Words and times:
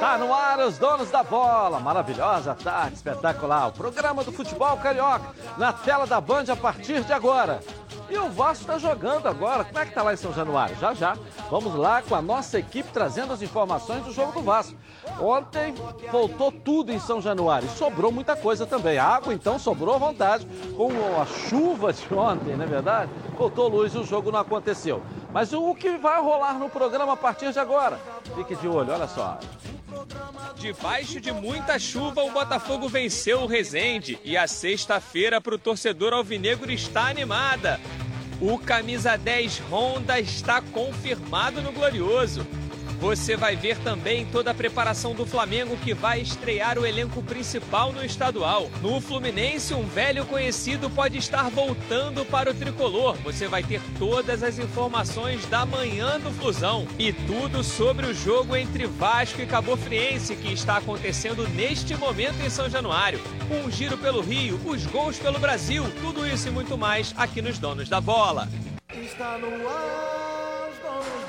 Tá 0.00 0.16
no 0.16 0.32
ar 0.32 0.58
os 0.60 0.78
donos 0.78 1.10
da 1.10 1.22
bola. 1.22 1.78
Maravilhosa 1.80 2.54
tarde, 2.54 2.94
espetacular. 2.96 3.68
O 3.68 3.72
programa 3.72 4.24
do 4.24 4.32
futebol 4.32 4.76
carioca 4.78 5.34
na 5.58 5.72
tela 5.72 6.06
da 6.06 6.20
Band 6.20 6.44
a 6.50 6.56
partir 6.56 7.02
de 7.04 7.12
agora. 7.12 7.60
E 8.08 8.16
o 8.16 8.30
Vasco 8.30 8.62
está 8.62 8.78
jogando 8.78 9.26
agora. 9.26 9.64
Como 9.64 9.78
é 9.78 9.84
que 9.84 9.92
tá 9.92 10.02
lá 10.02 10.14
em 10.14 10.16
São 10.16 10.32
Januário? 10.32 10.74
Já 10.76 10.94
já. 10.94 11.14
Vamos 11.50 11.74
lá 11.74 12.00
com 12.00 12.14
a 12.14 12.22
nossa 12.22 12.58
equipe 12.58 12.88
trazendo 12.90 13.34
as 13.34 13.42
informações 13.42 14.02
do 14.02 14.12
jogo 14.12 14.32
do 14.32 14.40
Vasco. 14.40 14.74
Ontem 15.20 15.74
voltou 16.10 16.50
tudo 16.50 16.90
em 16.90 16.98
São 16.98 17.20
Januário. 17.20 17.68
Sobrou 17.68 18.10
muita 18.10 18.34
coisa 18.34 18.64
também. 18.66 18.98
A 18.98 19.04
água 19.04 19.34
então 19.34 19.58
sobrou 19.58 19.94
à 19.94 19.98
vontade. 19.98 20.46
Com 20.74 20.88
a 21.20 21.26
chuva 21.26 21.92
de 21.92 22.14
ontem, 22.14 22.56
não 22.56 22.64
é 22.64 22.68
verdade? 22.68 23.10
Voltou 23.36 23.68
luz 23.68 23.94
e 23.94 23.98
o 23.98 24.04
jogo 24.04 24.32
não 24.32 24.40
aconteceu. 24.40 25.02
Mas 25.30 25.52
o 25.52 25.74
que 25.74 25.98
vai 25.98 26.18
rolar 26.22 26.54
no 26.54 26.70
programa 26.70 27.12
a 27.12 27.16
partir 27.16 27.52
de 27.52 27.58
agora? 27.58 28.00
Fique 28.34 28.56
de 28.56 28.68
olho, 28.68 28.92
olha 28.92 29.08
só. 29.08 29.38
Debaixo 30.56 31.20
de 31.20 31.32
muita 31.32 31.78
chuva, 31.78 32.22
o 32.22 32.30
Botafogo 32.30 32.88
venceu 32.88 33.40
o 33.40 33.46
Resende 33.46 34.18
e 34.24 34.36
a 34.36 34.46
sexta-feira 34.46 35.40
para 35.40 35.54
o 35.54 35.58
torcedor 35.58 36.12
alvinegro 36.12 36.70
está 36.70 37.08
animada. 37.08 37.80
O 38.40 38.58
camisa 38.58 39.16
10 39.16 39.62
Honda 39.70 40.20
está 40.20 40.60
confirmado 40.60 41.60
no 41.60 41.72
Glorioso. 41.72 42.46
Você 43.00 43.36
vai 43.36 43.54
ver 43.54 43.78
também 43.78 44.26
toda 44.26 44.50
a 44.50 44.54
preparação 44.54 45.14
do 45.14 45.24
Flamengo 45.24 45.76
que 45.76 45.94
vai 45.94 46.20
estrear 46.20 46.78
o 46.78 46.84
elenco 46.84 47.22
principal 47.22 47.92
no 47.92 48.04
estadual. 48.04 48.68
No 48.82 49.00
Fluminense, 49.00 49.72
um 49.72 49.86
velho 49.86 50.26
conhecido 50.26 50.90
pode 50.90 51.16
estar 51.16 51.48
voltando 51.48 52.24
para 52.24 52.50
o 52.50 52.54
tricolor. 52.54 53.16
Você 53.22 53.46
vai 53.46 53.62
ter 53.62 53.80
todas 53.98 54.42
as 54.42 54.58
informações 54.58 55.46
da 55.46 55.64
manhã 55.64 56.18
do 56.18 56.32
Flusão 56.32 56.88
e 56.98 57.12
tudo 57.12 57.62
sobre 57.62 58.06
o 58.06 58.14
jogo 58.14 58.56
entre 58.56 58.86
Vasco 58.86 59.40
e 59.40 59.46
Cabo 59.46 59.76
Friense 59.76 60.34
que 60.34 60.52
está 60.52 60.78
acontecendo 60.78 61.46
neste 61.50 61.96
momento 61.96 62.40
em 62.44 62.50
São 62.50 62.68
Januário. 62.68 63.20
Um 63.48 63.70
giro 63.70 63.96
pelo 63.96 64.20
Rio, 64.20 64.60
os 64.64 64.84
gols 64.86 65.18
pelo 65.18 65.38
Brasil, 65.38 65.84
tudo 66.00 66.26
isso 66.26 66.48
e 66.48 66.50
muito 66.50 66.76
mais 66.76 67.14
aqui 67.16 67.40
nos 67.40 67.58
Donos 67.58 67.88
da 67.88 68.00
Bola. 68.00 68.48
Está 68.92 69.38
no 69.38 69.68
ar. 69.68 70.27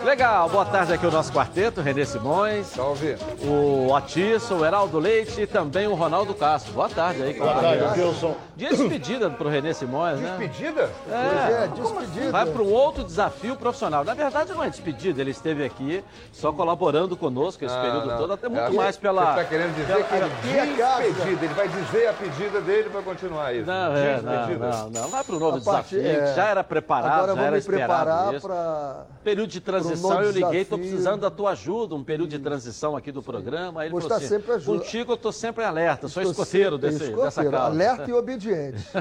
Legal, 0.04 0.48
boa 0.48 0.66
tarde 0.66 0.94
aqui 0.94 1.06
o 1.06 1.12
nosso 1.12 1.32
quarteto, 1.32 1.82
Renê 1.82 2.06
Simões. 2.06 2.68
Salve. 2.68 3.18
O 3.44 3.92
Otisson, 3.92 4.56
o 4.60 4.66
Heraldo 4.66 4.98
Leite 4.98 5.42
e 5.42 5.48
também 5.48 5.88
o 5.88 5.94
Ronaldo 5.94 6.34
Castro. 6.34 6.72
Boa 6.74 6.88
tarde 6.88 7.22
aí, 7.22 7.34
Boa 7.34 7.54
tarde, 7.54 8.00
Wilson. 8.02 8.36
Dia 8.56 8.70
de 8.70 8.78
despedida 8.78 9.30
pro 9.30 9.50
Renê 9.50 9.74
Simões, 9.74 10.20
né? 10.20 10.38
Despedida? 10.40 10.90
É, 11.12 11.64
É, 11.64 11.68
despedida. 11.68 12.32
vai 12.32 12.46
para 12.46 12.62
um 12.62 12.72
outro 12.72 13.04
desafio 13.04 13.56
profissional. 13.58 14.04
Na 14.06 14.14
verdade, 14.14 14.54
não 14.54 14.64
é 14.64 14.70
despedida, 14.70 15.20
ele 15.20 15.32
esteve 15.32 15.66
aqui 15.66 16.04
só 16.32 16.52
colaborando 16.54 17.18
conosco 17.18 17.66
esse 17.66 17.76
Ah, 17.76 17.82
período 17.82 18.08
não. 18.08 18.18
todo, 18.18 18.34
até 18.34 18.46
É, 18.48 18.50
muito 18.50 18.74
mais 18.76 18.96
pela. 18.96 19.22
Você 19.26 19.30
está 19.42 19.44
querendo 19.46 19.76
dizer 19.76 19.94
pela- 20.06 20.30
que 20.30 20.48
ele 20.48 20.82
é 20.82 21.02
despedida. 21.12 21.46
Ele 21.46 21.54
vai 21.54 21.68
dizer 21.68 22.08
a 22.08 22.14
pedida 22.14 22.62
dele 22.62 22.90
para 22.90 23.02
continuar 23.02 23.54
isso. 23.54 23.66
Não, 23.68 23.96
é, 23.96 24.22
não, 24.22 24.32
Despedida. 24.34 24.68
não, 24.70 24.90
não. 24.90 25.08
Vai 25.10 25.24
para 25.26 25.36
um 25.36 25.40
novo 25.40 25.56
A 25.58 25.60
desafio, 25.60 26.02
que 26.02 26.08
é. 26.08 26.34
já 26.36 26.46
era 26.46 26.64
preparado, 26.64 27.12
Agora 27.12 27.28
já 27.28 27.34
vamos 27.34 27.48
era 27.48 27.56
me 27.58 27.62
preparar 27.64 28.42
para. 28.42 29.06
Período 29.30 29.50
de 29.50 29.60
transição, 29.62 30.22
eu 30.24 30.32
liguei, 30.32 30.62
estou 30.62 30.78
precisando 30.80 31.22
da 31.22 31.30
tua 31.30 31.52
ajuda, 31.52 31.94
um 31.96 32.04
período 32.04 32.30
de 32.30 32.40
transição 32.40 32.96
aqui 32.96 33.12
do 33.12 33.22
programa. 33.22 33.82
Aí 33.82 33.88
ele 33.88 33.92
Vou 33.92 34.02
falou 34.02 34.16
estar 34.18 34.26
assim, 34.26 34.36
sempre 34.42 34.54
ajuda. 34.56 34.80
Contigo 34.80 35.12
eu 35.12 35.16
estou 35.16 35.32
sempre 35.32 35.64
alerta, 35.64 36.08
sou 36.08 36.24
escoteiro 36.24 36.76
sempre- 36.76 36.90
desse, 36.90 37.04
escoteiro, 37.04 37.22
dessa 37.24 37.44
causa. 37.44 37.66
Alerta 37.68 38.10
e 38.10 38.14
obediente. 38.14 38.84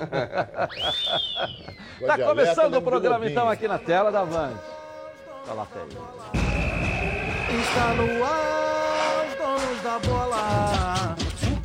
Tá 2.07 2.17
de 2.17 2.23
começando 2.23 2.59
alerta, 2.61 2.79
o 2.79 2.83
programa 2.83 3.29
então 3.29 3.49
aqui 3.51 3.67
na 3.67 3.77
tela 3.77 4.13
da 4.13 4.25
Band. 4.25 4.53
Olha 5.47 5.55
lá. 5.55 5.67
Está 7.61 7.95
no 7.95 8.25
ar, 8.25 9.27
os 9.27 9.35
donos 9.37 9.83
da 9.83 9.99
bola. 9.99 11.28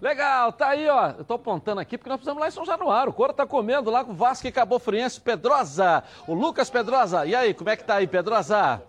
Legal, 0.00 0.50
tá 0.52 0.68
aí, 0.68 0.88
ó. 0.88 1.10
Eu 1.18 1.24
tô 1.24 1.34
apontando 1.34 1.80
aqui 1.80 1.98
porque 1.98 2.08
nós 2.08 2.16
precisamos 2.16 2.40
lá 2.40 2.48
em 2.48 2.50
São 2.50 2.64
Januário. 2.64 3.10
O 3.10 3.14
Coro 3.14 3.34
tá 3.34 3.46
comendo 3.46 3.90
lá 3.90 4.02
com 4.02 4.12
o 4.12 4.14
Vasco 4.14 4.46
e 4.46 4.52
Cabo 4.52 4.78
Friense, 4.78 5.20
Pedrosa. 5.20 6.02
O 6.26 6.32
Lucas 6.32 6.70
Pedrosa. 6.70 7.26
E 7.26 7.34
aí, 7.34 7.52
como 7.52 7.68
é 7.68 7.76
que 7.76 7.84
tá 7.84 7.96
aí, 7.96 8.06
Pedrosa? 8.06 8.82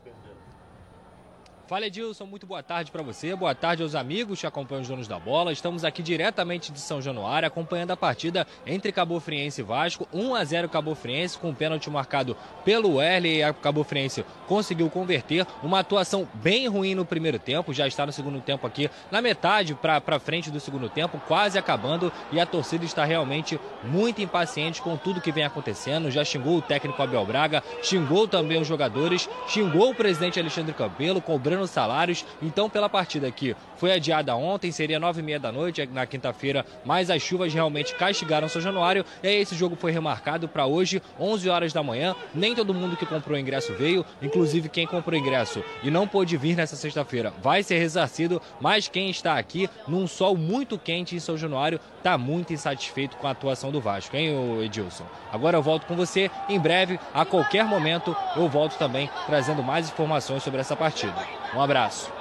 Fala 1.72 1.86
Edilson, 1.86 2.26
muito 2.26 2.46
boa 2.46 2.62
tarde 2.62 2.92
para 2.92 3.02
você, 3.02 3.34
boa 3.34 3.56
tarde 3.56 3.82
aos 3.82 3.96
amigos 3.96 4.42
que 4.42 4.46
acompanham 4.46 4.82
os 4.82 4.90
donos 4.90 5.08
da 5.08 5.18
bola. 5.18 5.54
Estamos 5.54 5.86
aqui 5.86 6.04
diretamente 6.04 6.70
de 6.70 6.82
São 6.82 7.02
Januário 7.02 7.48
acompanhando 7.48 7.92
a 7.92 7.96
partida 7.96 8.46
entre 8.68 8.92
Cabo 8.92 9.18
Friense 9.22 9.62
e 9.62 9.64
Vasco. 9.64 10.06
1 10.12 10.36
a 10.36 10.44
0 10.44 10.68
Cabo 10.68 10.94
Friense 10.94 11.38
com 11.38 11.48
um 11.48 11.54
pênalti 11.54 11.90
marcado 11.90 12.36
pelo 12.66 13.02
Erle 13.02 13.38
e 13.38 13.42
a 13.42 13.54
Cabo 13.54 13.86
Friense 13.86 14.26
conseguiu 14.50 14.90
converter. 14.90 15.48
Uma 15.64 15.80
atuação 15.80 16.28
bem 16.34 16.68
ruim 16.68 16.94
no 16.94 17.06
primeiro 17.06 17.40
tempo, 17.40 17.74
já 17.74 17.88
está 17.88 18.06
no 18.06 18.12
segundo 18.12 18.42
tempo 18.42 18.68
aqui, 18.68 18.90
na 19.10 19.22
metade 19.22 19.74
para 19.74 20.20
frente 20.20 20.52
do 20.52 20.60
segundo 20.60 20.90
tempo, 20.90 21.22
quase 21.26 21.58
acabando 21.58 22.12
e 22.34 22.40
a 22.42 22.46
torcida 22.46 22.84
está 22.84 23.06
realmente 23.06 23.58
muito 23.82 24.22
impaciente 24.22 24.82
com 24.82 24.98
tudo 24.98 25.22
que 25.22 25.32
vem 25.32 25.46
acontecendo. 25.46 26.12
Já 26.12 26.26
xingou 26.26 26.58
o 26.58 26.62
técnico 26.62 27.02
Abel 27.02 27.26
Braga, 27.26 27.64
xingou 27.82 28.28
também 28.28 28.60
os 28.60 28.68
jogadores, 28.68 29.30
xingou 29.48 29.92
o 29.92 29.96
presidente 29.96 30.38
Alexandre 30.38 30.74
Campelo, 30.74 31.22
cobrando 31.22 31.61
salários. 31.70 32.26
Então, 32.42 32.70
pela 32.70 32.90
partida 32.90 33.28
aqui, 33.28 33.56
foi 33.78 33.92
adiada 33.92 34.36
ontem, 34.36 34.72
seria 34.72 35.00
nove 35.00 35.22
e 35.22 35.24
meia 35.24 35.40
da 35.40 35.52
noite, 35.52 35.88
na 35.92 36.06
quinta-feira, 36.06 36.66
mas 36.86 37.10
as 37.10 37.22
chuvas 37.22 37.54
realmente 37.54 37.96
castigaram 37.96 38.50
São 38.50 38.62
Januário. 38.62 39.06
E 39.22 39.28
aí 39.28 39.36
esse 39.36 39.56
jogo 39.56 39.76
foi 39.76 39.92
remarcado 39.92 40.48
para 40.48 40.66
hoje, 40.66 41.02
11 41.20 41.50
horas 41.50 41.74
da 41.74 41.84
manhã. 41.84 42.16
Nem 42.34 42.56
todo 42.56 42.74
mundo 42.74 42.98
que 42.98 43.06
comprou 43.06 43.38
ingresso 43.38 43.74
veio, 43.74 44.06
inclusive 44.22 44.70
quem 44.70 44.88
comprou 44.88 45.20
ingresso 45.20 45.64
e 45.84 45.92
não 45.92 46.08
pôde 46.08 46.38
vir 46.38 46.56
nessa 46.56 46.76
sexta-feira 46.76 47.34
vai 47.42 47.64
ser 47.64 47.80
ressarcido, 47.80 48.42
mas 48.60 48.88
quem 48.88 49.10
está 49.10 49.38
aqui 49.38 49.70
num 49.88 50.08
sol 50.08 50.38
muito 50.38 50.78
quente 50.78 51.16
em 51.16 51.20
São 51.20 51.38
Januário 51.38 51.80
está 51.98 52.18
muito 52.18 52.54
insatisfeito 52.54 53.18
com 53.18 53.28
a 53.28 53.32
atuação 53.32 53.72
do 53.72 53.82
Vasco, 53.82 54.16
hein, 54.16 54.62
Edilson? 54.64 55.06
Agora 55.32 55.58
eu 55.58 55.62
volto 55.62 55.86
com 55.86 55.96
você 55.96 56.30
em 56.50 56.60
breve, 56.60 57.00
a 57.14 57.26
qualquer 57.26 57.66
momento 57.66 58.16
eu 58.36 58.48
volto 58.48 58.78
também 58.78 59.10
trazendo 59.26 59.64
mais 59.64 59.90
informações 59.90 60.44
sobre 60.44 60.60
essa 60.60 60.76
partida. 60.76 61.26
Um 61.54 61.62
abraço. 61.62 62.12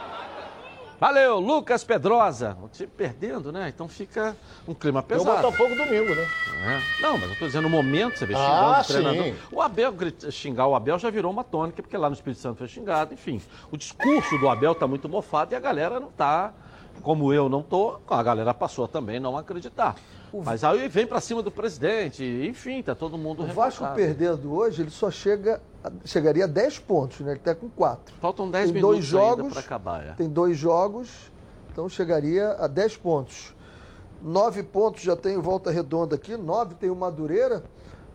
Valeu, 0.98 1.38
Lucas 1.38 1.82
Pedrosa. 1.82 2.58
O 2.62 2.68
time 2.68 2.86
perdendo, 2.94 3.50
né? 3.50 3.70
Então 3.74 3.88
fica 3.88 4.36
um 4.68 4.74
clima 4.74 5.02
Tem 5.02 5.16
o 5.16 5.20
pesado. 5.20 5.42
Botafogo 5.42 5.74
domingo, 5.74 6.14
né? 6.14 6.26
É. 6.66 7.02
Não, 7.02 7.16
mas 7.16 7.30
eu 7.30 7.36
tô 7.38 7.46
dizendo 7.46 7.62
no 7.62 7.70
momento, 7.70 8.18
você 8.18 8.26
vê 8.26 8.34
Ah, 8.34 8.36
xingando 8.36 8.80
o 8.80 8.84
sim. 8.84 8.92
treinador. 8.92 9.34
O 9.50 9.62
Abel, 9.62 9.94
xingar 10.30 10.66
o 10.66 10.74
Abel 10.74 10.98
já 10.98 11.08
virou 11.08 11.32
uma 11.32 11.42
tônica, 11.42 11.80
porque 11.82 11.96
lá 11.96 12.10
no 12.10 12.14
Espírito 12.14 12.40
Santo 12.42 12.58
foi 12.58 12.68
xingado, 12.68 13.14
enfim. 13.14 13.40
O 13.70 13.78
discurso 13.78 14.36
do 14.36 14.46
Abel 14.46 14.74
tá 14.74 14.86
muito 14.86 15.08
mofado 15.08 15.54
e 15.54 15.56
a 15.56 15.60
galera 15.60 15.98
não 15.98 16.10
tá, 16.10 16.52
como 17.00 17.32
eu 17.32 17.48
não 17.48 17.62
tô, 17.62 17.98
a 18.06 18.22
galera 18.22 18.52
passou 18.52 18.86
também 18.86 19.18
não 19.18 19.38
acreditar. 19.38 19.94
Mas 20.44 20.62
aí 20.64 20.88
vem 20.88 21.06
pra 21.06 21.20
cima 21.20 21.42
do 21.42 21.50
presidente, 21.50 22.24
enfim, 22.48 22.82
tá 22.82 22.94
todo 22.94 23.18
mundo 23.18 23.42
O 23.42 23.46
Vasco 23.46 23.82
revoltado. 23.84 23.94
perdendo 23.96 24.52
hoje, 24.54 24.82
ele 24.82 24.90
só 24.90 25.10
chega, 25.10 25.60
a- 25.82 25.90
chegaria 26.04 26.44
a 26.44 26.46
10 26.46 26.78
pontos, 26.78 27.20
né? 27.20 27.32
Ele 27.32 27.40
tá 27.40 27.54
com 27.54 27.68
4. 27.68 28.14
Faltam 28.20 28.50
10 28.50 28.66
Tem 28.66 28.74
minutos 28.74 29.10
dois 29.10 29.14
ainda 29.14 29.36
jogos, 29.36 29.52
pra 29.52 29.60
acabar. 29.62 30.06
É. 30.06 30.12
Tem 30.12 30.28
dois 30.28 30.56
jogos, 30.56 31.32
então 31.72 31.88
chegaria 31.88 32.52
a 32.52 32.66
10 32.66 32.96
pontos. 32.96 33.54
9 34.22 34.62
pontos 34.62 35.02
já 35.02 35.16
tem 35.16 35.36
o 35.36 35.42
Volta 35.42 35.70
Redonda 35.70 36.14
aqui, 36.14 36.36
9 36.36 36.74
tem 36.74 36.90
o 36.90 36.94
Madureira. 36.96 37.64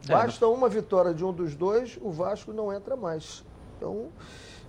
É, 0.07 0.12
Basta 0.12 0.48
uma 0.48 0.69
vitória 0.69 1.13
de 1.13 1.25
um 1.25 1.34
dos 1.34 1.56
dois, 1.56 1.98
o 2.01 2.12
Vasco 2.12 2.54
não 2.54 2.72
entra 2.72 2.95
mais. 2.95 3.44
Então, 3.78 4.07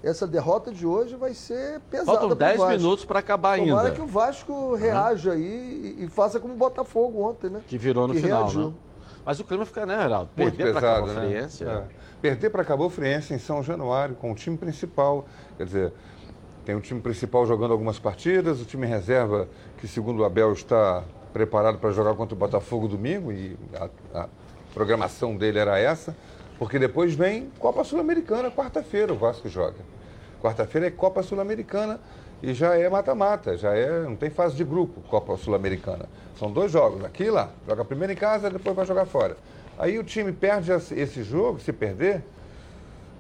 essa 0.03 0.27
derrota 0.27 0.71
de 0.73 0.87
hoje 0.87 1.17
vai 1.17 1.35
ser 1.35 1.81
pesada 1.91 2.13
Faltam 2.13 2.29
pro 2.29 2.37
10 2.37 2.59
Vasco. 2.59 2.73
minutos 2.77 3.05
pra 3.05 3.19
acabar 3.19 3.59
Tomara 3.59 3.81
ainda. 3.89 3.95
que 3.95 4.01
o 4.03 4.07
Vasco 4.07 4.75
reaja 4.75 5.33
aí 5.33 5.97
e, 5.99 6.05
e 6.05 6.09
faça 6.09 6.39
como 6.39 6.55
o 6.55 6.57
Botafogo 6.57 7.23
ontem, 7.23 7.51
né? 7.51 7.61
Que 7.67 7.77
virou 7.79 8.07
no 8.07 8.15
que 8.15 8.21
final, 8.21 8.43
reagiu. 8.43 8.69
né? 8.69 8.75
Mas 9.25 9.41
o 9.41 9.45
clima 9.45 9.67
fica, 9.67 9.85
né, 9.85 10.01
Geraldo? 10.01 10.31
Muito 10.37 10.57
Perder 10.57 10.75
pesado, 10.75 11.07
Cabo 11.07 11.21
né? 11.21 11.27
Friense, 11.29 11.65
é. 11.65 11.69
É. 11.69 11.85
Perder 12.23 12.51
para 12.51 12.65
Cabo 12.65 12.89
Friense 12.89 13.35
em 13.35 13.39
São 13.39 13.63
Januário, 13.63 14.15
com 14.15 14.31
o 14.31 14.35
time 14.35 14.57
principal. 14.57 15.27
Quer 15.57 15.65
dizer, 15.65 15.93
tem 16.65 16.75
o 16.77 16.81
time 16.81 17.01
principal 17.01 17.45
jogando 17.45 17.73
algumas 17.73 17.99
partidas, 17.99 18.61
o 18.61 18.65
time 18.65 18.87
reserva, 18.87 19.49
que 19.79 19.89
segundo 19.89 20.21
o 20.21 20.25
Abel 20.25 20.53
está 20.53 21.03
preparado 21.33 21.79
para 21.79 21.91
jogar 21.91 22.15
contra 22.15 22.35
o 22.35 22.39
Botafogo 22.39 22.87
domingo, 22.89 23.33
e 23.33 23.57
a, 23.75 24.21
a 24.23 24.29
programação 24.73 25.37
dele 25.37 25.59
era 25.59 25.79
essa, 25.79 26.17
porque 26.59 26.79
depois 26.79 27.15
vem 27.15 27.51
Copa 27.59 27.85
Sul-Americana, 27.85 28.51
quarta-feira 28.51 29.13
o 29.13 29.17
Vasco 29.17 29.49
joga. 29.49 29.77
Quarta-feira 30.43 30.87
é 30.87 30.91
Copa 30.91 31.23
Sul-Americana 31.23 32.01
e 32.43 32.53
já 32.53 32.77
é 32.77 32.89
mata-mata, 32.89 33.57
já 33.57 33.75
é, 33.75 34.03
não 34.03 34.17
tem 34.17 34.31
fase 34.31 34.57
de 34.57 34.65
grupo, 34.65 35.01
Copa 35.09 35.37
Sul-Americana. 35.37 36.07
São 36.39 36.51
dois 36.51 36.71
jogos, 36.71 37.05
aqui 37.05 37.25
e 37.25 37.31
lá. 37.31 37.51
Joga 37.67 37.85
primeiro 37.85 38.13
em 38.13 38.17
casa, 38.17 38.51
depois 38.51 38.77
vai 38.77 38.87
jogar 38.87 39.07
fora. 39.07 39.37
Aí 39.79 39.99
o 39.99 40.05
time 40.05 40.33
perde 40.33 40.73
esse 40.73 41.23
jogo, 41.23 41.61
se 41.61 41.73
perder, 41.73 42.23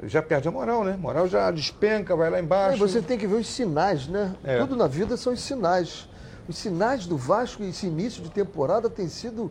já 0.02 0.22
perde 0.22 0.48
a 0.48 0.50
moral, 0.50 0.84
né? 0.84 0.96
Moral 0.98 1.26
já 1.26 1.50
despenca, 1.50 2.14
vai 2.14 2.30
lá 2.30 2.40
embaixo. 2.40 2.76
É, 2.82 2.86
você 2.86 3.00
tem 3.00 3.18
que 3.18 3.26
ver 3.26 3.36
os 3.36 3.46
sinais, 3.46 4.06
né? 4.06 4.34
É. 4.44 4.58
Tudo 4.58 4.76
na 4.76 4.86
vida 4.86 5.16
são 5.16 5.32
os 5.32 5.40
sinais. 5.40 6.08
Os 6.48 6.56
sinais 6.58 7.06
do 7.06 7.16
Vasco, 7.16 7.62
esse 7.62 7.86
início 7.86 8.22
de 8.22 8.30
temporada, 8.30 8.88
tem 8.88 9.08
sido 9.08 9.50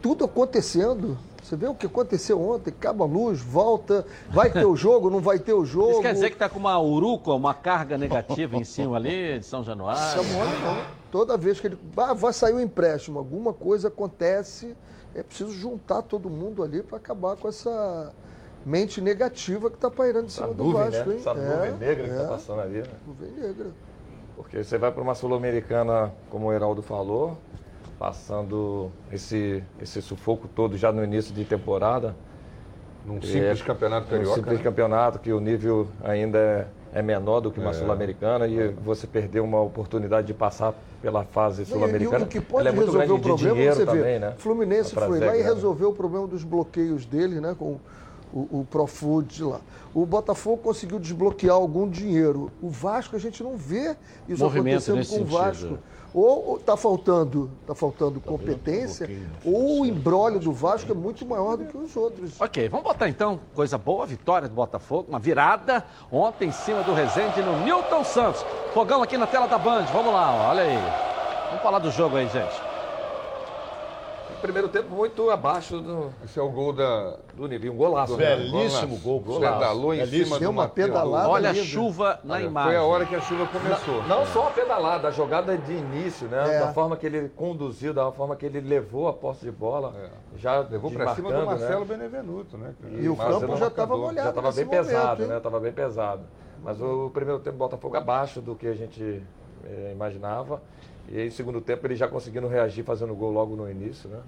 tudo 0.00 0.24
acontecendo. 0.24 1.18
Você 1.44 1.56
vê 1.56 1.66
o 1.66 1.74
que 1.74 1.84
aconteceu 1.84 2.40
ontem, 2.40 2.70
acaba 2.70 3.04
a 3.04 3.06
luz, 3.06 3.38
volta, 3.38 4.06
vai 4.30 4.50
ter 4.50 4.64
o 4.64 4.74
jogo, 4.74 5.10
não 5.10 5.20
vai 5.20 5.38
ter 5.38 5.52
o 5.52 5.62
jogo. 5.62 5.90
Isso 5.90 6.00
quer 6.00 6.14
dizer 6.14 6.30
que 6.30 6.36
está 6.36 6.48
com 6.48 6.58
uma 6.58 6.80
uruca, 6.80 7.32
uma 7.32 7.52
carga 7.52 7.98
negativa 7.98 8.56
em 8.56 8.64
cima 8.64 8.96
ali 8.96 9.38
de 9.38 9.44
São 9.44 9.62
Januário? 9.62 10.00
São 10.00 10.24
Januário 10.24 10.58
não. 10.60 10.86
Toda 11.10 11.36
vez 11.36 11.60
que 11.60 11.66
ele 11.66 11.78
ah, 11.98 12.14
vai 12.14 12.32
sair 12.32 12.54
o 12.54 12.56
um 12.56 12.60
empréstimo, 12.60 13.18
alguma 13.18 13.52
coisa 13.52 13.88
acontece, 13.88 14.74
é 15.14 15.22
preciso 15.22 15.52
juntar 15.52 16.00
todo 16.00 16.30
mundo 16.30 16.62
ali 16.62 16.82
para 16.82 16.96
acabar 16.96 17.36
com 17.36 17.46
essa 17.46 18.10
mente 18.64 19.02
negativa 19.02 19.68
que 19.68 19.76
está 19.76 19.90
pairando 19.90 20.26
em 20.26 20.30
cima 20.30 20.46
essa 20.46 20.54
do 20.54 20.64
nuvem, 20.64 20.82
Vasco. 20.82 21.10
Né? 21.10 21.16
Essa 21.16 21.30
é, 21.30 21.34
nuvem 21.34 21.72
negra 21.72 22.04
é, 22.04 22.08
que 22.08 22.14
está 22.14 22.28
passando 22.28 22.60
ali. 22.62 22.78
Né? 22.78 22.88
Nuvem 23.06 23.30
negra. 23.32 23.66
Porque 24.34 24.64
você 24.64 24.78
vai 24.78 24.90
para 24.90 25.02
uma 25.02 25.14
Sul-Americana, 25.14 26.10
como 26.30 26.46
o 26.46 26.52
Heraldo 26.54 26.80
falou, 26.80 27.36
passando 27.98 28.90
esse, 29.12 29.62
esse 29.80 30.00
sufoco 30.02 30.48
todo 30.48 30.76
já 30.76 30.92
no 30.92 31.02
início 31.02 31.34
de 31.34 31.44
temporada. 31.44 32.14
Num 33.04 33.20
simples 33.20 33.60
é, 33.60 33.64
campeonato 33.64 34.06
carioca. 34.06 34.28
Num 34.28 34.34
simples 34.34 34.58
né? 34.58 34.64
campeonato, 34.64 35.18
que 35.18 35.32
o 35.32 35.38
nível 35.38 35.88
ainda 36.02 36.38
é, 36.38 36.66
é 36.94 37.02
menor 37.02 37.40
do 37.40 37.50
que 37.50 37.60
uma 37.60 37.70
é. 37.70 37.74
Sul-Americana 37.74 38.46
e 38.46 38.68
você 38.68 39.06
perdeu 39.06 39.44
uma 39.44 39.60
oportunidade 39.60 40.26
de 40.26 40.34
passar 40.34 40.74
pela 41.02 41.24
fase 41.24 41.66
sul-americana. 41.66 42.24
O 42.24 42.28
que 42.28 42.40
pode 42.40 42.66
é 42.66 42.70
resolver 42.70 43.12
o 43.12 43.18
problema, 43.18 43.74
você 43.74 43.84
também, 43.84 44.02
vê, 44.02 44.18
né? 44.18 44.34
Fluminense 44.38 44.94
foi 44.94 45.20
lá 45.20 45.36
e 45.36 45.42
resolveu 45.42 45.90
o 45.90 45.94
problema 45.94 46.26
dos 46.26 46.44
bloqueios 46.44 47.04
dele, 47.04 47.40
né? 47.40 47.54
Com 47.58 47.78
o, 48.32 48.60
o 48.60 48.66
Profut 48.68 49.42
lá. 49.44 49.60
O 49.94 50.04
Botafogo 50.04 50.56
conseguiu 50.58 50.98
desbloquear 50.98 51.54
algum 51.54 51.88
dinheiro. 51.88 52.50
O 52.60 52.68
Vasco, 52.68 53.14
a 53.14 53.18
gente 53.18 53.42
não 53.42 53.56
vê 53.56 53.96
isso 54.28 54.42
Movimento 54.42 54.90
acontecendo 54.90 55.18
com 55.18 55.22
o 55.22 55.38
Vasco. 55.38 55.78
Ou 56.14 56.58
está 56.58 56.76
faltando, 56.76 57.50
tá 57.66 57.74
faltando 57.74 58.20
tá 58.20 58.30
competência, 58.30 59.10
um 59.44 59.52
ou 59.52 59.80
o 59.80 59.86
embrólio 59.86 60.38
do 60.38 60.52
Vasco 60.52 60.92
é 60.92 60.94
muito 60.94 61.26
maior 61.26 61.56
do 61.56 61.64
que 61.64 61.76
os 61.76 61.96
outros. 61.96 62.40
Ok, 62.40 62.68
vamos 62.68 62.84
botar 62.84 63.08
então 63.08 63.40
coisa 63.52 63.76
boa, 63.76 64.06
vitória 64.06 64.48
do 64.48 64.54
Botafogo, 64.54 65.06
uma 65.08 65.18
virada 65.18 65.84
ontem 66.12 66.50
em 66.50 66.52
cima 66.52 66.84
do 66.84 66.94
Rezende 66.94 67.42
no 67.42 67.64
Newton 67.64 68.04
Santos. 68.04 68.46
Fogão 68.72 69.02
aqui 69.02 69.18
na 69.18 69.26
tela 69.26 69.48
da 69.48 69.58
Band, 69.58 69.86
vamos 69.92 70.12
lá, 70.12 70.50
olha 70.50 70.62
aí. 70.62 70.78
Vamos 71.48 71.62
falar 71.62 71.80
do 71.80 71.90
jogo 71.90 72.16
aí, 72.16 72.28
gente 72.28 72.73
primeiro 74.44 74.68
tempo 74.68 74.94
muito 74.94 75.30
abaixo 75.30 75.80
do. 75.80 76.12
Esse 76.22 76.38
é 76.38 76.42
o 76.42 76.50
gol 76.50 76.70
da, 76.74 77.16
do 77.34 77.48
Nivinho, 77.48 77.72
um 77.72 77.76
golaço. 77.76 78.14
Né? 78.14 78.36
Belíssimo 78.36 78.98
gol, 78.98 79.18
golaço. 79.18 79.58
Pedalou 79.58 79.94
em 79.94 80.06
cima 80.06 80.38
de 80.38 80.46
uma 80.46 80.68
pedalada. 80.68 81.30
Olha 81.30 81.50
a 81.50 81.54
chuva 81.54 82.20
na 82.22 82.34
Olha, 82.34 82.44
imagem. 82.44 82.72
Foi 82.72 82.76
a 82.76 82.84
hora 82.84 83.06
que 83.06 83.14
a 83.14 83.20
chuva 83.22 83.46
começou. 83.46 84.02
Não, 84.02 84.20
não 84.20 84.26
só 84.26 84.48
a 84.48 84.50
pedalada, 84.50 85.08
a 85.08 85.10
jogada 85.10 85.56
de 85.56 85.72
início, 85.72 86.28
né? 86.28 86.56
É. 86.56 86.60
Da 86.60 86.74
forma 86.74 86.94
que 86.94 87.06
ele 87.06 87.30
conduziu, 87.30 87.94
da 87.94 88.12
forma 88.12 88.36
que 88.36 88.44
ele 88.44 88.60
levou 88.60 89.08
a 89.08 89.14
posse 89.14 89.46
de 89.46 89.50
bola. 89.50 89.94
É. 89.96 90.38
Já 90.38 90.58
levou 90.58 90.90
para 90.90 91.14
cima 91.14 91.32
do 91.32 91.38
né? 91.38 91.44
Marcelo 91.46 91.80
né? 91.80 91.86
Benevenuto, 91.86 92.58
né? 92.58 92.74
E, 93.00 93.08
o 93.08 93.16
campo 93.16 93.56
já 93.56 93.68
estava 93.68 93.96
molhado. 93.96 94.24
Já 94.24 94.28
estava 94.28 94.52
bem 94.52 94.64
momento, 94.66 94.86
pesado, 94.86 95.22
hein? 95.22 95.28
né? 95.28 95.36
Estava 95.38 95.60
bem 95.60 95.72
pesado. 95.72 96.22
Mas 96.62 96.82
o 96.82 97.10
primeiro 97.14 97.40
tempo 97.40 97.56
Botafogo 97.56 97.96
abaixo 97.96 98.42
do 98.42 98.54
que 98.54 98.66
a 98.66 98.74
gente 98.74 99.22
é, 99.64 99.92
imaginava. 99.92 100.60
E 101.08 101.18
aí, 101.18 101.30
segundo 101.30 101.60
tempo, 101.60 101.86
ele 101.86 101.94
já 101.96 102.08
conseguindo 102.08 102.48
reagir, 102.48 102.82
fazendo 102.82 103.14
gol 103.14 103.30
logo 103.30 103.54
no 103.56 103.70
início, 103.70 104.08
né? 104.08 104.20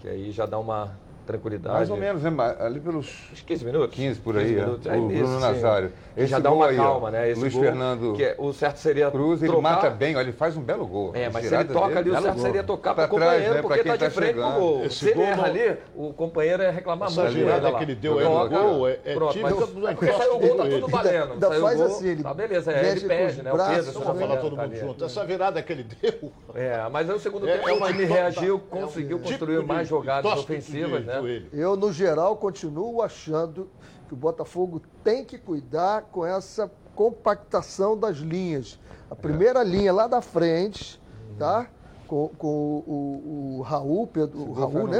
Que 0.00 0.08
aí 0.08 0.30
já 0.32 0.46
dá 0.46 0.58
uma 0.58 0.98
tranquilidade. 1.26 1.76
Mais 1.76 1.90
ou 1.90 1.96
menos, 1.96 2.22
né? 2.22 2.30
ali 2.60 2.80
pelos 2.80 3.08
15 3.46 3.64
minutos. 3.64 3.96
15 3.96 4.20
por 4.20 4.36
aí, 4.36 4.44
15 4.44 4.56
é. 4.56 4.64
minutos. 4.64 4.86
É. 4.86 4.96
o 4.96 5.08
Bruno 5.08 5.40
Nazário. 5.40 5.92
Ele 6.16 6.26
já 6.26 6.38
dá 6.38 6.50
uma 6.50 6.68
aí, 6.68 6.76
calma, 6.76 7.10
né? 7.10 7.30
Esse 7.30 7.40
Luiz 7.40 7.52
gol, 7.52 7.62
Fernando 7.62 8.14
que 8.14 8.24
é, 8.24 8.34
o 8.38 8.52
certo 8.52 8.78
seria 8.78 9.10
Cruz, 9.10 9.40
trocar. 9.40 9.54
ele 9.54 9.62
mata 9.62 9.90
bem, 9.90 10.16
olha, 10.16 10.24
ele 10.24 10.32
faz 10.32 10.56
um 10.56 10.62
belo 10.62 10.86
gol. 10.86 11.10
É, 11.14 11.28
mas 11.28 11.46
se 11.46 11.54
ele 11.54 11.64
toca 11.64 11.88
dele, 11.88 11.98
ali, 11.98 12.10
o 12.10 12.22
certo 12.22 12.34
gol. 12.34 12.42
seria 12.42 12.62
tocar 12.62 12.94
para 12.94 13.04
o 13.04 13.08
companheiro, 13.08 13.54
né, 13.54 13.62
porque 13.62 13.80
está 13.80 13.98
tá 13.98 14.08
de 14.08 14.14
frente 14.14 14.34
com 14.34 14.40
o 14.40 14.52
gol. 14.52 14.84
Esse 14.84 14.96
se 14.96 15.10
ele 15.10 15.22
erra 15.22 15.44
ali, 15.44 15.76
o 15.94 16.12
companheiro 16.14 16.62
é 16.62 16.70
reclamar 16.70 17.10
muito. 17.10 17.20
Essa 17.20 17.30
girada 17.30 17.72
que 17.72 17.84
ele 17.84 17.94
deu 17.94 18.18
aí 18.18 18.24
no 18.24 18.48
gol 18.48 18.88
é, 18.88 18.98
é 19.04 19.14
Pronto, 19.14 19.32
tipo... 19.32 19.46
Mas 19.80 19.94
porque 19.94 20.12
saiu 20.12 20.36
o 20.36 20.38
gol, 20.38 20.56
tá 20.56 20.64
tudo 20.64 20.88
valendo. 20.88 21.32
Ainda 21.32 21.50
faz 21.50 21.80
assim, 21.80 22.08
ele 22.08 22.22
Tá 22.22 22.34
beleza, 22.34 22.72
é, 22.72 22.90
ele 22.90 23.00
pede, 23.00 23.42
né? 23.42 23.52
O 23.52 23.56
Pedro, 23.56 23.92
Vamos 23.92 24.20
falar 24.20 24.36
todo 24.38 24.56
mundo 24.56 24.76
junto. 24.76 25.04
Essa 25.04 25.24
virada 25.24 25.62
que 25.62 25.72
ele 25.72 25.84
deu... 25.84 26.32
É, 26.54 26.88
mas 26.90 27.10
aí 27.10 27.16
o 27.16 27.20
segundo 27.20 27.46
tempo 27.46 27.68
o 27.68 27.86
time 27.86 28.04
reagiu, 28.04 28.58
conseguiu 28.58 29.18
construir 29.18 29.62
mais 29.62 29.86
jogadas 29.86 30.32
ofensivas, 30.32 31.04
né? 31.04 31.15
Eu, 31.52 31.76
no 31.76 31.92
geral, 31.92 32.36
continuo 32.36 33.02
achando 33.02 33.68
que 34.08 34.14
o 34.14 34.16
Botafogo 34.16 34.80
tem 35.02 35.24
que 35.24 35.38
cuidar 35.38 36.02
com 36.12 36.24
essa 36.24 36.70
compactação 36.94 37.96
das 37.96 38.16
linhas. 38.16 38.78
A 39.10 39.14
primeira 39.14 39.60
é. 39.60 39.64
linha 39.64 39.92
lá 39.92 40.06
da 40.06 40.20
frente, 40.20 41.00
tá? 41.38 41.68
Com, 42.06 42.28
com 42.38 42.82
o, 42.86 43.56
o, 43.58 43.62
Raul, 43.62 44.06
Pedro, 44.06 44.38
o 44.38 44.52
Raul, 44.52 44.86
né? 44.88 44.98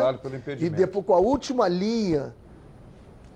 E 0.59 0.69
depois 0.69 1.07
com 1.07 1.15
a 1.15 1.19
última 1.19 1.69
linha 1.69 2.35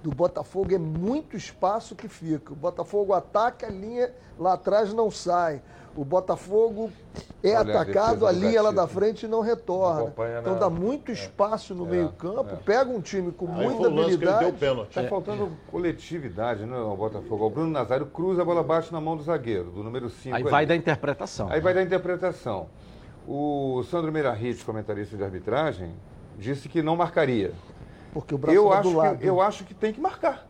do 0.02 0.10
Botafogo 0.10 0.74
é 0.74 0.78
muito 0.78 1.36
espaço 1.36 1.94
que 1.94 2.08
fica. 2.08 2.52
O 2.52 2.56
Botafogo 2.56 3.12
ataca 3.12 3.66
a 3.66 3.70
linha 3.70 4.12
lá 4.38 4.54
atrás 4.54 4.92
não 4.92 5.10
sai. 5.10 5.62
O 5.96 6.04
Botafogo 6.04 6.90
é 7.42 7.56
Olha 7.56 7.80
atacado, 7.80 8.24
a, 8.24 8.30
a 8.30 8.32
linha 8.32 8.62
lá 8.62 8.70
da 8.70 8.86
frente 8.86 9.26
não 9.26 9.40
retorna. 9.40 10.12
Não 10.16 10.40
então 10.40 10.58
dá 10.58 10.70
muito 10.70 11.10
é. 11.10 11.14
espaço 11.14 11.74
no 11.74 11.86
é, 11.86 11.90
meio-campo, 11.90 12.54
é. 12.54 12.56
pega 12.56 12.90
um 12.90 13.00
time 13.00 13.32
com 13.32 13.46
Aí 13.48 13.66
muita 13.66 13.88
habilidade. 13.88 14.54
Está 14.88 15.04
faltando 15.04 15.50
coletividade, 15.70 16.64
né, 16.64 16.76
o 16.76 16.96
Botafogo? 16.96 17.46
O 17.46 17.50
Bruno 17.50 17.70
Nazário 17.70 18.06
cruza 18.06 18.42
a 18.42 18.44
bola 18.44 18.60
abaixo 18.60 18.92
na 18.92 19.00
mão 19.00 19.16
do 19.16 19.22
zagueiro, 19.22 19.70
do 19.70 19.82
número 19.82 20.08
5. 20.08 20.36
Aí 20.36 20.42
vai 20.42 20.64
da 20.64 20.76
interpretação. 20.76 21.50
Aí 21.50 21.60
vai 21.60 21.74
da 21.74 21.82
interpretação. 21.82 22.68
O 23.26 23.82
Sandro 23.90 24.12
Meirahit, 24.12 24.64
comentarista 24.64 25.16
de 25.16 25.24
arbitragem, 25.24 25.94
disse 26.38 26.68
que 26.68 26.82
não 26.82 26.96
marcaria. 26.96 27.52
Porque 28.12 28.34
o 28.34 28.38
braço 28.38 28.56
eu 28.56 28.68
tá 28.68 28.78
acho 28.78 28.90
do 28.90 28.96
lado. 28.96 29.18
Que, 29.18 29.26
eu 29.26 29.40
acho 29.40 29.64
que 29.64 29.74
tem 29.74 29.92
que 29.92 30.00
marcar. 30.00 30.49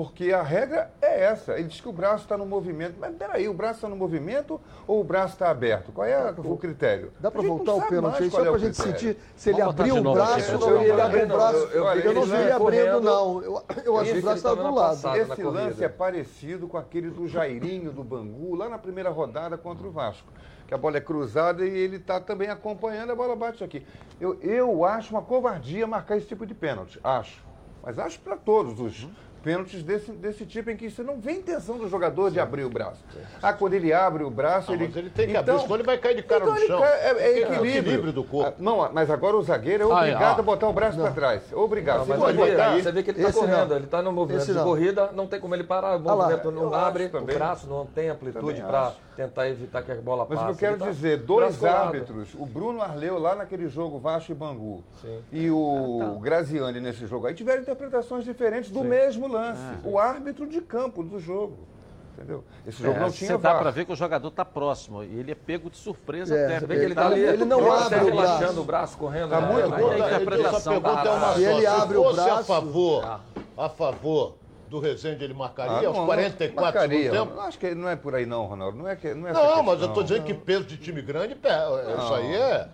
Porque 0.00 0.32
a 0.32 0.42
regra 0.42 0.90
é 1.02 1.24
essa. 1.24 1.58
Ele 1.58 1.68
diz 1.68 1.78
que 1.78 1.86
o 1.86 1.92
braço 1.92 2.24
está 2.24 2.34
no 2.38 2.46
movimento. 2.46 2.94
Mas 2.98 3.14
peraí, 3.16 3.46
o 3.46 3.52
braço 3.52 3.74
está 3.74 3.88
no 3.90 3.96
movimento 3.96 4.58
ou 4.86 4.98
o 4.98 5.04
braço 5.04 5.34
está 5.34 5.50
aberto? 5.50 5.92
Qual 5.92 6.06
é 6.06 6.34
o 6.38 6.56
critério? 6.56 7.12
Dá 7.20 7.30
para 7.30 7.42
voltar 7.42 7.74
o 7.74 7.82
pênalti 7.82 8.22
aí, 8.22 8.30
só 8.30 8.40
para 8.40 8.54
a 8.54 8.58
gente 8.58 8.78
sentir 8.78 9.18
se 9.36 9.50
ele 9.50 9.60
abriu 9.60 9.96
o 9.96 10.14
braço 10.14 10.54
ou 10.54 10.70
não 10.70 10.82
ele 10.82 10.98
abriu 10.98 11.24
o 11.24 11.28
braço. 11.28 11.58
Eu, 11.66 12.14
não 12.14 12.22
vi 12.22 12.34
ele 12.34 12.50
abrindo, 12.50 13.00
não. 13.02 13.42
Eu, 13.42 13.62
eu 13.84 13.98
acho 13.98 14.10
que 14.10 14.18
o 14.20 14.22
braço 14.22 14.36
estava 14.38 14.62
do 14.62 14.74
lado. 14.74 15.16
Esse 15.18 15.42
lance 15.42 15.84
é 15.84 15.88
parecido 15.90 16.66
com 16.66 16.78
aquele 16.78 17.10
do 17.10 17.28
Jairinho, 17.28 17.92
do 17.92 18.02
Bangu, 18.02 18.54
lá 18.54 18.70
na 18.70 18.78
primeira 18.78 19.10
rodada 19.10 19.58
contra 19.58 19.86
o 19.86 19.90
Vasco 19.90 20.32
que 20.66 20.72
a 20.72 20.78
bola 20.78 20.98
é 20.98 21.00
cruzada 21.00 21.66
e 21.66 21.76
ele 21.76 21.96
está 21.96 22.20
também 22.20 22.48
acompanhando, 22.48 23.10
a 23.10 23.14
bola 23.16 23.34
bate 23.34 23.62
aqui. 23.64 23.84
Eu, 24.20 24.40
eu 24.40 24.84
acho 24.84 25.12
uma 25.12 25.20
covardia 25.20 25.84
marcar 25.84 26.16
esse 26.16 26.28
tipo 26.28 26.46
de 26.46 26.54
pênalti, 26.54 26.98
acho. 27.02 27.50
Mas 27.82 27.98
acho 27.98 28.20
para 28.20 28.36
todos 28.36 28.78
os, 28.78 29.08
pênaltis 29.42 29.82
desse, 29.82 30.12
desse 30.12 30.44
tipo 30.46 30.70
em 30.70 30.76
que 30.76 30.90
você 30.90 31.02
não 31.02 31.18
vê 31.18 31.32
intenção 31.32 31.78
do 31.78 31.88
jogador 31.88 32.28
Sim. 32.28 32.34
de 32.34 32.40
abrir 32.40 32.64
o 32.64 32.70
braço. 32.70 33.02
Ah, 33.42 33.52
quando 33.52 33.74
ele 33.74 33.92
abre 33.92 34.24
o 34.24 34.30
braço, 34.30 34.72
ele. 34.72 34.86
Mas 34.86 34.96
ele 34.96 35.10
tem 35.10 35.26
que 35.26 35.36
então, 35.36 35.54
abrir, 35.54 35.62
senão 35.62 35.76
ele 35.76 35.84
vai 35.84 35.98
cair 35.98 36.16
de 36.16 36.22
cara 36.22 36.44
então 36.44 36.54
no 36.54 36.60
chão. 36.66 36.80
Cai, 36.80 36.92
é, 36.92 37.10
é, 37.10 37.38
equilíbrio. 37.40 37.64
é, 37.64 37.78
equilíbrio. 37.78 38.12
do 38.12 38.24
corpo. 38.24 38.50
Ah, 38.50 38.62
não, 38.62 38.92
mas 38.92 39.10
agora 39.10 39.36
o 39.36 39.42
zagueiro 39.42 39.84
é 39.84 39.86
obrigado 39.86 40.38
ah, 40.38 40.40
a 40.40 40.42
botar 40.42 40.68
o 40.68 40.72
braço 40.72 40.98
para 40.98 41.10
trás. 41.10 41.42
Obrigado. 41.52 42.06
Não, 42.06 42.18
mas 42.18 42.38
ele 42.38 42.56
cair, 42.56 42.82
você 42.82 42.92
vê 42.92 43.02
que 43.02 43.10
ele 43.10 43.22
está 43.22 43.32
correndo, 43.32 43.74
ele 43.74 43.84
está 43.84 44.02
no 44.02 44.12
movimento 44.12 44.42
Esse 44.42 44.52
de 44.52 44.58
não. 44.58 44.64
corrida, 44.64 45.10
não 45.12 45.26
tem 45.26 45.40
como 45.40 45.54
ele 45.54 45.64
parar. 45.64 45.96
O 45.96 46.00
movimento 46.00 46.48
ah, 46.48 46.52
não 46.52 46.74
abre, 46.74 47.10
o 47.12 47.24
braço 47.24 47.66
não 47.68 47.86
tem 47.86 48.08
amplitude 48.08 48.62
para 48.62 48.94
tentar 49.16 49.48
evitar 49.48 49.82
que 49.82 49.92
a 49.92 49.96
bola 49.96 50.24
passe. 50.26 50.42
Mas 50.42 50.56
o 50.56 50.58
que 50.58 50.64
eu 50.64 50.68
quero 50.68 50.78
tá 50.78 50.90
dizer, 50.90 51.18
dois 51.18 51.62
árbitros, 51.64 52.34
o 52.38 52.46
Bruno 52.46 52.80
Arleu 52.80 53.18
lá 53.18 53.34
naquele 53.34 53.68
jogo 53.68 53.98
Vasco 53.98 54.32
e 54.32 54.34
Bangu 54.34 54.82
e 55.30 55.50
o 55.50 56.18
Graziani 56.20 56.80
nesse 56.80 57.06
jogo 57.06 57.26
aí 57.26 57.34
tiveram 57.34 57.62
interpretações 57.62 58.24
diferentes 58.24 58.70
do 58.70 58.82
mesmo 58.82 59.28
lance. 59.30 59.62
O 59.84 59.98
árbitro 59.98 60.46
de 60.46 60.60
campo 60.60 61.02
do 61.02 61.18
jogo. 61.18 61.70
Entendeu? 62.14 62.44
Esse 62.66 62.82
jogo 62.82 62.96
é, 62.96 63.00
não 63.00 63.10
tinha 63.10 63.30
Você 63.30 63.38
dá 63.38 63.54
para 63.54 63.70
ver 63.70 63.86
que 63.86 63.92
o 63.92 63.96
jogador 63.96 64.28
está 64.28 64.44
próximo 64.44 65.02
e 65.02 65.18
ele 65.18 65.32
é 65.32 65.34
pego 65.34 65.70
de 65.70 65.78
surpresa 65.78 66.36
é, 66.36 66.56
até. 66.56 66.66
Que 66.66 66.72
ele, 66.72 66.94
tá 66.94 67.06
ali, 67.06 67.20
ele 67.20 67.44
não 67.44 67.72
abre 67.72 68.00
o 68.00 68.04
relaxando 68.04 68.60
o 68.60 68.64
braço, 68.64 68.98
correndo. 68.98 69.30
Tá 69.30 69.40
né? 69.40 69.52
muito 69.52 69.74
aí 69.74 70.02
a 70.02 70.06
interpretação 70.08 70.74
ele, 70.74 70.82
tá, 70.82 71.02
é 71.06 71.10
uma 71.10 71.34
se 71.34 71.44
ele 71.44 71.66
abre 71.66 71.96
o 71.96 72.12
braço, 72.12 72.30
a 72.30 72.44
favor, 72.44 73.04
ah. 73.04 73.20
a 73.56 73.68
favor 73.70 74.34
do 74.68 74.78
Rezende 74.78 75.24
ele 75.24 75.34
marcaria 75.34 75.78
ah, 75.78 75.82
não, 75.82 75.96
aos 75.96 76.06
44 76.06 76.62
marcaria. 76.62 77.10
tempo? 77.10 77.34
Não, 77.34 77.40
acho 77.42 77.58
que 77.58 77.74
não 77.74 77.88
é 77.88 77.96
por 77.96 78.14
aí 78.14 78.26
não, 78.26 78.44
Ronaldo. 78.44 78.76
Não 78.76 78.86
é 78.86 78.96
que 78.96 79.14
não 79.14 79.26
é 79.26 79.32
Não, 79.32 79.62
mas 79.62 79.80
eu 79.80 79.88
estou 79.88 80.02
dizendo 80.02 80.24
que 80.24 80.34
peso 80.34 80.64
de 80.64 80.76
time 80.76 81.00
grande, 81.00 81.34
isso 81.34 82.14
aí 82.14 82.34
é 82.34 82.68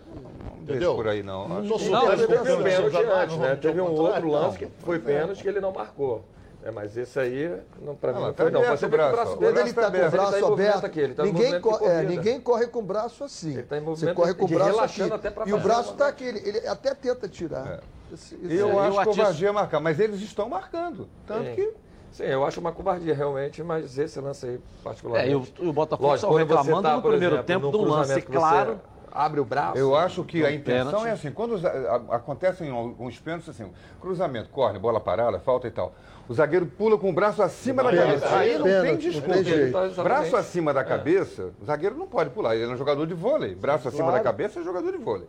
Entendeu? 0.61 0.95
por 0.97 1.07
aí 1.07 1.23
não. 1.23 1.45
Acho 1.45 1.69
não, 1.69 1.79
que... 1.79 1.89
não 1.89 2.07
teve 2.09 2.53
um 2.53 2.63
pênalti 2.63 3.37
né? 3.39 3.57
Teve 3.57 3.81
um 3.81 3.93
outro 3.93 4.29
lance 4.29 4.59
que 4.59 4.69
foi 4.81 4.99
pênalti 4.99 5.41
que 5.41 5.49
ele 5.49 5.61
não 5.61 5.73
marcou. 5.73 6.25
É, 6.67 6.71
mas 6.73 6.97
esse 6.97 7.17
aí, 7.21 7.57
não, 7.81 7.95
pra 7.95 8.13
mim 8.13 8.21
não 8.21 8.33
tá 8.33 8.43
foi 8.43 8.51
não. 8.51 8.61
Você 8.61 8.87
o 8.87 8.89
vê 8.89 8.97
que 8.99 9.05
o 9.05 9.09
braço, 9.09 9.13
braço 9.17 9.37
dele 9.37 9.61
ele 9.61 9.69
está 9.71 9.83
com 9.83 9.87
o 9.87 9.87
aberto, 9.87 10.11
braço 10.11 10.35
ele 10.35 10.41
tá 10.43 10.53
aberto, 10.53 10.85
aqui, 10.87 11.01
ele 11.01 11.15
tá 11.15 11.23
ninguém, 11.23 11.61
co- 11.61 11.79
é, 11.89 12.03
ninguém 12.03 12.41
corre 12.41 12.67
com 12.67 12.79
o 12.81 12.83
braço 12.83 13.23
assim. 13.23 13.53
Ele 13.53 13.63
tá 13.63 13.77
em 13.77 13.81
Você 13.81 13.87
movimento 13.87 14.17
corre 14.17 14.35
com 14.35 14.45
o 14.47 14.49
braço 14.49 14.71
relaxando 14.73 15.15
aqui. 15.15 15.27
até 15.29 15.31
pra 15.31 15.49
e 15.49 15.53
o 15.53 15.59
braço 15.61 15.93
está 15.93 16.09
aqui, 16.09 16.25
ele, 16.25 16.41
ele 16.45 16.67
até 16.67 16.93
tenta 16.93 17.29
tirar. 17.29 17.69
É. 17.69 17.81
Esse- 18.13 18.35
esse- 18.35 18.55
Eu 18.57 18.81
É, 18.81 18.89
acho 18.89 18.99
eu 19.01 19.05
covardia 19.05 19.53
marcar, 19.53 19.79
mas 19.79 20.01
eles 20.01 20.21
estão 20.21 20.49
marcando. 20.49 21.09
Tanto 21.25 21.45
Sim. 21.45 21.55
que. 21.55 21.73
Sim, 22.11 22.25
eu 22.25 22.45
acho 22.45 22.59
uma 22.59 22.73
covardia 22.73 23.15
realmente, 23.15 23.63
mas 23.63 23.97
esse 23.97 24.19
lance 24.19 24.45
aí 24.47 24.61
particularmente. 24.83 25.29
É, 25.29 25.33
e 25.33 25.37
o, 25.37 25.69
o 25.69 25.73
Botafogo 25.73 26.09
Lógico, 26.09 26.27
só 26.27 26.33
você 26.33 26.39
reclamando 26.43 26.83
tá, 26.83 26.97
no 26.97 27.03
primeiro 27.03 27.35
exemplo, 27.37 27.47
tempo 27.47 27.71
de 27.71 27.77
um 27.77 27.85
lance 27.89 28.15
que 28.23 28.27
você 28.33 28.39
claro. 28.39 28.81
Abre 29.17 29.41
o 29.41 29.45
braço. 29.47 29.79
Eu 29.79 29.97
acho 29.97 30.23
que 30.25 30.45
a 30.45 30.49
um 30.49 30.51
intenção 30.51 30.87
pênalti. 31.01 31.09
é 31.09 31.11
assim, 31.13 31.31
quando 31.33 31.55
os- 31.55 31.65
a- 31.65 31.71
a- 32.11 32.17
acontecem 32.17 32.71
alguns 32.71 33.19
pênaltis 33.19 33.49
assim, 33.49 33.73
cruzamento, 33.99 34.51
corne, 34.51 34.79
bola 34.79 35.01
parada, 35.01 35.41
falta 35.41 35.67
e 35.67 35.71
tal. 35.71 35.95
O 36.29 36.35
zagueiro 36.35 36.67
pula 36.67 36.99
com 36.99 37.09
o 37.09 37.13
braço 37.15 37.43
acima 37.43 37.83
da 37.83 37.89
Pênalti, 37.91 38.21
cabeça. 38.21 38.37
Aí 38.37 38.59
não 38.59 38.65
tem 38.65 38.83
pênalti, 38.83 39.11
desculpa. 39.11 39.35
tem 39.35 39.45
jeito. 39.45 39.73
Tá. 39.95 40.03
Braço 40.03 40.37
acima 40.37 40.75
da 40.75 40.85
cabeça, 40.85 41.51
o 41.63 41.65
zagueiro 41.65 41.97
não 41.97 42.07
pode 42.07 42.29
pular. 42.31 42.55
Ele 42.55 42.65
é 42.71 42.75
um 42.75 42.77
jogador 42.77 43.07
de 43.07 43.15
vôlei. 43.15 43.55
Braço 43.55 43.89
acima 43.89 44.05
Claro. 44.09 44.19
da 44.19 44.25
cabeça 44.25 44.61
é 44.61 44.63
jogador 44.63 44.93
de 44.93 44.99
vôlei. 44.99 45.27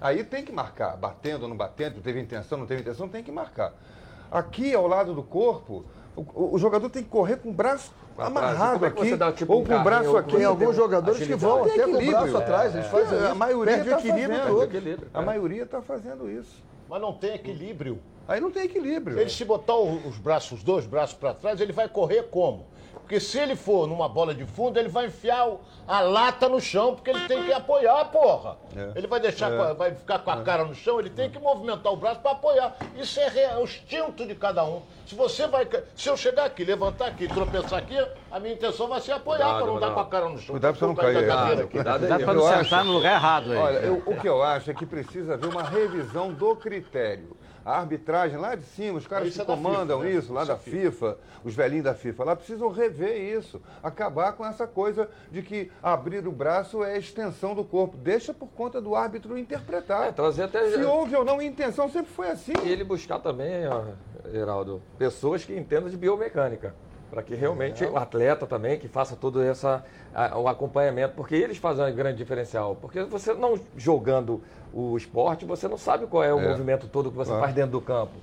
Aí 0.00 0.24
tem 0.24 0.44
que 0.44 0.50
marcar, 0.50 0.96
batendo 0.96 1.42
ou 1.42 1.48
não 1.48 1.56
batendo, 1.56 2.00
teve 2.00 2.18
intenção, 2.20 2.58
não 2.58 2.66
teve 2.66 2.80
intenção, 2.80 3.06
tem 3.08 3.22
que 3.22 3.30
marcar. 3.30 3.72
Aqui 4.32 4.74
ao 4.74 4.86
lado 4.86 5.14
do 5.14 5.22
corpo, 5.22 5.84
o, 6.16 6.54
o- 6.54 6.58
jogador 6.58 6.88
tem 6.90 7.02
que 7.02 7.08
correr 7.08 7.36
com 7.36 7.50
o 7.50 7.52
braço 7.52 7.92
amarrado 8.18 8.74
Como 8.74 8.84
é 8.86 8.90
que 8.90 9.00
aqui, 9.02 9.16
dá, 9.16 9.32
tipo, 9.32 9.52
ou 9.52 9.60
um 9.62 9.64
com 9.64 9.74
o 9.74 9.82
braço 9.82 10.16
aqui. 10.16 10.36
Tem 10.36 10.44
alguns 10.44 10.76
jogadores 10.76 11.26
que 11.26 11.34
vão 11.34 11.64
até 11.64 11.84
com 11.84 11.96
o 11.96 12.06
braço 12.06 12.36
atrás, 12.36 12.74
eles 12.74 12.86
fazem 12.88 13.18
É, 13.18 13.22
isso. 13.22 13.32
a 13.32 13.34
maioria 13.34 13.74
Perde 13.76 13.88
o 13.88 13.92
tá 13.92 13.98
equilíbrio 13.98 14.38
fazendo. 14.38 14.54
todo. 14.54 14.62
Equilíbrio, 14.64 15.08
A 15.14 15.22
é. 15.22 15.24
maioria 15.24 15.62
está 15.62 15.80
fazendo 15.82 16.30
isso. 16.30 16.62
Mas 16.88 17.00
não 17.00 17.12
tem 17.12 17.34
equilíbrio. 17.34 17.98
Aí 18.28 18.40
não 18.40 18.50
tem 18.50 18.64
equilíbrio. 18.64 19.18
Ele 19.18 19.30
se 19.30 19.44
botar 19.44 19.76
os 19.76 20.16
braços, 20.18 20.58
os 20.58 20.62
dois 20.64 20.86
braços 20.86 21.16
para 21.16 21.32
trás, 21.34 21.60
ele 21.60 21.72
vai 21.72 21.88
correr 21.88 22.24
como? 22.24 22.66
Porque 23.10 23.18
se 23.18 23.40
ele 23.40 23.56
for 23.56 23.88
numa 23.88 24.08
bola 24.08 24.32
de 24.32 24.44
fundo, 24.46 24.78
ele 24.78 24.88
vai 24.88 25.06
enfiar 25.06 25.44
a 25.88 26.00
lata 26.00 26.48
no 26.48 26.60
chão, 26.60 26.94
porque 26.94 27.10
ele 27.10 27.26
tem 27.26 27.42
que 27.42 27.52
apoiar, 27.52 28.04
porra. 28.04 28.56
É. 28.76 28.92
Ele 28.94 29.08
vai 29.08 29.18
deixar, 29.18 29.50
com 29.50 29.60
a- 29.60 29.72
vai 29.72 29.92
ficar 29.92 30.20
com 30.20 30.30
a 30.30 30.42
cara 30.44 30.64
no 30.64 30.76
chão, 30.76 31.00
ele 31.00 31.10
tem 31.10 31.28
que 31.28 31.36
movimentar 31.40 31.92
o 31.92 31.96
braço 31.96 32.20
para 32.20 32.30
apoiar. 32.30 32.76
Isso 32.94 33.18
é, 33.18 33.26
re- 33.28 33.40
é 33.40 33.56
o 33.56 33.64
instinto 33.64 34.24
de 34.24 34.36
cada 34.36 34.64
um. 34.64 34.82
Se 35.08 35.16
você 35.16 35.48
vai, 35.48 35.66
se 35.96 36.08
eu 36.08 36.16
chegar 36.16 36.44
aqui, 36.44 36.62
levantar 36.62 37.06
aqui, 37.08 37.26
tropeçar 37.26 37.80
aqui, 37.80 37.98
a 38.30 38.38
minha 38.38 38.54
intenção 38.54 38.86
vai 38.86 39.00
ser 39.00 39.10
apoiar 39.10 39.56
para 39.56 39.66
não 39.66 39.80
dar 39.80 39.88
não. 39.88 39.94
com 39.94 40.00
a 40.02 40.06
cara 40.06 40.28
no 40.28 40.38
chão. 40.38 40.52
Cuidado 40.52 40.78
pra 40.78 40.78
você 40.78 40.86
não 40.86 40.94
cair 40.94 41.16
é. 41.16 41.18
Cuidado. 41.66 41.66
Cuidado 41.68 42.06
pra 42.06 42.32
Eu 42.32 42.34
não 42.36 42.46
acho- 42.46 42.62
sentar 42.64 42.84
no 42.84 42.92
lugar 42.92 43.12
errado 43.14 43.50
aí. 43.50 43.58
Olha, 43.58 43.78
eu- 43.78 44.02
o 44.06 44.16
que 44.20 44.28
eu 44.28 44.40
acho 44.40 44.70
é 44.70 44.74
que 44.74 44.86
precisa 44.86 45.34
haver 45.34 45.48
uma 45.48 45.64
revisão 45.64 46.32
do 46.32 46.54
critério. 46.54 47.36
A 47.64 47.78
arbitragem 47.78 48.38
lá 48.38 48.54
de 48.54 48.62
cima, 48.64 48.98
os 48.98 49.06
caras 49.06 49.28
Isso 49.28 49.36
que 49.36 49.42
é 49.42 49.44
da 49.44 49.54
comandam 49.54 49.98
FIFA, 50.00 50.10
né? 50.12 50.18
isso, 50.18 50.32
lá 50.32 50.42
Isso 50.42 50.50
é 50.50 50.54
da 50.54 50.60
FIFA, 50.60 51.18
os 51.44 51.54
velhinhos 51.54 51.84
da 51.84 51.94
FIFA, 51.94 52.24
lá 52.24 52.36
precisam 52.36 52.68
rever 52.70 53.16
isso. 53.38 53.60
Acabar 53.82 54.32
com 54.32 54.44
essa 54.46 54.66
coisa 54.66 55.08
de 55.30 55.42
que 55.42 55.70
abrir 55.82 56.26
o 56.26 56.32
braço 56.32 56.82
é 56.82 56.96
extensão 56.96 57.54
do 57.54 57.64
corpo. 57.64 57.96
Deixa 57.96 58.32
por 58.32 58.48
conta 58.48 58.80
do 58.80 58.94
árbitro 58.96 59.36
interpretar. 59.38 60.08
É, 60.08 60.12
trazer 60.12 60.44
até- 60.44 60.70
Se 60.70 60.82
houve 60.82 61.14
ou 61.16 61.24
não 61.24 61.40
intenção, 61.42 61.88
sempre 61.90 62.10
foi 62.12 62.30
assim. 62.30 62.52
E 62.64 62.68
ele 62.68 62.84
buscar 62.84 63.18
também, 63.18 63.66
ó, 63.68 63.82
Geraldo, 64.30 64.80
pessoas 64.98 65.44
que 65.44 65.54
entendam 65.56 65.88
de 65.90 65.96
biomecânica. 65.96 66.74
Para 67.10 67.24
que 67.24 67.34
realmente 67.34 67.84
o 67.84 67.96
atleta 67.96 68.46
também, 68.46 68.78
que 68.78 68.86
faça 68.86 69.16
todo 69.16 69.42
essa, 69.42 69.84
a- 70.14 70.38
o 70.38 70.46
acompanhamento, 70.46 71.14
porque 71.16 71.34
eles 71.34 71.58
fazem 71.58 71.84
um 71.84 71.92
grande 71.94 72.16
diferencial. 72.18 72.76
Porque 72.76 73.02
você 73.02 73.34
não 73.34 73.58
jogando 73.76 74.40
o 74.72 74.96
esporte, 74.96 75.44
você 75.44 75.66
não 75.66 75.76
sabe 75.76 76.06
qual 76.06 76.22
é 76.22 76.32
o 76.32 76.38
É. 76.38 76.48
movimento 76.48 76.86
todo 76.86 77.10
que 77.10 77.16
você 77.16 77.30
Claro. 77.30 77.42
faz 77.42 77.52
dentro 77.54 77.72
do 77.72 77.80
campo. 77.80 78.14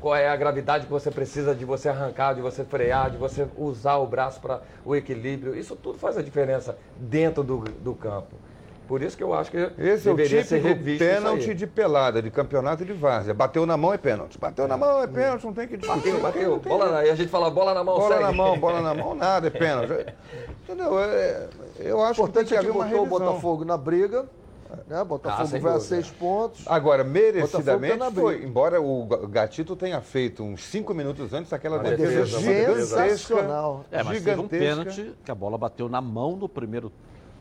Qual 0.00 0.16
é 0.16 0.26
a 0.30 0.36
gravidade 0.36 0.86
que 0.86 0.90
você 0.90 1.10
precisa 1.10 1.54
de 1.54 1.66
você 1.66 1.90
arrancar, 1.90 2.32
de 2.34 2.40
você 2.40 2.64
frear, 2.64 3.10
de 3.10 3.18
você 3.18 3.46
usar 3.54 3.96
o 3.96 4.06
braço 4.06 4.40
para 4.40 4.62
o 4.82 4.96
equilíbrio. 4.96 5.54
Isso 5.54 5.76
tudo 5.76 5.98
faz 5.98 6.16
a 6.16 6.22
diferença 6.22 6.78
dentro 6.96 7.44
do, 7.44 7.58
do 7.58 7.94
campo. 7.94 8.36
Por 8.90 9.02
isso 9.02 9.16
que 9.16 9.22
eu 9.22 9.32
acho 9.32 9.52
que 9.52 9.56
Esse 9.78 10.08
é 10.08 10.12
o 10.12 10.16
típico 10.16 10.98
pênalti 10.98 11.54
de 11.54 11.64
pelada, 11.64 12.20
de 12.20 12.28
campeonato 12.28 12.84
de 12.84 12.92
várzea. 12.92 13.32
Bateu 13.32 13.64
na 13.64 13.76
mão 13.76 13.94
é 13.94 13.96
pênalti. 13.98 14.36
Bateu 14.36 14.66
na 14.66 14.76
mão 14.76 15.00
é 15.00 15.06
pênalti, 15.06 15.44
não 15.46 15.52
tem 15.52 15.68
que 15.68 15.76
discutir. 15.76 16.10
Bateu, 16.14 16.20
bateu. 16.20 16.58
Bola 16.58 16.90
na, 16.90 17.04
e 17.06 17.10
a 17.10 17.14
gente 17.14 17.28
fala 17.28 17.48
bola 17.52 17.72
na 17.72 17.84
mão, 17.84 17.96
Bola 17.96 18.16
segue. 18.16 18.24
na 18.24 18.32
mão, 18.32 18.58
bola 18.58 18.80
na 18.82 18.92
mão, 18.92 19.14
nada, 19.14 19.46
é 19.46 19.50
pênalti. 19.50 19.92
Entendeu? 20.66 20.98
É, 20.98 21.46
eu 21.78 22.02
acho 22.02 22.20
importante 22.20 22.48
que 22.48 22.54
é 22.56 22.58
que 22.58 22.66
haver 22.66 22.72
uma 22.76 22.84
botou 22.84 23.04
o. 23.04 23.08
Botafogo 23.30 23.64
na 23.64 23.76
briga. 23.76 24.26
Né? 24.88 25.04
Botafogo 25.04 25.48
Ah, 25.56 25.58
vai 25.60 25.76
a 25.76 25.80
seis 25.80 26.10
pontos. 26.10 26.64
Agora, 26.66 27.04
tá 27.04 27.10
merecidamente 27.10 27.96
briga. 27.96 28.10
foi. 28.12 28.42
Embora 28.42 28.80
o 28.82 29.06
Ga- 29.06 29.18
Gatito 29.28 29.76
tenha 29.76 30.00
feito 30.00 30.42
uns 30.42 30.64
cinco 30.64 30.92
minutos 30.94 31.32
antes 31.32 31.52
aquela 31.52 31.76
Uma 31.76 31.90
defesa 31.90 32.24
defesa, 32.24 32.38
uma 32.38 32.46
defesa. 32.74 32.96
Sensacional. 33.04 33.84
É, 33.92 34.02
mas 34.02 34.20
teve 34.22 34.30
um 34.40 34.44
gigantesca. 34.48 34.58
pênalti 34.84 35.12
que 35.24 35.30
a 35.30 35.34
bola 35.36 35.56
bateu 35.56 35.88
na 35.88 36.00
mão 36.00 36.34
no 36.34 36.48
primeiro 36.48 36.90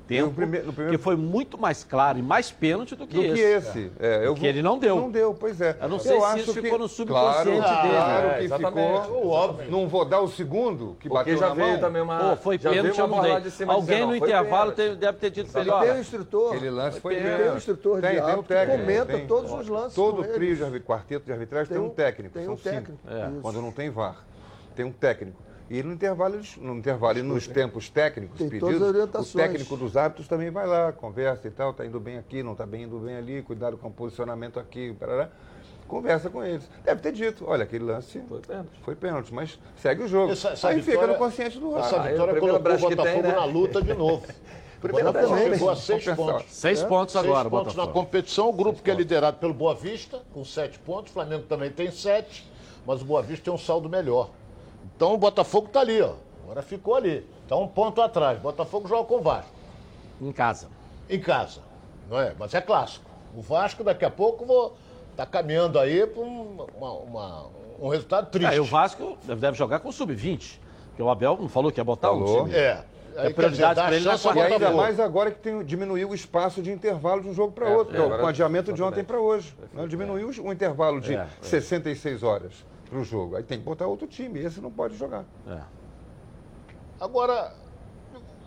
tempo, 0.09 0.25
No 0.29 0.33
primeiro- 0.33 0.65
no 0.65 0.73
primeiro- 0.73 0.97
que 0.97 1.03
foi 1.03 1.15
muito 1.15 1.55
mais 1.57 1.83
claro 1.83 2.17
e 2.17 2.21
mais 2.23 2.49
pênalti 2.51 2.95
do 2.95 3.05
que 3.05 3.15
do 3.15 3.23
esse. 3.23 3.33
que 3.35 3.39
esse. 3.41 3.91
É, 3.99 4.25
eu 4.25 4.33
Que 4.33 4.47
ele 4.47 4.61
não 4.63 4.79
deu. 4.79 4.95
Não 4.95 5.11
deu, 5.11 5.33
pois 5.39 5.61
é. 5.61 5.77
Eu 5.79 5.87
não 5.87 5.99
sei 5.99 6.17
se 6.19 6.25
acho 6.25 6.37
isso 6.39 6.53
que- 6.55 6.61
ficou 6.63 6.79
no 6.79 6.87
subconsciente 6.87 7.57
claro, 7.59 7.81
dele. 7.83 7.93
Claro 7.95 8.27
É, 8.27 8.37
que 8.39 8.43
exatamente. 8.45 9.01
ficou. 9.03 9.23
O 9.23 9.29
óbvio. 9.29 9.71
Não 9.71 9.87
vou 9.87 10.03
dar 10.05 10.19
o 10.21 10.27
segundo 10.27 10.97
que 10.99 11.07
Porque 11.07 11.31
bateu 11.31 11.37
já 11.37 11.49
na 11.49 11.53
veio 11.53 11.71
mão. 11.73 11.79
também 11.79 12.01
uma. 12.01 12.17
Pô, 12.31 12.35
foi 12.37 12.57
já 12.57 12.71
pênalti, 12.71 12.99
eu 12.99 13.07
não 13.07 13.21
dei. 13.21 13.31
Alguém 13.67 14.05
no 14.07 14.15
intervalo 14.15 14.71
deve 14.71 15.13
ter 15.13 15.29
dito 15.29 15.51
pra 15.51 15.61
ele, 15.61 15.69
Tem 15.71 15.91
ó, 15.91 15.93
um 15.93 15.99
instrutor. 15.99 16.55
Aquele 16.55 16.69
lance 16.71 16.99
foi 16.99 17.13
Tem 17.15 17.23
pênalti. 17.23 17.49
um 17.53 17.57
instrutor 17.57 18.01
Tem, 18.01 18.09
de 18.09 18.15
tem 18.15 18.23
um 18.23 18.27
árbitro 18.27 18.43
que 18.43 18.47
técnico, 18.53 18.79
comenta 18.81 19.05
tem. 19.05 19.27
todos 19.27 19.51
os 19.51 19.67
lances. 19.67 19.93
Todo 19.93 20.23
trio 20.23 20.55
de 20.71 20.79
quarteto 20.79 21.25
de 21.25 21.31
arbitragem 21.31 21.67
tem, 21.67 21.77
Tem 21.77 21.85
um 21.87 21.89
técnico. 21.91 22.33
tem 22.33 22.45
são 22.45 22.53
um 22.55 22.57
cinco. 22.57 22.69
técnico, 22.75 22.99
É. 23.07 23.29
Quando 23.41 23.61
não 23.61 23.71
tem 23.71 23.89
VAR. 23.91 24.25
Tem 24.75 24.85
um 24.85 24.91
técnico. 24.91 25.37
E 25.69 25.83
no 25.83 25.93
intervalo, 25.93 26.39
no 26.57 26.75
intervalo 26.77 27.19
e 27.19 27.21
nos 27.21 27.47
tempos 27.47 27.89
técnicos 27.89 28.39
Tem 28.39 28.49
pedidos, 28.49 28.79
todas 28.79 29.15
as 29.15 29.33
o 29.35 29.37
técnico 29.37 29.77
dos 29.77 29.95
árbitros 29.95 30.27
também 30.27 30.49
vai 30.49 30.65
lá, 30.65 30.91
conversa 30.91 31.47
e 31.47 31.51
tal, 31.51 31.73
tá 31.73 31.85
indo 31.85 31.99
bem 31.99 32.17
aqui, 32.17 32.41
não 32.41 32.55
tá 32.55 32.65
bem 32.65 32.83
indo 32.83 32.97
bem 32.97 33.15
ali, 33.15 33.43
cuidado 33.43 33.77
com 33.77 33.87
o 33.87 33.91
posicionamento 33.91 34.59
aqui, 34.59 34.93
parará. 34.99 35.29
Conversa 35.87 36.29
com 36.29 36.43
eles. 36.43 36.67
Deve 36.83 37.01
ter 37.01 37.11
dito, 37.11 37.45
olha, 37.47 37.63
aquele 37.63 37.83
lance 37.83 38.19
Foi 38.27 38.39
pênalti. 38.41 38.79
foi 38.83 38.95
pênalti, 38.95 39.33
mas 39.33 39.59
segue 39.77 40.03
o 40.03 40.07
jogo. 40.07 40.31
Essa- 40.33 40.49
essa 40.49 40.69
Aí 40.69 40.79
fica 40.81 40.91
vitória- 40.91 41.13
no 41.13 41.19
consciente 41.19 41.59
do 41.59 41.71
VAR. 41.71 41.85
Essa 41.85 41.95
Ah, 41.97 42.03
vitória 42.07 42.33
primeiro 42.33 42.59
colocou 42.63 42.73
o 42.87 42.89
que 42.89 42.95
tem, 42.95 42.95
Botafogo 42.95 43.27
né? 43.27 43.35
na 43.35 43.45
luta 43.45 43.81
de 43.81 43.93
novo. 43.93 44.25
Primeiro 44.81 45.07
Botafogo 45.11 45.35
braço. 45.35 45.51
chegou 45.53 45.69
a 45.69 45.75
seis 45.75 46.05
pontos. 46.15 46.45
seis 46.53 46.83
pontos 46.83 47.11
Seis 47.13 47.25
agora, 47.25 47.49
pontos 47.49 47.75
na 47.75 47.83
Botafogo. 47.83 48.05
competição. 48.05 48.49
O 48.49 48.53
grupo 48.53 48.81
que 48.81 48.89
é 48.89 48.93
liderado 48.93 49.37
pelo 49.37 49.53
Boa 49.53 49.75
Vista, 49.75 50.21
com 50.33 50.43
sete 50.45 50.79
pontos. 50.79 51.09
O 51.11 51.13
Flamengo 51.13 51.43
também 51.49 51.69
tem 51.69 51.91
sete, 51.91 52.49
mas 52.87 53.01
o 53.01 53.05
Boa 53.05 53.21
Vista 53.21 53.45
tem 53.45 53.53
um 53.53 53.57
saldo 53.57 53.89
melhor. 53.89 54.29
Então 54.95 55.13
o 55.13 55.17
Botafogo 55.17 55.67
está 55.67 55.81
ali, 55.81 56.01
ó. 56.01 56.13
Agora 56.43 56.61
ficou 56.61 56.95
ali. 56.95 57.25
Está 57.43 57.55
um 57.55 57.67
ponto 57.67 58.01
atrás. 58.01 58.39
Botafogo 58.39 58.87
joga 58.87 59.05
com 59.07 59.15
o 59.15 59.21
Vasco, 59.21 59.51
Em 60.21 60.31
casa. 60.31 60.67
em 61.09 61.19
casa. 61.19 61.61
Não 62.09 62.19
é? 62.19 62.33
Mas 62.37 62.53
é 62.53 62.61
clássico. 62.61 63.05
O 63.35 63.41
Vasco, 63.41 63.83
daqui 63.83 64.03
a 64.05 64.09
pouco, 64.09 64.45
vou 64.45 64.75
tá 65.15 65.25
caminhando 65.25 65.77
aí 65.77 66.07
para 66.07 66.21
um, 66.21 66.65
uma- 66.77 66.93
uma- 66.93 67.45
um 67.79 67.89
resultado 67.89 68.29
triste. 68.31 68.51
É, 68.53 68.55
e 68.57 68.59
o 68.59 68.63
Vasco 68.65 69.17
deve 69.23 69.53
jogar 69.57 69.79
com 69.79 69.89
o 69.89 69.93
sub-20. 69.93 70.59
Porque 70.89 71.03
o 71.03 71.09
Abel 71.09 71.37
não 71.39 71.49
falou 71.49 71.71
que 71.71 71.79
ia 71.79 71.83
botar 71.83 72.11
um 72.11 72.19
Falou. 72.25 72.43
time. 72.45 72.55
É. 72.55 72.83
Aí, 73.17 73.27
quer 73.27 73.33
prioridade 73.33 73.81
pra 73.81 73.95
ele 73.95 74.05
na 74.05 74.13
E 74.15 74.41
ainda 74.53 74.71
mais 74.71 74.99
agora 74.99 75.29
que 75.31 75.39
tem, 75.39 75.61
diminuiu 75.63 76.09
o 76.09 76.15
espaço 76.15 76.61
de 76.61 76.71
intervalo 76.71 77.21
de 77.21 77.27
um 77.27 77.33
jogo 77.33 77.51
para 77.51 77.67
É, 77.69 77.75
outro, 77.75 77.95
é, 77.97 77.99
é, 77.99 78.21
o 78.23 78.25
adiamento 78.27 78.71
de 78.71 78.81
ontem 78.81 79.03
para 79.03 79.19
hoje. 79.19 79.53
Né? 79.73 79.85
Diminuiu 79.87 80.29
o 80.29 80.53
intervalo 80.53 81.01
de 81.01 81.15
É, 81.15 81.17
é. 81.19 81.27
66 81.41 82.23
horas 82.23 82.53
para 82.89 82.99
o 82.99 83.03
jogo. 83.03 83.35
Aí 83.35 83.43
tem 83.43 83.59
que 83.59 83.63
botar 83.63 83.87
outro 83.87 84.07
time, 84.07 84.39
esse 84.39 84.59
não 84.59 84.71
pode 84.71 84.97
jogar. 84.97 85.25
É. 85.47 85.61
Agora, 86.99 87.53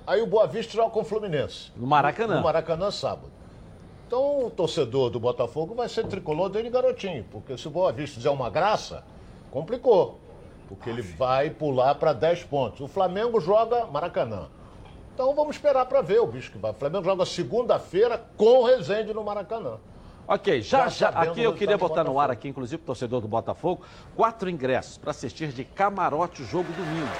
aí 0.06 0.20
o 0.20 0.26
Boa 0.26 0.46
Vista 0.46 0.72
joga 0.72 0.90
com 0.90 1.00
o 1.00 1.04
Fluminense. 1.04 1.70
No 1.76 1.86
Maracanã. 1.86 2.36
No 2.36 2.42
Maracanã, 2.42 2.90
sábado. 2.90 3.30
Então 4.06 4.46
o 4.46 4.50
torcedor 4.50 5.08
do 5.08 5.18
Botafogo 5.18 5.74
vai 5.74 5.88
ser 5.88 6.06
tricolor 6.06 6.50
dele 6.50 6.68
garotinho, 6.68 7.24
porque 7.30 7.56
se 7.56 7.66
o 7.66 7.70
Boa 7.70 7.92
Vista 7.92 8.16
fizer 8.16 8.30
uma 8.30 8.50
graça, 8.50 9.04
complicou. 9.50 10.20
Porque 10.68 10.90
ele 10.90 11.02
vai 11.02 11.50
pular 11.50 11.94
para 11.94 12.12
10 12.12 12.44
pontos. 12.44 12.80
O 12.80 12.88
Flamengo 12.88 13.40
joga 13.40 13.86
Maracanã. 13.86 14.48
Então 15.14 15.34
vamos 15.34 15.56
esperar 15.56 15.84
para 15.86 16.00
ver 16.00 16.20
o 16.20 16.26
bicho 16.26 16.50
que 16.50 16.58
vai. 16.58 16.70
O 16.70 16.74
Flamengo 16.74 17.04
joga 17.04 17.26
segunda-feira 17.26 18.18
com 18.36 18.60
o 18.60 18.64
Rezende 18.64 19.12
no 19.12 19.22
Maracanã. 19.22 19.78
Ok, 20.26 20.62
já, 20.62 20.88
Já 20.88 21.08
aqui 21.08 21.42
eu 21.42 21.52
queria 21.54 21.76
botar 21.76 22.04
no 22.04 22.18
ar 22.18 22.30
aqui, 22.30 22.48
inclusive, 22.48 22.80
o 22.82 22.86
torcedor 22.86 23.20
do 23.20 23.28
Botafogo, 23.28 23.82
quatro 24.14 24.48
ingressos 24.48 24.96
para 24.96 25.10
assistir 25.10 25.48
de 25.48 25.64
camarote 25.64 26.42
o 26.42 26.46
jogo 26.46 26.72
domingo. 26.72 27.10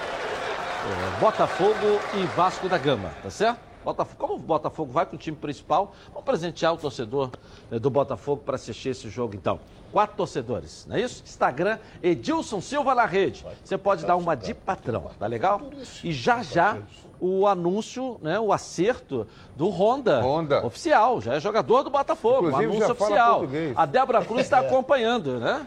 É, 0.84 1.20
Botafogo 1.20 2.00
e 2.14 2.24
Vasco 2.36 2.68
da 2.68 2.78
Gama, 2.78 3.10
tá 3.22 3.30
certo? 3.30 3.72
Botafogo, 3.84 4.16
como 4.18 4.34
o 4.34 4.38
Botafogo 4.38 4.92
vai 4.92 5.04
com 5.04 5.16
o 5.16 5.18
time 5.18 5.36
principal, 5.36 5.92
vamos 6.08 6.24
presentear 6.24 6.72
o 6.72 6.76
torcedor 6.76 7.30
eh, 7.70 7.78
do 7.78 7.90
Botafogo 7.90 8.42
para 8.44 8.54
assistir 8.54 8.90
esse 8.90 9.08
jogo, 9.08 9.34
então. 9.34 9.60
Quatro 9.90 10.16
torcedores, 10.16 10.86
não 10.86 10.96
é 10.96 11.02
isso? 11.02 11.22
Instagram, 11.24 11.78
Edilson 12.02 12.60
Silva 12.60 12.94
na 12.94 13.04
rede. 13.04 13.44
Você 13.62 13.76
pode 13.76 14.06
dar 14.06 14.16
uma 14.16 14.34
de 14.34 14.54
patrão, 14.54 15.10
tá 15.18 15.26
legal? 15.26 15.60
E 16.02 16.12
já 16.12 16.42
já 16.42 16.78
o 17.24 17.46
anúncio, 17.46 18.16
né, 18.20 18.40
o 18.40 18.52
acerto 18.52 19.24
do 19.54 19.68
Honda, 19.68 20.20
Honda. 20.20 20.66
oficial, 20.66 21.20
já 21.20 21.34
é 21.34 21.40
jogador 21.40 21.84
do 21.84 21.90
Botafogo, 21.90 22.48
Inclusive, 22.48 22.66
um 22.66 22.70
anúncio 22.70 22.88
já 22.88 22.94
fala 22.96 23.10
oficial. 23.10 23.38
português. 23.38 23.72
A 23.76 23.86
Débora 23.86 24.24
Cruz 24.24 24.40
está 24.40 24.58
acompanhando, 24.66 25.38
né? 25.38 25.64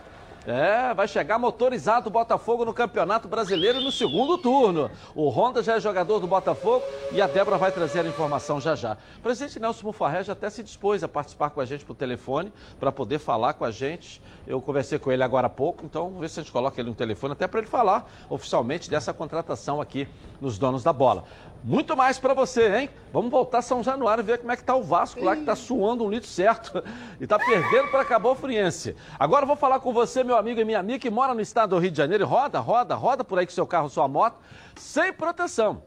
É, 0.48 0.94
vai 0.94 1.08
chegar 1.08 1.40
motorizado 1.40 2.08
o 2.08 2.12
Botafogo 2.12 2.64
no 2.64 2.74
Campeonato 2.74 3.28
Brasileiro 3.28 3.82
no 3.82 3.92
segundo 3.92 4.38
turno. 4.38 4.92
O 5.16 5.28
Honda 5.30 5.64
já 5.64 5.76
é 5.76 5.80
jogador 5.80 6.20
do 6.20 6.28
Botafogo 6.28 6.86
e 7.12 7.20
a 7.20 7.26
Débora 7.26 7.58
vai 7.58 7.72
trazer 7.72 8.02
a 8.02 8.08
informação 8.08 8.62
já 8.62 8.76
já. 8.76 8.96
O 9.18 9.22
presidente 9.22 9.60
Nelson 9.60 9.88
Mufarré 9.88 10.24
já 10.24 10.34
até 10.34 10.48
se 10.52 10.62
dispôs 10.62 11.04
a 11.04 11.08
participar 11.08 11.50
com 11.50 11.62
a 11.62 11.66
gente 11.66 11.84
por 11.84 11.96
telefone 11.96 12.54
para 12.80 12.92
poder 12.92 13.18
falar 13.18 13.54
com 13.54 13.66
a 13.66 13.72
gente. 13.72 14.22
Eu 14.46 14.62
conversei 14.62 15.00
com 15.00 15.12
ele 15.12 15.24
agora 15.24 15.48
há 15.48 15.50
pouco, 15.50 15.84
então 15.84 16.04
vamos 16.04 16.20
ver 16.20 16.30
se 16.30 16.40
a 16.40 16.44
gente 16.44 16.52
coloca 16.52 16.80
ele 16.80 16.90
no 16.90 16.96
telefone 16.96 17.34
até 17.34 17.48
para 17.48 17.62
ele 17.62 17.68
falar 17.68 18.08
oficialmente 18.30 18.88
dessa 18.88 19.12
contratação 19.14 19.82
aqui 19.82 20.08
nos 20.40 20.60
donos 20.60 20.84
da 20.84 20.94
bola. 20.94 21.24
Muito 21.68 21.98
mais 21.98 22.20
para 22.20 22.36
você, 22.36 22.78
hein? 22.78 22.90
Vamos 23.12 23.32
voltar 23.32 23.58
a 23.58 23.62
São 23.64 23.82
Januário 23.82 24.22
e 24.22 24.24
ver 24.24 24.38
como 24.38 24.52
é 24.52 24.56
que 24.56 24.64
tá 24.64 24.76
o 24.76 24.84
Vasco 24.84 25.24
lá, 25.24 25.36
que 25.36 25.46
tá 25.46 25.56
suando 25.56 26.06
um 26.06 26.10
litro 26.12 26.30
certo 26.30 26.84
e 27.20 27.26
tá 27.26 27.40
perdendo 27.40 27.88
para 27.90 28.06
Cabo 28.06 28.36
Friense. 28.36 28.96
Agora 29.18 29.46
eu 29.46 29.48
vou 29.48 29.56
falar 29.56 29.80
com 29.80 29.92
você, 29.92 30.24
meu 30.24 30.38
amigo 30.38 30.62
e 30.62 30.64
minha 30.64 30.78
amiga, 30.78 31.00
que 31.00 31.10
mora 31.10 31.34
no 31.34 31.42
estado 31.42 31.72
do 31.72 31.80
Rio 31.80 31.90
de 31.90 31.98
Janeiro 31.98 32.24
e 32.24 32.28
roda, 32.28 32.60
roda, 32.60 32.94
roda 32.94 33.24
por 33.24 33.40
aí 33.40 33.48
com 33.48 33.52
seu 33.52 33.66
carro, 33.66 33.90
sua 33.90 34.08
moto, 34.08 34.38
sem 34.76 35.12
proteção. 35.12 35.82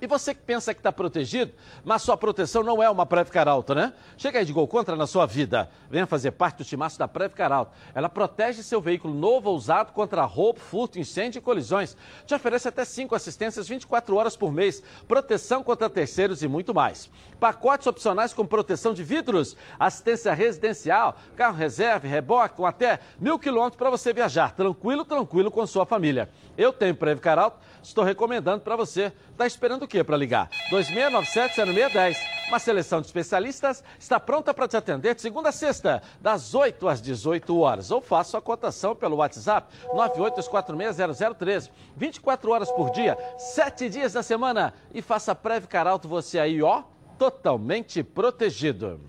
E 0.00 0.06
você 0.06 0.34
que 0.34 0.40
pensa 0.40 0.72
que 0.72 0.80
está 0.80 0.90
protegido, 0.90 1.52
mas 1.84 2.02
sua 2.02 2.16
proteção 2.16 2.62
não 2.62 2.82
é 2.82 2.88
uma 2.88 3.04
Previcar 3.04 3.46
Alto, 3.46 3.74
né? 3.74 3.92
Chega 4.16 4.38
aí 4.38 4.44
de 4.44 4.52
gol 4.52 4.66
contra 4.66 4.96
na 4.96 5.06
sua 5.06 5.26
vida. 5.26 5.70
Venha 5.90 6.06
fazer 6.06 6.30
parte 6.30 6.58
do 6.58 6.64
timaço 6.64 6.98
da 6.98 7.06
Previcar 7.06 7.52
Alto. 7.52 7.72
Ela 7.94 8.08
protege 8.08 8.62
seu 8.62 8.80
veículo 8.80 9.12
novo 9.12 9.50
ou 9.50 9.56
usado 9.56 9.92
contra 9.92 10.24
roubo, 10.24 10.58
furto, 10.58 10.98
incêndio 10.98 11.38
e 11.38 11.42
colisões. 11.42 11.96
Te 12.24 12.34
oferece 12.34 12.66
até 12.66 12.84
5 12.84 13.14
assistências 13.14 13.68
24 13.68 14.16
horas 14.16 14.36
por 14.36 14.50
mês, 14.50 14.82
proteção 15.06 15.62
contra 15.62 15.90
terceiros 15.90 16.42
e 16.42 16.48
muito 16.48 16.74
mais. 16.74 17.10
Pacotes 17.38 17.86
opcionais 17.86 18.32
com 18.32 18.46
proteção 18.46 18.94
de 18.94 19.02
vidros, 19.02 19.56
assistência 19.78 20.32
residencial, 20.32 21.16
carro 21.36 21.56
reserva, 21.56 22.06
reboque 22.06 22.56
com 22.56 22.64
até 22.64 23.00
mil 23.18 23.38
quilômetros 23.38 23.78
para 23.78 23.90
você 23.90 24.12
viajar. 24.12 24.54
Tranquilo, 24.54 25.04
tranquilo 25.04 25.50
com 25.50 25.66
sua 25.66 25.84
família. 25.84 26.30
Eu 26.56 26.72
tenho 26.72 26.94
Previcar 26.94 27.38
Alto, 27.38 27.58
estou 27.82 28.04
recomendando 28.04 28.62
para 28.62 28.76
você. 28.76 29.12
Está 29.40 29.46
esperando 29.46 29.84
o 29.84 29.88
quê 29.88 30.04
para 30.04 30.18
ligar? 30.18 30.50
2697-0610. 30.70 32.18
Uma 32.48 32.58
seleção 32.58 33.00
de 33.00 33.06
especialistas 33.06 33.82
está 33.98 34.20
pronta 34.20 34.52
para 34.52 34.68
te 34.68 34.76
atender 34.76 35.14
de 35.14 35.22
segunda 35.22 35.48
a 35.48 35.52
sexta, 35.52 36.02
das 36.20 36.54
8 36.54 36.86
às 36.86 37.00
18 37.00 37.58
horas. 37.58 37.90
Ou 37.90 38.02
faça 38.02 38.36
a 38.36 38.40
cotação 38.42 38.94
pelo 38.94 39.16
WhatsApp 39.16 39.74
982460013. 39.94 41.70
24 41.96 42.50
horas 42.50 42.70
por 42.70 42.90
dia, 42.90 43.16
7 43.38 43.88
dias 43.88 44.12
da 44.12 44.22
semana. 44.22 44.74
E 44.92 45.00
faça 45.00 45.34
Previcar 45.34 45.86
Alto 45.86 46.06
você 46.06 46.38
aí, 46.38 46.62
ó, 46.62 46.82
totalmente 47.18 48.02
protegido. 48.02 49.00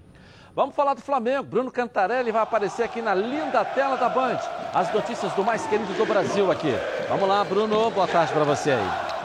Vamos 0.56 0.74
falar 0.74 0.94
do 0.94 1.02
Flamengo. 1.02 1.44
Bruno 1.44 1.70
Cantarelli 1.70 2.32
vai 2.32 2.44
aparecer 2.44 2.84
aqui 2.84 3.02
na 3.02 3.14
linda 3.14 3.66
tela 3.66 3.98
da 3.98 4.08
Band. 4.08 4.40
As 4.74 4.94
notícias 4.94 5.34
do 5.34 5.44
mais 5.44 5.68
querido 5.68 5.94
do 5.94 6.06
Brasil 6.06 6.50
aqui. 6.50 6.74
Vamos 7.10 7.28
lá, 7.28 7.44
Bruno. 7.44 7.92
Boa 7.92 8.08
tarde 8.08 8.32
para 8.32 8.46
você 8.46 8.72
aí. 8.72 9.21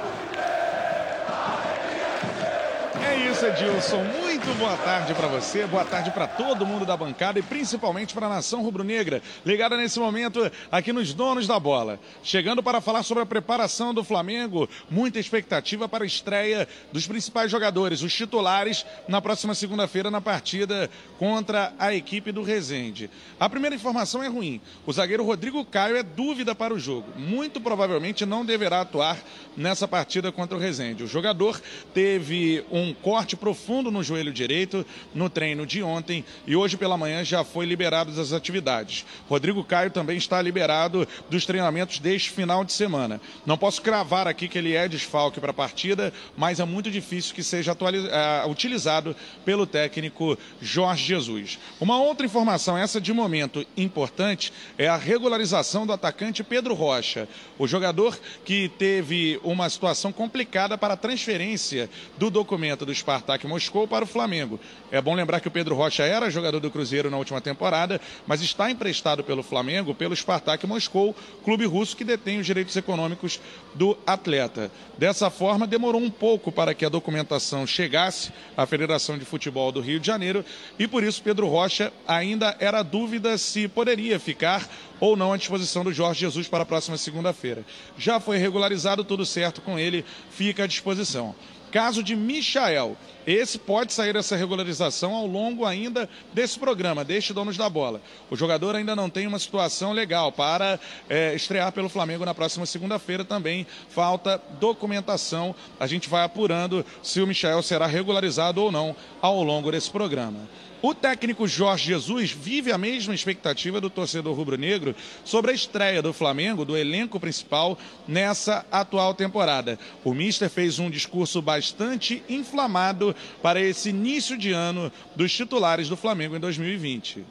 Edilson. 3.46 4.02
Muito 4.02 4.58
boa 4.58 4.76
tarde 4.78 5.14
para 5.14 5.28
você, 5.28 5.66
boa 5.66 5.84
tarde 5.84 6.10
para 6.10 6.26
todo 6.26 6.66
mundo 6.66 6.84
da 6.84 6.96
bancada 6.96 7.38
e 7.38 7.42
principalmente 7.42 8.12
para 8.12 8.26
a 8.26 8.28
nação 8.28 8.60
rubro-negra, 8.60 9.22
ligada 9.44 9.76
nesse 9.76 10.00
momento 10.00 10.50
aqui 10.70 10.92
nos 10.92 11.14
donos 11.14 11.46
da 11.46 11.60
bola. 11.60 12.00
Chegando 12.24 12.60
para 12.60 12.80
falar 12.80 13.04
sobre 13.04 13.22
a 13.22 13.26
preparação 13.26 13.94
do 13.94 14.02
Flamengo, 14.02 14.68
muita 14.90 15.20
expectativa 15.20 15.88
para 15.88 16.02
a 16.02 16.06
estreia 16.06 16.66
dos 16.92 17.06
principais 17.06 17.48
jogadores, 17.48 18.02
os 18.02 18.12
titulares, 18.12 18.84
na 19.06 19.22
próxima 19.22 19.54
segunda-feira 19.54 20.10
na 20.10 20.20
partida 20.20 20.90
contra 21.16 21.72
a 21.78 21.94
equipe 21.94 22.32
do 22.32 22.42
Resende. 22.42 23.08
A 23.38 23.48
primeira 23.48 23.76
informação 23.76 24.24
é 24.24 24.28
ruim. 24.28 24.60
O 24.84 24.92
zagueiro 24.92 25.24
Rodrigo 25.24 25.64
Caio 25.64 25.96
é 25.96 26.02
dúvida 26.02 26.52
para 26.52 26.74
o 26.74 26.80
jogo. 26.80 27.12
Muito 27.16 27.60
provavelmente 27.60 28.26
não 28.26 28.44
deverá 28.44 28.80
atuar 28.80 29.18
nessa 29.56 29.86
partida 29.86 30.32
contra 30.32 30.56
o 30.56 30.60
Resende. 30.60 31.04
O 31.04 31.08
jogador 31.08 31.60
teve 31.94 32.64
um 32.72 32.92
corte 32.92 33.35
profundo 33.36 33.90
no 33.90 34.02
joelho 34.02 34.32
direito 34.32 34.84
no 35.14 35.28
treino 35.28 35.66
de 35.66 35.82
ontem 35.82 36.24
e 36.46 36.56
hoje 36.56 36.76
pela 36.76 36.96
manhã 36.96 37.24
já 37.24 37.44
foi 37.44 37.66
liberado 37.66 38.12
das 38.12 38.32
atividades. 38.32 39.04
Rodrigo 39.28 39.62
Caio 39.62 39.90
também 39.90 40.16
está 40.16 40.40
liberado 40.40 41.06
dos 41.28 41.44
treinamentos 41.44 41.98
deste 41.98 42.30
final 42.30 42.64
de 42.64 42.72
semana. 42.72 43.20
Não 43.44 43.58
posso 43.58 43.82
cravar 43.82 44.26
aqui 44.26 44.48
que 44.48 44.58
ele 44.58 44.74
é 44.74 44.88
desfalque 44.88 45.40
para 45.40 45.50
a 45.50 45.54
partida, 45.54 46.12
mas 46.36 46.60
é 46.60 46.64
muito 46.64 46.90
difícil 46.90 47.34
que 47.34 47.42
seja 47.42 47.72
uh, 47.72 48.50
utilizado 48.50 49.14
pelo 49.44 49.66
técnico 49.66 50.38
Jorge 50.60 51.04
Jesus. 51.04 51.58
Uma 51.80 52.00
outra 52.00 52.26
informação, 52.26 52.76
essa 52.76 53.00
de 53.00 53.12
momento 53.12 53.66
importante, 53.76 54.52
é 54.78 54.88
a 54.88 54.96
regularização 54.96 55.86
do 55.86 55.92
atacante 55.92 56.42
Pedro 56.42 56.74
Rocha. 56.74 57.28
O 57.58 57.66
jogador 57.66 58.18
que 58.44 58.70
teve 58.78 59.40
uma 59.42 59.68
situação 59.68 60.12
complicada 60.12 60.78
para 60.78 60.94
a 60.94 60.96
transferência 60.96 61.90
do 62.16 62.30
documento 62.30 62.86
do 62.86 62.94
Spartak 62.94 63.25
Moscou 63.46 63.88
para 63.88 64.04
o 64.04 64.08
Flamengo. 64.08 64.60
É 64.90 65.00
bom 65.00 65.14
lembrar 65.14 65.40
que 65.40 65.48
o 65.48 65.50
Pedro 65.50 65.74
Rocha 65.74 66.04
era 66.04 66.30
jogador 66.30 66.60
do 66.60 66.70
Cruzeiro 66.70 67.10
na 67.10 67.16
última 67.16 67.40
temporada, 67.40 68.00
mas 68.26 68.40
está 68.40 68.70
emprestado 68.70 69.24
pelo 69.24 69.42
Flamengo, 69.42 69.94
pelo 69.94 70.14
Spartak 70.14 70.66
Moscou, 70.66 71.14
clube 71.44 71.66
russo 71.66 71.96
que 71.96 72.04
detém 72.04 72.38
os 72.38 72.46
direitos 72.46 72.76
econômicos 72.76 73.40
do 73.74 73.96
atleta. 74.06 74.70
Dessa 74.96 75.28
forma, 75.30 75.66
demorou 75.66 76.00
um 76.00 76.10
pouco 76.10 76.52
para 76.52 76.74
que 76.74 76.84
a 76.84 76.88
documentação 76.88 77.66
chegasse 77.66 78.32
à 78.56 78.64
Federação 78.64 79.18
de 79.18 79.24
Futebol 79.24 79.70
do 79.72 79.80
Rio 79.80 80.00
de 80.00 80.06
Janeiro 80.06 80.44
e 80.78 80.86
por 80.86 81.02
isso 81.02 81.22
Pedro 81.22 81.48
Rocha 81.48 81.92
ainda 82.06 82.56
era 82.60 82.82
dúvida 82.82 83.36
se 83.36 83.68
poderia 83.68 84.18
ficar 84.18 84.68
ou 85.00 85.16
não 85.16 85.32
à 85.32 85.36
disposição 85.36 85.84
do 85.84 85.92
Jorge 85.92 86.20
Jesus 86.20 86.48
para 86.48 86.62
a 86.62 86.66
próxima 86.66 86.96
segunda-feira. 86.96 87.64
Já 87.98 88.18
foi 88.18 88.38
regularizado, 88.38 89.04
tudo 89.04 89.26
certo 89.26 89.60
com 89.60 89.78
ele, 89.78 90.04
fica 90.30 90.64
à 90.64 90.66
disposição. 90.66 91.34
Caso 91.70 92.02
de 92.02 92.16
Michael, 92.16 92.96
esse 93.26 93.58
pode 93.58 93.92
sair 93.92 94.14
essa 94.14 94.36
regularização 94.36 95.14
ao 95.14 95.26
longo 95.26 95.64
ainda 95.64 96.08
desse 96.32 96.58
programa, 96.58 97.04
deste 97.04 97.32
Donos 97.32 97.56
da 97.56 97.68
Bola. 97.68 98.00
O 98.30 98.36
jogador 98.36 98.76
ainda 98.76 98.94
não 98.94 99.10
tem 99.10 99.26
uma 99.26 99.38
situação 99.38 99.92
legal 99.92 100.30
para 100.30 100.78
é, 101.08 101.34
estrear 101.34 101.72
pelo 101.72 101.88
Flamengo 101.88 102.24
na 102.24 102.34
próxima 102.34 102.64
segunda-feira 102.66 103.24
também. 103.24 103.66
Falta 103.88 104.40
documentação. 104.60 105.54
A 105.80 105.86
gente 105.86 106.08
vai 106.08 106.22
apurando 106.22 106.86
se 107.02 107.20
o 107.20 107.26
Michael 107.26 107.62
será 107.62 107.86
regularizado 107.86 108.62
ou 108.62 108.70
não 108.70 108.94
ao 109.20 109.42
longo 109.42 109.72
desse 109.72 109.90
programa. 109.90 110.38
O 110.82 110.94
técnico 110.94 111.48
Jorge 111.48 111.86
Jesus 111.86 112.30
vive 112.30 112.70
a 112.70 112.76
mesma 112.76 113.14
expectativa 113.14 113.80
do 113.80 113.88
torcedor 113.88 114.36
rubro-negro 114.36 114.94
sobre 115.24 115.50
a 115.50 115.54
estreia 115.54 116.02
do 116.02 116.12
Flamengo, 116.12 116.64
do 116.64 116.76
elenco 116.76 117.18
principal, 117.18 117.78
nessa 118.06 118.64
atual 118.70 119.14
temporada. 119.14 119.78
O 120.04 120.12
Mister 120.12 120.50
fez 120.50 120.78
um 120.78 120.90
discurso 120.90 121.40
bastante 121.40 122.22
inflamado 122.28 123.16
para 123.42 123.60
esse 123.60 123.88
início 123.88 124.36
de 124.36 124.52
ano 124.52 124.92
dos 125.14 125.32
titulares 125.32 125.88
do 125.88 125.96
Flamengo 125.96 126.36
em 126.36 126.40
2020. 126.40 127.24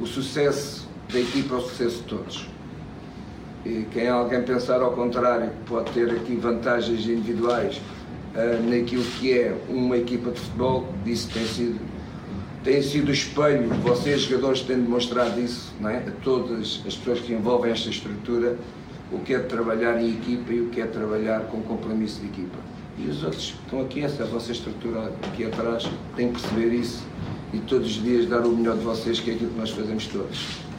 O 0.00 0.06
sucesso 0.06 0.88
da 1.12 1.18
equipa 1.18 1.56
é 1.56 1.58
o 1.58 1.60
sucesso 1.62 1.96
de 1.96 2.02
todos. 2.04 2.46
E 3.66 3.84
quem 3.92 4.08
alguém 4.08 4.42
pensar 4.42 4.80
ao 4.80 4.92
contrário 4.92 5.50
pode 5.66 5.90
ter 5.90 6.08
aqui 6.10 6.36
vantagens 6.36 7.04
individuais 7.04 7.76
uh, 7.76 8.70
naquilo 8.70 9.04
que 9.18 9.36
é 9.36 9.54
uma 9.68 9.98
equipa 9.98 10.30
de 10.30 10.40
futebol, 10.40 10.94
disso 11.04 11.28
tem 11.34 11.44
sido 11.46 11.80
tem 12.62 12.82
sido 12.82 13.10
espelho, 13.10 13.68
vocês 13.82 14.22
jogadores 14.22 14.60
têm 14.60 14.80
demonstrado 14.80 15.40
isso 15.40 15.72
não 15.80 15.88
é? 15.88 15.98
a 15.98 16.10
todas 16.22 16.82
as 16.86 16.94
pessoas 16.94 17.20
que 17.20 17.32
envolvem 17.32 17.72
esta 17.72 17.88
estrutura, 17.88 18.58
o 19.10 19.18
que 19.18 19.34
é 19.34 19.38
trabalhar 19.38 20.00
em 20.00 20.10
equipa 20.10 20.52
e 20.52 20.60
o 20.60 20.68
que 20.68 20.80
é 20.80 20.86
trabalhar 20.86 21.40
com 21.46 21.62
compromisso 21.62 22.20
de 22.20 22.26
equipa. 22.26 22.58
E 22.98 23.08
os 23.08 23.24
outros 23.24 23.52
que 23.52 23.64
estão 23.64 23.80
aqui, 23.80 24.02
essa 24.02 24.24
vossa 24.26 24.52
estrutura 24.52 25.12
aqui 25.32 25.44
atrás, 25.44 25.88
têm 26.16 26.32
que 26.32 26.40
perceber 26.40 26.74
isso 26.74 27.02
e 27.52 27.58
todos 27.60 27.96
os 27.96 28.02
dias 28.02 28.26
dar 28.26 28.44
o 28.46 28.50
melhor 28.54 28.76
de 28.76 28.84
vocês, 28.84 29.18
que 29.18 29.30
é 29.30 29.34
aquilo 29.34 29.50
que 29.50 29.58
nós 29.58 29.70
fazemos 29.70 30.06
todos. 30.06 30.69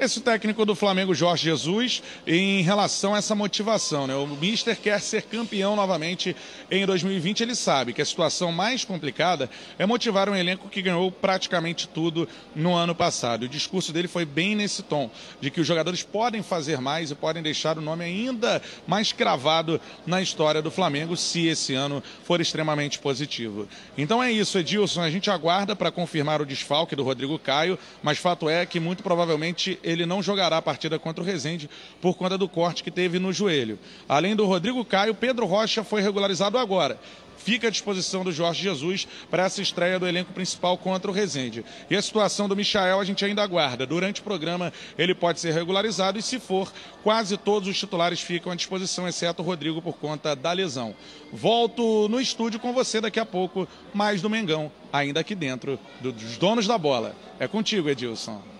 Esse 0.00 0.22
técnico 0.22 0.64
do 0.64 0.74
Flamengo, 0.74 1.14
Jorge 1.14 1.44
Jesus, 1.44 2.02
em 2.26 2.62
relação 2.62 3.14
a 3.14 3.18
essa 3.18 3.34
motivação, 3.34 4.06
né? 4.06 4.14
O 4.14 4.26
Mister 4.26 4.74
quer 4.74 4.98
ser 4.98 5.24
campeão 5.24 5.76
novamente 5.76 6.34
em 6.70 6.86
2020. 6.86 7.42
Ele 7.42 7.54
sabe 7.54 7.92
que 7.92 8.00
a 8.00 8.04
situação 8.06 8.50
mais 8.50 8.82
complicada 8.82 9.50
é 9.78 9.84
motivar 9.84 10.30
um 10.30 10.34
elenco 10.34 10.70
que 10.70 10.80
ganhou 10.80 11.12
praticamente 11.12 11.86
tudo 11.86 12.26
no 12.56 12.74
ano 12.74 12.94
passado. 12.94 13.42
O 13.42 13.48
discurso 13.48 13.92
dele 13.92 14.08
foi 14.08 14.24
bem 14.24 14.54
nesse 14.54 14.82
tom, 14.82 15.10
de 15.38 15.50
que 15.50 15.60
os 15.60 15.66
jogadores 15.66 16.02
podem 16.02 16.42
fazer 16.42 16.80
mais 16.80 17.10
e 17.10 17.14
podem 17.14 17.42
deixar 17.42 17.76
o 17.76 17.82
nome 17.82 18.02
ainda 18.02 18.62
mais 18.86 19.12
cravado 19.12 19.78
na 20.06 20.22
história 20.22 20.62
do 20.62 20.70
Flamengo, 20.70 21.14
se 21.14 21.46
esse 21.46 21.74
ano 21.74 22.02
for 22.24 22.40
extremamente 22.40 22.98
positivo. 22.98 23.68
Então 23.98 24.22
é 24.22 24.32
isso, 24.32 24.56
Edilson. 24.56 25.02
A 25.02 25.10
gente 25.10 25.30
aguarda 25.30 25.76
para 25.76 25.90
confirmar 25.90 26.40
o 26.40 26.46
desfalque 26.46 26.96
do 26.96 27.04
Rodrigo 27.04 27.38
Caio, 27.38 27.78
mas 28.02 28.16
fato 28.16 28.48
é 28.48 28.64
que 28.64 28.80
muito 28.80 29.02
provavelmente 29.02 29.78
ele 29.90 30.06
não 30.06 30.22
jogará 30.22 30.58
a 30.58 30.62
partida 30.62 30.98
contra 30.98 31.22
o 31.22 31.26
Rezende 31.26 31.68
por 32.00 32.16
conta 32.16 32.38
do 32.38 32.48
corte 32.48 32.82
que 32.82 32.90
teve 32.90 33.18
no 33.18 33.32
joelho. 33.32 33.78
Além 34.08 34.36
do 34.36 34.46
Rodrigo 34.46 34.84
Caio, 34.84 35.14
Pedro 35.14 35.46
Rocha 35.46 35.84
foi 35.84 36.00
regularizado 36.00 36.58
agora 36.58 36.98
fica 37.40 37.68
à 37.68 37.70
disposição 37.70 38.22
do 38.22 38.32
Jorge 38.32 38.62
Jesus 38.62 39.08
para 39.30 39.44
essa 39.44 39.62
estreia 39.62 39.98
do 39.98 40.06
elenco 40.06 40.32
principal 40.32 40.76
contra 40.76 41.10
o 41.10 41.14
Rezende. 41.14 41.64
E 41.88 41.96
a 41.96 42.02
situação 42.02 42.48
do 42.48 42.56
Michael 42.56 43.00
a 43.00 43.04
gente 43.04 43.24
ainda 43.24 43.42
aguarda. 43.42 43.86
Durante 43.86 44.20
o 44.20 44.24
programa 44.24 44.72
ele 44.96 45.14
pode 45.14 45.40
ser 45.40 45.52
regularizado 45.52 46.18
e, 46.18 46.22
se 46.22 46.38
for, 46.38 46.72
quase 47.02 47.36
todos 47.36 47.68
os 47.68 47.78
titulares 47.78 48.20
ficam 48.20 48.52
à 48.52 48.54
disposição, 48.54 49.08
exceto 49.08 49.42
o 49.42 49.44
Rodrigo 49.44 49.80
por 49.80 49.96
conta 49.96 50.36
da 50.36 50.52
lesão. 50.52 50.94
Volto 51.32 52.08
no 52.08 52.20
estúdio 52.20 52.60
com 52.60 52.72
você 52.72 53.00
daqui 53.00 53.18
a 53.18 53.26
pouco, 53.26 53.66
mais 53.94 54.20
do 54.20 54.30
Mengão, 54.30 54.70
ainda 54.92 55.20
aqui 55.20 55.34
dentro 55.34 55.78
do, 56.00 56.12
dos 56.12 56.36
donos 56.36 56.66
da 56.66 56.76
bola. 56.76 57.16
É 57.38 57.48
contigo, 57.48 57.88
Edilson. 57.88 58.59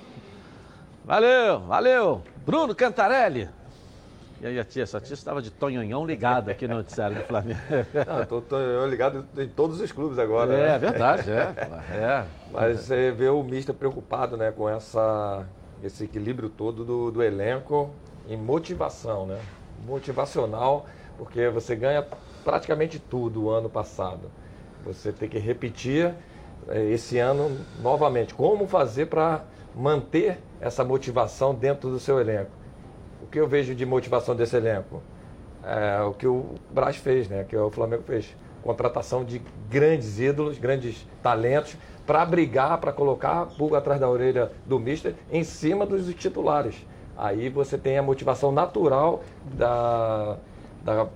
Valeu, 1.04 1.60
valeu. 1.60 2.22
Bruno 2.44 2.74
Cantarelli. 2.74 3.48
E 4.40 4.46
aí, 4.46 4.58
a 4.58 4.64
tia? 4.64 4.86
Sua 4.86 5.00
tia 5.00 5.12
estava 5.12 5.42
de 5.42 5.50
tonhonhão 5.50 6.06
ligada 6.06 6.50
aqui 6.50 6.66
no 6.66 6.76
noticiário 6.76 7.16
do 7.16 7.24
Flamengo. 7.24 7.60
Não, 8.06 8.40
tô, 8.40 8.86
ligado 8.86 9.26
em 9.36 9.48
todos 9.48 9.80
os 9.80 9.92
clubes 9.92 10.18
agora. 10.18 10.54
É, 10.54 10.66
né? 10.66 10.78
verdade, 10.78 11.30
é. 11.30 11.54
é. 11.94 12.24
Mas 12.50 12.80
você 12.80 13.10
vê 13.10 13.28
o 13.28 13.42
Mister 13.42 13.74
preocupado 13.74 14.38
né, 14.38 14.50
com 14.50 14.66
essa, 14.66 15.44
esse 15.82 16.04
equilíbrio 16.04 16.48
todo 16.48 16.84
do, 16.84 17.10
do 17.10 17.22
elenco 17.22 17.90
em 18.26 18.36
motivação, 18.36 19.26
né? 19.26 19.38
Motivacional, 19.86 20.86
porque 21.18 21.48
você 21.50 21.76
ganha 21.76 22.06
praticamente 22.42 22.98
tudo 22.98 23.44
o 23.44 23.50
ano 23.50 23.68
passado. 23.68 24.30
Você 24.86 25.12
tem 25.12 25.28
que 25.28 25.38
repetir 25.38 26.14
eh, 26.68 26.90
esse 26.90 27.18
ano 27.18 27.58
novamente. 27.82 28.32
Como 28.32 28.66
fazer 28.66 29.06
para 29.06 29.42
manter 29.74 30.38
essa 30.60 30.84
motivação 30.84 31.54
dentro 31.54 31.90
do 31.90 31.98
seu 31.98 32.20
elenco? 32.20 32.50
O 33.22 33.26
que 33.26 33.38
eu 33.38 33.46
vejo 33.46 33.74
de 33.74 33.86
motivação 33.86 34.34
desse 34.34 34.56
elenco? 34.56 35.02
É 35.64 36.00
o 36.02 36.12
que 36.12 36.26
o 36.26 36.54
Braz 36.70 36.96
fez, 36.96 37.28
né? 37.28 37.44
Que 37.44 37.56
o 37.56 37.70
Flamengo 37.70 38.02
fez. 38.02 38.34
Contratação 38.62 39.24
de 39.24 39.40
grandes 39.68 40.18
ídolos, 40.18 40.58
grandes 40.58 41.06
talentos, 41.22 41.76
para 42.06 42.24
brigar, 42.24 42.78
para 42.78 42.92
colocar 42.92 43.42
a 43.42 43.46
pulga 43.46 43.78
atrás 43.78 44.00
da 44.00 44.08
orelha 44.08 44.50
do 44.66 44.78
Mister 44.78 45.14
em 45.30 45.44
cima 45.44 45.86
dos 45.86 46.12
titulares. 46.14 46.74
Aí 47.16 47.48
você 47.48 47.76
tem 47.78 47.98
a 47.98 48.02
motivação 48.02 48.50
natural 48.50 49.22
da, 49.54 50.36
da 50.82 51.06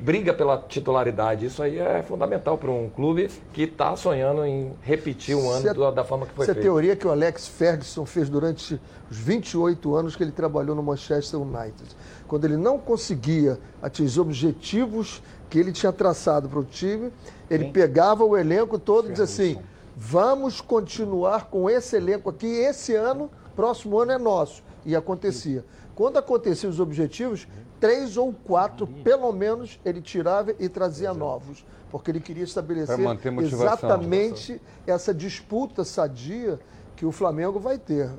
briga 0.00 0.32
pela 0.32 0.58
titularidade. 0.58 1.46
Isso 1.46 1.62
aí 1.62 1.78
é 1.78 2.02
fundamental 2.02 2.56
para 2.56 2.70
um 2.70 2.88
clube 2.88 3.30
que 3.52 3.62
está 3.62 3.94
sonhando 3.96 4.44
em 4.44 4.72
repetir 4.80 5.36
um 5.36 5.50
ano 5.50 5.84
a- 5.86 5.90
da, 5.90 6.04
forma 6.04 6.26
que 6.26 6.32
foi 6.34 6.44
Essa 6.44 6.54
feito. 6.54 6.64
teoria 6.64 6.96
que 6.96 7.06
o 7.06 7.10
Alex 7.10 7.46
Ferguson 7.48 8.06
fez 8.06 8.28
durante 8.28 8.80
os 9.10 9.16
28 9.18 9.94
anos 9.94 10.16
que 10.16 10.22
ele 10.22 10.32
trabalhou 10.32 10.74
no 10.74 10.82
Manchester 10.82 11.40
United. 11.40 11.94
Quando 12.26 12.44
ele 12.46 12.56
não 12.56 12.78
conseguia 12.78 13.58
atingir 13.82 14.20
objetivos 14.20 15.22
que 15.48 15.58
ele 15.58 15.72
tinha 15.72 15.92
traçado 15.92 16.48
para 16.48 16.58
o 16.60 16.64
time, 16.64 17.12
ele 17.50 17.70
pegava 17.70 18.24
o 18.24 18.36
elenco 18.36 18.78
todo 18.78 19.08
e 19.08 19.10
dizia 19.10 19.24
assim: 19.24 19.58
vamos 19.96 20.60
continuar 20.60 21.46
com 21.46 21.68
esse 21.68 21.96
elenco 21.96 22.30
aqui, 22.30 22.46
esse 22.46 22.94
ano, 22.94 23.30
próximo 23.54 23.98
ano 23.98 24.12
é 24.12 24.18
nosso. 24.18 24.62
E 24.86 24.96
acontecia. 24.96 25.64
Quando 25.94 26.16
aconteciam 26.16 26.70
os 26.70 26.80
objetivos, 26.80 27.46
três 27.80 28.16
ou 28.16 28.32
quatro, 28.32 28.86
pelo 28.86 29.32
menos, 29.32 29.80
ele 29.84 30.00
tirava 30.02 30.54
e 30.58 30.68
trazia 30.68 31.14
novos. 31.14 31.64
Porque 31.90 32.10
ele 32.10 32.20
queria 32.20 32.44
estabelecer 32.44 32.96
motivação. 33.32 33.66
exatamente 33.66 34.62
essa 34.86 35.12
disputa 35.12 35.82
sadia 35.84 36.60
que 36.94 37.04
o 37.04 37.10
Flamengo 37.10 37.58
vai 37.58 37.78
ter. 37.78 38.10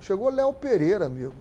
Chegou 0.00 0.28
Léo 0.30 0.52
Pereira, 0.52 1.06
amigo. 1.06 1.34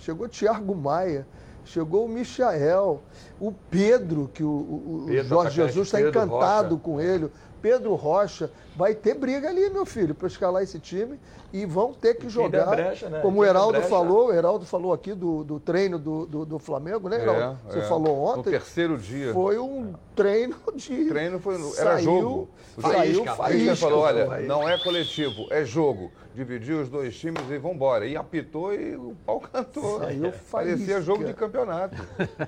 Chegou 0.00 0.28
Thiago 0.28 0.74
Maia. 0.74 1.26
Chegou 1.64 2.04
o 2.04 2.08
Michael. 2.08 3.02
O 3.40 3.50
Pedro, 3.50 4.30
que 4.32 4.44
o, 4.44 4.48
o- 4.48 5.04
Pedro, 5.08 5.28
Jorge 5.28 5.56
Jesus 5.56 5.88
está 5.88 6.00
encantado 6.00 6.76
Rocha. 6.76 6.82
com 6.84 7.00
ele. 7.00 7.28
Pedro 7.66 7.94
Rocha. 7.96 8.48
Vai 8.76 8.94
ter 8.94 9.14
briga 9.14 9.48
ali, 9.48 9.68
meu 9.70 9.84
filho, 9.84 10.14
para 10.14 10.28
escalar 10.28 10.62
esse 10.62 10.78
time. 10.78 11.18
E 11.52 11.64
vão 11.64 11.92
ter 11.92 12.14
que 12.14 12.28
jogar. 12.28 12.66
brecha, 12.66 13.08
né? 13.08 13.20
Como 13.20 13.40
o 13.40 13.44
Heraldo 13.44 13.72
brecha. 13.72 13.88
falou, 13.88 14.28
o 14.28 14.32
Heraldo 14.32 14.64
falou 14.66 14.92
aqui 14.92 15.14
do, 15.14 15.42
do 15.42 15.58
treino 15.58 15.98
do, 15.98 16.26
do, 16.26 16.44
do 16.44 16.58
Flamengo, 16.58 17.08
né, 17.08 17.20
Heraldo? 17.22 17.58
Você 17.68 17.78
é. 17.78 17.82
falou 17.82 18.16
No 18.16 18.40
ontem. 18.40 18.50
terceiro 18.50 18.98
dia. 18.98 19.32
Foi 19.32 19.58
um 19.58 19.94
treino 20.14 20.54
de. 20.74 21.06
treino 21.06 21.40
foi 21.40 21.56
no- 21.58 21.68
era 21.76 21.94
Saiu- 21.94 22.04
jogo. 22.04 22.48
O 22.76 22.82
Saiu 22.82 22.92
Faísca, 23.24 23.32
O 23.32 23.36
faísca. 23.36 23.76
falou, 23.76 24.00
olha, 24.00 24.26
Faísca. 24.26 24.48
não 24.48 24.68
é 24.68 24.78
coletivo, 24.78 25.46
é 25.50 25.64
jogo. 25.64 26.12
Dividiu 26.34 26.82
os 26.82 26.90
dois 26.90 27.16
times 27.16 27.42
e 27.50 27.56
vambora. 27.56 28.06
E 28.06 28.14
apitou 28.16 28.74
e 28.74 28.94
o 28.94 29.16
pau 29.24 29.40
cantou. 29.40 30.00
Saiu 30.00 30.32
Parecia 30.52 30.76
faísca. 30.76 31.00
jogo 31.00 31.24
de 31.24 31.32
campeonato. 31.32 31.96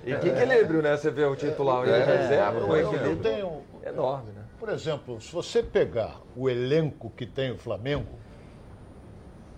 E 0.05 0.15
que 0.17 0.29
equilíbrio, 0.29 0.83
né? 0.83 0.95
Você 0.97 1.11
vê 1.11 1.25
o 1.25 1.35
titular 1.35 1.89
e 1.89 1.93
a 1.95 2.05
reserva, 2.05 2.59
um 2.67 2.77
Eu, 2.77 2.83
eu 2.83 2.93
equilíbrio 2.95 3.53
enorme, 3.87 4.33
né? 4.33 4.38
Por 4.59 4.69
exemplo, 4.69 5.21
se 5.21 5.33
você 5.33 5.63
pegar 5.63 6.21
o 6.37 6.49
elenco 6.49 7.11
que 7.17 7.27
tem 7.27 7.53
o 7.53 7.59
Flamengo, 7.59 8.19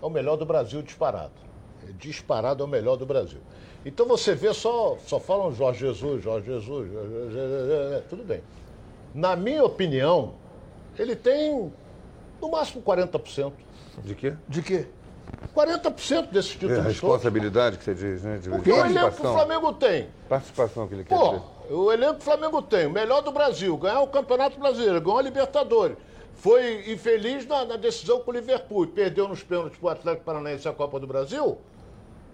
é 0.01 0.05
o 0.05 0.09
melhor 0.09 0.35
do 0.35 0.45
Brasil 0.45 0.81
disparado. 0.81 1.33
É 1.87 1.91
disparado 1.93 2.63
é 2.63 2.65
o 2.65 2.69
melhor 2.69 2.95
do 2.95 3.05
Brasil. 3.05 3.39
Então 3.85 4.05
você 4.05 4.35
vê 4.35 4.53
só, 4.53 4.97
só 5.05 5.19
falam 5.19 5.51
Jorge 5.53 5.79
Jesus, 5.79 6.23
Jorge 6.23 6.45
Jesus, 6.45 6.91
Jorge 6.91 7.31
Jesus, 7.31 8.03
tudo 8.09 8.23
bem. 8.23 8.41
Na 9.13 9.35
minha 9.35 9.63
opinião, 9.63 10.35
ele 10.97 11.15
tem 11.15 11.71
no 12.39 12.51
máximo 12.51 12.81
40%. 12.81 13.53
De 14.03 14.15
quê? 14.15 14.33
De 14.47 14.61
quê? 14.61 14.87
40% 15.55 16.29
desses 16.29 16.51
É 16.51 16.55
a 16.55 16.59
títulos 16.59 16.75
todos. 16.77 16.87
responsabilidade 16.93 17.77
que 17.77 17.83
você 17.83 17.93
diz, 17.93 18.23
né? 18.23 18.37
De 18.37 18.49
o 18.49 18.55
elenco 18.55 19.11
que 19.15 19.27
o. 19.27 19.33
Flamengo 19.33 19.73
tem. 19.73 20.07
Participação 20.29 20.87
que 20.87 20.93
ele 20.93 21.03
quer 21.03 21.17
Pô, 21.17 21.25
dizer. 21.25 21.41
O 21.71 21.91
elenco 21.91 22.15
que 22.15 22.21
o 22.21 22.23
Flamengo 22.23 22.61
tem, 22.61 22.85
o 22.85 22.91
melhor 22.91 23.21
do 23.21 23.31
Brasil, 23.31 23.75
ganhar 23.77 24.01
o 24.01 24.07
Campeonato 24.07 24.59
Brasileiro, 24.59 24.99
ganhou 24.99 25.19
a 25.19 25.21
Libertadores. 25.21 25.97
Foi 26.35 26.91
infeliz 26.91 27.45
na, 27.45 27.65
na 27.65 27.75
decisão 27.77 28.19
com 28.19 28.31
o 28.31 28.33
Liverpool, 28.33 28.83
e 28.83 28.87
perdeu 28.87 29.27
nos 29.27 29.43
pênaltis 29.43 29.77
para 29.77 29.87
o 29.87 29.89
Atlético 29.89 30.25
Paranaense 30.25 30.67
a 30.67 30.73
Copa 30.73 30.99
do 30.99 31.07
Brasil. 31.07 31.57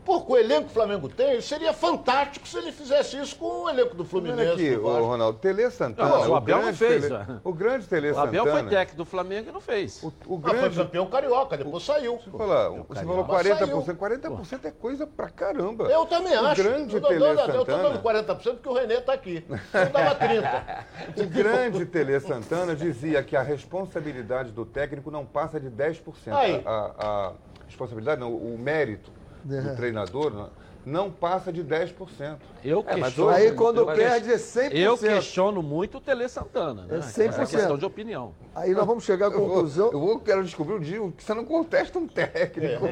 Com 0.08 0.24
o 0.34 0.38
elenco 0.38 0.64
que 0.64 0.70
o 0.72 0.74
Flamengo 0.74 1.10
tem, 1.10 1.42
seria 1.42 1.74
fantástico 1.74 2.48
se 2.48 2.58
ele 2.58 2.72
fizesse 2.72 3.20
isso 3.20 3.36
com 3.36 3.64
o 3.66 3.70
elenco 3.70 3.94
do 3.94 4.04
Olha 4.04 4.10
Fluminense. 4.10 4.52
aqui, 4.54 4.76
do 4.76 4.86
ô, 4.86 4.90
Vasco. 4.94 5.06
Ronaldo, 5.08 5.40
Tele 5.40 5.70
Santana. 5.70 6.10
Não, 6.10 6.30
o 6.32 6.36
Abel 6.36 6.56
não 6.56 6.64
grande 6.64 6.78
fez, 6.78 7.02
Tele- 7.04 7.16
ó. 7.16 7.50
O 7.50 7.54
grande 7.54 7.88
Tele 7.88 8.12
O 8.12 8.20
Abel 8.20 8.44
Santana. 8.46 8.62
foi 8.62 8.70
técnico 8.70 8.98
do 8.98 9.06
Flamengo 9.06 9.50
e 9.50 9.52
não 9.52 9.60
fez. 9.60 10.02
O, 10.02 10.08
o 10.08 10.40
Ah, 10.42 10.50
foi 10.50 10.60
grande. 10.60 10.78
campeão 10.78 11.06
carioca, 11.08 11.58
depois 11.58 11.84
saiu. 11.84 12.18
Você 12.24 12.32
falou, 12.32 12.86
você 12.88 13.04
falou 13.06 13.26
Mas 13.28 13.48
40%. 13.48 13.98
40% 13.98 14.66
é 14.66 14.72
coisa 14.72 15.06
pra 15.06 15.30
caramba. 15.30 15.84
Eu 15.92 16.06
também 16.06 16.34
o 16.38 16.46
acho. 16.46 16.64
grande 16.64 16.96
eu, 16.96 17.02
tô 17.02 17.08
Tele 17.10 17.20
dando, 17.20 17.40
eu 17.40 17.66
tô 17.66 17.72
Santana. 17.72 17.84
dando 17.90 18.02
40% 18.02 18.54
porque 18.54 18.70
o 18.70 18.74
Renê 18.74 19.02
tá 19.02 19.12
aqui. 19.14 19.46
Eu 19.50 19.90
dava 19.90 20.16
30%. 20.16 20.86
O 21.22 21.26
grande 21.28 21.86
Tele 21.86 22.18
Santana 22.22 22.74
dizia 22.76 23.22
que 23.24 23.36
a 23.36 23.42
responsabilidade 23.42 24.52
do 24.52 24.66
técnico 24.66 25.12
não 25.12 25.26
passa 25.26 25.60
de 25.60 25.70
10%. 25.70 26.02
Aí. 26.34 26.62
A, 26.66 26.72
a- 26.72 26.94
a 27.28 27.34
responsabilidade, 27.66 28.22
não, 28.22 28.34
o 28.34 28.58
mérito 28.58 29.12
do 29.48 29.76
treinador 29.76 30.32
não, 30.34 30.50
não 30.86 31.12
passa 31.12 31.52
de 31.52 31.64
10%. 31.64 32.38
Eu 32.64 32.84
É, 32.88 32.96
questiono, 32.96 33.30
Aí 33.30 33.52
quando 33.52 33.86
Mas- 33.86 33.98
perde 33.98 34.32
é 34.32 34.38
100%. 34.38 34.74
eu 34.76 34.98
questiono 34.98 35.62
muito 35.62 35.98
o 35.98 36.02
Tele 36.02 36.28
Santana. 36.30 36.84
Né? 36.84 36.98
É 36.98 37.02
100%. 37.02 37.42
É 37.42 37.46
questão 37.46 37.78
de 37.78 37.86
opinião. 37.86 38.34
Aí 38.56 38.74
nós 38.74 38.86
vamos 38.86 39.04
chegar 39.04 39.28
à 39.28 39.32
Eu 39.32 39.40
vou, 39.40 39.50
conclusão. 39.50 39.90
eu 39.92 40.00
vou 40.00 40.20
quero 40.20 40.44
descobrir 40.44 40.76
um 40.76 40.80
dia 40.80 41.00
que 41.16 41.24
você 41.24 41.34
não 41.34 41.46
contesta 41.46 41.98
um 42.00 42.08
técnico. 42.08 42.86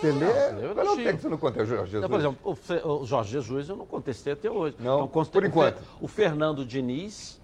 Tele, 0.00 0.24
Eu 0.62 0.74
Qual 0.74 0.86
é 0.86 0.90
o 0.90 0.96
técnico 0.96 1.16
que 1.16 1.22
você 1.22 1.28
não 1.28 1.38
contesta, 1.38 1.66
Jorge 1.66 1.92
Jesus? 1.92 1.98
Então, 2.04 2.10
por 2.10 2.18
exemplo, 2.20 2.38
o 2.42 2.54
Fe- 2.54 2.82
o 2.86 3.04
Jorge 3.04 3.30
Jesus 3.32 3.68
eu 3.68 3.76
não 3.76 3.86
contestei 3.86 4.32
até 4.32 4.50
hoje. 4.50 4.76
Não, 4.80 5.06
contestei- 5.08 5.40
por 5.40 5.46
enquanto. 5.46 5.76
O 5.76 5.80
Fe- 5.80 6.04
O 6.04 6.08
Fernando 6.08 6.64
Diniz 6.64 7.40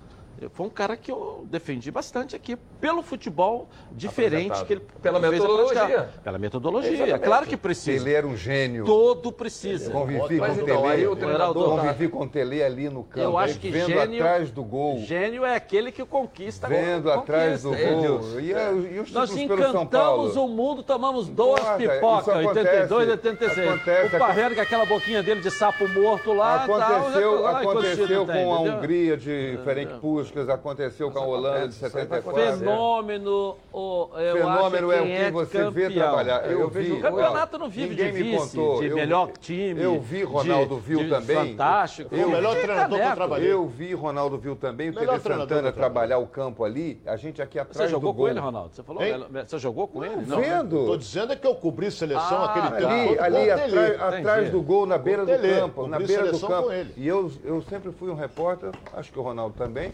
foi 0.52 0.66
um 0.66 0.70
cara 0.70 0.96
que 0.96 1.10
eu 1.10 1.44
defendi 1.50 1.90
bastante 1.90 2.36
aqui 2.36 2.56
pelo 2.80 3.02
futebol 3.02 3.68
diferente 3.90 4.64
que 4.64 4.74
ele 4.74 4.82
Pela 5.02 5.20
fez 5.20 5.32
metodologia. 5.32 6.08
Pela 6.22 6.38
metodologia. 6.38 6.92
Exatamente. 6.92 7.24
Claro 7.24 7.46
que 7.46 7.56
precisa. 7.56 8.04
Ele 8.08 8.14
era 8.14 8.26
um 8.26 8.36
gênio. 8.36 8.84
Todo 8.84 9.32
precisa. 9.32 9.90
Convivi 9.90 10.38
Mas 10.38 10.54
com 10.54 10.60
o 10.60 10.64
então, 10.64 10.82
Tele. 10.82 10.92
aí 10.92 11.06
o 11.06 11.16
treinador 11.16 11.76
tá- 11.76 11.82
Convivi 11.82 12.08
com 12.08 12.20
o 12.24 12.28
Tele 12.28 12.62
ali 12.62 12.88
no 12.88 13.02
campo. 13.04 13.20
Eu 13.26 13.36
acho 13.38 13.58
que 13.58 13.70
vendo 13.70 13.88
gênio, 13.88 14.22
atrás 14.22 14.50
do 14.50 14.62
gol. 14.64 14.98
gênio 14.98 15.44
é 15.44 15.54
aquele 15.56 15.90
que 15.90 16.04
conquista 16.04 16.68
Vendo 16.68 17.10
atrás 17.10 17.62
do 17.62 17.70
conquista. 17.70 17.94
gol. 17.94 18.40
E, 18.40 18.54
a- 18.54 18.72
e 18.72 19.00
os 19.00 19.10
Nós 19.12 19.30
títulos 19.30 19.60
pelo 19.60 19.72
São 19.72 19.82
encantamos 19.82 20.34
Paulo. 20.34 20.44
o 20.44 20.48
mundo, 20.56 20.82
tomamos 20.82 21.28
duas 21.28 21.60
pipocas, 21.76 22.28
acontece. 22.28 22.68
82 22.68 23.08
e 23.08 23.10
86. 23.10 23.68
Acontece. 23.68 24.16
o 24.16 24.18
Parreira 24.18 24.54
com 24.54 24.60
aquela 24.60 24.84
boquinha 24.86 25.22
dele 25.22 25.40
de 25.40 25.50
sapo 25.50 25.88
morto 25.88 26.32
lá. 26.32 26.64
Aconteceu, 26.64 27.32
tal, 27.32 27.42
o 27.42 27.46
aconteceu 27.46 28.26
com 28.26 28.32
tem, 28.32 28.42
a 28.52 28.54
entendeu? 28.56 28.74
Hungria 28.74 29.16
de 29.16 29.58
Ferenc 29.64 29.98
Puskas, 30.28 30.48
aconteceu 30.48 31.10
com 31.10 31.18
a 31.18 31.22
Holanda 31.26 31.68
de 31.68 31.74
isso 31.74 31.84
aí 31.86 31.90
vai 32.06 32.20
74. 32.20 32.58
Fenômeno, 32.58 33.56
o, 33.72 34.08
eu 34.16 34.36
Fenômeno 34.36 34.90
acho 34.90 34.92
é 34.92 35.00
o 35.00 35.04
que 35.26 35.30
você 35.32 35.70
vê 35.70 35.82
campeão. 35.84 35.92
trabalhar. 35.92 36.50
Eu, 36.50 36.60
Eu 36.60 36.68
vi. 36.68 36.92
O 36.92 37.00
campeonato 37.00 37.58
não 37.58 37.68
vive 37.68 37.88
ninguém 37.90 38.12
de 38.12 38.22
me 38.22 38.30
vice, 38.32 38.56
contou. 38.56 38.80
de 38.80 38.86
Eu- 38.88 38.96
melhor 38.96 39.30
time. 39.40 39.82
Eu 39.82 40.00
vi 40.00 40.22
Ronaldo 40.22 40.74
de- 40.76 40.80
Viu 40.82 40.98
de 41.00 41.08
também. 41.08 41.36
Fantástico. 41.52 42.10
Foi 42.10 42.24
o 42.24 42.30
melhor 42.30 42.54
treinador 42.56 42.98
que 42.98 43.04
eu 43.06 43.14
trabalhei. 43.14 43.52
Eu 43.52 43.66
vi 43.66 43.94
Ronaldo 43.94 44.38
Viu 44.38 44.56
também, 44.56 44.90
o 44.90 44.92
treinador 44.94 45.20
Santana 45.20 45.62
que 45.62 45.68
eu 45.68 45.72
trabalhar 45.72 46.18
o 46.18 46.26
campo 46.26 46.64
ali, 46.64 47.00
a 47.06 47.16
gente 47.16 47.40
aqui 47.42 47.54
Você 47.54 47.60
atrás 47.62 47.90
jogou 47.90 48.12
do 48.12 48.16
com 48.16 48.22
gol. 48.22 48.28
ele, 48.30 48.40
Ronaldo? 48.40 48.74
Você 48.74 48.82
falou? 48.82 49.02
Hein? 49.02 49.24
Você 49.46 49.58
jogou 49.58 49.88
com 49.88 50.04
ele? 50.04 50.24
Não. 50.26 50.40
Vendo? 50.40 50.86
Tô 50.86 50.96
dizendo 50.96 51.32
é 51.32 51.36
que 51.36 51.46
eu 51.46 51.54
cobri 51.54 51.90
seleção 51.90 52.42
Ah, 52.42 52.44
aquele 52.44 52.86
tempo 52.86 53.22
Ali, 53.22 53.50
atrás, 53.50 54.50
do 54.50 54.62
gol, 54.62 54.86
na 54.86 54.98
beira 54.98 55.24
do 55.24 55.32
campo, 55.38 55.86
na 55.86 55.98
beira 55.98 56.30
do 56.30 56.40
campo. 56.40 56.68
E 56.96 57.06
eu, 57.06 57.30
eu 57.44 57.62
sempre 57.62 57.90
fui 57.92 58.10
um 58.10 58.14
repórter, 58.14 58.70
acho 58.94 59.12
que 59.12 59.18
o 59.18 59.22
Ronaldo 59.22 59.54
também. 59.56 59.92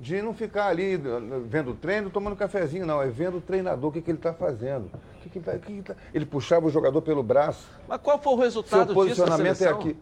De 0.00 0.20
não 0.20 0.34
ficar 0.34 0.66
ali 0.66 0.96
uh, 0.96 1.44
vendo 1.46 1.70
o 1.70 1.74
treino, 1.74 2.10
tomando 2.10 2.36
cafezinho, 2.36 2.86
não. 2.86 3.00
É 3.00 3.06
vendo 3.08 3.38
o 3.38 3.40
treinador, 3.40 3.90
o 3.90 3.92
que, 3.92 4.00
que 4.02 4.10
ele 4.10 4.18
está 4.18 4.32
fazendo. 4.32 4.90
Que 5.22 5.28
que 5.30 5.38
ele, 5.38 5.44
tá- 5.44 5.58
que 5.58 5.72
que 5.76 5.82
tá- 5.82 5.96
ele 6.12 6.26
puxava 6.26 6.66
o 6.66 6.70
jogador 6.70 7.00
pelo 7.02 7.22
braço. 7.22 7.66
Mas 7.88 8.00
qual 8.00 8.18
foi 8.18 8.32
o 8.32 8.36
resultado 8.36 8.92
Seu 8.92 9.04
disso 9.04 9.20
na 9.20 9.26
posicionamento 9.26 9.52
é 9.52 9.54
seleção? 9.54 9.80
aqui. 9.80 9.96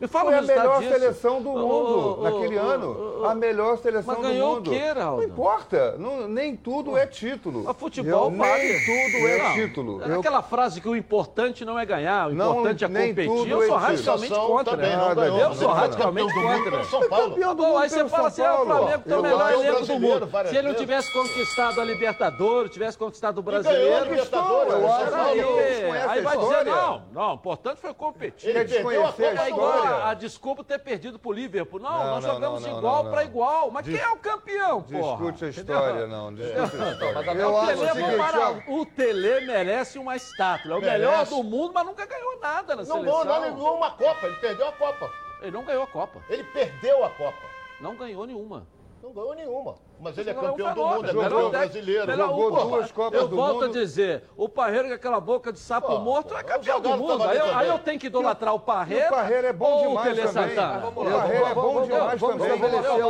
Me 0.00 0.08
fala 0.08 0.30
Foi 0.30 0.34
o 0.34 0.38
a 0.38 0.42
melhor 0.42 0.78
disso. 0.80 0.92
seleção 0.94 1.42
do 1.42 1.50
mundo 1.50 2.20
ô, 2.20 2.22
naquele 2.22 2.58
ô, 2.58 2.62
ano. 2.62 3.24
a 3.26 3.34
melhor 3.34 3.76
seleção 3.76 4.14
Mas 4.14 4.26
ganhou 4.26 4.48
do 4.48 4.52
o 4.52 4.56
mundo. 4.56 4.70
quê, 4.70 4.92
Raldo? 4.98 5.16
Não 5.18 5.28
importa. 5.28 5.96
Não- 5.98 6.26
nem 6.26 6.56
tudo 6.56 6.96
é 6.96 7.06
título. 7.06 7.68
A 7.68 7.74
futebol 7.74 8.30
nem 8.30 8.38
vale. 8.38 8.80
tudo 8.80 9.28
é 9.28 9.38
Não, 9.42 9.52
título. 9.52 10.02
é 10.02 10.14
Aquela 10.16 10.42
frase 10.42 10.80
que 10.80 10.88
o 10.88 10.96
importante 10.96 11.66
não 11.66 11.78
é 11.78 11.84
ganhar, 11.84 12.30
o 12.30 12.34
Não, 12.34 12.52
importante 12.52 12.84
é 12.84 12.88
nem 12.88 13.08
competir. 13.08 13.28
Eu 13.50 13.62
é 13.62 13.66
sou 13.66 13.76
título. 13.76 13.76
radicalmente 13.78 14.34
contra. 14.34 14.70
também 14.76 14.90
né? 14.90 14.96
não 14.96 15.14
ganhou, 15.14 15.38
Eu 15.38 15.54
sou 15.54 15.68
radicalmente 15.68 16.34
campeão 16.34 16.42
do 16.42 16.48
mundo 16.48 16.64
contra. 16.70 16.84
São 16.84 17.08
Paulo. 17.08 17.28
campeão 17.30 17.54
do 17.54 17.62
Bom, 17.62 17.68
mundo 17.68 17.78
aí 17.78 17.90
você 17.90 18.08
fala 18.08 18.28
assim, 18.28 18.42
ah, 18.42 18.62
o. 18.62 18.66
Flamengo 18.66 19.02
tem 19.04 19.12
o 19.12 19.16
Eu 19.16 19.22
melhor 19.22 19.52
o 19.52 19.62
elenco 19.62 19.86
do 19.86 20.00
mundo. 20.00 20.28
Se 20.48 20.56
ele 20.56 20.68
não 20.68 20.74
tivesse 20.74 21.12
conquistado 21.12 21.78
a 21.78 21.84
Libertadores, 21.84 22.70
tivesse 22.72 22.96
conquistado 22.96 23.38
o 23.38 23.42
Brasileiro... 23.42 24.04
Libertadores, 24.04 24.72
eu 24.72 24.78
eu 24.80 24.88
acho 24.92 25.14
aí, 26.10 26.20
vai 26.22 26.38
dizer, 26.38 26.64
não, 26.64 27.02
não, 27.12 27.30
o 27.32 27.34
importante 27.34 27.80
foi 27.80 27.92
competir. 27.92 28.48
Ele 28.50 28.64
desconhecer 28.64 29.24
a 29.26 29.30
É 29.30 29.34
do 29.34 29.50
história? 29.50 29.89
A, 29.94 30.10
a 30.10 30.14
desculpa 30.14 30.62
ter 30.64 30.78
perdido 30.78 31.18
pro 31.18 31.32
Liverpool. 31.32 31.80
Não, 31.80 31.90
Não, 31.90 32.04
nós 32.14 32.24
não, 32.24 32.34
jogamos 32.34 32.62
não, 32.62 32.70
não, 32.70 32.78
igual 32.78 33.04
não, 33.04 33.10
para 33.10 33.20
não. 33.22 33.28
igual. 33.28 33.70
Mas 33.70 33.84
Dis- 33.84 33.94
quem 33.98 34.04
é 34.04 34.10
o 34.10 34.16
campeão, 34.16 34.82
porra? 34.82 35.16
Discute 35.30 35.44
a 35.44 35.48
história, 35.48 36.06
não. 36.06 36.34
Discute 36.34 36.60
a 36.60 36.64
história. 36.92 37.30
Eu 37.32 37.54
o, 37.54 37.66
Tele, 37.66 37.88
seguinte, 37.88 38.16
para- 38.16 38.50
ó, 38.50 38.54
o 38.72 38.86
Tele 38.86 39.40
merece 39.46 39.98
uma 39.98 40.16
estátua. 40.16 40.72
É 40.72 40.76
o 40.76 40.80
Merece. 40.80 40.98
melhor 40.98 41.26
do 41.26 41.42
mundo, 41.42 41.72
mas 41.74 41.86
nunca 41.86 42.06
ganhou 42.06 42.38
nada 42.40 42.76
na 42.76 42.82
Não 42.82 42.86
seleção. 42.96 43.02
ganhou, 43.02 43.24
não, 43.24 43.44
ele 43.46 43.54
ganhou 43.54 43.76
uma 43.76 43.90
Copa, 43.92 44.26
ele 44.26 44.36
perdeu 44.36 44.68
a 44.68 44.72
Copa. 44.72 45.10
Ele 45.42 45.50
não 45.50 45.64
ganhou 45.64 45.82
a 45.84 45.86
Copa. 45.86 46.20
Ele 46.28 46.44
perdeu 46.44 47.04
a 47.04 47.10
Copa. 47.10 47.38
Não 47.80 47.96
ganhou 47.96 48.26
nenhuma. 48.26 48.66
Não 49.02 49.12
ganhou 49.12 49.34
nenhuma. 49.34 49.74
Mas 49.98 50.16
ele 50.18 50.30
é 50.30 50.32
um 50.32 50.40
campeão 50.40 50.74
do 50.74 50.86
mundo, 50.86 51.08
é 51.08 51.12
campeão 51.14 51.50
brasileiro. 51.50 52.14
Jogou 52.16 52.50
duas 52.68 52.92
Copas 52.92 53.20
Eu 53.20 53.28
do 53.28 53.36
volto 53.36 53.64
a 53.64 53.66
Mundo. 53.66 53.72
dizer, 53.72 54.24
o 54.36 54.48
Parreira 54.48 54.88
com 54.88 54.94
aquela 54.94 55.20
boca 55.20 55.52
de 55.52 55.58
sapo 55.58 55.98
morto 55.98 56.36
é 56.36 56.42
campeão 56.42 56.80
do 56.80 56.88
mundo. 56.90 57.22
Aí, 57.22 57.38
eu- 57.38 57.46
eu 57.46 57.78
tenho 57.78 57.98
que 57.98 58.06
idolatrar 58.08 58.54
o 58.54 58.60
Parreira. 58.60 59.06
o 59.06 59.10
Parreira 59.10 59.48
é 59.48 59.52
bom 59.52 59.88
demais 59.88 60.32
também. 60.32 60.52
O 60.52 60.92
Parreira 60.92 61.46
é 61.48 61.54
bom 61.54 61.82
demais 61.82 62.20
também. 62.20 62.46
estabelecer 62.54 63.00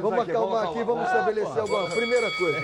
Vamos 0.00 0.20
acalmar 0.28 0.64
vamos 0.64 0.70
aqui, 0.70 0.84
vamos 0.84 1.06
estabelecer 1.06 1.62
agora. 1.62 1.90
Primeira 1.90 2.30
coisa, 2.30 2.60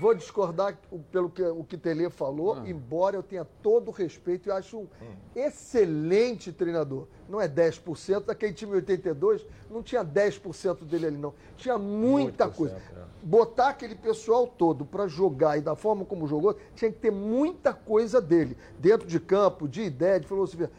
vou 0.00 0.14
discordar 0.14 0.76
pelo 1.10 1.28
que 1.30 1.42
o 1.42 1.64
que 1.64 1.76
Tele 1.76 2.08
falou, 2.10 2.54
Ah. 2.54 2.62
embora 2.68 3.16
eu 3.16 3.22
tenha 3.22 3.44
todo 3.62 3.88
o 3.88 3.90
respeito 3.90 4.48
e 4.48 4.52
acho 4.52 4.78
um 4.78 4.86
excelente 5.34 6.52
treinador. 6.52 7.06
Não 7.28 7.40
é 7.40 7.48
10%, 7.48 8.26
daquele 8.26 8.52
time 8.52 8.74
82 8.74 9.46
não 9.70 9.82
tinha 9.82 10.04
10% 10.04 10.84
dele 10.84 11.06
ali 11.06 11.16
não. 11.16 11.32
Tinha 11.56 11.78
muita 11.78 12.48
coisa. 12.48 12.76
Botar 13.22 13.68
aquele 13.68 13.94
pessoal 13.94 14.46
todo 14.46 14.84
para 14.84 15.06
jogar 15.06 15.56
e 15.56 15.60
da 15.60 15.74
forma 15.76 16.04
como 16.04 16.26
jogou, 16.26 16.56
tinha 16.74 16.90
que 16.90 16.98
ter 16.98 17.10
muita 17.12 17.72
coisa 17.72 18.20
dele, 18.20 18.56
dentro 18.78 19.06
de 19.06 19.18
campo, 19.20 19.68
de 19.68 19.82
ideia, 19.82 20.18
de 20.20 20.26
filosofia. 20.26 20.70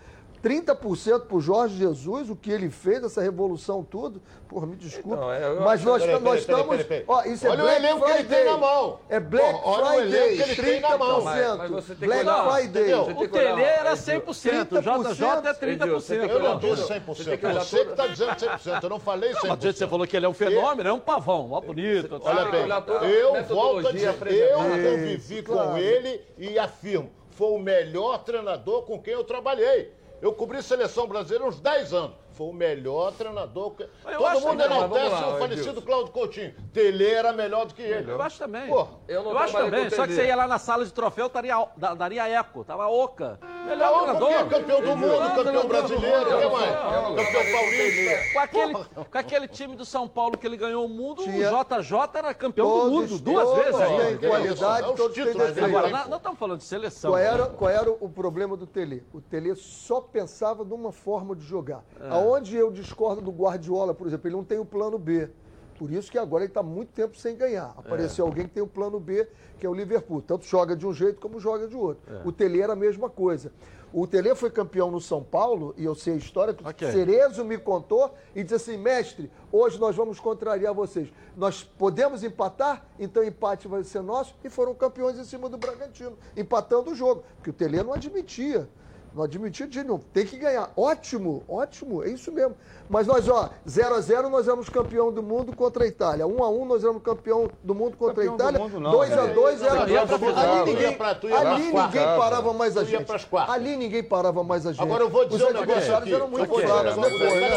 30% 0.44 1.22
pro 1.22 1.40
Jorge 1.40 1.78
Jesus, 1.78 2.30
o 2.30 2.36
que 2.36 2.52
ele 2.52 2.70
fez, 2.70 3.02
essa 3.02 3.22
revolução 3.22 3.82
tudo. 3.82 4.22
Porra, 4.50 4.68
me 4.68 4.76
desculpa. 4.76 5.16
Então, 5.16 5.32
é, 5.34 5.48
eu- 5.48 5.62
mas 5.62 5.84
nós, 5.84 6.02
peraí, 6.04 6.14
nós 6.20 6.24
peraí, 6.24 6.40
estamos. 6.40 6.68
peraí, 6.68 6.84
peraí. 6.84 7.06
Ó, 7.08 7.24
isso 7.24 7.48
Olha 7.48 7.54
é 7.54 7.64
o 7.64 7.66
Black 7.66 7.84
elenco 7.86 8.06
que 8.06 8.12
ele 8.12 8.18
Friday. 8.20 8.38
tem 8.44 8.52
na 8.52 8.58
mão. 8.58 9.00
É 9.10 9.20
Black 9.20 9.52
Pô, 9.62 9.70
olha 9.70 9.86
o 9.86 9.94
elenco 10.02 10.12
Friday, 10.14 10.36
que 10.36 10.62
ele 10.62 10.72
tem 10.72 10.82
na 10.82 10.98
mão. 10.98 11.22
30%. 11.22 11.58
Mas 11.58 11.72
você 11.72 11.88
tem 11.88 11.96
que 11.96 12.06
Black 12.06 12.22
olhar, 12.22 12.52
Friday. 12.52 12.94
O 12.94 13.28
Tele 13.30 13.62
era 13.64 13.96
100%, 13.96 14.72
o 14.76 14.82
JJ 14.82 15.26
é 15.48 15.54
30%. 15.54 15.64
Edilson, 15.64 16.00
você 16.00 16.20
tem 16.20 16.28
que 16.28 16.36
Eu 16.36 16.40
não 16.40 16.60
disse 16.60 16.76
tudo. 16.76 16.88
100%. 16.88 17.06
Você 17.18 17.24
tem 17.24 17.38
que 17.38 17.48
Você 17.54 17.86
que 17.86 17.92
está 17.92 18.08
dizendo 18.08 18.36
100%. 18.36 18.84
Eu 18.84 18.90
não 18.90 19.00
falei 19.00 19.34
100%. 19.34 19.48
Mas 19.48 19.76
você 19.78 19.88
falou 19.88 20.06
que 20.06 20.18
ele 20.18 20.26
é 20.26 20.30
um 20.30 20.34
fenômeno, 20.34 20.90
é 20.90 20.94
um 20.94 21.00
pavão, 21.00 21.52
ó, 21.52 21.62
bonito. 21.62 22.22
Olha 22.24 22.46
que 22.46 22.52
bem, 22.52 23.10
eu 23.10 23.44
volto 23.46 23.88
a 23.88 23.92
dizer, 23.92 24.14
eu 24.52 24.60
convivi 24.60 25.42
com 25.42 25.78
ele 25.78 26.22
e 26.38 26.60
afirmo, 26.60 27.10
foi 27.32 27.48
o 27.52 27.60
melhor 27.60 28.20
treinador 28.24 28.84
com 28.84 29.02
quem 29.02 29.14
eu 29.14 29.24
trabalhei. 29.24 29.92
Eu 30.24 30.32
cobri 30.34 30.64
seleção 30.64 31.06
brasileira 31.06 31.46
uns 31.46 31.60
10 31.60 31.94
anos. 31.94 32.16
Foi 32.34 32.48
o 32.48 32.54
melhor 32.54 33.12
treinador. 33.14 33.72
Que... 33.72 33.84
Eu 33.84 34.18
Todo 34.20 34.42
mundo 34.42 34.62
enaltece 34.64 35.16
o 35.24 35.38
falecido. 35.40 35.82
Cláudio 35.82 36.12
Coutinho. 36.12 36.54
Tele 36.74 37.08
era 37.10 37.32
melhor 37.34 37.66
do 37.66 37.74
que 37.74 37.82
ele. 37.82 38.12
Eu 38.12 38.22
acho 38.22 38.38
também. 38.40 38.68
Pô, 38.68 38.88
Eu 39.08 39.24
não 39.24 39.38
acho 39.38 39.54
também. 39.54 39.90
Só 39.90 40.06
que 40.08 40.14
você 40.14 40.26
ia 40.26 40.36
lá 40.36 40.48
na 40.48 40.58
sala 40.60 40.84
de 40.86 40.92
troféu, 40.94 41.30
daria, 41.30 41.68
da- 41.78 41.94
daria 41.94 42.28
eco. 42.28 42.64
Tava 42.64 42.88
oca. 42.88 43.40
Melhor 43.68 43.92
Não, 43.92 44.00
treinador. 44.04 44.30
porque 44.40 44.56
é 44.56 44.60
campeão 44.60 44.82
do 44.82 44.96
mundo, 44.98 45.36
campeão 45.36 45.68
brasileiro? 45.68 46.26
Campeão 46.26 47.52
paulista. 47.52 48.34
Com 48.34 48.40
aquele, 48.40 48.74
com 49.12 49.18
aquele 49.18 49.48
time 49.48 49.76
do 49.76 49.86
São 49.86 50.08
Paulo 50.08 50.38
que 50.38 50.46
ele 50.48 50.58
ganhou 50.58 50.86
o 50.86 50.90
mundo, 50.90 51.24
Tinha- 51.24 51.50
o 51.52 51.64
JJ 51.64 52.00
era 52.16 52.34
campeão 52.34 52.68
Todos- 52.68 52.92
do 52.92 52.92
mundo 53.16 53.20
duas 53.20 53.44
todos 53.46 53.64
vezes 53.64 53.78
têm 53.88 54.00
ainda. 54.08 54.28
qualidade, 54.28 54.88
É 54.88 54.90
os 54.90 54.96
todos 54.98 55.14
têm 55.16 55.24
títulos 55.26 55.48
defeito. 55.48 55.66
Agora, 55.78 55.90
nós 55.90 56.08
não 56.10 56.18
estamos 56.18 56.40
falando 56.40 56.58
de 56.58 56.64
seleção. 56.66 57.12
Qual 57.12 57.18
era, 57.18 57.46
qual 57.48 57.70
era 57.72 57.92
o 57.92 58.10
problema 58.10 58.58
do 58.58 58.66
Tele? 58.68 59.04
O 59.14 59.22
Tele 59.22 59.56
só 59.56 60.02
pensava 60.02 60.64
numa 60.64 60.92
forma 60.92 61.36
de 61.36 61.44
jogar. 61.46 61.84
Aonde 62.24 62.56
eu 62.56 62.72
discordo 62.72 63.22
do 63.22 63.32
Guardiola, 63.32 63.94
por 63.94 64.08
exemplo, 64.08 64.28
ele 64.28 64.36
não 64.36 64.44
tem 64.44 64.60
o 64.60 64.66
plano 64.66 64.98
B. 64.98 65.30
Por 65.78 65.92
isso 65.92 66.12
que 66.12 66.18
agora 66.18 66.44
ele 66.44 66.52
está 66.52 66.64
muito 66.64 66.92
tempo 66.94 67.18
sem 67.18 67.36
ganhar. 67.36 67.74
Apareceu 67.78 68.26
alguém 68.26 68.48
que 68.48 68.54
tem 68.54 68.64
o 68.64 68.68
plano 68.68 69.00
B, 69.00 69.28
que 69.60 69.66
é 69.66 69.70
o 69.70 69.74
Liverpool. 69.74 70.22
Tanto 70.22 70.46
joga 70.46 70.76
de 70.76 70.86
um 70.86 70.94
jeito 70.94 71.20
como 71.20 71.40
joga 71.40 71.68
de 71.68 71.76
outro. 71.76 72.04
O 72.24 72.32
Tele 72.32 72.62
era 72.62 72.74
a 72.74 72.76
mesma 72.76 73.10
coisa. 73.10 73.52
O 73.92 74.08
Tele 74.08 74.34
foi 74.34 74.50
campeão 74.50 74.90
no 74.90 75.00
São 75.00 75.22
Paulo, 75.24 75.74
e 75.78 75.86
eu 75.86 75.94
sei 75.94 76.14
a 76.14 76.18
história, 76.18 76.52
que 76.54 76.66
Ok. 76.66 76.88
o 76.88 76.92
Cerezo 76.92 77.46
me 77.46 77.60
contou 77.60 78.12
e 78.34 78.42
disse 78.42 78.56
assim, 78.56 78.78
mestre, 78.78 79.32
hoje 79.52 79.80
nós 79.80 79.96
vamos 79.96 80.20
contrariar 80.20 80.74
vocês. 80.74 81.14
Nós 81.38 81.64
podemos 81.64 82.24
empatar, 82.24 82.88
então 82.98 83.22
o 83.22 83.26
empate 83.26 83.68
vai 83.68 83.84
ser 83.84 84.02
nosso, 84.02 84.36
e 84.44 84.50
foram 84.50 84.74
campeões 84.74 85.20
em 85.20 85.24
cima 85.24 85.48
do 85.48 85.58
Bragantino, 85.58 86.18
empatando 86.36 86.90
o 86.90 86.96
jogo, 86.96 87.24
porque 87.36 87.52
o 87.52 87.54
Tele 87.54 87.84
não 87.84 87.94
admitia. 87.94 88.68
Não 89.14 89.24
admitia 89.24 89.68
de 89.68 89.84
novo. 89.84 90.04
Tem 90.12 90.26
que 90.26 90.38
ganhar. 90.38 90.72
Ótimo, 90.76 91.44
ótimo, 91.48 92.04
é 92.04 92.10
isso 92.10 92.32
mesmo. 92.32 92.56
Mas 92.90 93.08
nós, 93.08 93.30
ó, 93.30 93.50
0 93.68 93.96
a 93.96 94.02
0 94.02 94.30
nós 94.30 94.48
éramos 94.48 94.70
campeão 94.70 95.12
do 95.12 95.24
mundo 95.24 95.56
contra 95.56 95.84
a 95.84 95.88
Itália. 95.88 96.28
1 96.28 96.44
a 96.44 96.50
1 96.50 96.66
nós 96.66 96.84
éramos 96.84 97.02
campeão 97.02 97.50
do 97.64 97.74
mundo 97.74 97.96
contra 97.96 98.16
Campeão 98.16 98.34
a 98.34 98.38
do 98.38 98.42
Itália. 98.44 98.60
mundo 98.60 98.80
não, 98.80 98.92
2 98.92 99.12
a 99.14 99.22
né? 99.28 99.34
2 99.34 99.62
Não, 99.62 99.68
era 99.68 99.82
ali 99.82 99.94
final, 100.08 100.66
ninguém, 100.66 100.98
ali 101.36 101.64
ninguém 101.64 101.72
quartas. 101.72 102.18
parava 102.18 102.54
mais 102.54 102.76
a 102.78 102.84
gente. 102.84 103.06
Ali 103.48 103.78
ninguém 103.78 104.04
parava 104.04 104.44
mais 104.44 104.66
a 104.68 104.72
gente. 104.74 104.82
Agora 104.82 105.04
eu 105.04 105.10
vou 105.10 105.26
dizer 105.26 105.44
Os 105.44 105.56
adversários 105.56 106.12
eram 106.14 106.28
muito 106.28 106.52
um 106.54 106.58
fracos 106.60 106.84
negócio. 106.96 107.18
depois, 107.18 107.42
né? 107.42 107.50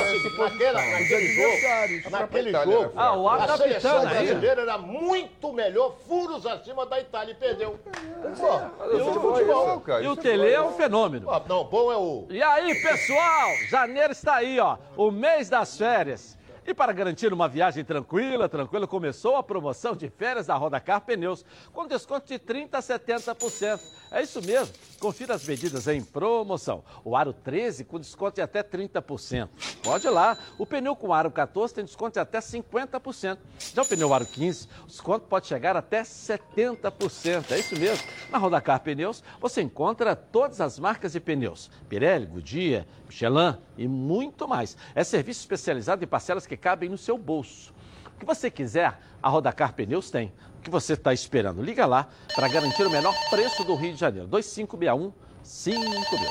Naquele 2.10 2.52
jogo. 2.52 2.92
Ah, 2.96 3.16
o 3.16 3.28
árbitro 3.28 3.54
a 3.54 3.56
seleção 3.58 4.00
brasileira 4.00 4.62
era 4.62 4.78
muito 4.78 5.52
melhor, 5.52 5.96
furos 6.06 6.46
acima 6.46 6.86
da 6.86 7.00
Itália 7.00 7.32
e 7.32 7.34
perdeu. 7.34 7.78
É 8.24 8.96
Isso, 8.96 9.20
futebol. 9.20 9.80
cara, 9.80 10.02
E 10.02 10.08
o 10.08 10.12
é 10.12 10.16
Tele 10.16 10.50
é 10.50 10.62
um 10.62 10.72
fenômeno. 10.72 11.26
Não, 11.48 11.62
bom 11.62 11.92
é 11.92 11.96
o... 11.96 12.26
E 12.28 12.42
aí, 12.42 12.74
pessoal, 12.82 13.56
janeiro 13.68 14.12
está 14.12 14.37
aí, 14.37 14.59
ó, 14.59 14.76
o 14.96 15.12
mês 15.12 15.48
das 15.48 15.78
férias. 15.78 16.37
E 16.66 16.74
para 16.74 16.92
garantir 16.92 17.32
uma 17.32 17.48
viagem 17.48 17.85
tranquila, 17.85 18.48
tranquila, 18.48 18.88
começou 18.88 19.37
a 19.37 19.42
promoção 19.44 19.94
de 19.94 20.11
férias 20.11 20.48
da 20.48 20.56
Rodacar 20.56 21.00
Pneus, 21.02 21.44
com 21.72 21.87
desconto 21.87 22.26
de 22.26 22.40
30% 22.40 22.74
a 22.74 22.82
70%. 22.82 23.80
É 24.11 24.22
isso 24.22 24.42
mesmo, 24.42 24.74
confira 24.96 25.35
as 25.35 25.46
medidas 25.46 25.87
em 25.88 26.02
promoção. 26.02 26.82
O 27.04 27.16
aro 27.16 27.32
13 27.32 27.85
com 27.85 27.98
desconto 27.98 28.37
de 28.37 28.42
até 28.42 28.62
30%. 28.62 29.48
Pode 29.82 30.06
ir 30.06 30.11
lá, 30.11 30.37
o 30.59 30.66
pneu 30.66 30.96
com 30.96 31.12
aro 31.12 31.30
14 31.30 31.74
tem 31.74 31.85
desconto 31.85 32.14
de 32.14 32.20
até 32.20 32.38
50%. 32.38 33.38
Já 33.74 33.82
o 33.82 33.87
pneu 33.87 34.12
aro 34.12 34.26
15, 34.26 34.68
o 34.85 34.87
desconto 34.87 35.26
pode 35.26 35.46
chegar 35.46 35.76
até 35.76 36.02
70%. 36.02 37.50
É 37.50 37.59
isso 37.59 37.76
mesmo. 37.78 38.04
Na 38.30 38.38
Rodacar 38.38 38.80
Pneus, 38.80 39.22
você 39.40 39.62
encontra 39.62 40.16
todas 40.16 40.61
as 40.61 40.78
marcas 40.78 41.12
de 41.12 41.20
pneus. 41.20 41.70
Pirelli, 41.88 42.26
Goodyear, 42.26 42.87
Michelin 43.06 43.56
e 43.76 43.87
muito 43.87 44.48
mais. 44.48 44.76
É 44.94 45.04
serviço 45.04 45.40
especializado 45.40 46.02
em 46.02 46.09
parcelas 46.09 46.46
que 46.46 46.56
cabem 46.56 46.88
no 46.88 46.98
seu 46.98 47.16
bolso. 47.16 47.75
O 48.16 48.18
que 48.18 48.24
você 48.24 48.50
quiser, 48.50 48.98
a 49.22 49.29
Rodacar 49.29 49.74
Pneus 49.74 50.11
tem. 50.11 50.33
O 50.59 50.62
que 50.62 50.70
você 50.70 50.94
está 50.94 51.12
esperando? 51.12 51.62
Liga 51.62 51.85
lá 51.87 52.09
para 52.35 52.48
garantir 52.48 52.83
o 52.83 52.90
menor 52.90 53.14
preço 53.31 53.62
do 53.62 53.74
Rio 53.74 53.92
de 53.92 54.00
Janeiro. 54.00 54.26
2561 54.26 55.12
5000. 55.42 56.31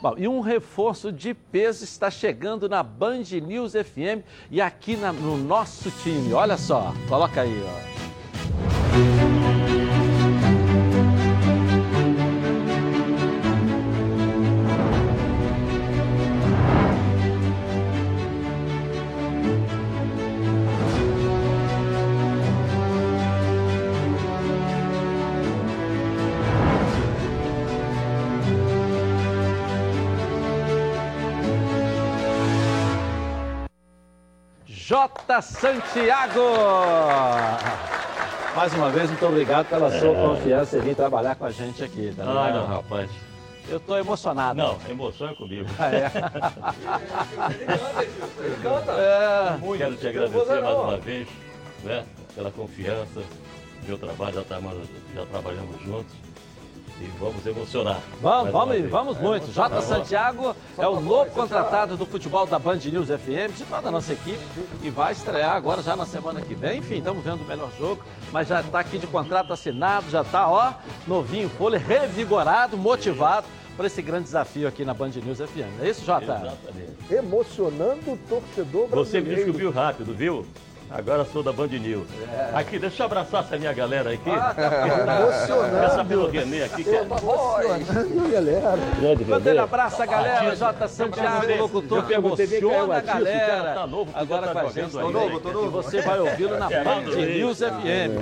Bom, 0.00 0.14
e 0.16 0.28
um 0.28 0.40
reforço 0.40 1.10
de 1.10 1.34
peso 1.34 1.82
está 1.82 2.10
chegando 2.10 2.68
na 2.68 2.82
Band 2.82 3.24
News 3.42 3.72
FM 3.72 4.22
e 4.50 4.60
aqui 4.60 4.96
na- 4.96 5.12
no 5.12 5.36
nosso 5.36 5.90
time. 6.02 6.32
Olha 6.32 6.56
só, 6.56 6.94
coloca 7.08 7.40
aí, 7.40 7.62
ó. 7.62 8.05
J. 34.96 35.42
Santiago. 35.42 36.40
Mais 38.56 38.72
uma 38.72 38.88
vez, 38.88 39.10
muito 39.10 39.26
obrigado 39.26 39.68
pela 39.68 39.90
sua 39.90 40.14
confiança 40.14 40.78
em 40.78 40.80
vir 40.80 40.96
trabalhar 40.96 41.34
com 41.34 41.44
a 41.44 41.50
gente 41.50 41.84
aqui. 41.84 42.14
Tá 42.16 42.22
Ah, 42.22 42.50
não, 42.50 42.66
rapaz. 42.66 43.10
Eu 43.68 43.78
tô 43.78 43.98
emocionado. 43.98 44.56
Não, 44.56 44.78
emoção 44.88 45.28
é 45.28 45.34
comigo. 45.34 45.68
Ah, 45.78 45.90
é? 45.94 46.06
é. 48.96 49.76
Quero 49.76 49.96
te 49.96 50.08
agradecer 50.08 50.62
mais 50.62 50.76
uma 50.76 50.96
vez, 50.96 51.28
né, 51.84 52.02
pela 52.34 52.50
confiança. 52.50 53.22
Meu 53.86 53.98
trabalho 53.98 54.36
já, 54.36 54.44
tá, 54.44 54.58
já 55.14 55.26
trabalhamos 55.26 55.78
juntos. 55.82 56.25
E 56.98 57.04
vamos 57.18 57.44
emocionar. 57.44 58.00
Vamos, 58.22 58.50
vamos, 58.52 58.90
vamos 58.90 59.18
muito. 59.20 59.52
J. 59.52 59.68
Vamos. 59.68 59.84
Santiago 59.84 60.56
é 60.78 60.88
o 60.88 60.98
novo 60.98 61.30
contratado 61.30 61.94
do 61.94 62.06
futebol 62.06 62.46
da 62.46 62.58
Band 62.58 62.76
News 62.76 63.08
FM, 63.08 63.54
de 63.54 63.64
toda 63.64 63.88
a 63.88 63.90
nossa 63.90 64.14
equipe, 64.14 64.40
e 64.82 64.88
vai 64.88 65.12
estrear 65.12 65.54
agora 65.54 65.82
já 65.82 65.94
na 65.94 66.06
semana 66.06 66.40
que 66.40 66.54
vem. 66.54 66.78
Enfim, 66.78 66.96
estamos 66.96 67.22
vendo 67.22 67.42
o 67.42 67.46
melhor 67.46 67.70
jogo, 67.78 68.02
mas 68.32 68.48
já 68.48 68.60
está 68.62 68.80
aqui 68.80 68.98
de 68.98 69.06
contrato 69.06 69.52
assinado, 69.52 70.08
já 70.10 70.22
está, 70.22 70.48
ó, 70.48 70.72
novinho, 71.06 71.50
folha, 71.50 71.78
revigorado, 71.78 72.78
motivado 72.78 73.46
para 73.76 73.88
esse 73.88 74.00
grande 74.00 74.24
desafio 74.24 74.66
aqui 74.66 74.82
na 74.82 74.94
Band 74.94 75.10
News 75.22 75.38
FM. 75.38 75.82
É 75.82 75.90
isso, 75.90 76.02
Jota? 76.02 76.24
Exatamente. 76.24 76.96
Emocionando 77.10 78.12
o 78.12 78.16
torcedor 78.26 78.86
Você 78.88 79.18
me 79.18 79.26
brasileiro. 79.26 79.34
descobriu 79.36 79.70
rápido, 79.70 80.14
viu? 80.14 80.46
Agora 80.90 81.24
sou 81.24 81.42
da 81.42 81.52
Band 81.52 81.66
News. 81.66 82.06
Aqui, 82.54 82.78
deixa 82.78 83.02
eu 83.02 83.06
abraçar 83.06 83.42
essa 83.44 83.58
minha 83.58 83.72
galera 83.72 84.12
aqui. 84.12 84.30
Ah, 84.30 84.54
tá 84.54 85.20
emocionando. 85.20 85.76
Essa 85.84 86.04
pelo 86.04 86.30
Renê 86.30 86.62
aqui, 86.62 86.84
que 86.84 86.90
é 86.90 87.00
Emocionando, 87.02 88.28
galera. 88.30 88.76
grande 89.00 89.24
Quando 89.24 89.46
ele 89.48 89.58
abraça 89.58 90.02
a 90.04 90.06
galera, 90.06 90.54
J. 90.54 90.88
Santiago, 90.88 91.56
locutor, 91.58 91.98
Eu 91.98 92.04
que 92.04 92.14
emociona 92.14 92.78
a 92.78 92.82
o 92.82 92.84
o 92.84 93.02
cara 93.02 93.02
galera. 93.24 93.74
tá 93.74 93.86
novo, 93.86 94.10
Agora 94.14 94.46
tá 94.46 94.52
com 94.52 94.58
a 94.58 94.70
gente, 94.70 94.96
aí, 94.98 95.12
novo, 95.12 95.40
tô 95.40 95.52
novo. 95.52 95.66
E 95.66 95.70
você 95.70 96.00
vai 96.02 96.20
ouvi-lo 96.20 96.56
na 96.58 96.70
É, 96.70 96.84
Band. 96.84 97.00
News 97.02 97.58
FM. 97.58 98.12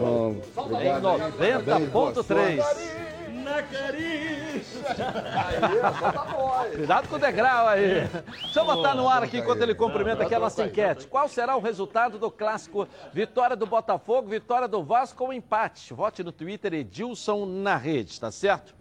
Em 0.81 1.01
90.3. 1.03 2.65
Na 3.45 3.63
Cuidado 6.75 7.09
com 7.09 7.17
o 7.17 7.19
degrau 7.19 7.69
aí. 7.69 8.09
Deixa 8.43 8.61
eu 8.61 8.65
botar 8.65 8.95
no 8.95 9.09
ar 9.09 9.23
aqui 9.23 9.39
enquanto 9.39 9.63
ele 9.63 9.75
cumprimenta 9.75 10.23
aqui 10.25 10.35
a 10.35 10.39
nossa 10.39 10.65
enquete. 10.65 11.07
Qual 11.07 11.29
será 11.29 11.57
o 11.57 11.61
resultado 11.61 12.19
do 12.19 12.31
clássico? 12.31 12.89
Vitória 13.13 13.57
do 13.57 13.67
Botafogo, 13.67 14.29
vitória 14.29 14.69
do 14.69 14.83
Vasco 14.83 15.25
ou 15.25 15.33
empate? 15.33 15.93
Vote 15.95 16.23
no 16.23 16.33
Twitter 16.33 16.75
Edilson 16.75 17.47
na 17.47 17.77
rede, 17.77 18.21
tá 18.21 18.31
certo? 18.31 18.75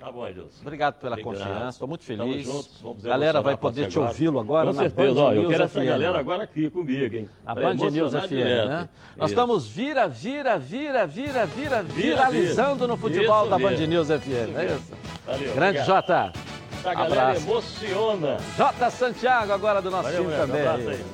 Tá 0.00 0.10
bom, 0.10 0.26
Edilson. 0.26 0.48
Obrigado 0.62 0.94
pela 0.94 1.12
Obrigado. 1.12 1.36
confiança, 1.38 1.68
estou 1.68 1.86
muito 1.86 2.06
Tamo 2.06 2.18
feliz. 2.32 2.46
juntos, 2.46 2.80
vamos 2.82 3.04
A 3.04 3.08
galera 3.10 3.42
vai 3.42 3.54
poder 3.54 3.86
te 3.88 3.98
ouvi-lo 3.98 4.40
agora 4.40 4.68
Com 4.68 4.72
na 4.76 4.82
certeza, 4.84 5.14
Band 5.14 5.20
ó, 5.20 5.32
eu 5.32 5.40
News 5.42 5.50
quero 5.50 5.62
essa 5.64 5.80
FM. 5.80 5.86
galera 5.86 6.18
agora 6.18 6.42
aqui 6.44 6.70
comigo, 6.70 7.14
hein? 7.16 7.28
A 7.44 7.54
Pra 7.54 7.62
Band 7.74 7.90
News 7.90 8.12
FM, 8.14 8.28
direto. 8.28 8.68
né? 8.68 8.88
Nós 9.16 9.30
Isso. 9.30 9.38
estamos 9.40 9.66
vira, 9.68 10.08
vira, 10.08 10.58
vira, 10.58 11.06
vira, 11.06 11.44
vira, 11.46 11.82
Vira, 11.82 11.82
viralizando 11.82 12.88
no 12.88 12.96
futebol 12.96 13.42
Isso 13.42 13.50
da 13.50 13.58
Band. 13.58 13.76
News 13.86 14.08
FM, 14.08 14.22
Isso 14.26 14.30
é 14.32 14.46
mesmo. 14.64 14.76
isso? 14.78 14.92
Valeu, 15.26 15.54
Grande 15.54 15.78
obrigado. 15.80 15.86
Jota. 15.86 16.32
Essa 16.72 16.94
galera 16.94 17.22
Abraço. 17.22 17.46
emociona. 17.50 18.36
J. 18.56 18.90
Santiago 18.90 19.52
agora 19.52 19.82
do 19.82 19.90
nosso 19.90 20.04
Valeu, 20.04 20.22
time 20.24 20.34
também. 20.34 20.62
um 20.64 20.68
abraço 20.70 20.88
aí. 20.88 21.04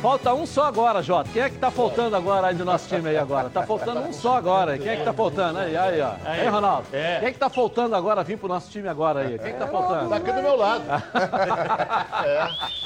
Falta 0.00 0.32
um 0.32 0.46
só 0.46 0.64
agora, 0.64 1.02
Jota. 1.02 1.28
Quem 1.32 1.42
é 1.42 1.50
que 1.50 1.58
tá 1.58 1.72
faltando 1.72 2.14
agora 2.14 2.46
aí 2.46 2.54
do 2.54 2.64
nosso 2.64 2.88
time 2.88 3.08
aí 3.08 3.16
agora? 3.16 3.50
Tá 3.50 3.64
faltando 3.64 4.00
um 4.00 4.12
só 4.12 4.36
agora. 4.36 4.78
Quem 4.78 4.88
é 4.92 4.96
que 4.96 5.04
tá 5.04 5.12
faltando? 5.12 5.58
Aí, 5.58 5.76
aí, 5.76 6.00
ó. 6.00 6.12
Aí. 6.24 6.40
Aí, 6.42 6.48
Ronaldo. 6.48 6.86
É. 6.92 7.18
Quem 7.18 7.28
é 7.28 7.32
que 7.32 7.38
tá 7.38 7.50
faltando 7.50 7.96
agora 7.96 8.22
vir 8.22 8.38
pro 8.38 8.46
nosso 8.46 8.70
time 8.70 8.86
agora 8.86 9.20
aí? 9.20 9.36
Quem 9.38 9.48
é 9.48 9.52
que 9.52 9.58
tá 9.58 9.66
faltando? 9.66 10.08
Tá 10.08 10.16
aqui 10.16 10.30
do 10.32 10.42
meu 10.42 10.56
lado. 10.56 10.84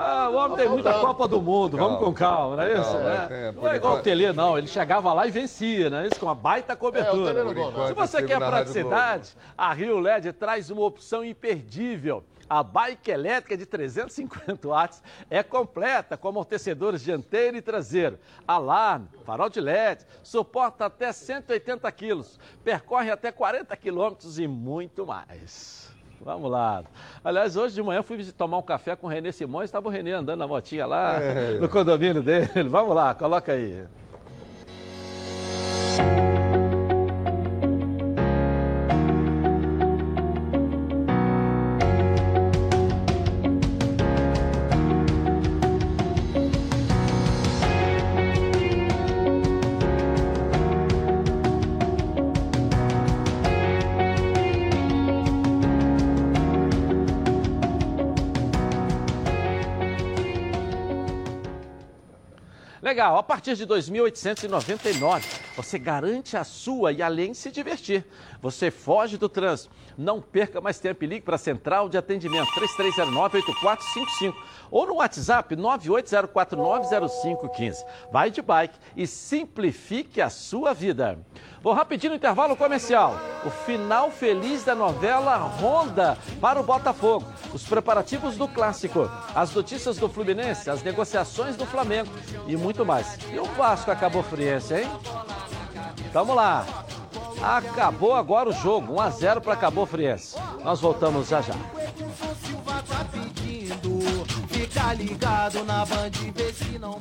Ah, 0.00 0.28
o 0.30 0.34
homem 0.36 0.56
tem 0.56 0.68
muita 0.68 0.92
Copa 0.94 1.28
do 1.28 1.40
Mundo, 1.40 1.76
vamos 1.76 1.98
com 2.00 2.12
calma, 2.12 2.56
não 2.56 2.62
é 2.62 2.72
isso? 2.72 2.92
Calma, 2.92 3.04
né? 3.04 3.28
é, 3.30 3.52
não 3.52 3.68
é 3.68 3.76
igual 3.76 3.96
o 3.96 4.00
Tele, 4.00 4.32
não. 4.32 4.58
Ele 4.58 4.66
chegava 4.66 5.12
lá 5.12 5.26
e 5.26 5.30
vencia, 5.30 5.88
não 5.88 5.98
é 5.98 6.06
isso? 6.06 6.18
Com 6.18 6.26
uma 6.26 6.34
baita 6.34 6.72
É, 6.72 6.74
o 6.74 6.78
cobertura. 6.78 7.34
Tele 7.34 7.44
não 7.44 7.54
gol, 7.54 7.70
não. 7.72 7.86
Se 7.86 7.92
você 7.92 8.18
eu 8.18 8.26
quer 8.26 8.38
praticidade, 8.38 9.30
a 9.56 9.72
Rio 9.72 9.98
LED 9.98 10.32
traz 10.32 10.70
uma 10.70 10.82
opção 10.82 11.24
imperdível. 11.24 12.24
A 12.48 12.62
bike 12.62 13.10
elétrica 13.10 13.56
de 13.56 13.66
350 13.66 14.66
watts 14.68 15.02
é 15.28 15.42
completa 15.42 16.16
com 16.16 16.28
amortecedores 16.28 17.02
dianteiro 17.02 17.56
e 17.56 17.60
traseiro, 17.60 18.18
alarme, 18.46 19.06
farol 19.24 19.50
de 19.50 19.60
LED, 19.60 20.04
suporta 20.22 20.86
até 20.86 21.12
180 21.12 21.90
quilos, 21.92 22.40
percorre 22.64 23.10
até 23.10 23.30
40 23.30 23.76
quilômetros 23.76 24.38
e 24.38 24.46
muito 24.46 25.06
mais. 25.06 25.88
Vamos 26.20 26.50
lá. 26.50 26.82
Aliás, 27.22 27.54
hoje 27.56 27.74
de 27.76 27.82
manhã 27.82 28.02
fui 28.02 28.24
tomar 28.32 28.58
um 28.58 28.62
café 28.62 28.96
com 28.96 29.06
o 29.06 29.10
Renê 29.10 29.30
Simões, 29.30 29.66
estava 29.66 29.86
o 29.86 29.90
Renê 29.90 30.12
andando 30.12 30.38
na 30.40 30.48
motinha 30.48 30.84
lá 30.86 31.20
É. 31.22 31.58
no 31.60 31.68
condomínio 31.68 32.22
dele. 32.22 32.64
Vamos 32.68 32.94
lá, 32.94 33.14
coloca 33.14 33.52
aí. 33.52 33.84
Legal, 62.98 63.16
a 63.16 63.22
partir 63.22 63.54
de 63.54 63.64
2.899, 63.64 65.22
você 65.58 65.76
garante 65.76 66.36
a 66.36 66.44
sua 66.44 66.92
e 66.92 67.02
além 67.02 67.34
se 67.34 67.50
divertir. 67.50 68.06
Você 68.40 68.70
foge 68.70 69.18
do 69.18 69.28
trânsito. 69.28 69.74
Não 69.96 70.20
perca 70.20 70.60
mais 70.60 70.78
tempo 70.78 71.02
e 71.02 71.08
ligue 71.08 71.22
para 71.22 71.34
a 71.34 71.38
Central 71.38 71.88
de 71.88 71.98
Atendimento 71.98 72.48
3309-8455 72.52 74.32
ou 74.70 74.86
no 74.86 74.98
WhatsApp 74.98 75.56
980490515. 75.56 77.84
Vai 78.12 78.30
de 78.30 78.40
bike 78.40 78.78
e 78.96 79.04
simplifique 79.04 80.20
a 80.20 80.30
sua 80.30 80.72
vida. 80.72 81.18
Vou 81.60 81.72
rapidinho 81.72 82.12
no 82.12 82.16
intervalo 82.16 82.54
comercial. 82.54 83.16
O 83.44 83.50
final 83.50 84.12
feliz 84.12 84.62
da 84.62 84.76
novela 84.76 85.34
Ronda 85.36 86.16
para 86.40 86.60
o 86.60 86.62
Botafogo. 86.62 87.26
Os 87.52 87.64
preparativos 87.64 88.36
do 88.36 88.46
clássico, 88.46 89.10
as 89.34 89.52
notícias 89.52 89.96
do 89.96 90.08
Fluminense, 90.08 90.70
as 90.70 90.84
negociações 90.84 91.56
do 91.56 91.66
Flamengo 91.66 92.08
e 92.46 92.56
muito 92.56 92.86
mais. 92.86 93.18
E 93.32 93.40
o 93.40 93.44
Vasco 93.44 93.90
acabou 93.90 94.22
friense, 94.22 94.74
hein? 94.74 94.86
Tamo 96.12 96.34
lá. 96.34 96.66
Acabou 97.42 98.14
agora 98.14 98.48
o 98.48 98.52
jogo, 98.52 98.94
1 98.94 99.00
a 99.00 99.10
0 99.10 99.40
para 99.40 99.56
Cabo 99.56 99.86
Friense. 99.86 100.36
Nós 100.64 100.80
voltamos 100.80 101.28
já 101.28 101.40
já. 101.40 101.54
Fica 104.48 104.92
ligado 104.94 105.64
na 105.64 105.84
Band, 105.84 106.10
vê 106.34 106.52
se 106.52 106.78
não. 106.78 107.00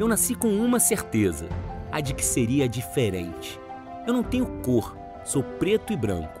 Eu 0.00 0.08
nasci 0.08 0.34
com 0.34 0.48
uma 0.48 0.80
certeza, 0.80 1.48
a 1.92 2.00
de 2.00 2.14
que 2.14 2.24
seria 2.24 2.68
diferente. 2.68 3.60
Eu 4.04 4.12
não 4.12 4.24
tenho 4.24 4.60
cor, 4.60 4.96
sou 5.24 5.42
preto 5.42 5.92
e 5.92 5.96
branco. 5.96 6.40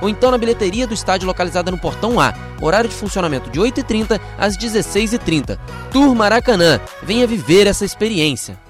ou 0.00 0.08
então 0.08 0.30
na 0.30 0.38
bilheteria 0.38 0.86
do 0.86 0.94
estádio 0.94 1.26
localizada 1.26 1.70
no 1.70 1.78
Portão 1.78 2.20
A. 2.20 2.34
Horário 2.60 2.88
de 2.88 2.96
funcionamento 2.96 3.50
de 3.50 3.60
8h30 3.60 4.20
às 4.38 4.56
16h30. 4.56 5.58
Tour 5.90 6.14
Maracanã. 6.14 6.80
Venha 7.02 7.26
viver 7.26 7.66
essa 7.66 7.84
experiência. 7.84 8.63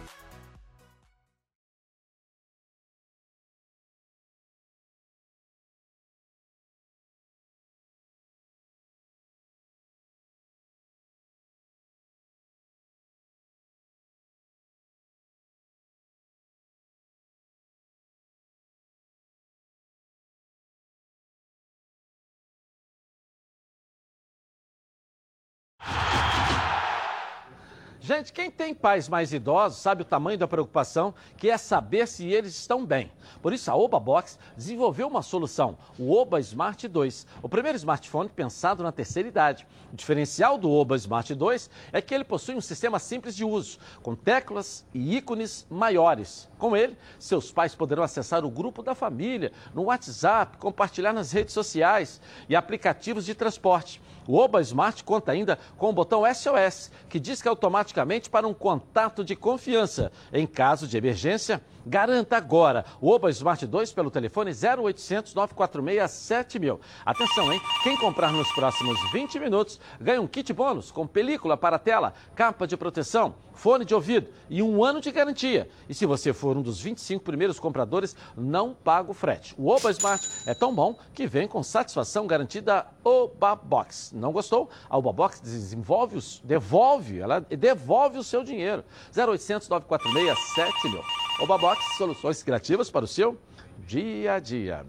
Gente, 28.06 28.34
quem 28.34 28.50
tem 28.50 28.74
pais 28.74 29.08
mais 29.08 29.32
idosos 29.32 29.80
sabe 29.80 30.02
o 30.02 30.04
tamanho 30.04 30.36
da 30.36 30.46
preocupação 30.46 31.14
que 31.38 31.48
é 31.48 31.56
saber 31.56 32.06
se 32.06 32.28
eles 32.28 32.54
estão 32.54 32.84
bem. 32.84 33.10
Por 33.40 33.50
isso, 33.50 33.70
a 33.70 33.74
Oba 33.74 33.98
Box 33.98 34.38
desenvolveu 34.54 35.08
uma 35.08 35.22
solução, 35.22 35.78
o 35.98 36.14
Oba 36.14 36.38
Smart 36.38 36.86
2, 36.86 37.26
o 37.40 37.48
primeiro 37.48 37.78
smartphone 37.78 38.28
pensado 38.28 38.82
na 38.82 38.92
terceira 38.92 39.26
idade. 39.26 39.66
O 39.90 39.96
diferencial 39.96 40.58
do 40.58 40.70
Oba 40.70 40.96
Smart 40.96 41.34
2 41.34 41.70
é 41.94 42.02
que 42.02 42.14
ele 42.14 42.24
possui 42.24 42.54
um 42.54 42.60
sistema 42.60 42.98
simples 42.98 43.34
de 43.34 43.42
uso, 43.42 43.78
com 44.02 44.14
teclas 44.14 44.84
e 44.92 45.16
ícones 45.16 45.66
maiores. 45.70 46.46
Com 46.58 46.76
ele, 46.76 46.98
seus 47.18 47.50
pais 47.50 47.74
poderão 47.74 48.02
acessar 48.02 48.44
o 48.44 48.50
grupo 48.50 48.82
da 48.82 48.94
família 48.94 49.50
no 49.74 49.84
WhatsApp, 49.84 50.58
compartilhar 50.58 51.14
nas 51.14 51.32
redes 51.32 51.54
sociais 51.54 52.20
e 52.50 52.54
aplicativos 52.54 53.24
de 53.24 53.34
transporte. 53.34 53.98
O 54.26 54.38
Oba 54.38 54.60
Smart 54.62 55.04
conta 55.04 55.32
ainda 55.32 55.58
com 55.76 55.90
o 55.90 55.92
botão 55.92 56.22
SOS, 56.32 56.90
que 57.08 57.20
disca 57.20 57.50
automaticamente 57.50 58.30
para 58.30 58.46
um 58.48 58.54
contato 58.54 59.24
de 59.24 59.36
confiança. 59.36 60.10
Em 60.32 60.46
caso 60.46 60.86
de 60.86 60.96
emergência, 60.96 61.62
garanta 61.84 62.36
agora 62.36 62.84
o 63.00 63.10
Oba 63.10 63.30
Smart 63.30 63.66
2 63.66 63.92
pelo 63.92 64.10
telefone 64.10 64.50
0800 64.50 65.34
946 65.34 66.10
7000. 66.10 66.80
Atenção, 67.04 67.52
hein? 67.52 67.60
Quem 67.82 67.96
comprar 67.96 68.32
nos 68.32 68.50
próximos 68.52 68.98
20 69.12 69.38
minutos 69.38 69.78
ganha 70.00 70.22
um 70.22 70.26
kit 70.26 70.52
bônus 70.52 70.90
com 70.90 71.06
película 71.06 71.56
para 71.56 71.78
tela, 71.78 72.14
capa 72.34 72.66
de 72.66 72.76
proteção, 72.76 73.34
fone 73.54 73.84
de 73.84 73.94
ouvido 73.94 74.28
e 74.50 74.62
um 74.62 74.84
ano 74.84 75.00
de 75.00 75.10
garantia. 75.10 75.68
E 75.88 75.94
se 75.94 76.04
você 76.06 76.32
for 76.32 76.56
um 76.56 76.62
dos 76.62 76.80
25 76.80 77.24
primeiros 77.24 77.58
compradores, 77.58 78.14
não 78.36 78.74
paga 78.74 79.10
o 79.10 79.14
frete. 79.14 79.54
O 79.56 79.68
Oba 79.68 79.90
Smart 79.90 80.28
é 80.46 80.54
tão 80.54 80.74
bom 80.74 80.96
que 81.14 81.26
vem 81.26 81.48
com 81.48 81.62
satisfação 81.62 82.26
garantida 82.26 82.86
Oba 83.02 83.54
Box. 83.54 84.12
Não 84.14 84.32
gostou? 84.32 84.68
A 84.88 84.98
Oba 84.98 85.12
Box 85.12 85.40
desenvolve, 85.40 86.16
os, 86.16 86.40
devolve, 86.44 87.20
ela 87.20 87.40
devolve 87.40 88.18
o 88.18 88.24
seu 88.24 88.44
dinheiro. 88.44 88.84
0800 89.16 89.68
946 89.68 90.38
7000. 90.54 91.02
Oba 91.40 91.58
Box, 91.58 91.96
soluções 91.96 92.42
criativas 92.42 92.90
para 92.90 93.04
o 93.04 93.08
seu 93.08 93.38
dia 93.86 94.34
a 94.34 94.38
dia. 94.38 94.84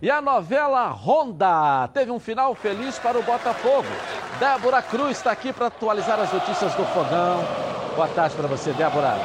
E 0.00 0.10
a 0.10 0.20
novela 0.20 0.90
Honda 0.90 1.88
teve 1.88 2.10
um 2.10 2.20
final 2.20 2.54
feliz 2.54 2.98
para 2.98 3.18
o 3.18 3.22
Botafogo. 3.22 3.88
Débora 4.38 4.82
Cruz 4.82 5.16
está 5.16 5.30
aqui 5.30 5.52
para 5.52 5.66
atualizar 5.66 6.20
as 6.20 6.32
notícias 6.32 6.74
do 6.74 6.84
fogão. 6.86 7.75
Boa 7.96 8.08
tarde 8.08 8.36
para 8.36 8.46
você, 8.46 8.74
Débora. 8.74 9.16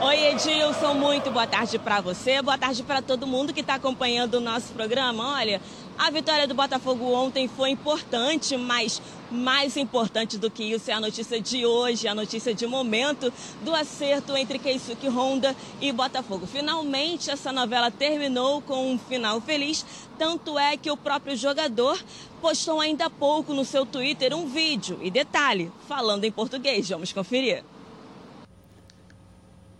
Oi, 0.00 0.16
Edilson, 0.32 0.94
muito 0.94 1.30
boa 1.30 1.46
tarde 1.46 1.78
para 1.78 2.00
você, 2.00 2.42
boa 2.42 2.58
tarde 2.58 2.82
para 2.82 3.00
todo 3.00 3.24
mundo 3.24 3.52
que 3.52 3.60
está 3.60 3.74
acompanhando 3.74 4.34
o 4.34 4.40
nosso 4.40 4.72
programa. 4.72 5.34
Olha, 5.34 5.60
a 5.98 6.10
vitória 6.10 6.46
do 6.46 6.54
Botafogo 6.54 7.12
ontem 7.12 7.46
foi 7.46 7.70
importante, 7.70 8.56
mas 8.56 9.00
mais 9.30 9.76
importante 9.76 10.36
do 10.38 10.50
que 10.50 10.64
isso 10.64 10.90
é 10.90 10.94
a 10.94 11.00
notícia 11.00 11.40
de 11.40 11.64
hoje, 11.64 12.08
a 12.08 12.14
notícia 12.14 12.52
de 12.54 12.66
momento 12.66 13.32
do 13.62 13.74
acerto 13.74 14.36
entre 14.36 14.58
Keisuke 14.58 15.08
Honda 15.08 15.54
e 15.80 15.92
Botafogo. 15.92 16.46
Finalmente, 16.46 17.30
essa 17.30 17.52
novela 17.52 17.90
terminou 17.90 18.60
com 18.62 18.92
um 18.92 18.98
final 18.98 19.40
feliz, 19.40 19.84
tanto 20.18 20.58
é 20.58 20.76
que 20.76 20.90
o 20.90 20.96
próprio 20.96 21.36
jogador 21.36 22.02
postou 22.40 22.80
ainda 22.80 23.06
há 23.06 23.10
pouco 23.10 23.52
no 23.52 23.64
seu 23.64 23.86
Twitter 23.86 24.34
um 24.34 24.46
vídeo, 24.46 24.98
e 25.02 25.10
detalhe, 25.10 25.70
falando 25.86 26.24
em 26.24 26.32
português. 26.32 26.88
Vamos 26.88 27.12
conferir. 27.12 27.62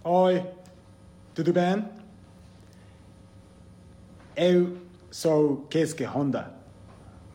Oi, 0.05 0.47
tudo 1.35 1.53
bem? 1.53 1.85
Eu 4.37 4.90
sou 5.11 5.67
Keisuke 5.69 6.05
Honda. 6.05 6.53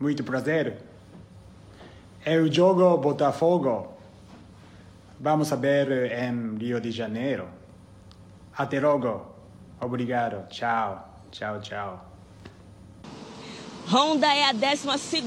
Muito 0.00 0.24
prazer. 0.24 0.78
Eu 2.24 2.52
jogo 2.52 2.96
Botafogo. 2.98 3.94
Vamos 5.20 5.50
ver 5.50 6.12
em 6.12 6.56
Rio 6.56 6.80
de 6.80 6.90
Janeiro. 6.90 7.48
Até 8.56 8.80
logo. 8.80 9.34
Obrigado. 9.80 10.48
Tchau. 10.48 11.08
Tchau, 11.30 11.60
tchau. 11.60 12.15
Honda 13.88 14.26
é 14.26 14.46
a 14.46 14.52
12 14.52 15.22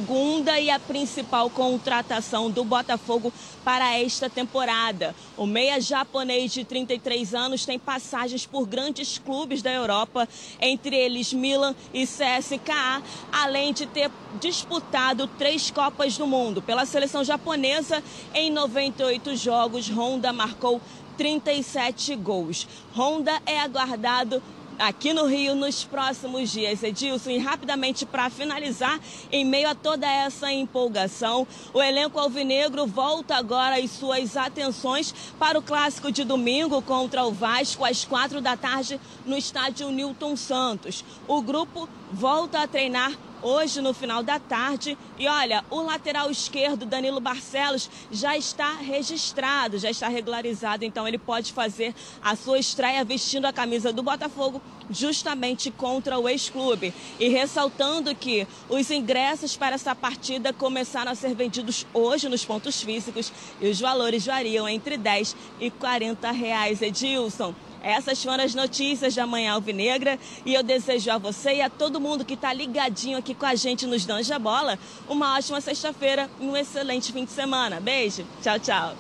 e 0.62 0.70
a 0.70 0.78
principal 0.78 1.50
contratação 1.50 2.52
do 2.52 2.66
Botafogo 2.66 3.32
para 3.64 3.98
esta 3.98 4.30
temporada. 4.30 5.16
O 5.38 5.46
meia 5.46 5.80
japonês 5.80 6.52
de 6.52 6.66
33 6.66 7.34
anos 7.34 7.66
tem 7.66 7.80
passagens 7.80 8.46
por 8.46 8.68
grandes 8.68 9.18
clubes 9.18 9.62
da 9.62 9.72
Europa, 9.72 10.28
entre 10.60 10.94
eles 10.94 11.32
Milan 11.32 11.74
e 11.94 12.06
CSKA, 12.06 13.02
além 13.32 13.72
de 13.72 13.86
ter 13.86 14.12
disputado 14.42 15.26
três 15.38 15.72
Copas 15.72 16.18
do 16.18 16.28
Mundo. 16.28 16.62
Pela 16.62 16.86
seleção 16.86 17.24
japonesa, 17.24 18.04
em 18.34 18.52
98 18.52 19.38
jogos, 19.38 19.90
Honda 19.90 20.34
marcou 20.34 20.82
37 21.16 22.14
gols. 22.18 22.68
Honda 22.94 23.42
é 23.46 23.60
aguardado 23.62 24.44
aqui 24.80 25.14
no 25.14 25.26
Rio 25.26 25.54
nos 25.54 25.84
próximos 25.84 26.50
dias. 26.50 26.82
Edilson, 26.82 27.32
e 27.32 27.38
rapidamente 27.38 28.06
para 28.06 28.30
finalizar, 28.30 29.00
em 29.32 29.46
meio 29.46 29.70
a 29.70 29.76
toda 29.76 30.08
essa 30.08 30.52
empolgação, 30.52 31.46
o 31.74 31.82
elenco 31.82 32.18
alvinegro 32.18 32.88
volta 32.88 33.36
agora 33.36 33.76
as 33.76 33.92
suas 33.92 34.38
atenções 34.38 35.14
para 35.38 35.60
o 35.60 35.62
clássico 35.62 36.12
de 36.12 36.24
domingo 36.24 36.82
contra 36.82 37.26
o 37.26 37.32
Vasco 37.32 37.84
às 37.84 38.06
quatro 38.06 38.40
da 38.40 38.56
tarde 38.56 39.00
no 39.26 39.38
estádio 39.38 39.92
Newton 39.92 40.36
Santos. 40.36 41.04
O 41.28 41.42
grupo 41.42 41.88
volta 42.12 42.62
a 42.64 42.68
treinar 42.68 43.12
hoje 43.42 43.82
no 43.82 43.94
final 43.94 44.24
da 44.24 44.40
tarde. 44.40 44.98
E 45.18 45.28
olha, 45.28 45.64
o 45.70 45.82
lateral 45.82 46.30
esquerdo, 46.30 46.86
Danilo 46.86 47.20
Barcelos, 47.20 47.90
já 48.12 48.38
está 48.38 48.74
registrado, 48.74 49.78
já 49.78 49.90
está 49.90 50.08
regularizado, 50.08 50.86
então 50.86 51.08
ele 51.08 51.18
pode 51.18 51.54
fazer 51.54 51.94
a 52.22 52.36
sua 52.36 52.60
estreia 52.60 53.04
vestindo 53.04 53.46
a 53.46 53.54
camisa 53.54 53.92
do 53.92 54.04
Botafogo 54.04 54.62
justamente 54.90 55.70
contra 55.72 56.18
o 56.18 56.28
ex-clube. 56.28 56.94
E 57.20 57.30
ressaltando 57.30 58.14
que 58.16 58.48
os 58.68 58.90
ingressos 58.90 59.56
para 59.56 59.76
essa 59.76 59.96
partida 59.96 60.52
começaram 60.52 61.12
a 61.12 61.16
ser 61.16 61.36
vendidos 61.36 61.86
hoje 61.94 62.28
nos 62.28 62.44
pontos 62.44 62.82
físicos 62.82 63.32
e 63.62 63.70
os 63.70 63.80
valores 63.80 64.26
variam 64.26 64.68
entre 64.68 64.98
10 64.98 65.36
e 65.60 65.70
40 65.70 66.32
reais, 66.32 66.82
Edilson. 66.82 67.54
Essas 67.82 68.22
foram 68.22 68.44
as 68.44 68.54
notícias 68.54 69.16
da 69.16 69.26
Manhã 69.26 69.54
Alvinegra 69.54 70.20
e 70.46 70.54
eu 70.54 70.62
desejo 70.62 71.12
a 71.12 71.18
você 71.18 71.56
e 71.56 71.62
a 71.62 71.70
todo 71.70 72.00
mundo 72.00 72.26
que 72.26 72.34
está 72.34 72.52
ligadinho 72.52 73.18
aqui 73.18 73.34
com 73.34 73.46
a 73.46 73.56
gente 73.56 73.88
nos 73.88 74.06
Danja 74.06 74.38
Bola 74.38 74.78
uma 75.08 75.38
ótima 75.38 75.62
sexta-feira 75.62 76.30
e 76.40 76.46
um 76.46 76.58
excelente 76.58 77.14
fim 77.14 77.24
de 77.24 77.32
semana. 77.32 77.80
Beijo, 77.80 78.26
tchau, 78.42 78.60
tchau. 78.60 78.94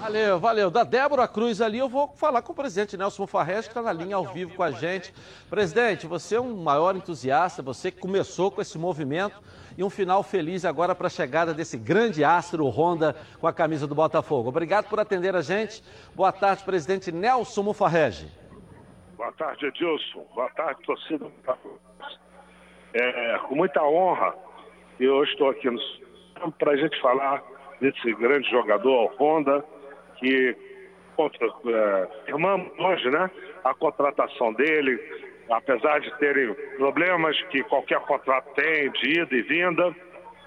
Valeu, 0.00 0.38
valeu. 0.38 0.70
Da 0.70 0.84
Débora 0.84 1.26
Cruz 1.26 1.60
ali, 1.62 1.78
eu 1.78 1.88
vou 1.88 2.12
falar 2.16 2.42
com 2.42 2.52
o 2.52 2.54
presidente 2.54 2.96
Nelson 2.96 3.26
Farrés, 3.26 3.66
que 3.66 3.70
está 3.70 3.80
na 3.80 3.92
linha 3.92 4.16
ao 4.16 4.26
vivo 4.26 4.54
com 4.54 4.62
a 4.62 4.70
gente. 4.70 5.14
Presidente, 5.48 6.06
você 6.06 6.34
é 6.34 6.40
um 6.40 6.56
maior 6.56 6.94
entusiasta, 6.94 7.62
você 7.62 7.90
começou 7.90 8.50
com 8.50 8.60
esse 8.60 8.76
movimento 8.76 9.40
e 9.76 9.84
um 9.84 9.90
final 9.90 10.22
feliz 10.22 10.64
agora 10.64 10.94
para 10.94 11.08
a 11.08 11.10
chegada 11.10 11.52
desse 11.52 11.76
grande 11.76 12.24
astro 12.24 12.66
Honda 12.68 13.16
com 13.40 13.46
a 13.46 13.52
camisa 13.52 13.86
do 13.86 13.94
Botafogo. 13.94 14.48
Obrigado 14.48 14.88
por 14.88 15.00
atender 15.00 15.34
a 15.34 15.42
gente. 15.42 15.82
Boa 16.14 16.32
tarde, 16.32 16.64
presidente 16.64 17.10
Nelson 17.10 17.62
Mufarrege. 17.62 18.28
Boa 19.16 19.32
tarde, 19.32 19.66
Edilson. 19.66 20.26
Boa 20.34 20.50
tarde, 20.50 20.80
torcida. 20.82 21.26
É, 22.92 23.38
com 23.48 23.54
muita 23.56 23.82
honra, 23.82 24.34
eu 25.00 25.24
estou 25.24 25.50
aqui 25.50 25.68
para 26.58 26.72
a 26.72 26.76
gente 26.76 27.00
falar 27.00 27.42
desse 27.80 28.12
grande 28.14 28.48
jogador, 28.50 29.12
Honda, 29.18 29.64
que 30.16 30.56
contra, 31.16 31.46
é, 31.46 32.08
firmamos 32.26 32.70
hoje 32.78 33.10
né, 33.10 33.30
a 33.64 33.74
contratação 33.74 34.52
dele, 34.52 34.96
apesar 35.50 36.00
de 36.00 36.10
terem 36.18 36.54
problemas 36.76 37.40
que 37.44 37.62
qualquer 37.64 38.00
contrato 38.00 38.54
tem, 38.54 38.90
de 38.92 39.20
ida 39.20 39.34
e 39.34 39.42
vinda, 39.42 39.94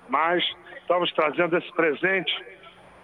mas 0.10 0.44
estamos 0.82 1.12
trazendo 1.14 1.58
esse 1.58 1.72
presente 1.74 2.34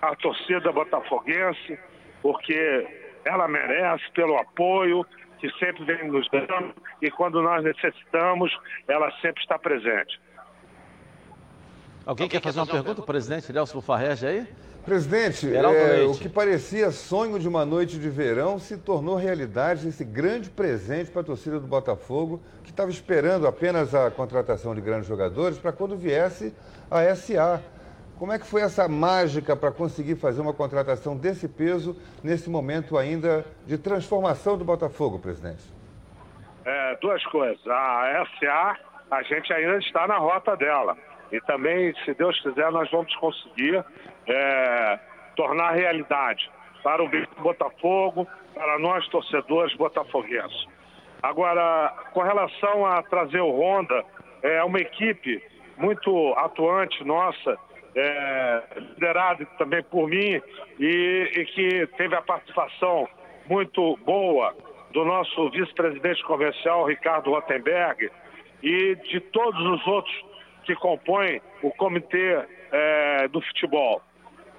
à 0.01 0.15
torcida 0.15 0.71
botafoguense, 0.71 1.77
porque 2.21 2.87
ela 3.25 3.47
merece 3.47 4.03
pelo 4.11 4.37
apoio 4.37 5.05
que 5.39 5.49
sempre 5.59 5.83
vem 5.83 6.07
nos 6.07 6.27
dando 6.29 6.73
e 7.01 7.11
quando 7.11 7.41
nós 7.41 7.63
necessitamos, 7.63 8.51
ela 8.87 9.11
sempre 9.21 9.41
está 9.41 9.59
presente. 9.59 10.19
Alguém 12.05 12.27
quer 12.27 12.41
fazer 12.41 12.59
uma 12.59 12.67
pergunta, 12.67 13.01
presidente 13.01 13.51
Nelson 13.51 13.81
Farrege 13.81 14.25
aí? 14.25 14.47
Presidente, 14.85 15.47
é, 15.55 16.03
o 16.03 16.13
que 16.13 16.27
parecia 16.27 16.91
sonho 16.91 17.39
de 17.39 17.47
uma 17.47 17.65
noite 17.65 17.97
de 17.97 18.09
verão 18.09 18.59
se 18.59 18.77
tornou 18.77 19.15
realidade 19.15 19.87
esse 19.87 20.03
grande 20.03 20.49
presente 20.49 21.09
para 21.09 21.21
a 21.21 21.23
torcida 21.23 21.57
do 21.57 21.65
Botafogo, 21.65 22.41
que 22.65 22.69
estava 22.69 22.91
esperando 22.91 23.47
apenas 23.47 23.95
a 23.95 24.11
contratação 24.11 24.75
de 24.75 24.81
grandes 24.81 25.07
jogadores 25.07 25.57
para 25.57 25.71
quando 25.71 25.95
viesse 25.95 26.53
a 26.91 27.15
SA. 27.15 27.61
Como 28.19 28.33
é 28.33 28.37
que 28.37 28.45
foi 28.45 28.61
essa 28.61 28.85
mágica 28.89 29.55
para 29.55 29.71
conseguir 29.71 30.15
fazer 30.15 30.41
uma 30.41 30.53
contratação 30.53 31.15
desse 31.15 31.47
peso 31.47 31.95
nesse 32.21 32.49
momento 32.49 32.97
ainda 32.97 33.45
de 33.65 33.77
transformação 33.77 34.57
do 34.57 34.65
Botafogo, 34.65 35.17
presidente? 35.17 35.63
É, 36.65 36.97
duas 36.97 37.23
coisas. 37.27 37.65
A 37.67 38.25
SA, 38.37 38.77
a 39.11 39.23
gente 39.23 39.51
ainda 39.53 39.77
está 39.77 40.05
na 40.07 40.17
rota 40.17 40.57
dela. 40.57 40.97
E 41.33 41.41
também, 41.41 41.91
se 42.05 42.13
Deus 42.13 42.39
quiser, 42.41 42.71
nós 42.71 42.89
vamos 42.91 43.13
conseguir 43.15 43.83
é, 44.27 44.99
tornar 45.35 45.71
realidade 45.71 46.47
para 46.83 47.03
o 47.03 47.09
Botafogo, 47.39 48.27
para 48.53 48.77
nós 48.77 49.07
torcedores 49.07 49.75
botafoguenses. 49.75 50.67
Agora, 51.23 51.91
com 52.13 52.21
relação 52.21 52.85
a 52.85 53.01
trazer 53.01 53.41
o 53.41 53.49
Honda, 53.49 54.05
é 54.43 54.63
uma 54.63 54.79
equipe 54.79 55.41
muito 55.75 56.33
atuante 56.37 57.03
nossa, 57.03 57.57
é, 57.95 58.63
liderada 58.75 59.43
também 59.57 59.81
por 59.83 60.07
mim 60.07 60.39
e, 60.79 61.31
e 61.35 61.45
que 61.45 61.87
teve 61.97 62.15
a 62.15 62.21
participação 62.21 63.07
muito 63.47 63.97
boa 64.05 64.55
do 64.91 65.03
nosso 65.03 65.49
vice-presidente 65.49 66.23
comercial, 66.25 66.85
Ricardo 66.85 67.31
Rottenberg, 67.31 68.11
e 68.61 68.95
de 68.95 69.19
todos 69.19 69.59
os 69.59 69.87
outros 69.87 70.32
que 70.63 70.75
compõem 70.75 71.41
o 71.61 71.71
comitê 71.71 72.39
é, 72.71 73.27
do 73.27 73.41
futebol. 73.41 74.01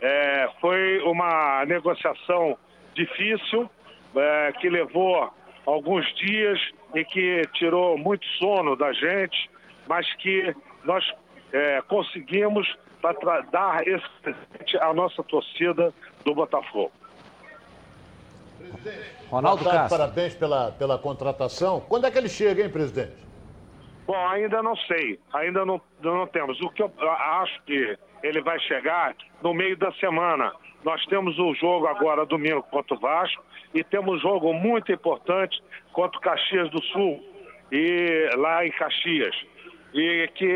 É, 0.00 0.48
foi 0.60 1.00
uma 1.00 1.64
negociação 1.66 2.56
difícil, 2.94 3.70
é, 4.16 4.52
que 4.60 4.68
levou 4.68 5.32
alguns 5.66 6.06
dias 6.14 6.60
e 6.94 7.04
que 7.04 7.42
tirou 7.54 7.98
muito 7.98 8.24
sono 8.38 8.76
da 8.76 8.92
gente, 8.92 9.50
mas 9.88 10.10
que 10.16 10.54
nós 10.84 11.04
é, 11.52 11.82
conseguimos 11.82 12.66
para 13.00 13.40
dar 13.42 13.86
esse 13.86 14.08
presente 14.22 14.78
à 14.78 14.92
nossa 14.94 15.22
torcida 15.22 15.92
do 16.24 16.34
Botafogo. 16.34 16.92
Presidente, 18.58 19.10
Ronaldo 19.30 19.64
Castro. 19.64 19.98
Parabéns 19.98 20.34
pela, 20.34 20.72
pela 20.72 20.98
contratação. 20.98 21.80
Quando 21.80 22.06
é 22.06 22.10
que 22.10 22.16
ele 22.16 22.28
chega, 22.28 22.62
hein, 22.62 22.70
presidente? 22.70 23.23
Bom, 24.06 24.28
ainda 24.28 24.62
não 24.62 24.76
sei, 24.76 25.18
ainda 25.32 25.64
não, 25.64 25.80
não 26.02 26.26
temos. 26.26 26.60
O 26.60 26.68
que 26.70 26.82
eu 26.82 26.92
acho 27.00 27.62
que 27.64 27.96
ele 28.22 28.40
vai 28.40 28.58
chegar 28.60 29.14
no 29.42 29.52
meio 29.52 29.76
da 29.76 29.92
semana. 29.92 30.52
Nós 30.82 31.04
temos 31.06 31.38
o 31.38 31.54
jogo 31.54 31.86
agora 31.86 32.26
domingo 32.26 32.62
contra 32.64 32.94
o 32.94 32.98
Vasco 32.98 33.42
e 33.72 33.84
temos 33.84 34.16
um 34.16 34.18
jogo 34.18 34.52
muito 34.52 34.90
importante 34.90 35.62
contra 35.92 36.18
o 36.18 36.20
Caxias 36.20 36.70
do 36.70 36.82
Sul 36.84 37.22
e 37.70 38.30
lá 38.36 38.66
em 38.66 38.70
Caxias. 38.72 39.36
E 39.92 40.28
que 40.34 40.46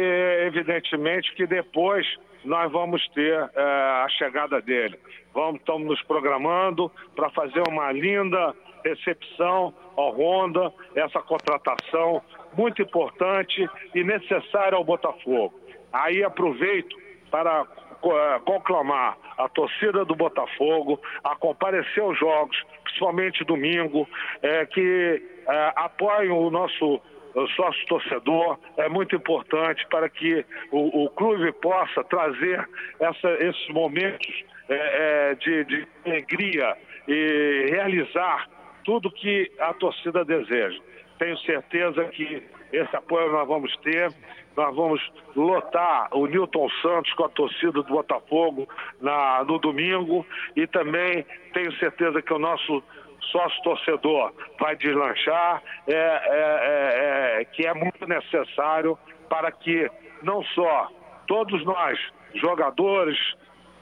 evidentemente 0.47 1.33
que 1.35 1.47
depois 1.47 2.07
nós 2.49 2.73
vamos 2.73 3.07
ter 3.09 3.35
é, 3.55 3.63
a 4.05 4.07
chegada 4.09 4.61
dele. 4.61 4.99
Vamos, 5.35 5.61
estamos 5.61 5.87
nos 5.87 6.03
programando 6.03 6.91
para 7.15 7.31
fazer 7.31 7.63
uma 7.69 7.93
linda 7.93 8.55
recepção 8.85 9.75
ao 9.97 10.17
Honda, 10.17 10.73
essa 10.95 11.21
contratação 11.21 12.23
muito 12.57 12.81
importante 12.81 13.69
e 13.95 14.03
necessária 14.03 14.77
ao 14.77 14.85
Botafogo. 14.85 15.61
Aí 15.93 16.25
aproveito 16.25 16.97
para 17.31 17.63
uh, 17.63 18.41
conclamar 18.45 19.19
a 19.37 19.49
torcida 19.49 20.05
do 20.05 20.15
Botafogo 20.15 21.01
a 21.23 21.37
comparecer 21.37 22.03
aos 22.03 22.19
jogos, 22.19 22.57
principalmente 22.85 23.45
domingo, 23.45 24.09
é, 24.43 24.65
que 24.67 25.23
uh, 25.47 25.73
apoiem 25.77 26.31
o 26.31 26.51
nosso 26.51 27.01
sócio 27.49 27.87
torcedor 27.87 28.59
é 28.77 28.89
muito 28.89 29.15
importante 29.15 29.87
para 29.91 30.09
que 30.09 30.45
o, 30.73 31.05
o 31.05 31.11
clube 31.11 31.53
possa 31.53 32.03
trazer 32.05 32.69
essa, 32.99 33.31
esses 33.41 33.69
momentos 33.69 34.45
é, 34.69 35.31
é, 35.31 35.35
de, 35.35 35.65
de 35.65 35.89
alegria 36.05 36.77
e 37.07 37.67
realizar 37.71 38.49
tudo 38.85 39.11
que 39.11 39.51
a 39.59 39.73
torcida 39.75 40.25
deseja. 40.25 40.79
Tenho 41.19 41.37
certeza 41.39 42.05
que 42.07 42.43
esse 42.73 42.97
apoio 42.97 43.33
nós 43.33 43.47
vamos 43.47 43.77
ter. 43.79 44.13
Nós 44.57 44.75
vamos 44.75 45.01
lotar 45.37 46.09
o 46.13 46.27
Newton 46.27 46.69
Santos 46.83 47.13
com 47.15 47.25
a 47.25 47.29
torcida 47.29 47.73
do 47.73 47.85
Botafogo 47.85 48.69
na, 49.01 49.45
no 49.45 49.59
domingo 49.59 50.27
e 50.57 50.67
também 50.67 51.25
tenho 51.53 51.73
certeza 51.75 52.21
que 52.21 52.33
o 52.33 52.39
nosso 52.39 52.83
sócio 53.21 53.63
torcedor 53.63 54.33
vai 54.59 54.77
deslanchar, 54.77 55.63
é, 55.87 55.93
é, 55.93 57.39
é, 57.39 57.43
é 57.43 57.45
que 57.45 57.67
é 57.67 57.75
muito 57.75 58.07
necessário 58.07 58.99
para 59.29 59.51
que 59.53 59.91
não 60.23 60.43
só 60.45 60.89
todos 61.27 61.65
nós, 61.65 61.99
jogadores, 62.35 63.19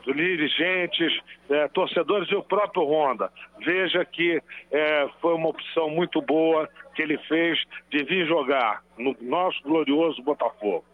dirigentes, 0.05 1.21
é, 1.49 1.69
torcedores 1.69 2.31
e 2.31 2.35
o 2.35 2.43
próprio 2.43 2.85
Honda. 2.85 3.31
Veja 3.59 4.05
que 4.05 4.41
é, 4.71 5.09
foi 5.21 5.35
uma 5.35 5.49
opção 5.49 5.91
muito 5.91 6.21
boa 6.23 6.69
que 6.95 7.03
ele 7.03 7.19
fez 7.29 7.59
de 7.91 8.05
vir 8.05 8.27
jogar 8.27 8.83
no 8.99 9.17
nosso 9.21 9.61
glorioso 9.63 10.23
Botafogo. 10.23 10.85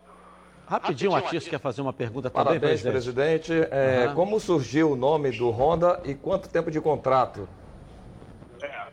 Rapidinho, 0.66 1.10
o 1.10 1.16
Atis 1.16 1.46
quer 1.48 1.60
fazer 1.60 1.82
uma 1.82 1.92
pergunta 1.92 2.30
também, 2.30 2.58
Parabéns, 2.58 2.82
presidente. 2.82 3.52
presidente. 3.52 3.68
É, 3.70 4.06
uhum. 4.08 4.14
Como 4.14 4.40
surgiu 4.40 4.92
o 4.92 4.96
nome 4.96 5.30
do 5.30 5.50
Honda 5.50 6.00
e 6.04 6.14
quanto 6.14 6.48
tempo 6.48 6.70
de 6.70 6.80
contrato? 6.80 7.48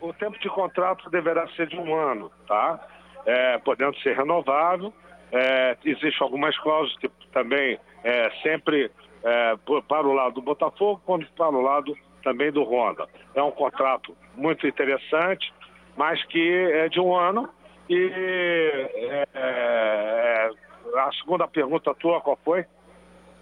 É, 0.00 0.04
o 0.04 0.12
tempo 0.12 0.38
de 0.38 0.48
contrato 0.48 1.08
deverá 1.10 1.46
ser 1.48 1.66
de 1.66 1.76
um 1.76 1.94
ano, 1.94 2.30
tá? 2.46 2.80
É, 3.26 3.58
podendo 3.58 3.96
ser 4.00 4.16
renovável. 4.16 4.92
É, 5.32 5.76
Existem 5.84 6.20
algumas 6.20 6.58
cláusulas 6.58 6.96
que 6.98 7.08
também 7.32 7.78
é, 8.02 8.30
sempre 8.42 8.90
é, 9.22 9.56
para 9.86 10.06
o 10.06 10.12
lado 10.12 10.34
do 10.34 10.42
Botafogo, 10.42 11.00
quanto 11.04 11.30
para 11.32 11.50
o 11.50 11.60
lado 11.60 11.96
também 12.22 12.50
do 12.50 12.62
Honda. 12.62 13.06
É 13.34 13.42
um 13.42 13.50
contrato 13.50 14.16
muito 14.34 14.66
interessante, 14.66 15.52
mas 15.96 16.22
que 16.26 16.50
é 16.72 16.88
de 16.88 17.00
um 17.00 17.14
ano 17.14 17.48
e 17.88 18.10
é, 18.12 19.26
é, 19.34 20.50
a 20.96 21.10
segunda 21.12 21.46
pergunta 21.48 21.94
tua, 21.94 22.20
qual 22.20 22.38
foi? 22.44 22.64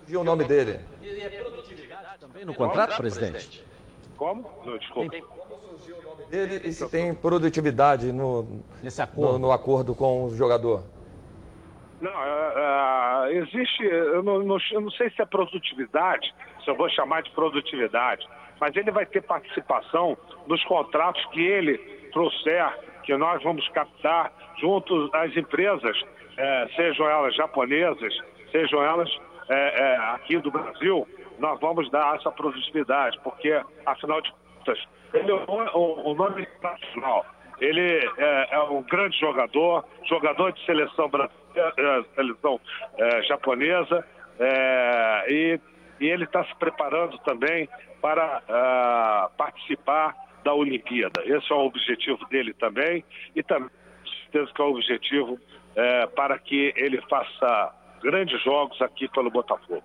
Viu 0.06 0.20
o 0.20 0.24
nome 0.24 0.44
dele? 0.44 0.80
Também 2.18 2.44
no 2.44 2.54
contrato, 2.54 2.96
presidente? 2.96 3.64
Como? 4.16 4.50
Não, 4.64 4.78
desculpa. 4.78 5.16
Ele 6.30 6.68
e 6.68 6.72
se 6.72 6.88
tem 6.90 7.14
produtividade 7.14 8.12
no, 8.12 8.62
Nesse 8.82 9.00
acordo. 9.00 9.32
no, 9.34 9.38
no 9.38 9.52
acordo 9.52 9.94
com 9.94 10.24
o 10.24 10.30
jogador. 10.36 10.82
Não, 12.00 12.10
é, 12.12 13.28
é, 13.30 13.36
existe, 13.38 13.82
eu 13.84 14.22
não, 14.22 14.40
não- 14.42 14.58
eu 14.72 14.80
não 14.80 14.90
sei 14.92 15.10
se 15.10 15.20
é 15.20 15.24
produtividade, 15.26 16.32
se 16.64 16.70
eu 16.70 16.76
vou 16.76 16.88
chamar 16.90 17.22
de 17.22 17.30
produtividade, 17.32 18.26
mas 18.60 18.74
ele 18.76 18.90
vai 18.90 19.04
ter 19.06 19.22
participação 19.22 20.16
nos 20.46 20.62
contratos 20.64 21.24
que 21.32 21.40
ele 21.40 21.78
trouxer, 22.12 22.78
que 23.02 23.16
nós 23.16 23.42
vamos 23.42 23.66
captar 23.70 24.32
junto 24.60 25.10
às 25.12 25.36
empresas, 25.36 25.96
é, 26.36 26.68
sejam 26.76 27.08
elas 27.08 27.34
japonesas, 27.34 28.14
sejam 28.52 28.82
elas 28.82 29.08
aqui 30.12 30.38
do 30.38 30.50
Brasil, 30.50 31.08
nós 31.38 31.58
vamos 31.58 31.90
dar 31.90 32.16
essa 32.16 32.30
produtividade, 32.30 33.18
porque, 33.24 33.60
afinal 33.86 34.20
de 34.20 34.30
contas, 34.30 34.47
ele 35.14 35.30
é 35.30 35.34
o, 35.34 36.10
o 36.10 36.14
nome 36.14 36.42
internacional. 36.42 37.26
Ele 37.60 38.08
é, 38.18 38.48
é 38.52 38.60
um 38.60 38.82
grande 38.82 39.18
jogador, 39.18 39.84
jogador 40.08 40.52
de 40.52 40.64
seleção 40.64 41.08
brasileira, 41.08 41.74
é, 41.76 42.02
seleção 42.14 42.60
é, 42.96 43.22
japonesa, 43.24 44.06
é, 44.38 45.24
e, 45.28 45.60
e 46.00 46.06
ele 46.06 46.24
está 46.24 46.44
se 46.44 46.54
preparando 46.56 47.18
também 47.18 47.68
para 48.00 48.42
ah, 48.48 49.30
participar 49.36 50.14
da 50.44 50.54
Olimpíada. 50.54 51.20
Esse 51.24 51.52
é 51.52 51.54
o 51.54 51.66
objetivo 51.66 52.24
dele 52.26 52.54
também, 52.54 53.04
e 53.34 53.42
também, 53.42 53.70
certeza 54.22 54.52
que 54.54 54.62
é 54.62 54.64
o 54.64 54.70
objetivo 54.70 55.38
é, 55.74 56.06
para 56.06 56.38
que 56.38 56.72
ele 56.76 57.00
faça 57.08 57.74
grandes 58.00 58.40
jogos 58.42 58.80
aqui 58.80 59.08
pelo 59.08 59.30
Botafogo. 59.30 59.82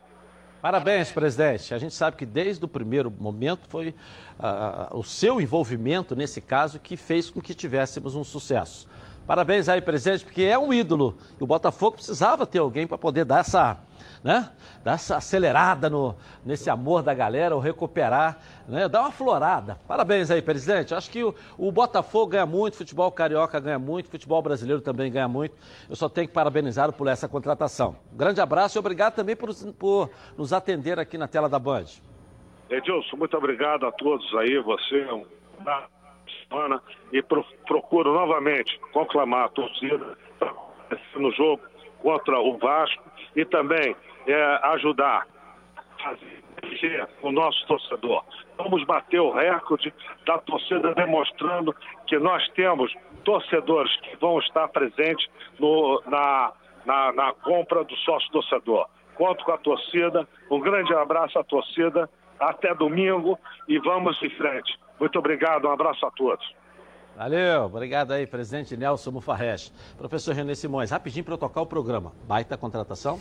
Parabéns, 0.64 1.12
presidente. 1.12 1.74
A 1.74 1.78
gente 1.78 1.94
sabe 1.94 2.16
que 2.16 2.26
desde 2.26 2.64
o 2.64 2.70
primeiro 2.70 3.12
momento 3.12 3.68
foi 3.68 3.94
ah, 4.40 4.88
o 4.94 5.04
seu 5.04 5.42
envolvimento 5.42 6.16
nesse 6.16 6.40
caso 6.40 6.80
que 6.80 6.96
fez 6.96 7.30
com 7.30 7.42
que 7.42 7.54
tivéssemos 7.54 8.16
um 8.16 8.24
sucesso. 8.24 8.88
Parabéns 9.26 9.70
aí, 9.70 9.80
presidente, 9.80 10.26
porque 10.26 10.44
é 10.44 10.60
um 10.60 10.74
ídolo. 10.74 11.18
E 11.40 11.44
o 11.44 11.48
Botafogo 11.48 11.96
precisava 11.96 12.46
ter 12.46 12.60
alguém 12.60 12.86
para 12.86 12.98
poder 12.98 13.24
dar 13.24 13.40
essa, 13.40 13.78
né, 14.22 14.50
dar 14.84 14.96
essa 14.96 15.16
acelerada 15.16 15.90
no, 15.90 16.14
nesse 16.46 16.70
amor 16.70 17.02
da 17.02 17.14
galera, 17.14 17.56
ou 17.56 17.62
recuperar, 17.62 18.38
né, 18.68 18.90
dar 18.90 19.00
uma 19.02 19.12
florada. 19.12 19.80
Parabéns 19.88 20.30
aí, 20.30 20.42
presidente. 20.42 20.94
Acho 20.94 21.10
que 21.10 21.24
o, 21.24 21.34
o 21.58 21.72
Botafogo 21.72 22.32
ganha 22.32 22.46
muito, 22.46 22.76
futebol 22.76 23.10
carioca 23.14 23.60
ganha 23.62 23.80
muito, 23.80 24.10
futebol 24.10 24.42
brasileiro 24.42 24.82
também 24.82 25.10
ganha 25.10 25.28
muito. 25.28 25.56
Eu 25.90 25.96
só 25.96 26.10
tenho 26.10 26.28
que 26.28 26.34
parabenizá-lo 26.34 26.92
por 26.92 27.08
essa 27.08 27.28
contratação. 27.30 27.96
Um 28.14 28.18
grande 28.18 28.42
abraço 28.42 28.78
e 28.78 28.80
obrigado 28.80 29.16
também 29.16 29.38
por, 29.38 29.50
por 29.80 30.10
nos 30.38 30.52
atender 30.52 31.00
aqui 31.00 31.18
na 31.18 31.30
tela 31.30 31.48
da 31.48 31.60
Band. 31.60 31.86
Edilson, 32.70 33.16
muito 33.16 33.38
obrigado 33.38 33.86
a 33.86 33.92
todos 33.92 34.26
aí, 34.36 34.60
você, 34.60 35.06
um 35.12 35.26
boa 35.64 36.03
semana, 36.48 36.82
e 37.12 37.22
pro, 37.22 37.44
procuro 37.68 38.14
novamente 38.14 38.80
conclamar 38.92 39.46
a 39.46 39.50
torcida 39.50 40.18
no 41.16 41.32
jogo 41.32 41.62
contra 42.02 42.40
o 42.40 42.58
Vasco 42.58 43.04
e 43.36 43.46
também 43.46 43.96
é, 44.28 44.60
ajudar 44.74 45.28
fazer 46.04 47.08
o 47.22 47.32
nosso 47.32 47.66
torcedor. 47.68 48.24
Vamos 48.58 48.84
bater 48.86 49.20
o 49.20 49.32
recorde 49.32 49.94
da 50.26 50.38
torcida 50.40 50.94
demonstrando 50.94 51.76
que 52.08 52.18
nós 52.20 52.48
temos 52.50 52.94
torcedores 53.24 53.96
que 54.02 54.16
vão 54.18 54.40
estar 54.40 54.68
presentes 54.70 55.28
no- 55.60 56.02
na, 56.06 56.52
na, 56.86 57.12
na 57.14 57.34
compra 57.34 57.84
do 57.84 57.96
sócio 57.98 58.30
torcedor. 58.32 58.88
Conto 59.16 59.44
com 59.46 59.52
a 59.52 59.58
torcida, 59.58 60.28
um 60.52 60.60
grande 60.60 60.94
abraço 60.94 61.38
à 61.40 61.44
torcida, 61.44 62.10
até 62.40 62.74
domingo 62.76 63.40
e 63.68 63.78
vamos 63.80 64.22
em 64.22 64.30
frente. 64.32 64.78
Muito 65.04 65.20
obrigado, 65.20 65.68
um 65.68 65.72
abraço 65.72 66.06
a 66.06 66.12
todos. 66.12 66.56
Valeu, 67.18 67.64
obrigado 67.64 68.12
aí, 68.12 68.26
presidente 68.26 68.78
Nelson 68.78 69.12
Mufarrege. 69.12 69.70
Professor 69.98 70.34
René 70.34 70.56
Simões, 70.56 70.92
rapidinho 70.92 71.26
para 71.26 71.34
eu 71.34 71.38
tocar 71.38 71.60
o 71.60 71.66
programa. 71.66 72.14
Baita 72.26 72.56
contratação? 72.56 73.20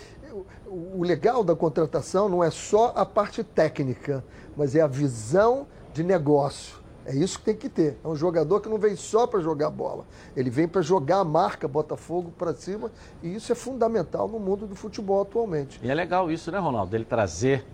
O 0.68 1.02
legal 1.02 1.42
da 1.42 1.56
contratação 1.56 2.28
não 2.28 2.42
é 2.44 2.52
só 2.52 2.92
a 2.94 3.04
parte 3.04 3.42
técnica, 3.42 4.24
mas 4.56 4.76
é 4.76 4.80
a 4.80 4.86
visão 4.86 5.66
de 5.92 6.04
negócio. 6.04 6.80
É 7.04 7.16
isso 7.16 7.40
que 7.40 7.46
tem 7.46 7.56
que 7.56 7.68
ter. 7.68 7.98
É 8.04 8.06
um 8.06 8.14
jogador 8.14 8.60
que 8.60 8.68
não 8.68 8.78
vem 8.78 8.94
só 8.94 9.26
para 9.26 9.40
jogar 9.40 9.68
bola. 9.68 10.06
Ele 10.36 10.50
vem 10.50 10.68
para 10.68 10.82
jogar 10.82 11.18
a 11.18 11.24
marca 11.24 11.66
Botafogo 11.66 12.30
para 12.38 12.54
cima 12.54 12.92
e 13.24 13.34
isso 13.34 13.50
é 13.50 13.56
fundamental 13.56 14.28
no 14.28 14.38
mundo 14.38 14.68
do 14.68 14.76
futebol 14.76 15.20
atualmente. 15.22 15.80
E 15.82 15.90
é 15.90 15.94
legal 15.94 16.30
isso, 16.30 16.52
né, 16.52 16.58
Ronaldo? 16.58 16.92
Dele 16.92 17.04
trazer, 17.04 17.66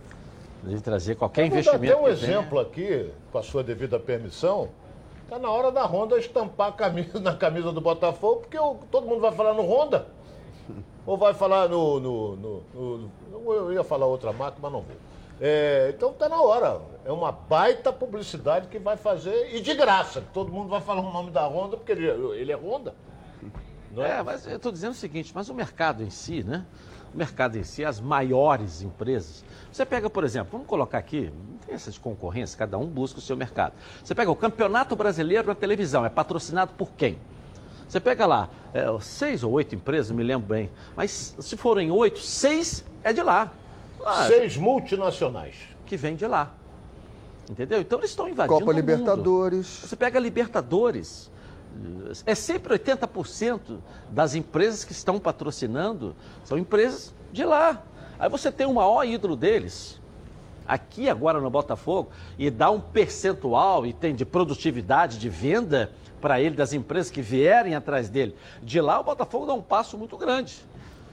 dele 0.69 0.81
trazer 0.81 1.17
qualquer 1.17 1.43
Eu 1.47 1.51
vou 1.51 1.57
dar 1.57 1.61
investimento. 1.71 2.01
um 2.03 2.09
exemplo 2.09 2.61
aqui, 2.61 3.11
com 3.33 3.39
a 3.39 3.43
sua 3.43 3.65
devida 3.65 3.99
permissão. 3.99 4.69
Está 5.25 5.39
na 5.39 5.51
hora 5.51 5.71
da 5.73 5.85
Honda 5.85 6.19
estampar 6.19 6.73
camisa, 6.75 7.19
na 7.21 7.35
camisa 7.35 7.73
do 7.73 7.81
Botafogo, 7.81 8.41
porque 8.43 8.59
todo 8.91 9.07
mundo 9.07 9.21
vai 9.21 9.33
falar 9.33 9.55
no 9.55 9.63
Honda. 9.63 10.07
Ou 11.07 11.17
vai 11.17 11.33
falar 11.35 11.69
no. 11.69 11.99
no- 11.99 12.37
no- 12.37 12.63
no- 12.75 13.53
eu 13.53 13.73
ia 13.73 13.83
falar 13.83 14.07
outra 14.07 14.33
marca, 14.33 14.59
mas 14.61 14.71
não 14.71 14.83
vou. 14.83 14.97
É, 15.41 15.93
então 15.97 16.11
está 16.11 16.29
na 16.29 16.41
hora. 16.43 16.81
É 17.05 17.13
uma 17.13 17.33
baita 17.33 17.93
publicidade 17.93 18.69
que 18.69 18.79
vai 18.79 18.97
fazer, 18.97 19.55
e 19.55 19.61
de 19.61 19.73
graça. 19.75 20.23
Todo 20.35 20.53
mundo 20.53 20.69
vai 20.69 20.81
falar 20.81 21.01
o 21.01 21.11
nome 21.13 21.31
da 21.31 21.47
Honda, 21.47 21.77
porque 21.77 21.93
ele, 21.93 22.07
ele 22.37 22.53
é 22.53 22.57
Honda. 22.57 22.95
Não 23.93 24.03
é? 24.05 24.19
É, 24.19 24.23
mas 24.23 24.47
eu 24.47 24.57
estou 24.57 24.71
dizendo 24.73 24.91
o 24.93 24.97
seguinte, 24.97 25.33
mas 25.35 25.49
o 25.49 25.55
mercado 25.55 26.03
em 26.03 26.11
si, 26.11 26.43
né? 26.43 26.67
O 27.15 27.17
mercado 27.17 27.57
em 27.57 27.63
si, 27.63 27.83
as 27.85 28.01
maiores 28.01 28.83
empresas. 28.83 29.43
Você 29.73 29.85
pega, 29.85 30.09
por 30.09 30.25
exemplo, 30.25 30.51
vamos 30.53 30.67
colocar 30.67 30.99
aqui, 30.99 31.31
não 31.51 31.59
tem 31.59 31.75
essa 31.75 31.91
de 31.91 32.01
concorrência, 32.01 32.59
cada 32.59 32.79
um 32.79 32.87
busca 32.87 33.19
o 33.19 33.23
seu 33.23 33.37
mercado. 33.37 33.75
Você 34.03 34.15
pega 34.15 34.31
o 34.31 34.37
Campeonato 34.37 34.97
Brasileiro 34.97 35.49
na 35.49 35.55
televisão, 35.55 36.05
é 36.05 36.09
patrocinado 36.09 36.73
por 36.77 36.91
quem? 36.93 37.19
Você 37.89 38.01
pega 38.01 38.27
lá, 38.27 38.51
é, 38.75 38.85
seis 39.01 39.43
ou 39.43 39.53
oito 39.53 39.75
empresas, 39.75 40.11
não 40.11 40.17
me 40.17 40.23
lembro 40.25 40.47
bem, 40.49 40.71
mas 40.97 41.35
se 41.39 41.57
forem 41.57 41.91
oito, 41.91 42.19
seis 42.19 42.85
é 43.03 43.13
de 43.13 43.23
lá. 43.23 43.53
Ah, 44.05 44.27
Seis 44.27 44.57
multinacionais. 44.57 45.57
Que 45.87 45.97
vem 45.97 46.15
de 46.15 46.27
lá. 46.27 46.53
Entendeu? 47.51 47.81
Então 47.81 47.99
eles 47.99 48.11
estão 48.11 48.29
invadindo 48.29 48.59
Copa 48.59 48.71
o 48.71 48.75
mundo. 48.75 48.77
Libertadores. 48.77 49.67
Você 49.67 49.97
pega 49.97 50.21
Libertadores. 50.21 51.31
É 52.27 52.35
sempre 52.35 52.79
80% 52.79 53.79
das 54.11 54.35
empresas 54.35 54.85
que 54.85 54.93
estão 54.93 55.19
patrocinando 55.19 56.15
são 56.45 56.59
empresas 56.59 57.15
de 57.33 57.45
lá. 57.45 57.83
Aí 58.19 58.29
você 58.29 58.51
tem 58.51 58.67
o 58.67 58.75
maior 58.75 59.05
ídolo 59.05 59.37
deles, 59.37 60.01
aqui 60.67 61.09
agora 61.09 61.41
no 61.41 61.49
Botafogo, 61.49 62.11
e 62.39 62.51
dá 62.51 62.71
um 62.71 62.81
percentual 62.81 63.87
e 63.87 63.93
tem 63.93 64.15
de 64.15 64.25
produtividade, 64.25 65.19
de 65.19 65.29
venda 65.29 65.93
para 66.21 66.41
ele, 66.41 66.57
das 66.57 66.73
empresas 66.73 67.11
que 67.11 67.23
vierem 67.23 67.75
atrás 67.75 68.09
dele. 68.09 68.35
De 68.63 68.81
lá 68.81 68.99
o 69.01 69.05
Botafogo 69.05 69.47
dá 69.47 69.55
um 69.55 69.63
passo 69.63 69.97
muito 69.97 70.17
grande. 70.17 70.57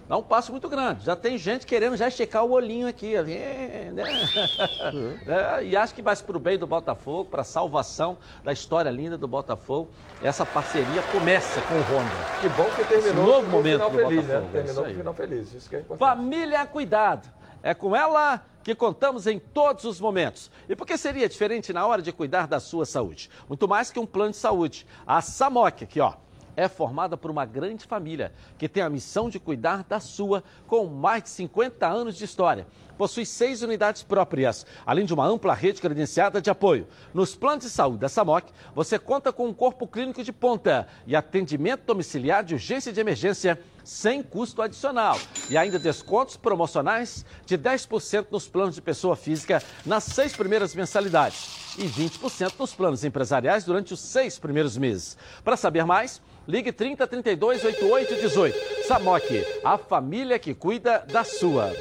Dá 0.07 0.17
um 0.17 0.21
passo 0.23 0.51
muito 0.51 0.69
grande. 0.69 1.03
Já 1.03 1.15
tem 1.15 1.37
gente 1.37 1.65
querendo 1.65 1.97
já 1.97 2.07
esticar 2.07 2.45
o 2.45 2.51
olhinho 2.51 2.87
aqui. 2.87 3.15
né? 3.21 3.93
É, 5.25 5.63
e 5.65 5.75
acho 5.75 5.93
que 5.95 6.01
vai 6.01 6.15
para 6.15 6.37
o 6.37 6.39
bem 6.39 6.57
do 6.57 6.67
Botafogo, 6.67 7.29
para 7.29 7.41
a 7.41 7.45
salvação 7.45 8.17
da 8.43 8.53
história 8.53 8.89
linda 8.89 9.17
do 9.17 9.27
Botafogo. 9.27 9.89
Essa 10.21 10.45
parceria 10.45 11.01
começa 11.11 11.59
com 11.61 11.73
o 11.73 11.79
Honda. 11.79 12.11
Que 12.41 12.49
bom 12.49 12.65
que 12.75 12.83
terminou 12.85 12.99
Esse 12.99 13.13
novo 13.31 13.49
momento 13.49 13.73
final 13.73 13.89
do 13.89 13.97
feliz, 13.97 14.25
Botafogo. 14.25 14.41
né? 14.41 14.47
é 14.47 14.63
Terminou 14.63 14.83
com 14.85 14.93
final 14.93 15.13
feliz. 15.13 15.53
Isso 15.53 15.69
que 15.69 15.75
é 15.75 15.79
importante. 15.79 15.99
Família 16.07 16.65
Cuidado. 16.65 17.27
É 17.63 17.73
com 17.73 17.95
ela 17.95 18.45
que 18.63 18.75
contamos 18.75 19.27
em 19.27 19.39
todos 19.39 19.85
os 19.85 19.99
momentos. 19.99 20.51
E 20.69 20.75
por 20.75 20.85
que 20.85 20.97
seria 20.97 21.27
diferente 21.27 21.73
na 21.73 21.85
hora 21.85 22.01
de 22.01 22.11
cuidar 22.11 22.47
da 22.47 22.59
sua 22.59 22.85
saúde? 22.85 23.29
Muito 23.47 23.67
mais 23.67 23.91
que 23.91 23.99
um 23.99 24.05
plano 24.05 24.31
de 24.31 24.37
saúde. 24.37 24.85
A 25.05 25.21
Samok, 25.21 25.83
aqui 25.83 25.99
ó, 25.99 26.13
é 26.55 26.67
formada 26.67 27.17
por 27.17 27.29
uma 27.29 27.45
grande 27.45 27.85
família 27.85 28.33
que 28.57 28.69
tem 28.69 28.81
a 28.81 28.89
missão 28.89 29.29
de 29.29 29.39
cuidar 29.39 29.83
da 29.83 29.99
sua 29.99 30.43
com 30.67 30.85
mais 30.85 31.23
de 31.23 31.29
50 31.29 31.87
anos 31.87 32.15
de 32.15 32.25
história. 32.25 32.67
Possui 32.97 33.25
seis 33.25 33.61
unidades 33.61 34.03
próprias, 34.03 34.65
além 34.85 35.05
de 35.05 35.13
uma 35.13 35.25
ampla 35.25 35.53
rede 35.53 35.81
credenciada 35.81 36.41
de 36.41 36.49
apoio. 36.49 36.87
Nos 37.13 37.35
planos 37.35 37.65
de 37.65 37.69
saúde 37.69 37.99
da 37.99 38.09
Samok, 38.09 38.51
você 38.73 38.97
conta 38.97 39.33
com 39.33 39.47
um 39.47 39.53
corpo 39.53 39.87
clínico 39.87 40.23
de 40.23 40.31
ponta 40.31 40.87
e 41.05 41.15
atendimento 41.15 41.83
domiciliar 41.85 42.43
de 42.43 42.53
urgência 42.53 42.89
e 42.89 42.93
de 42.93 42.99
emergência 42.99 43.59
sem 43.83 44.23
custo 44.23 44.61
adicional. 44.61 45.19
E 45.49 45.57
ainda 45.57 45.77
descontos 45.77 46.35
promocionais 46.35 47.25
de 47.45 47.57
10% 47.57 48.27
nos 48.31 48.47
planos 48.47 48.75
de 48.75 48.81
pessoa 48.81 49.15
física 49.15 49.61
nas 49.85 50.03
seis 50.03 50.35
primeiras 50.35 50.73
mensalidades 50.73 51.75
e 51.77 51.83
20% 51.83 52.53
nos 52.57 52.73
planos 52.73 53.03
empresariais 53.03 53.63
durante 53.63 53.93
os 53.93 53.99
seis 53.99 54.39
primeiros 54.39 54.77
meses. 54.77 55.17
Para 55.43 55.55
saber 55.55 55.85
mais, 55.85 56.21
ligue 56.47 56.71
30 56.71 57.05
32 57.05 57.63
88 57.63 58.15
18. 58.15 58.87
Samok, 58.87 59.45
a 59.63 59.77
família 59.77 60.39
que 60.39 60.53
cuida 60.53 61.05
da 61.11 61.23
sua. 61.23 61.73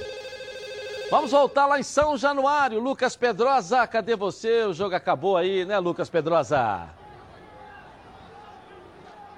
Vamos 1.15 1.31
voltar 1.31 1.67
lá 1.67 1.79
em 1.79 1.83
São 1.85 2.17
Januário. 2.17 2.81
Lucas 2.81 3.15
Pedrosa, 3.15 3.87
cadê 3.87 4.17
você? 4.17 4.65
O 4.65 4.75
jogo 4.75 4.97
acabou 4.97 5.37
aí, 5.37 5.65
né, 5.65 5.79
Lucas 5.79 6.11
Pedrosa? 6.11 6.89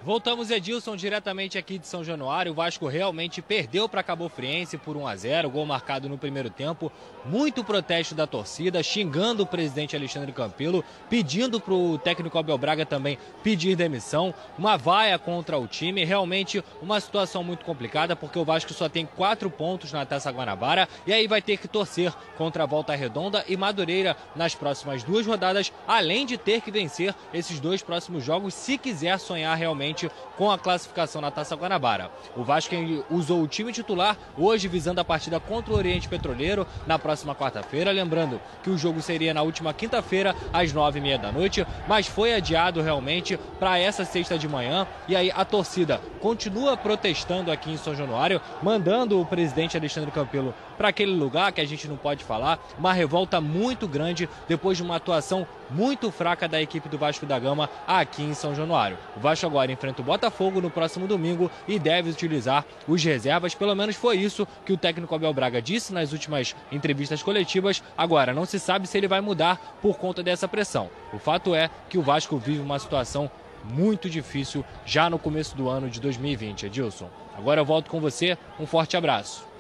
Voltamos, 0.07 0.53
Edilson, 0.53 0.95
diretamente 0.95 1.59
aqui 1.59 1.81
de 1.81 1.87
São 1.89 2.05
Januário. 2.05 2.53
O 2.53 2.55
Vasco 2.55 2.87
realmente 2.87 3.43
perdeu 3.43 3.89
para 3.89 4.05
Cabo 4.05 4.29
Friense 4.29 4.79
por 4.79 4.97
1 4.97 5.05
a 5.05 5.17
0 5.17 5.51
gol 5.51 5.67
marcado 5.67 6.09
no 6.09 6.17
primeiro 6.17 6.49
tempo. 6.49 6.93
Muito 7.25 7.65
protesto 7.65 8.15
da 8.15 8.25
torcida, 8.25 8.81
xingando 8.85 9.43
o 9.43 9.47
presidente 9.47 9.97
Alexandre 9.97 10.31
Campelo, 10.31 10.85
pedindo 11.11 11.59
para 11.59 11.75
o 11.75 11.99
técnico 11.99 12.39
Abel 12.39 12.57
Braga 12.57 12.87
também 12.87 13.19
pedir 13.43 13.75
demissão. 13.75 14.33
Uma 14.57 14.77
vaia 14.77 15.19
contra 15.19 15.59
o 15.59 15.67
time. 15.67 16.05
Realmente 16.05 16.63
uma 16.81 17.01
situação 17.01 17.43
muito 17.43 17.65
complicada, 17.65 18.15
porque 18.15 18.39
o 18.39 18.45
Vasco 18.45 18.73
só 18.73 18.89
tem 18.89 19.07
quatro 19.07 19.51
pontos 19.51 19.93
na 19.93 20.07
Taça 20.07 20.31
Guanabara 20.31 20.89
e 21.05 21.13
aí 21.13 21.27
vai 21.27 21.43
ter 21.43 21.57
que 21.57 21.67
torcer 21.67 22.15
contra 22.39 22.63
a 22.63 22.67
Volta 22.67 22.95
Redonda 22.95 23.45
e 23.49 23.57
Madureira 23.57 24.17
nas 24.37 24.55
próximas 24.55 25.03
duas 25.03 25.27
rodadas, 25.27 25.73
além 25.85 26.25
de 26.25 26.39
ter 26.39 26.61
que 26.61 26.71
vencer 26.71 27.13
esses 27.35 27.59
dois 27.59 27.83
próximos 27.83 28.23
jogos 28.23 28.55
se 28.55 28.79
quiser 28.79 29.19
sonhar 29.19 29.57
realmente 29.57 29.96
com 30.37 30.51
a 30.51 30.59
classificação 30.59 31.21
na 31.21 31.31
Taça 31.31 31.57
Guanabara. 31.57 32.11
O 32.37 32.45
Vasco 32.45 32.75
usou 33.11 33.43
o 33.43 33.49
time 33.49 33.73
titular 33.73 34.17
hoje 34.37 34.69
visando 34.69 35.01
a 35.01 35.05
partida 35.05 35.41
contra 35.41 35.73
o 35.73 35.77
Oriente 35.77 36.09
Petroleiro 36.09 36.67
na 36.87 36.99
próxima 36.99 37.35
quarta-feira. 37.35 37.91
Lembrando 37.91 38.41
que 38.63 38.71
o 38.71 38.77
jogo 38.77 39.01
seria 39.01 39.33
na 39.33 39.43
última 39.43 39.73
quinta-feira 39.73 40.35
às 40.53 40.73
nove 40.73 40.99
e 40.99 41.03
meia 41.03 41.19
da 41.19 41.33
noite, 41.33 41.67
mas 41.89 42.07
foi 42.07 42.35
adiado 42.35 42.83
realmente 42.83 43.39
para 43.59 43.79
essa 43.79 44.05
sexta 44.05 44.39
de 44.39 44.49
manhã. 44.49 44.87
E 45.09 45.17
aí 45.17 45.33
a 45.35 45.45
torcida 45.45 46.01
continua 46.21 46.77
protestando 46.77 47.51
aqui 47.51 47.71
em 47.71 47.77
São 47.77 47.95
Januário, 47.95 48.41
mandando 48.63 49.21
o 49.21 49.25
presidente 49.25 49.77
Alexandre 49.77 50.11
Campelo 50.11 50.55
para 50.77 50.89
aquele 50.89 51.13
lugar 51.13 51.53
que 51.53 51.61
a 51.61 51.65
gente 51.65 51.89
não 51.89 51.97
pode 51.97 52.25
falar. 52.25 52.59
Uma 52.79 52.93
revolta 52.93 53.41
muito 53.41 53.89
grande 53.89 54.29
depois 54.49 54.77
de 54.77 54.83
uma 54.83 54.97
atuação 54.97 55.47
muito 55.71 56.11
fraca 56.11 56.47
da 56.47 56.61
equipe 56.61 56.89
do 56.89 56.99
Vasco 56.99 57.27
da 57.27 57.39
Gama 57.39 57.69
aqui 57.87 58.23
em 58.23 58.35
São 58.35 58.55
Januário. 58.55 58.99
O 59.17 59.21
Vasco 59.21 59.47
agora 59.47 59.73
enfrenta 59.73 60.03
o 60.03 60.05
Botafogo 60.05 60.61
no 60.61 60.71
próximo 60.71 61.07
domingo 61.07 61.51
e 61.67 61.79
deve 61.79 62.11
utilizar 62.11 62.65
os 62.87 63.03
reservas. 63.03 63.55
Pelo 63.55 63.75
menos 63.75 63.97
foi 63.97 64.17
isso 64.17 64.47
que 64.65 64.73
o 64.73 64.77
técnico 64.77 65.15
Abel 65.15 65.33
Braga 65.33 65.61
disse 65.61 65.93
nas 65.93 66.13
últimas 66.13 66.55
entrevistas 66.71 67.23
coletivas. 67.23 67.83
Agora, 67.97 68.33
não 68.33 68.45
se 68.45 68.59
sabe 68.59 68.87
se 68.87 68.97
ele 68.97 69.09
vai 69.09 69.21
mudar 69.21 69.79
por 69.83 69.97
conta 69.99 70.23
dessa 70.23 70.47
pressão. 70.47 70.89
O 71.13 71.19
fato 71.19 71.55
é 71.55 71.71
que 71.89 71.99
o 71.99 72.03
Vasco 72.03 72.37
vive 72.39 72.61
uma 72.61 72.79
situação 72.79 73.31
muito 73.65 74.09
difícil 74.09 74.65
já 74.85 75.11
no 75.11 75.19
começo 75.19 75.57
do 75.57 75.69
ano 75.69 75.91
de 75.91 76.01
2020, 76.01 76.67
Edilson. 76.67 77.11
Agora 77.37 77.61
eu 77.61 77.65
volto 77.65 77.91
com 77.91 78.01
você. 78.01 78.39
Um 78.59 78.67
forte 78.67 78.97
abraço. 78.97 79.56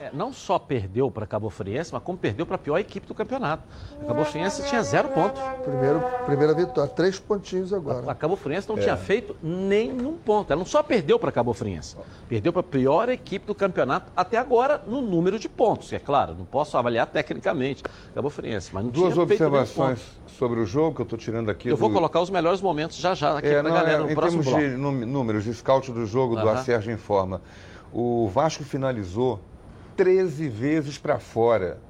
É, 0.00 0.10
não 0.12 0.32
só 0.32 0.58
perdeu 0.58 1.10
para 1.10 1.26
Cabo 1.26 1.50
Friense, 1.50 1.92
mas 1.92 2.02
como 2.02 2.16
perdeu 2.16 2.46
para 2.46 2.54
a 2.54 2.58
pior 2.58 2.78
equipe 2.78 3.06
do 3.06 3.14
campeonato. 3.14 3.62
A 4.00 4.04
Cabo 4.06 4.24
Friense 4.24 4.62
tinha 4.68 4.82
zero 4.82 5.08
pontos. 5.08 5.40
Primeiro, 5.64 6.00
primeira 6.26 6.54
vitória, 6.54 6.90
três 6.90 7.18
pontinhos 7.18 7.72
agora. 7.72 8.06
A, 8.06 8.12
a 8.12 8.14
Cabo 8.14 8.36
Friense 8.36 8.68
não 8.68 8.76
É. 8.78 8.82
tinha 8.82 8.96
feito 8.96 9.36
nenhum 9.42 10.14
ponto. 10.16 10.52
Ela 10.52 10.58
não 10.58 10.66
só 10.66 10.82
perdeu 10.82 11.18
para 11.18 11.32
Cabo 11.32 11.52
Friense, 11.52 11.96
perdeu 12.28 12.52
para 12.52 12.60
a 12.60 12.64
pior 12.64 13.08
equipe 13.08 13.46
do 13.46 13.54
campeonato 13.54 14.12
até 14.16 14.36
agora 14.38 14.82
no 14.86 15.00
número 15.00 15.38
de 15.38 15.48
pontos. 15.48 15.92
É 15.92 15.98
claro, 15.98 16.34
não 16.38 16.44
posso 16.44 16.76
avaliar 16.78 17.06
tecnicamente 17.06 17.82
Cabo 18.14 18.30
Friense, 18.30 18.70
mas 18.72 18.84
não 18.84 18.90
Duas 18.90 19.14
tinha 19.14 19.26
feito 19.26 19.40
nenhum 19.42 19.54
observações 19.56 20.00
ponto. 20.00 20.30
sobre 20.30 20.60
o 20.60 20.66
jogo 20.66 20.94
que 20.96 21.00
eu 21.02 21.04
estou 21.04 21.18
tirando 21.18 21.50
aqui. 21.50 21.68
Eu 21.68 21.76
vou 21.76 21.88
do- 21.88 21.94
colocar 21.94 22.20
os 22.20 22.30
melhores 22.30 22.60
momentos 22.60 22.96
já 22.98 23.14
já 23.14 23.38
aqui 23.38 23.48
É, 23.48 23.60
para 23.62 23.70
a 23.70 23.74
galera 23.74 23.98
é, 23.98 23.98
no 24.04 24.10
em 24.10 24.14
próximo 24.14 24.42
termos 24.44 24.60
bloco. 24.62 24.76
de 24.76 25.00
nú- 25.00 25.06
números, 25.06 25.44
de 25.44 25.54
scout 25.54 25.90
do 25.92 26.06
jogo, 26.06 26.36
do. 26.36 26.48
Acerge 26.48 26.90
informa. 26.92 27.40
O 27.92 28.28
Vasco 28.28 28.64
finalizou 28.64 29.40
13 29.98 30.48
vezes 30.48 30.96
para 30.96 31.18
fora. 31.18 31.80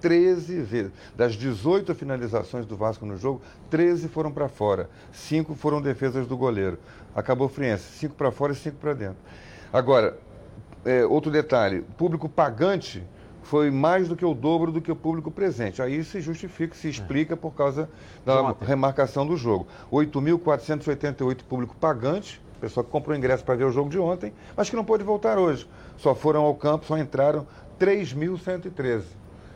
13 0.00 0.60
vezes. 0.60 0.92
Das 1.16 1.34
18 1.34 1.94
finalizações 1.94 2.66
do 2.66 2.76
Vasco 2.76 3.06
no 3.06 3.16
jogo, 3.16 3.40
13 3.70 4.08
foram 4.08 4.32
para 4.32 4.48
fora. 4.48 4.90
5 5.12 5.54
foram 5.54 5.80
defesas 5.80 6.26
do 6.26 6.36
goleiro. 6.36 6.78
Acabou 7.14 7.48
Friense, 7.48 7.84
5 7.98 8.16
para 8.16 8.32
fora 8.32 8.52
e 8.52 8.56
5 8.56 8.76
para 8.76 8.92
dentro. 8.92 9.16
Agora, 9.72 10.18
é, 10.84 11.06
outro 11.06 11.30
detalhe: 11.30 11.82
público 11.96 12.28
pagante 12.28 13.02
foi 13.44 13.70
mais 13.70 14.08
do 14.08 14.16
que 14.16 14.24
o 14.24 14.34
dobro 14.34 14.72
do 14.72 14.80
que 14.80 14.90
o 14.90 14.96
público 14.96 15.30
presente. 15.30 15.80
Aí 15.80 16.02
se 16.02 16.20
justifica, 16.20 16.74
se 16.74 16.88
explica 16.88 17.36
por 17.36 17.52
causa 17.52 17.88
da 18.26 18.54
remarcação 18.60 19.24
do 19.24 19.36
jogo. 19.36 19.66
8.488 19.92 21.44
público 21.44 21.76
pagante, 21.76 22.42
pessoal 22.60 22.82
que 22.82 22.90
comprou 22.90 23.16
ingresso 23.16 23.44
para 23.44 23.54
ver 23.54 23.64
o 23.64 23.70
jogo 23.70 23.90
de 23.90 23.98
ontem, 23.98 24.32
mas 24.56 24.68
que 24.68 24.74
não 24.74 24.84
pôde 24.84 25.04
voltar 25.04 25.38
hoje. 25.38 25.68
Só 25.98 26.14
foram 26.14 26.42
ao 26.42 26.54
campo, 26.54 26.86
só 26.86 26.98
entraram 26.98 27.46
3.113. 27.78 29.02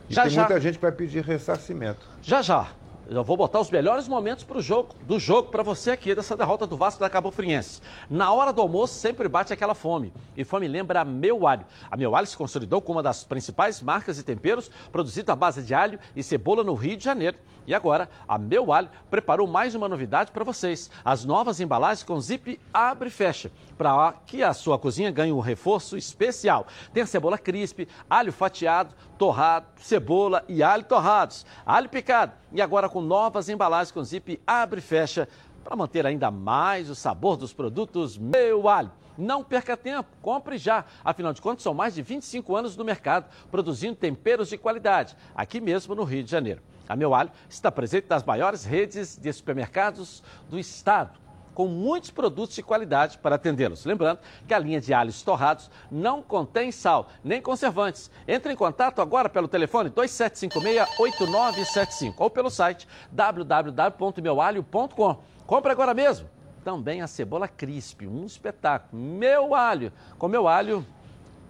E 0.09 0.13
Já, 0.13 0.23
tem 0.23 0.31
já. 0.31 0.41
muita 0.41 0.59
gente 0.59 0.75
que 0.75 0.81
vai 0.81 0.91
pedir 0.91 1.23
ressarcimento. 1.23 2.01
Já 2.21 2.41
já. 2.41 2.67
Eu 3.11 3.23
vou 3.23 3.35
botar 3.35 3.59
os 3.59 3.71
melhores 3.71 4.07
momentos 4.07 4.43
pro 4.43 4.61
jogo, 4.61 4.93
do 5.01 5.17
jogo 5.19 5.49
para 5.49 5.63
você 5.63 5.89
aqui, 5.89 6.13
dessa 6.13 6.37
derrota 6.37 6.67
do 6.67 6.77
Vasco 6.77 6.99
da 6.99 7.09
Cabo 7.09 7.31
Friense. 7.31 7.81
Na 8.07 8.31
hora 8.31 8.53
do 8.53 8.61
almoço 8.61 8.93
sempre 8.93 9.27
bate 9.27 9.51
aquela 9.51 9.73
fome. 9.73 10.13
E 10.37 10.43
fome 10.43 10.67
lembra 10.67 11.01
a 11.01 11.05
Meu 11.05 11.47
Alho. 11.47 11.65
A 11.89 11.97
Meu 11.97 12.15
Alho 12.15 12.27
se 12.27 12.37
consolidou 12.37 12.79
como 12.83 12.97
uma 12.97 13.03
das 13.03 13.23
principais 13.23 13.81
marcas 13.81 14.19
e 14.19 14.23
temperos 14.23 14.69
produzido 14.91 15.31
à 15.31 15.35
base 15.35 15.63
de 15.63 15.73
alho 15.73 15.97
e 16.15 16.21
cebola 16.21 16.63
no 16.63 16.75
Rio 16.75 16.95
de 16.95 17.03
Janeiro. 17.03 17.35
E 17.65 17.73
agora, 17.73 18.07
a 18.27 18.37
Meu 18.37 18.71
Alho 18.71 18.89
preparou 19.09 19.47
mais 19.47 19.73
uma 19.73 19.89
novidade 19.89 20.31
para 20.31 20.43
vocês. 20.43 20.91
As 21.03 21.25
novas 21.25 21.59
embalagens 21.59 22.03
com 22.03 22.19
zip 22.19 22.59
abre 22.71 23.07
e 23.07 23.11
fecha, 23.11 23.51
para 23.75 24.13
que 24.27 24.43
a 24.43 24.53
sua 24.53 24.77
cozinha 24.77 25.09
ganhe 25.09 25.31
um 25.31 25.39
reforço 25.39 25.97
especial. 25.97 26.67
Tem 26.93 27.05
cebola 27.07 27.39
crisp, 27.39 27.87
alho 28.07 28.31
fatiado, 28.31 28.93
torrado, 29.17 29.65
cebola 29.77 30.43
e 30.47 30.61
alho 30.61 30.83
torrados, 30.83 31.43
alho 31.65 31.89
picado 31.89 32.33
e 32.51 32.61
agora 32.61 32.89
com 32.89 32.98
novas 33.01 33.49
embalagens 33.49 33.91
com 33.91 34.03
zip 34.03 34.41
abre 34.45 34.79
e 34.79 34.83
fecha 34.83 35.27
para 35.63 35.75
manter 35.75 36.05
ainda 36.05 36.31
mais 36.31 36.89
o 36.89 36.95
sabor 36.95 37.37
dos 37.37 37.53
produtos 37.53 38.17
Meu 38.17 38.67
Alho. 38.67 38.91
Não 39.17 39.43
perca 39.43 39.75
tempo, 39.75 40.09
compre 40.21 40.57
já. 40.57 40.85
Afinal 41.03 41.33
de 41.33 41.41
contas, 41.41 41.63
são 41.63 41.73
mais 41.73 41.93
de 41.93 42.01
25 42.01 42.55
anos 42.55 42.77
no 42.77 42.85
mercado 42.85 43.29
produzindo 43.51 43.95
temperos 43.95 44.49
de 44.49 44.57
qualidade, 44.57 45.15
aqui 45.35 45.59
mesmo 45.59 45.93
no 45.93 46.03
Rio 46.03 46.23
de 46.23 46.31
Janeiro. 46.31 46.61
A 46.87 46.95
Meu 46.95 47.13
Alho 47.13 47.29
está 47.49 47.71
presente 47.71 48.07
nas 48.09 48.23
maiores 48.23 48.63
redes 48.63 49.17
de 49.17 49.31
supermercados 49.31 50.23
do 50.49 50.57
estado 50.57 51.19
com 51.59 51.67
muitos 51.67 52.09
produtos 52.09 52.55
de 52.55 52.63
qualidade 52.63 53.17
para 53.17 53.35
atendê-los. 53.35 53.83
Lembrando 53.83 54.21
que 54.47 54.53
a 54.53 54.59
linha 54.59 54.79
de 54.79 54.93
alhos 54.93 55.21
torrados 55.21 55.69
não 55.91 56.21
contém 56.21 56.71
sal, 56.71 57.09
nem 57.21 57.41
conservantes. 57.41 58.09
Entre 58.25 58.53
em 58.53 58.55
contato 58.55 59.01
agora 59.01 59.27
pelo 59.27 59.45
telefone 59.45 59.89
2756-8975 59.89 62.13
ou 62.17 62.29
pelo 62.29 62.49
site 62.49 62.87
www.meualho.com. 63.11 65.19
Compre 65.45 65.71
agora 65.73 65.93
mesmo. 65.93 66.29
Também 66.63 67.01
a 67.01 67.07
cebola 67.07 67.45
crisp, 67.45 68.07
um 68.07 68.25
espetáculo. 68.25 69.01
Meu 69.01 69.53
alho. 69.53 69.91
Com 70.17 70.29
meu 70.29 70.47
alho, 70.47 70.85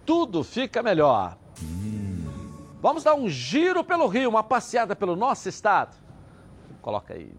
tudo 0.08 0.44
fica 0.44 0.82
melhor. 0.82 1.38
Vamos 2.82 3.04
dar 3.04 3.14
um 3.14 3.30
giro 3.30 3.84
pelo 3.84 4.08
Rio, 4.08 4.32
uma 4.32 4.42
passeada 4.42 4.96
pelo 4.96 5.16
nosso 5.16 5.48
estado. 5.48 5.96
Coloca 6.82 7.14
aí. 7.14 7.32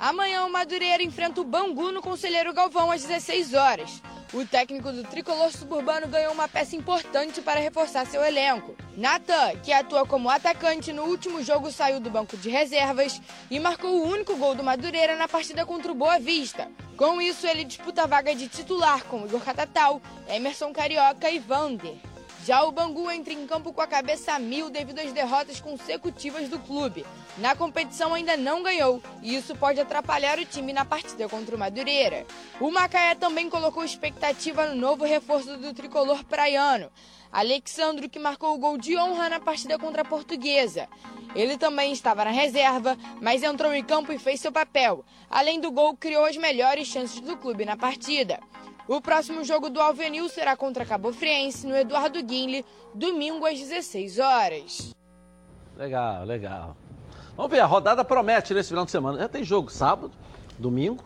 Amanhã 0.00 0.44
o 0.44 0.50
Madureira 0.50 1.02
enfrenta 1.02 1.40
o 1.40 1.44
Bangu 1.44 1.90
no 1.90 2.00
Conselheiro 2.00 2.52
Galvão 2.52 2.92
às 2.92 3.02
16 3.02 3.52
horas. 3.54 4.00
O 4.32 4.44
técnico 4.44 4.92
do 4.92 5.02
tricolor 5.02 5.50
suburbano 5.50 6.06
ganhou 6.06 6.32
uma 6.32 6.46
peça 6.46 6.76
importante 6.76 7.40
para 7.40 7.58
reforçar 7.58 8.06
seu 8.06 8.22
elenco. 8.24 8.76
Natan, 8.96 9.56
que 9.60 9.72
atua 9.72 10.06
como 10.06 10.30
atacante 10.30 10.92
no 10.92 11.02
último 11.02 11.42
jogo, 11.42 11.72
saiu 11.72 11.98
do 11.98 12.10
banco 12.10 12.36
de 12.36 12.48
reservas 12.48 13.20
e 13.50 13.58
marcou 13.58 13.90
o 13.90 14.08
único 14.08 14.36
gol 14.36 14.54
do 14.54 14.62
Madureira 14.62 15.16
na 15.16 15.26
partida 15.26 15.66
contra 15.66 15.90
o 15.90 15.96
Boa 15.96 16.20
Vista. 16.20 16.70
Com 16.96 17.20
isso, 17.20 17.46
ele 17.46 17.64
disputa 17.64 18.02
a 18.02 18.06
vaga 18.06 18.34
de 18.36 18.48
titular 18.48 19.02
com 19.04 19.24
Igor 19.24 19.40
Catatal, 19.40 20.00
Emerson 20.28 20.72
Carioca 20.72 21.28
e 21.28 21.40
Vander. 21.40 21.96
Já 22.44 22.64
o 22.64 22.72
Bangu 22.72 23.10
entra 23.10 23.32
em 23.32 23.46
campo 23.46 23.72
com 23.72 23.80
a 23.80 23.86
cabeça 23.86 24.32
a 24.32 24.38
mil 24.38 24.70
devido 24.70 25.00
às 25.00 25.12
derrotas 25.12 25.60
consecutivas 25.60 26.48
do 26.48 26.58
clube. 26.58 27.04
Na 27.36 27.54
competição 27.54 28.14
ainda 28.14 28.36
não 28.36 28.62
ganhou 28.62 29.02
e 29.22 29.36
isso 29.36 29.54
pode 29.54 29.80
atrapalhar 29.80 30.38
o 30.38 30.44
time 30.44 30.72
na 30.72 30.84
partida 30.84 31.28
contra 31.28 31.54
o 31.54 31.58
Madureira. 31.58 32.26
O 32.60 32.70
Macaé 32.70 33.14
também 33.14 33.50
colocou 33.50 33.84
expectativa 33.84 34.66
no 34.66 34.74
novo 34.74 35.04
reforço 35.04 35.56
do 35.58 35.74
tricolor 35.74 36.24
praiano, 36.24 36.90
Alexandro, 37.30 38.08
que 38.08 38.18
marcou 38.18 38.54
o 38.54 38.58
gol 38.58 38.78
de 38.78 38.96
honra 38.96 39.28
na 39.28 39.40
partida 39.40 39.78
contra 39.78 40.02
a 40.02 40.04
Portuguesa. 40.04 40.88
Ele 41.34 41.58
também 41.58 41.92
estava 41.92 42.24
na 42.24 42.30
reserva, 42.30 42.96
mas 43.20 43.42
entrou 43.42 43.74
em 43.74 43.84
campo 43.84 44.12
e 44.12 44.18
fez 44.18 44.40
seu 44.40 44.50
papel. 44.50 45.04
Além 45.30 45.60
do 45.60 45.70
gol, 45.70 45.94
criou 45.94 46.24
as 46.24 46.36
melhores 46.36 46.88
chances 46.88 47.20
do 47.20 47.36
clube 47.36 47.66
na 47.66 47.76
partida. 47.76 48.40
O 48.88 49.02
próximo 49.02 49.44
jogo 49.44 49.68
do 49.68 49.78
Alvenil 49.82 50.30
será 50.30 50.56
contra 50.56 50.82
Cabo 50.86 51.12
Friense, 51.12 51.66
no 51.66 51.76
Eduardo 51.76 52.22
Guinle, 52.22 52.64
domingo 52.94 53.44
às 53.44 53.58
16 53.58 54.18
horas. 54.18 54.96
Legal, 55.76 56.24
legal. 56.24 56.74
Vamos 57.36 57.50
ver, 57.52 57.60
a 57.60 57.66
rodada 57.66 58.02
promete 58.02 58.54
nesse 58.54 58.70
final 58.70 58.86
de 58.86 58.90
semana. 58.90 59.18
Já 59.18 59.28
tem 59.28 59.44
jogo 59.44 59.70
sábado, 59.70 60.10
domingo. 60.58 61.04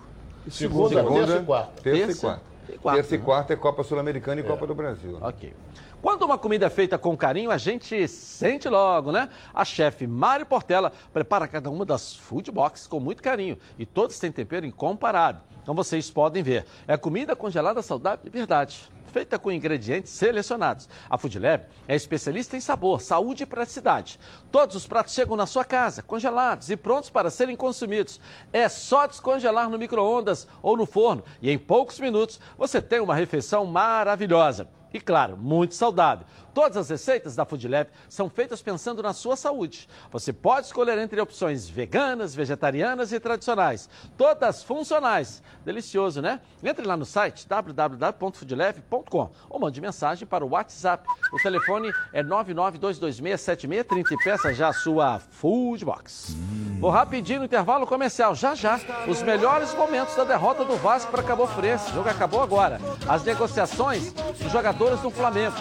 Segunda, 0.49 1.03
terça 1.03 1.37
e 1.37 1.45
quarta. 1.45 1.83
Terça 1.83 1.99
e 1.99 2.07
Terça 2.07 2.21
quarta. 2.21 2.43
e 2.73 2.79
quarta, 2.79 3.01
Terça 3.03 3.15
e 3.17 3.19
quarta 3.19 3.53
é 3.53 3.57
Copa 3.57 3.83
Sul-Americana 3.83 4.41
e 4.41 4.45
Copa 4.45 4.65
do 4.65 4.77
Brasil. 4.77 5.19
Ok. 5.21 5.53
Quando 6.01 6.23
uma 6.23 6.39
comida 6.39 6.67
é 6.67 6.71
feita 6.71 6.97
com 6.97 7.17
carinho, 7.17 7.51
a 7.51 7.59
gente 7.59 8.07
sente 8.07 8.69
logo, 8.69 9.11
né? 9.11 9.29
A 9.53 9.65
chefe 9.65 10.07
Mari 10.07 10.45
Portela 10.45 10.93
prepara 11.13 11.49
cada 11.49 11.69
uma 11.69 11.85
das 11.85 12.15
food 12.15 12.49
boxes 12.53 12.87
com 12.87 13.01
muito 13.01 13.21
carinho 13.23 13.59
e 13.77 13.85
todos 13.85 14.19
têm 14.21 14.31
tempero 14.31 14.65
incomparável. 14.65 15.43
Então 15.63 15.75
vocês 15.75 16.11
podem 16.11 16.43
ver, 16.43 16.67
é 16.87 16.97
comida 16.97 17.37
congelada 17.37 17.83
saudável 17.83 18.25
de 18.25 18.31
verdade 18.31 18.91
feita 19.13 19.39
com 19.39 19.53
ingredientes 19.53 20.11
selecionados. 20.11 20.89
A 21.09 21.19
Food 21.19 21.39
Lab 21.39 21.65
é 21.87 21.95
especialista 21.95 22.57
em 22.57 22.61
sabor, 22.61 23.01
saúde 23.01 23.43
e 23.43 23.47
praticidade. 23.47 24.19
Todos 24.51 24.75
os 24.75 24.87
pratos 24.87 25.13
chegam 25.13 25.37
na 25.37 25.47
sua 25.47 25.65
casa, 25.65 26.03
congelados 26.03 26.71
e 26.71 26.77
prontos 26.77 27.11
para 27.11 27.31
serem 27.31 27.55
consumidos. 27.55 28.19
É 28.53 28.69
só 28.69 29.07
descongelar 29.07 29.69
no 29.69 29.79
micro-ondas 29.79 30.49
ou 30.63 30.77
no 30.77 30.87
forno 30.87 31.23
e 31.43 31.51
em 31.51 31.59
poucos 31.59 32.01
minutos 32.01 32.41
você 32.57 32.81
tem 32.81 33.01
uma 33.01 33.15
refeição 33.15 33.67
maravilhosa. 33.67 34.67
E 34.95 35.01
claro, 35.01 35.37
muito 35.37 35.75
saudável. 35.75 36.27
Todas 36.55 36.77
as 36.77 36.91
receitas 36.91 37.35
da 37.35 37.45
Food 37.47 37.67
Lab 37.67 37.89
são 38.09 38.29
feitas 38.29 38.61
pensando 38.61 39.03
na 39.03 39.13
sua 39.13 39.37
saúde. 39.37 39.89
Você 40.11 40.33
pode 40.33 40.67
escolher 40.67 40.99
entre 40.99 41.21
opções 41.21 41.69
veganas, 41.69 42.35
vegetarianas 42.35 43.13
e 43.13 43.19
tradicionais. 43.19 43.89
Todas 44.19 44.63
funcionais. 44.63 45.43
Delicioso, 45.65 46.21
né? 46.21 46.41
Entre 46.63 46.87
lá 46.87 46.97
no 46.97 47.07
site 47.07 47.49
www.foodlab.com 47.49 49.31
ou 49.49 49.61
mande 49.61 49.81
mensagem 49.81 50.27
para 50.27 50.45
o 50.45 50.51
WhatsApp. 50.51 51.09
O 51.33 51.39
telefone 51.39 51.91
é 52.13 52.23
992267630 52.23 54.13
e 54.13 54.17
peça 54.23 54.53
já 54.53 54.69
a 54.69 54.73
sua 54.73 55.19
Food 55.19 55.85
Box. 55.85 56.37
Vou 56.79 56.91
rapidinho 56.91 57.39
no 57.39 57.45
intervalo 57.47 57.87
comercial. 57.87 58.35
Já 58.35 58.55
já, 58.55 58.79
os 59.09 59.23
melhores 59.23 59.73
momentos 59.75 60.15
da 60.17 60.25
derrota 60.25 60.65
do 60.65 60.77
Vasco 60.77 61.11
para 61.11 61.23
Cabo 61.23 61.47
Frense. 61.47 61.91
O 61.91 61.95
jogo 61.95 62.11
acabou 62.11 62.43
agora. 62.43 62.79
As 63.09 63.25
negociações 63.25 64.13
dos 64.13 64.53
jogadores 64.53 65.01
do 65.01 65.11
Flamengo 65.11 65.57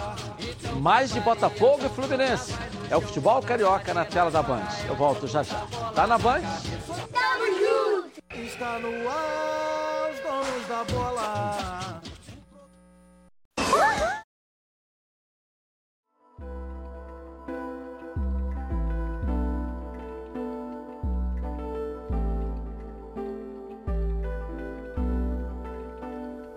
mais 0.80 1.12
de 1.12 1.20
Botafogo 1.20 1.86
e 1.86 1.90
Fluminense. 1.90 2.54
É 2.90 2.98
o 2.98 3.02
futebol 3.02 3.42
carioca 3.42 3.94
na 3.94 4.06
tela 4.06 4.32
da 4.32 4.42
Band. 4.42 4.68
Eu 4.88 4.96
volto 4.96 5.28
já 5.28 5.44
já. 5.44 5.60
Tá 5.96 6.08
na 6.08 6.18
Band? 6.18 6.42
Tamo 6.42 7.46
junto! 7.60 8.46
Está 8.46 8.80
no 8.80 9.10
ar, 9.10 10.12
os 10.12 10.20
donos 10.20 10.68
da 10.68 10.84
bola. 10.94 12.02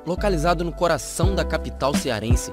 Localizado 0.07 0.63
no 0.65 0.73
coração 0.73 1.35
da 1.35 1.45
capital 1.45 1.95
cearense, 1.95 2.53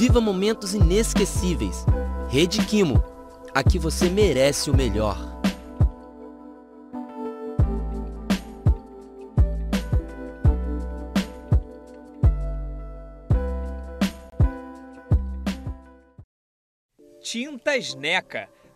Viva 0.00 0.18
momentos 0.18 0.72
inesquecíveis. 0.72 1.84
Rede 2.30 2.64
Quimo. 2.64 3.04
Aqui 3.54 3.78
você 3.78 4.08
merece 4.08 4.70
o 4.70 4.74
melhor. 4.74 5.18
Tintas 17.20 17.94
Neca 17.94 18.48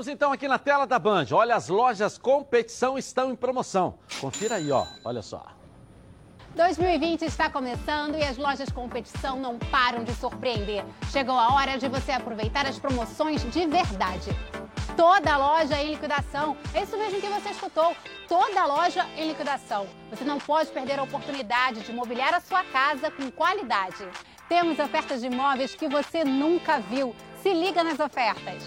Voltamos 0.00 0.08
então 0.08 0.32
aqui 0.32 0.48
na 0.48 0.58
tela 0.58 0.86
da 0.86 0.98
Band. 0.98 1.26
Olha, 1.30 1.54
as 1.54 1.68
lojas 1.68 2.16
competição 2.16 2.96
estão 2.96 3.30
em 3.30 3.36
promoção. 3.36 3.98
Confira 4.18 4.54
aí, 4.54 4.72
ó. 4.72 4.86
Olha 5.04 5.20
só. 5.20 5.44
2020 6.54 7.26
está 7.26 7.50
começando 7.50 8.16
e 8.16 8.22
as 8.22 8.38
lojas 8.38 8.70
competição 8.70 9.38
não 9.38 9.58
param 9.58 10.02
de 10.02 10.14
surpreender. 10.14 10.86
Chegou 11.12 11.34
a 11.34 11.52
hora 11.52 11.76
de 11.76 11.86
você 11.86 12.12
aproveitar 12.12 12.64
as 12.64 12.78
promoções 12.78 13.42
de 13.52 13.66
verdade. 13.66 14.30
Toda 14.96 15.36
loja 15.36 15.78
em 15.82 15.90
liquidação. 15.90 16.56
É 16.72 16.82
isso 16.82 16.96
mesmo 16.96 17.20
que 17.20 17.28
você 17.28 17.50
escutou. 17.50 17.94
Toda 18.26 18.64
loja 18.64 19.06
em 19.18 19.28
liquidação. 19.28 19.86
Você 20.08 20.24
não 20.24 20.38
pode 20.38 20.70
perder 20.70 20.98
a 20.98 21.02
oportunidade 21.02 21.82
de 21.82 21.92
mobiliar 21.92 22.32
a 22.32 22.40
sua 22.40 22.64
casa 22.64 23.10
com 23.10 23.30
qualidade. 23.30 24.08
Temos 24.48 24.78
ofertas 24.78 25.20
de 25.20 25.26
imóveis 25.26 25.74
que 25.74 25.88
você 25.90 26.24
nunca 26.24 26.78
viu. 26.78 27.14
Se 27.42 27.52
liga 27.52 27.84
nas 27.84 28.00
ofertas. 28.00 28.66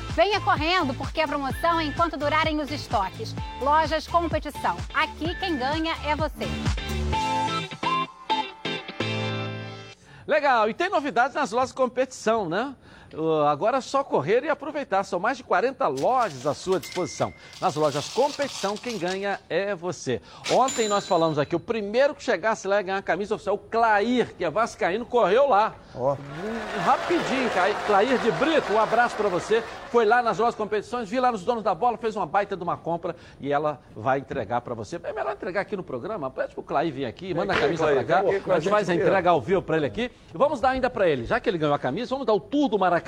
Venha 0.13 0.41
correndo, 0.41 0.93
porque 0.93 1.21
a 1.21 1.27
promoção 1.27 1.79
é 1.79 1.85
enquanto 1.85 2.17
durarem 2.17 2.59
os 2.59 2.69
estoques. 2.69 3.33
Lojas 3.61 4.05
Competição. 4.05 4.75
Aqui 4.93 5.33
quem 5.35 5.57
ganha 5.57 5.95
é 6.05 6.15
você. 6.15 6.45
Legal, 10.27 10.69
e 10.69 10.73
tem 10.73 10.89
novidades 10.89 11.33
nas 11.35 11.51
lojas 11.51 11.71
competição, 11.71 12.49
né? 12.49 12.75
Agora 13.49 13.77
é 13.77 13.81
só 13.81 14.03
correr 14.03 14.43
e 14.43 14.49
aproveitar. 14.49 15.03
São 15.03 15.19
mais 15.19 15.37
de 15.37 15.43
40 15.43 15.87
lojas 15.87 16.47
à 16.47 16.53
sua 16.53 16.79
disposição. 16.79 17.33
Nas 17.59 17.75
lojas 17.75 18.07
competição, 18.09 18.77
quem 18.77 18.97
ganha 18.97 19.39
é 19.49 19.75
você. 19.75 20.21
Ontem 20.51 20.87
nós 20.87 21.05
falamos 21.07 21.37
aqui, 21.37 21.55
o 21.55 21.59
primeiro 21.59 22.15
que 22.15 22.23
chegasse 22.23 22.67
lá 22.67 22.79
e 22.79 22.83
ganhar 22.83 22.97
a 22.97 23.01
camisa 23.01 23.35
oficial, 23.35 23.55
o 23.55 23.57
Clair, 23.59 24.33
que 24.35 24.45
é 24.45 24.49
vascaíno, 24.49 25.05
correu 25.05 25.49
lá. 25.49 25.75
Um- 25.95 26.79
Rapidinho, 26.81 27.49
Clair- 27.85 28.17
de 28.19 28.31
Brito, 28.31 28.71
um 28.73 28.79
abraço 28.79 29.15
pra 29.15 29.27
você. 29.27 29.63
Foi 29.91 30.05
lá 30.05 30.21
nas 30.23 30.37
lojas 30.37 30.55
competições, 30.55 31.09
vi 31.09 31.19
lá 31.19 31.31
nos 31.31 31.43
donos 31.43 31.63
da 31.63 31.75
bola, 31.75 31.97
fez 31.97 32.15
uma 32.15 32.25
baita 32.25 32.55
de 32.55 32.63
uma 32.63 32.77
compra 32.77 33.13
e 33.41 33.51
ela 33.51 33.79
vai 33.93 34.19
entregar 34.19 34.61
pra 34.61 34.73
você. 34.73 34.97
É 35.03 35.11
melhor 35.11 35.33
entregar 35.33 35.61
aqui 35.61 35.75
no 35.75 35.83
programa, 35.83 36.29
pede 36.31 36.53
pro 36.53 36.63
Clair 36.63 36.93
vir 36.93 37.05
aqui, 37.05 37.33
manda 37.33 37.51
a 37.53 37.59
camisa 37.59 37.85
pra 37.87 38.03
cá. 38.05 38.21
a 38.55 38.59
gente 38.59 38.69
faz 38.69 38.89
a 38.89 38.95
entrega 38.95 39.29
ao 39.31 39.41
vivo 39.41 39.61
pra 39.61 39.75
ele 39.77 39.85
aqui. 39.85 40.09
E 40.33 40.37
vamos 40.37 40.61
dar 40.61 40.69
ainda 40.69 40.89
pra 40.89 41.07
ele, 41.09 41.25
já 41.25 41.39
que 41.41 41.49
ele 41.49 41.57
ganhou 41.57 41.75
a 41.75 41.79
camisa, 41.79 42.09
vamos 42.11 42.25
dar 42.25 42.33
o 42.33 42.39
tour 42.39 42.69
do 42.69 42.79
Maracanã 42.79 43.00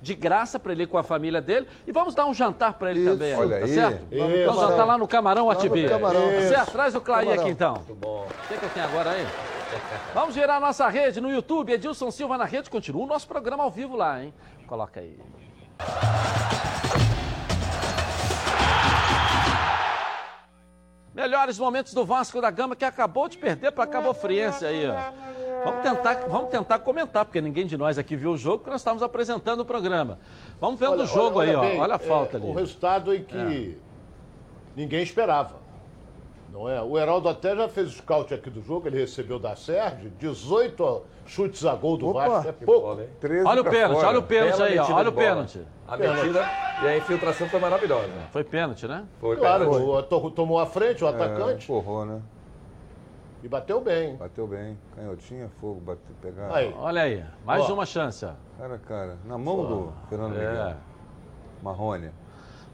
de 0.00 0.14
graça 0.14 0.58
pra 0.58 0.72
ele 0.72 0.84
ir 0.84 0.86
com 0.86 0.98
a 0.98 1.02
família 1.02 1.40
dele 1.40 1.66
e 1.86 1.92
vamos 1.92 2.14
dar 2.14 2.26
um 2.26 2.34
jantar 2.34 2.74
pra 2.74 2.90
ele 2.90 3.04
também. 3.04 3.32
aí, 3.32 3.38
Olha 3.38 3.58
tá 3.58 3.64
aí. 3.64 3.74
certo? 3.74 4.14
Isso. 4.14 4.46
Vamos 4.46 4.60
jantar 4.60 4.84
lá 4.84 4.98
no 4.98 5.08
Camarão 5.08 5.50
Atibi. 5.50 5.84
Isso. 5.84 6.48
certo? 6.48 6.72
Traz 6.72 6.94
o 6.94 7.00
Camarão. 7.00 7.32
aqui 7.32 7.48
então. 7.48 7.74
Muito 7.74 7.94
bom. 7.94 8.26
O 8.26 8.48
que, 8.48 8.58
que 8.58 8.64
eu 8.64 8.70
tenho 8.70 8.86
agora 8.86 9.10
aí? 9.10 9.26
Vamos 10.14 10.34
virar 10.34 10.56
a 10.56 10.60
nossa 10.60 10.88
rede 10.88 11.20
no 11.20 11.30
YouTube. 11.30 11.72
Edilson 11.72 12.10
Silva 12.10 12.38
na 12.38 12.44
rede. 12.44 12.70
Continua 12.70 13.04
o 13.04 13.06
nosso 13.06 13.26
programa 13.26 13.64
ao 13.64 13.70
vivo 13.70 13.96
lá, 13.96 14.22
hein? 14.22 14.32
Coloca 14.66 15.00
aí. 15.00 15.18
Melhores 21.14 21.58
momentos 21.58 21.94
do 21.94 22.04
Vasco 22.04 22.40
da 22.40 22.50
Gama 22.50 22.76
que 22.76 22.84
acabou 22.84 23.26
de 23.28 23.38
perder 23.38 23.72
para 23.72 23.86
Cabo 23.86 24.12
Friense 24.12 24.66
aí, 24.66 24.86
ó. 24.86 25.35
Vamos 25.64 25.82
tentar, 25.82 26.14
vamos 26.28 26.50
tentar 26.50 26.78
comentar, 26.78 27.24
porque 27.24 27.40
ninguém 27.40 27.66
de 27.66 27.76
nós 27.76 27.98
aqui 27.98 28.14
viu 28.16 28.32
o 28.32 28.36
jogo, 28.36 28.58
porque 28.58 28.70
nós 28.70 28.80
estávamos 28.80 29.02
apresentando 29.02 29.60
o 29.60 29.64
programa. 29.64 30.18
Vamos 30.60 30.78
vendo 30.78 31.02
o 31.02 31.06
jogo 31.06 31.40
aí, 31.40 31.54
ó. 31.54 31.60
bem, 31.60 31.80
Olha 31.80 31.94
a 31.94 31.96
é, 31.96 31.98
falta 31.98 32.36
ali. 32.36 32.46
O 32.46 32.52
resultado 32.52 33.14
em 33.14 33.22
que 33.24 33.78
ninguém 34.76 35.02
esperava. 35.02 35.66
Não 36.52 36.68
é? 36.68 36.80
O 36.80 36.96
Heraldo 36.96 37.28
até 37.28 37.54
já 37.54 37.68
fez 37.68 37.88
o 37.88 37.92
scout 37.92 38.32
aqui 38.32 38.48
do 38.48 38.62
jogo, 38.62 38.86
ele 38.88 38.98
recebeu 38.98 39.38
da 39.38 39.54
Sérgio, 39.56 40.10
18 40.18 41.02
chutes 41.26 41.66
a 41.66 41.74
gol 41.74 41.96
do 41.98 42.08
Opa, 42.08 42.28
Vasco, 42.28 42.48
é 42.48 42.52
pouco. 42.52 42.80
bola, 42.80 43.02
hein? 43.02 43.08
13 43.20 43.44
Olha 43.46 43.60
o 43.60 43.64
pênalti, 43.64 43.94
fora. 43.96 44.08
olha 44.08 44.18
o 44.18 44.22
pênalti 44.22 44.62
aí, 44.62 44.78
ó. 44.78 44.92
Olha 44.94 45.08
o 45.08 45.12
pênalti. 45.12 45.60
A 45.88 45.96
metida 45.96 46.50
e 46.82 46.86
a 46.86 46.96
infiltração 46.96 47.48
foi 47.48 47.60
maravilhosa. 47.60 48.08
Foi 48.32 48.42
pênalti, 48.44 48.86
né? 48.86 49.04
Foi 49.20 49.36
Claro, 49.36 49.64
pênalti. 49.70 49.82
o, 49.84 50.02
to- 50.04 50.30
tomou 50.30 50.58
a 50.58 50.66
frente 50.66 51.04
o 51.04 51.06
É, 51.08 51.10
atacante 51.10 51.64
empurrou, 51.64 52.06
né? 52.06 52.20
E 53.46 53.48
bateu 53.48 53.80
bem. 53.80 54.16
Bateu 54.16 54.44
bem. 54.46 54.76
Canhotinha, 54.96 55.48
fogo, 55.60 55.80
bateu, 55.80 56.14
pegar. 56.20 56.52
Aí. 56.52 56.74
Olha 56.76 57.02
aí, 57.02 57.24
mais 57.44 57.62
Ó. 57.62 57.74
uma 57.74 57.86
chance. 57.86 58.26
Cara, 58.58 58.78
cara, 58.78 59.16
na 59.24 59.38
mão 59.38 59.64
do 59.64 59.92
Fernando 60.08 60.36
É. 60.36 60.48
Miguel. 60.50 60.74
Marrone. 61.62 62.10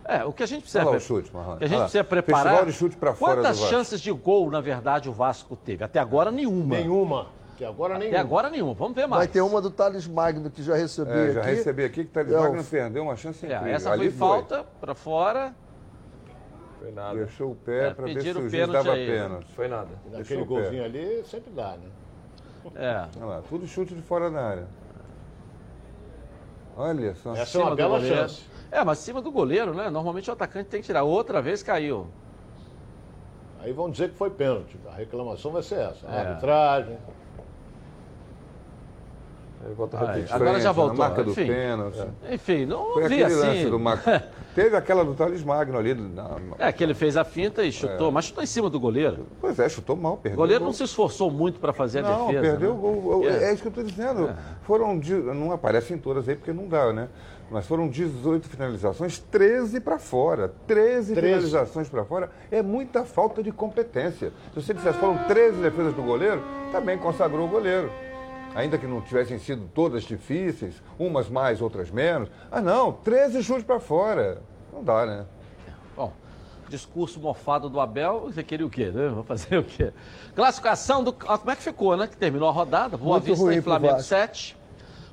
É, 0.05 0.25
o 0.25 0.33
que 0.33 0.43
a 0.43 0.47
gente 0.47 0.63
precisa, 0.63 0.81
Olha 0.83 0.91
lá 0.93 0.97
o 0.97 1.01
chute, 1.01 1.33
Marrone. 1.33 1.57
o 1.57 1.59
que 1.59 1.65
a 1.65 1.69
gente 1.69 1.75
Olha 1.77 1.81
lá. 1.83 1.85
precisa 1.85 2.05
preparar. 2.05 2.43
Festival 2.45 2.67
de 2.67 2.73
chute 2.73 2.97
pra 2.97 3.15
fora 3.15 3.37
Quantas 3.37 3.59
chances 3.61 4.01
de 4.01 4.11
gol, 4.11 4.51
na 4.51 4.61
verdade, 4.63 5.09
o 5.09 5.13
Vasco 5.13 5.55
teve? 5.55 5.85
Até 5.85 6.01
agora, 6.01 6.31
nenhuma. 6.33 6.77
Nenhuma. 6.77 7.27
Até 7.55 7.67
agora 7.67 7.95
Até 7.95 8.05
nenhuma. 8.07 8.21
agora, 8.21 8.51
nenhuma. 8.51 8.75
Vamos 8.75 8.95
ver 8.95 9.07
mais. 9.07 9.19
Vai 9.21 9.29
ter 9.29 9.43
uma 9.43 9.61
do 9.61 9.71
Thales 9.71 10.09
Magno 10.09 10.51
que 10.51 10.63
já 10.63 10.75
recebi 10.75 11.11
É, 11.13 11.33
já 11.33 11.41
aqui. 11.43 11.51
recebi 11.51 11.85
aqui 11.85 12.05
que 12.05 12.11
o 12.11 12.13
Thales 12.13 12.33
É, 12.33 12.37
Magno 12.39 12.65
perdeu 12.65 13.03
uma 13.05 13.15
chance 13.15 13.45
É, 13.47 13.55
incrível. 13.55 13.75
essa 13.77 13.93
Ali 13.93 14.09
foi 14.11 14.19
falta 14.19 14.65
pra 14.81 14.95
fora. 14.95 15.55
Foi 16.83 16.91
nada. 16.91 17.15
Deixou 17.17 17.53
o 17.53 17.55
pé 17.55 17.87
É, 17.89 17.95
pra 17.95 18.07
ver 18.07 18.21
se 18.23 18.31
o 18.31 18.49
juiz 18.51 18.69
dava 18.69 18.93
aí. 18.93 19.07
pênalti. 19.07 19.53
Foi 19.55 19.69
nada. 19.69 19.89
Pé. 20.11 20.37
golzinho 20.45 20.85
ali, 20.85 21.23
sempre 21.25 21.51
dá, 21.53 21.77
né? 21.77 21.89
É. 22.75 23.07
Olha 23.19 23.27
lá, 23.27 23.43
tudo 23.49 23.67
chute 23.69 23.95
de 23.95 24.03
fora 24.03 24.31
da 24.31 24.41
área. 24.45 24.67
Olha 26.77 27.15
só. 27.15 27.33
Essa 27.33 27.43
é 27.43 27.47
Cima 27.47 27.65
uma 27.65 27.71
do 27.71 27.77
bela 27.77 27.97
goleiro. 27.99 28.17
chance. 28.17 28.43
É, 28.71 28.83
mas 28.85 28.99
cima 28.99 29.21
do 29.23 29.31
goleiro, 29.31 29.75
né? 29.75 29.91
Normalmente 29.91 30.29
o 30.31 30.33
atacante 30.33 30.71
tem 30.71 30.81
que 30.81 30.87
tirar. 30.87 31.03
Outra 31.05 31.41
vez 31.43 31.63
caiu. 31.63 32.07
Aí 33.61 33.73
vão 33.73 33.91
dizer 33.91 34.11
que 34.11 34.17
foi 34.17 34.31
pênalti. 34.31 34.77
A 34.89 34.93
reclamação 34.95 35.53
vai 35.53 35.63
ser 35.63 35.79
essa. 35.79 36.09
A 36.09 36.15
É. 36.15 36.27
arbitragem. 36.27 36.99
Volta 39.77 39.97
a 39.97 40.01
Ai, 40.01 40.07
repetir. 40.17 40.35
agora 40.35 40.59
já 40.61 40.65
Na 40.69 40.73
voltou. 40.73 40.97
marca 40.97 41.23
do 41.25 41.31
Enfim. 41.31 41.47
pênalti. 41.47 42.07
Enfim, 42.31 42.67
não 42.67 42.93
Foi 42.95 43.09
vi 43.09 43.23
aquele 43.23 43.25
assim. 43.41 43.47
lance 43.47 43.67
do 43.71 43.79
Marco. 43.79 44.11
Teve 44.55 44.77
aquela 44.77 45.05
do 45.05 45.15
Thales 45.15 45.43
Magno 45.43 45.79
ali. 45.79 45.95
na- 45.95 46.37
É, 46.59 46.71
que 46.73 46.83
ele 46.85 46.93
fez 46.95 47.17
a 47.17 47.25
finta 47.25 47.65
e 47.65 47.73
chutou, 47.73 48.11
mas 48.13 48.27
chutou 48.27 48.43
em 48.43 48.47
cima 48.47 48.69
do 48.69 48.79
goleiro. 48.79 49.27
Pois 49.41 49.59
é, 49.59 49.69
chutou 49.69 49.97
mal, 49.97 50.15
O 50.15 50.17
perdeu. 50.19 50.37
goleiro 50.37 50.63
o 50.63 50.67
não 50.67 50.73
se 50.75 50.83
esforçou 50.85 51.31
muito 51.31 51.59
pra 51.59 51.73
fazer 51.73 52.01
a 52.01 52.03
Não, 52.03 52.27
defesa. 52.27 52.43
perdeu 52.51 52.75
né? 52.75 52.79
o 52.79 53.01
gol. 53.01 53.25
É. 53.29 53.45
É. 53.45 53.53
isso 53.53 53.63
que 53.63 53.69
eu 53.69 53.71
estou 53.71 53.85
dizendo. 53.85 54.35
Foram. 54.63 54.99
de- 54.99 55.15
Não 55.15 55.53
aparecem 55.53 55.97
todas 55.97 56.29
aí 56.29 56.37
porque 56.37 56.53
não 56.53 56.67
dá, 56.69 56.93
né? 56.93 57.09
Mas 57.51 57.67
foram 57.67 57.87
18 57.89 58.49
finalizações, 58.49 59.19
13 59.19 59.79
para 59.81 59.99
fora. 59.99 60.53
13, 60.67 61.15
13. 61.15 61.15
finalizações 61.49 61.89
para 61.89 62.03
fora 62.05 62.31
é 62.51 62.63
muita 62.63 63.05
falta 63.05 63.43
de 63.43 63.53
competência. 63.53 64.33
Se 64.55 64.61
você 64.63 64.73
dissesse 64.75 64.99
foram 64.99 65.19
13 65.29 65.61
defesas 65.61 65.93
do 65.95 66.03
goleiro, 66.03 66.43
também 66.73 66.97
consagrou 66.99 67.47
o 67.47 67.49
goleiro. 67.49 67.91
Ainda 68.55 68.77
que 68.77 68.87
não 68.87 69.01
tivessem 69.01 69.39
sido 69.39 69.69
todas 69.75 70.03
difíceis, 70.03 70.83
umas 70.99 71.29
mais, 71.29 71.63
outras 71.63 71.91
menos. 71.91 72.29
Ah, 72.51 72.61
não, 72.61 72.93
13 72.93 73.43
chutes 73.43 73.65
para 73.65 73.81
fora. 73.81 74.43
Não 74.73 74.85
dá, 74.85 75.07
né? 75.07 75.27
Bom, 75.97 76.13
discurso 76.69 77.19
mofado 77.19 77.71
do 77.71 77.81
Abel, 77.81 78.23
você 78.27 78.43
queria 78.43 78.67
o 78.67 78.71
quê, 78.71 78.91
né? 78.91 79.09
Vou 79.09 79.25
fazer 79.25 79.59
o 79.59 79.65
quê? 79.65 79.93
Classificação 80.35 81.03
do. 81.03 81.15
ah, 81.27 81.39
como 81.39 81.51
é 81.51 81.57
que 81.57 81.63
ficou, 81.63 81.97
né? 81.97 82.07
Que 82.07 82.17
terminou 82.17 82.49
a 82.49 82.53
rodada. 82.53 82.97
Boa 82.97 83.13
Muito 83.13 83.25
Vista 83.25 83.45
ruim 83.45 83.57
e 83.57 83.63
Flamengo 83.63 83.95
Vasco. 83.95 84.09
7. 84.09 84.57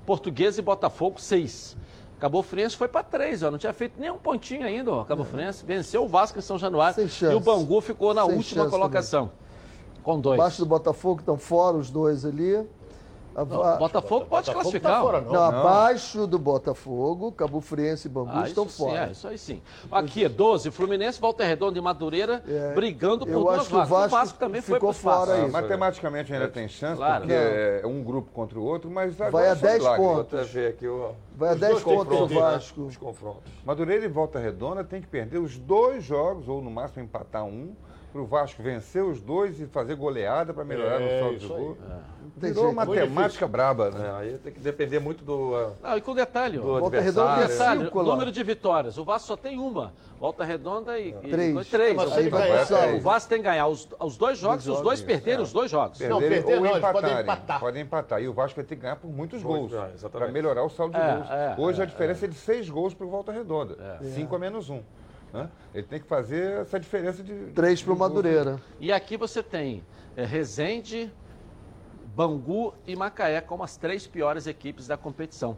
Português 0.06 0.58
e 0.58 0.62
Botafogo 0.62 1.20
6. 1.20 1.78
Cabo 2.20 2.44
Friense 2.44 2.76
foi 2.76 2.90
para 2.90 3.04
3, 3.04 3.44
ó. 3.44 3.52
Não 3.52 3.58
tinha 3.58 3.72
feito 3.72 3.94
nem 3.98 4.12
um 4.12 4.18
pontinho 4.18 4.66
ainda, 4.66 4.92
ó. 4.92 5.04
Cabo 5.06 5.24
Friense 5.24 5.66
venceu 5.66 6.04
o 6.04 6.08
Vasco 6.08 6.38
em 6.40 6.42
São 6.42 6.58
Januário. 6.58 6.96
Sem 6.96 7.08
chance. 7.08 7.34
E 7.34 7.38
o 7.38 7.40
Bangu 7.40 7.80
ficou 7.80 8.14
na 8.14 8.26
Sem 8.26 8.36
última 8.36 8.70
colocação. 8.70 9.32
Com 10.04 10.20
dois. 10.20 10.40
Abaixo 10.40 10.60
do 10.60 10.66
Botafogo 10.66 11.22
estão 11.22 11.38
fora 11.38 11.78
os 11.78 11.90
dois 11.90 12.26
ali. 12.26 12.68
A- 13.40 13.46
Não, 13.46 13.64
a- 13.64 13.76
Botafogo 13.78 14.26
pode 14.26 14.48
Botafogo 14.48 14.54
classificar. 14.64 14.92
tá 14.96 15.02
fora, 15.02 15.18
ó. 15.20 15.22
não. 15.22 15.32
não, 15.34 15.44
abaixo 15.44 16.28
do 16.28 16.38
Botafogo, 16.38 17.32
Cabo 17.32 17.62
Friense 17.62 18.08
e 18.08 18.12
Bangu 18.12 18.32
Ah, 18.34 18.46
estão 18.46 18.66
isso 18.66 18.76
sim, 18.78 18.84
fora. 18.84 19.08
é, 19.08 19.12
isso 19.12 19.28
aí 19.30 19.38
sim. 19.38 19.62
Aqui, 19.90 20.28
12, 20.28 20.70
Fluminense, 20.72 21.22
Volta 21.22 21.46
Redonda 21.46 21.78
e 21.78 21.82
Madureira 21.82 22.44
É, 22.46 22.74
brigando 22.74 23.26
por 23.26 23.32
duas 23.34 23.68
o 23.68 23.76
vagas. 23.76 24.08
O 24.08 24.10
Vasco 24.10 24.38
também 24.40 24.62
foi 24.62 24.76
ficou 24.76 24.92
espaço. 24.92 25.26
fora 25.26 25.40
Ah, 25.40 25.46
aí. 25.46 25.52
matematicamente 25.52 26.34
ainda 26.34 26.50
tem 26.50 26.68
chance, 26.68 26.98
Claro. 26.98 27.22
porque 27.22 27.34
é 27.34 27.82
um 27.88 28.04
grupo 28.04 28.30
contra 28.32 28.60
o 28.60 28.64
outro, 28.64 28.90
mas 28.92 29.16
Vai 29.16 29.48
a 29.48 29.56
só 29.56 29.62
10 29.62 29.78
milagre. 29.80 30.06
pontos. 30.06 30.58
Aqui 30.58 30.88
o. 30.88 31.12
Vai 31.38 31.50
a 31.50 31.54
Os 31.54 31.60
10 31.60 31.72
dois 31.72 31.84
pontos 31.84 32.08
confrontos, 32.08 32.36
né? 32.36 32.42
Vasco. 32.42 32.82
Os 32.82 32.98
confrontos. 32.98 33.52
Madureira 33.66 34.04
e 34.04 34.10
Volta 34.10 34.40
Redonda 34.40 34.84
tem 34.84 35.00
que 35.00 35.08
perder 35.08 35.38
os 35.38 35.58
dois 35.58 36.04
jogos, 36.04 36.50
ou 36.50 36.62
no 36.62 36.70
máximo 36.70 37.04
empatar 37.04 37.46
um, 37.46 37.74
para 38.12 38.22
o 38.22 38.26
Vasco 38.26 38.62
vencer 38.64 39.04
os 39.04 39.22
dois 39.22 39.60
e 39.60 39.66
fazer 39.68 39.96
goleada 39.96 40.54
para 40.54 40.64
melhorar 40.64 41.00
É, 41.02 41.04
no 41.04 41.20
saldo 41.20 41.38
de 41.40 41.46
aí. 41.46 41.50
gol. 41.60 41.78
Tem 42.40 42.50
Virou 42.54 42.66
jeito. 42.68 42.76
matemática 42.76 43.48
braba, 43.48 43.90
né? 43.92 44.08
É, 44.08 44.12
aí 44.12 44.38
tem 44.38 44.54
que 44.54 44.60
depender 44.62 45.00
muito 45.00 45.26
do, 45.26 45.56
ah, 45.56 45.90
Não, 45.90 45.98
e 45.98 46.02
com 46.02 46.16
detalhe, 46.16 46.58
ó. 46.58 46.62
do 46.62 46.80
Volta 46.80 47.02
Redonda. 47.02 47.48
Detalhe, 47.48 47.84
cinco 47.84 48.04
número 48.04 48.32
de 48.32 48.44
vitórias. 48.44 48.98
O 48.98 49.04
Vasco 49.04 49.28
só 49.28 49.36
tem 49.36 49.58
uma. 49.60 49.94
Volta 50.20 50.44
Redonda 50.46 50.98
e. 51.00 51.10
e- 51.10 51.14
Três. 51.30 51.68
três. 51.70 51.96
Mas 51.96 52.06
ele 52.18 52.30
seja, 52.30 52.66
ganhar, 52.70 52.96
o. 52.96 53.02
Vasco 53.02 53.30
tem 53.30 53.38
que 53.40 53.44
ganhar 53.44 53.68
os, 53.68 53.88
os 54.00 54.16
dois 54.18 54.38
jogos, 54.38 54.68
os 54.68 54.82
dois 54.82 55.02
perderem 55.02 55.42
os 55.42 55.52
dois 55.52 55.70
jogos. 55.72 56.00
Não, 56.00 56.20
Perderem 56.20 56.44
perder 56.44 56.58
ou 56.58 56.64
não, 56.64 56.70
eles 56.72 56.80
podem 56.82 57.00
empatarem. 57.00 57.24
empatar. 57.24 57.60
Podem 57.60 57.82
empatar. 57.84 58.22
E 58.22 58.28
o 58.30 58.34
Vasco 58.34 58.56
vai 58.58 58.66
ter 58.66 58.76
que 58.76 58.82
ganhar 58.84 58.96
por 58.96 59.10
muitos 59.12 59.44
Muito, 59.44 59.76
gols. 59.76 60.04
é. 60.04 60.10
Para 60.10 60.28
melhorar 60.30 60.64
o 60.64 60.70
saldo 60.70 60.94
de 60.96 61.02
É, 61.02 61.14
gols. 61.16 61.30
é, 61.30 61.56
Hoje 61.58 61.82
a 61.82 61.86
diferença 61.86 62.26
é 62.26 62.28
de 62.30 62.36
seis 62.36 62.70
gols 62.70 62.94
para 62.94 63.06
o 63.06 63.10
Volta 63.10 63.32
Redonda. 63.32 63.76
Cinco 64.14 64.36
a 64.36 64.40
menos 64.40 64.70
um. 64.70 64.82
Né? 65.34 65.50
Ele 65.74 65.86
tem 65.88 66.00
que 66.00 66.08
fazer 66.08 66.60
essa 66.62 66.80
diferença 66.80 67.22
de. 67.24 67.34
Três 67.54 67.82
para 67.82 67.94
o. 67.94 67.98
Madureira. 67.98 68.60
E 68.80 68.92
aqui 68.92 69.18
você 69.18 69.44
tem 69.44 69.84
é, 70.18 70.26
Resende, 70.26 71.12
Bangu 72.16 72.74
e 72.88 72.96
Macaé 72.96 73.42
como 73.42 73.64
as 73.64 73.78
três 73.78 74.06
piores 74.08 74.48
equipes 74.48 74.88
da 74.88 74.98
competição. 74.98 75.58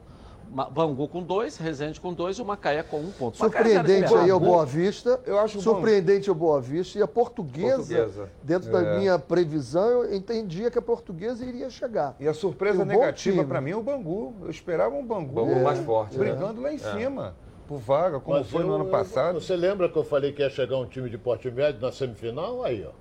Bangu 0.74 1.08
com 1.08 1.24
dois, 1.24 1.56
Resende 1.56 2.02
com 2.02 2.14
dois 2.14 2.38
e 2.38 2.42
o 2.42 2.46
Macaé 2.46 2.84
com 2.84 3.00
um 3.00 3.10
ponto. 3.12 3.38
Surpreendente 3.38 4.14
aí 4.14 4.30
é 4.30 4.34
o 4.34 4.40
Boa 4.40 4.66
Vista. 4.66 5.18
Eu 5.26 5.40
acho 5.40 5.62
Surpreendente 5.62 6.28
é 6.28 6.32
o 6.32 6.36
Boa 6.36 6.60
Vista. 6.60 7.00
E 7.00 7.02
a 7.02 7.08
portuguesa, 7.08 7.78
Portuguesa. 7.78 8.30
dentro 8.44 8.68
É. 8.68 8.72
da 8.74 8.98
minha 9.00 9.18
previsão, 9.18 9.88
eu 10.04 10.14
entendia 10.14 10.70
que 10.70 10.78
a 10.78 10.82
portuguesa 10.82 11.46
iria 11.46 11.70
chegar. 11.70 12.18
E 12.20 12.28
a 12.28 12.34
surpresa 12.34 12.82
E 12.82 12.86
negativa 12.86 13.46
para 13.46 13.62
mim 13.62 13.72
é 13.72 13.78
o 13.78 13.82
Bangu. 13.82 14.36
Eu 14.42 14.50
esperava 14.50 14.94
um 14.94 15.06
Bangu, 15.06 15.34
Bangu 15.34 15.64
mais 15.64 15.80
forte, 15.80 16.18
né? 16.18 16.26
brigando 16.26 16.60
lá 16.62 16.70
em 16.74 16.76
É. 16.76 16.80
cima, 16.80 17.34
por 17.72 17.80
vaga, 17.80 18.20
como 18.20 18.38
Mas 18.38 18.50
foi 18.50 18.64
no 18.64 18.70
eu- 18.72 18.76
ano 18.76 18.84
eu- 18.86 18.90
passado. 18.90 19.40
Você 19.40 19.56
lembra 19.56 19.88
que 19.88 19.98
eu 19.98 20.04
falei 20.04 20.34
que 20.34 20.42
ia 20.42 20.50
chegar 20.50 20.78
um 20.78 20.86
time 20.86 21.10
de 21.10 21.18
porte 21.18 21.50
médio 21.50 21.80
na 21.80 21.90
semifinal? 21.92 22.64
Aí, 22.66 22.86
ó. 22.86 22.92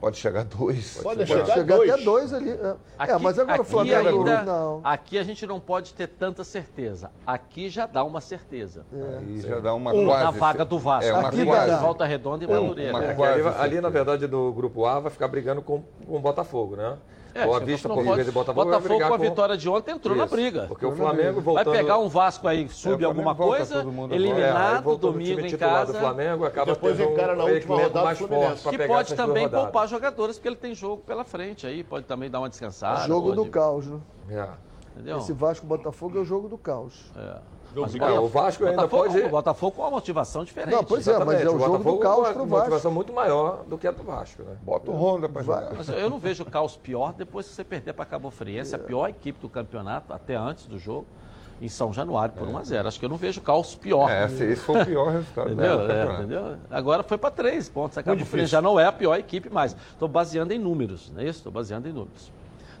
Pode 0.00 0.16
chegar 0.16 0.44
dois. 0.44 0.98
Pode 1.02 1.18
Pode 1.18 1.28
chegar 1.28 1.46
chegar 1.54 1.76
dois. 1.76 1.90
até 1.90 2.02
dois 2.04 2.32
ali. 2.32 2.50
É, 2.50 2.74
É, 3.12 3.18
mas 3.18 3.38
agora 3.38 3.58
o 3.58 3.62
aqui 3.62 3.70
Flamengo 3.70 4.18
ainda- 4.18 4.42
não. 4.44 4.80
Aqui 4.84 5.18
a 5.18 5.22
gente 5.24 5.44
não 5.46 5.58
pode 5.60 5.92
ter 5.94 6.06
tanta 6.08 6.42
certeza. 6.44 7.10
Aqui 7.26 7.68
já 7.68 7.84
dá 7.86 8.02
uma 8.04 8.20
certeza. 8.20 8.84
Aí 9.18 9.40
já 9.40 9.58
dá 9.60 9.74
uma 9.74 9.92
Um 9.92 10.04
quase. 10.06 10.24
na 10.24 10.30
vaga 10.32 10.64
do 10.64 10.78
Vasco. 10.78 11.08
É, 11.10 11.12
uma 11.14 11.28
aqui 11.28 11.44
quase. 11.44 11.74
de 11.74 11.80
Volta 11.80 12.04
Redonda 12.04 12.44
e 12.44 12.48
É, 12.48 12.50
Madureira. 12.52 12.92
uma 12.92 13.04
É, 13.04 13.32
ali, 13.32 13.42
ali, 13.58 13.80
na 13.80 13.88
verdade, 13.90 14.26
no 14.28 14.52
grupo 14.52 14.84
A 14.86 14.98
vai 15.00 15.10
ficar 15.10 15.26
brigando 15.28 15.62
com, 15.62 15.82
com 16.06 16.16
o 16.16 16.20
Botafogo, 16.20 16.74
né? 16.76 16.96
É, 17.34 17.46
Boa 17.46 17.60
Vista, 17.60 17.88
Portuguesa 17.88 18.28
e 18.28 18.32
Botafogo 18.32 18.70
vai 18.70 18.78
Botafogo 18.78 19.08
com 19.08 19.14
a 19.14 19.16
vitória 19.16 19.56
de 19.56 19.68
ontem 19.68 19.92
entrou 19.92 20.14
na 20.16 20.24
Isso, 20.26 20.34
briga. 20.34 20.66
Porque 20.68 20.84
o 20.84 20.92
Flamengo 20.92 21.40
voltando... 21.40 21.64
Vai 21.72 21.78
pegar 21.78 21.98
um 21.98 22.08
Vasco 22.08 22.46
aí, 22.46 22.68
sube 22.68 23.04
É, 23.04 23.06
alguma 23.06 23.34
coisa, 23.34 23.84
eliminado. 24.10 24.92
É, 24.92 24.96
domingo 24.98 25.40
em 25.40 25.56
casa. 25.56 25.92
do 25.92 25.98
Flamengo, 25.98 26.44
acaba 26.44 26.72
Depois 26.72 26.96
tendo 26.96 27.12
encara 27.12 27.34
na 27.34 27.44
um 27.44 27.48
última 27.48 27.74
elenco 27.74 27.88
rodada 27.88 28.04
mais 28.04 28.18
forte 28.18 28.68
Que 28.68 28.86
pode 28.86 29.14
também 29.14 29.48
poupar 29.48 29.88
jogadores, 29.88 30.36
porque 30.36 30.48
ele 30.48 30.56
tem 30.56 30.74
jogo 30.74 31.02
pela 31.06 31.24
frente 31.24 31.66
aí, 31.66 31.82
pode 31.82 32.04
também 32.06 32.30
dar 32.30 32.38
uma 32.40 32.48
descansada. 32.48 33.06
jogo 33.06 33.30
do 33.32 33.36
pode- 33.38 33.50
caos, 33.50 33.86
né? 33.86 33.98
É. 34.30 34.48
Entendeu? 34.94 35.18
Esse 35.18 35.32
Vasco 35.32 35.64
Botafogo 35.64 36.18
é 36.18 36.20
o 36.20 36.24
jogo 36.24 36.48
do 36.48 36.58
caos. 36.58 37.10
É. 37.16 37.36
Jogo 37.74 37.80
Mas 37.82 37.92
do 37.92 37.98
caos. 37.98 38.18
O 38.18 38.28
Vasco 38.28 38.64
ainda 38.66 38.82
Botafogo, 38.82 39.04
pode- 39.12 39.20
O 39.24 39.28
Botafogo 39.30 39.76
com 39.76 39.82
uma 39.82 39.90
motivação 39.90 40.44
diferente. 40.44 40.74
Não, 40.74 40.84
pois 40.84 41.08
é, 41.08 41.24
mas 41.24 41.40
é 41.40 41.48
o 41.48 41.52
jogo 41.58 41.58
do 41.58 41.68
Botafogo 41.70 41.98
caos 42.00 42.26
com 42.28 42.34
pro 42.34 42.42
uma 42.42 42.58
motivação 42.58 42.90
Vasco. 42.90 42.94
muito 42.94 43.12
maior 43.12 43.64
do 43.64 43.78
que 43.78 43.86
a 43.86 43.90
do 43.90 44.02
Vasco, 44.02 44.42
né? 44.42 44.56
Bota 44.62 44.90
o 44.90 44.94
Honda 44.94 45.28
pra 45.28 45.42
jogar. 45.42 45.72
Mas 45.76 45.88
eu 45.88 46.10
não 46.10 46.18
vejo 46.18 46.42
o 46.42 46.46
caos 46.46 46.76
pior 46.76 47.12
depois 47.14 47.48
que 47.48 47.54
você 47.54 47.64
perder 47.64 47.92
para 47.94 48.04
Cabo 48.04 48.30
Friense, 48.30 48.74
a 48.74 48.78
É. 48.78 48.80
pior 48.82 49.08
equipe 49.08 49.40
do 49.40 49.48
campeonato, 49.48 50.12
até 50.12 50.34
antes 50.36 50.66
do 50.66 50.78
jogo, 50.78 51.06
em 51.60 51.68
São 51.68 51.92
Januário, 51.92 52.34
por 52.34 52.48
1 52.48 52.58
a 52.58 52.62
0 52.64 52.88
Acho 52.88 52.98
que 52.98 53.04
eu 53.04 53.08
não 53.08 53.16
vejo 53.16 53.40
caos 53.40 53.74
pior. 53.76 54.10
É, 54.10 54.24
esse, 54.26 54.42
esse 54.44 54.62
foi 54.62 54.82
o 54.82 54.84
pior 54.84 55.12
resultado 55.12 55.52
Entendeu? 55.52 55.78
do 55.86 55.92
É, 55.92 56.12
entendeu? 56.14 56.56
Agora 56.70 57.02
foi 57.04 57.16
para 57.16 57.30
três 57.30 57.68
pontos. 57.68 57.96
A 57.96 58.02
difícil. 58.14 58.46
já 58.46 58.60
não 58.60 58.78
é 58.80 58.84
a 58.84 58.92
pior 58.92 59.16
equipe 59.16 59.48
mais. 59.48 59.76
Estou 59.92 60.08
baseando 60.08 60.52
em 60.52 60.58
números, 60.58 61.10
não 61.14 61.20
é 61.22 61.24
isso? 61.24 61.38
Estou 61.38 61.52
baseando 61.52 61.88
em 61.88 61.92
números. 61.92 62.32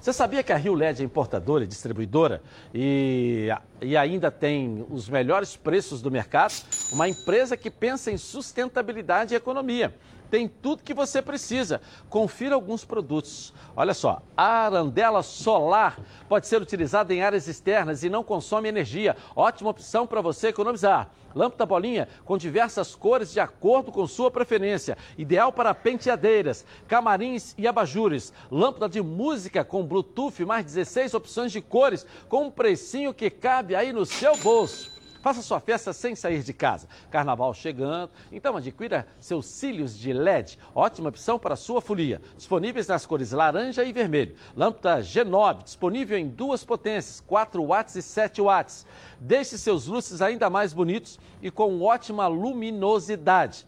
Você 0.02 0.12
sabia 0.12 0.42
que 0.42 0.52
a 0.52 0.56
Rio 0.56 0.74
LED 0.74 1.00
é 1.00 1.04
importadora 1.04 1.62
e 1.62 1.66
distribuidora 1.66 2.42
e, 2.74 3.46
e 3.80 3.96
ainda 3.96 4.32
tem 4.32 4.84
os 4.90 5.08
melhores 5.08 5.56
preços 5.56 6.02
do 6.02 6.10
mercado? 6.10 6.54
Uma 6.90 7.08
empresa 7.08 7.56
que 7.56 7.70
pensa 7.70 8.10
em 8.10 8.16
sustentabilidade 8.16 9.32
e 9.32 9.36
economia. 9.36 9.94
Tem 10.32 10.48
tudo 10.48 10.82
que 10.82 10.94
você 10.94 11.20
precisa. 11.20 11.82
Confira 12.08 12.54
alguns 12.54 12.86
produtos. 12.86 13.52
Olha 13.76 13.92
só, 13.92 14.22
a 14.34 14.64
arandela 14.64 15.22
solar 15.22 16.00
pode 16.26 16.46
ser 16.46 16.62
utilizada 16.62 17.12
em 17.12 17.20
áreas 17.20 17.46
externas 17.46 18.02
e 18.02 18.08
não 18.08 18.24
consome 18.24 18.66
energia. 18.66 19.14
Ótima 19.36 19.68
opção 19.68 20.06
para 20.06 20.22
você 20.22 20.48
economizar. 20.48 21.10
Lâmpada 21.34 21.66
bolinha 21.66 22.08
com 22.24 22.38
diversas 22.38 22.94
cores 22.94 23.30
de 23.30 23.40
acordo 23.40 23.92
com 23.92 24.06
sua 24.06 24.30
preferência. 24.30 24.96
Ideal 25.18 25.52
para 25.52 25.74
penteadeiras, 25.74 26.64
camarins 26.88 27.54
e 27.58 27.68
abajures. 27.68 28.32
Lâmpada 28.50 28.88
de 28.88 29.02
música 29.02 29.62
com 29.62 29.84
Bluetooth, 29.84 30.46
mais 30.46 30.64
16 30.64 31.12
opções 31.12 31.52
de 31.52 31.60
cores, 31.60 32.06
com 32.30 32.44
um 32.44 32.50
precinho 32.50 33.12
que 33.12 33.28
cabe 33.28 33.74
aí 33.76 33.92
no 33.92 34.06
seu 34.06 34.34
bolso. 34.38 34.91
Faça 35.22 35.40
sua 35.40 35.60
festa 35.60 35.92
sem 35.92 36.16
sair 36.16 36.42
de 36.42 36.52
casa. 36.52 36.88
Carnaval 37.08 37.54
chegando, 37.54 38.10
então 38.32 38.56
adquira 38.56 39.06
seus 39.20 39.46
cílios 39.46 39.96
de 39.96 40.12
LED. 40.12 40.58
Ótima 40.74 41.10
opção 41.10 41.38
para 41.38 41.54
sua 41.54 41.80
folia. 41.80 42.20
Disponíveis 42.36 42.88
nas 42.88 43.06
cores 43.06 43.30
laranja 43.30 43.84
e 43.84 43.92
vermelho. 43.92 44.34
Lâmpada 44.56 45.00
G9, 45.00 45.62
disponível 45.62 46.18
em 46.18 46.26
duas 46.28 46.64
potências, 46.64 47.20
4 47.20 47.64
watts 47.64 47.94
e 47.94 48.02
7 48.02 48.42
watts. 48.42 48.84
Deixe 49.20 49.56
seus 49.56 49.86
luzes 49.86 50.20
ainda 50.20 50.50
mais 50.50 50.72
bonitos 50.72 51.20
e 51.40 51.52
com 51.52 51.80
ótima 51.80 52.26
luminosidade 52.26 53.64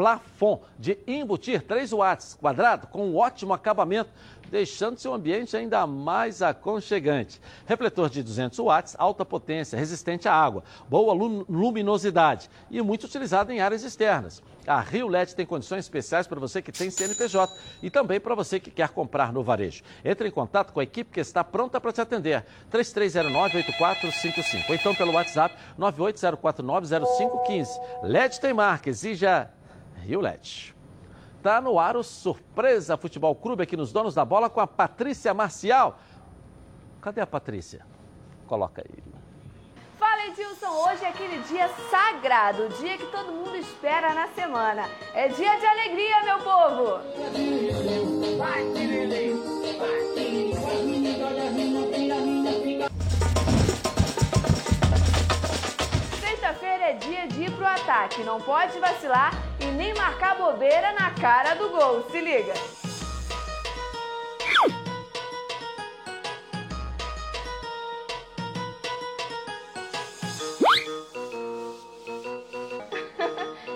plafon 0.00 0.62
de 0.78 0.98
embutir 1.06 1.60
3 1.60 1.92
watts 1.92 2.32
quadrado 2.32 2.86
com 2.86 3.06
um 3.10 3.16
ótimo 3.18 3.52
acabamento, 3.52 4.08
deixando 4.50 4.98
seu 4.98 5.14
ambiente 5.14 5.56
ainda 5.56 5.86
mais 5.86 6.42
aconchegante. 6.42 7.40
Refletor 7.66 8.10
de 8.10 8.22
200 8.22 8.58
watts, 8.58 8.96
alta 8.98 9.24
potência, 9.24 9.78
resistente 9.78 10.28
à 10.28 10.34
água, 10.34 10.64
boa 10.88 11.12
lum- 11.14 11.44
luminosidade 11.48 12.50
e 12.70 12.82
muito 12.82 13.04
utilizado 13.04 13.52
em 13.52 13.60
áreas 13.60 13.82
externas. 13.84 14.42
A 14.66 14.80
Rio 14.80 15.08
LED 15.08 15.34
tem 15.34 15.46
condições 15.46 15.80
especiais 15.86 16.26
para 16.26 16.38
você 16.38 16.60
que 16.60 16.70
tem 16.70 16.90
CNPJ 16.90 17.52
e 17.82 17.88
também 17.90 18.20
para 18.20 18.34
você 18.34 18.60
que 18.60 18.70
quer 18.70 18.88
comprar 18.90 19.32
no 19.32 19.42
varejo. 19.42 19.82
Entre 20.04 20.28
em 20.28 20.30
contato 20.30 20.72
com 20.72 20.80
a 20.80 20.82
equipe 20.84 21.10
que 21.10 21.20
está 21.20 21.42
pronta 21.42 21.80
para 21.80 21.92
te 21.92 22.00
atender. 22.00 22.44
3309-8455 22.70 24.68
ou 24.68 24.74
então 24.74 24.94
pelo 24.94 25.12
WhatsApp 25.12 25.54
980490515. 25.78 27.68
LED 28.02 28.40
tem 28.40 28.52
marca, 28.52 28.90
exija 28.90 29.50
Rio 30.04 30.20
LED. 30.20 30.74
Tá 31.42 31.60
no 31.60 31.78
ar 31.78 31.96
o 31.96 32.02
Surpresa 32.02 32.96
Futebol 32.98 33.34
Clube 33.34 33.62
aqui 33.62 33.76
nos 33.76 33.92
Donos 33.92 34.14
da 34.14 34.24
Bola 34.24 34.50
com 34.50 34.60
a 34.60 34.66
Patrícia 34.66 35.32
Marcial. 35.32 35.98
Cadê 37.00 37.20
a 37.20 37.26
Patrícia? 37.26 37.86
Coloca 38.46 38.82
aí. 38.82 39.02
Fala 39.98 40.26
Edilson, 40.26 40.68
hoje 40.68 41.04
é 41.04 41.08
aquele 41.08 41.38
dia 41.44 41.68
sagrado, 41.90 42.64
o 42.64 42.68
dia 42.68 42.98
que 42.98 43.06
todo 43.06 43.32
mundo 43.32 43.56
espera 43.56 44.12
na 44.12 44.28
semana. 44.28 44.88
É 45.14 45.28
dia 45.28 45.56
de 45.58 45.66
alegria, 45.66 46.24
meu 46.24 46.38
povo! 46.38 47.00
Sexta-feira 56.50 56.90
é 56.90 56.92
dia 56.94 57.28
de 57.28 57.44
ir 57.44 57.52
pro 57.52 57.64
ataque, 57.64 58.24
não 58.24 58.40
pode 58.40 58.76
vacilar 58.80 59.30
e 59.60 59.66
nem 59.66 59.94
marcar 59.94 60.36
bobeira 60.36 60.90
na 60.94 61.12
cara 61.12 61.54
do 61.54 61.68
gol, 61.68 62.02
se 62.10 62.20
liga! 62.20 62.54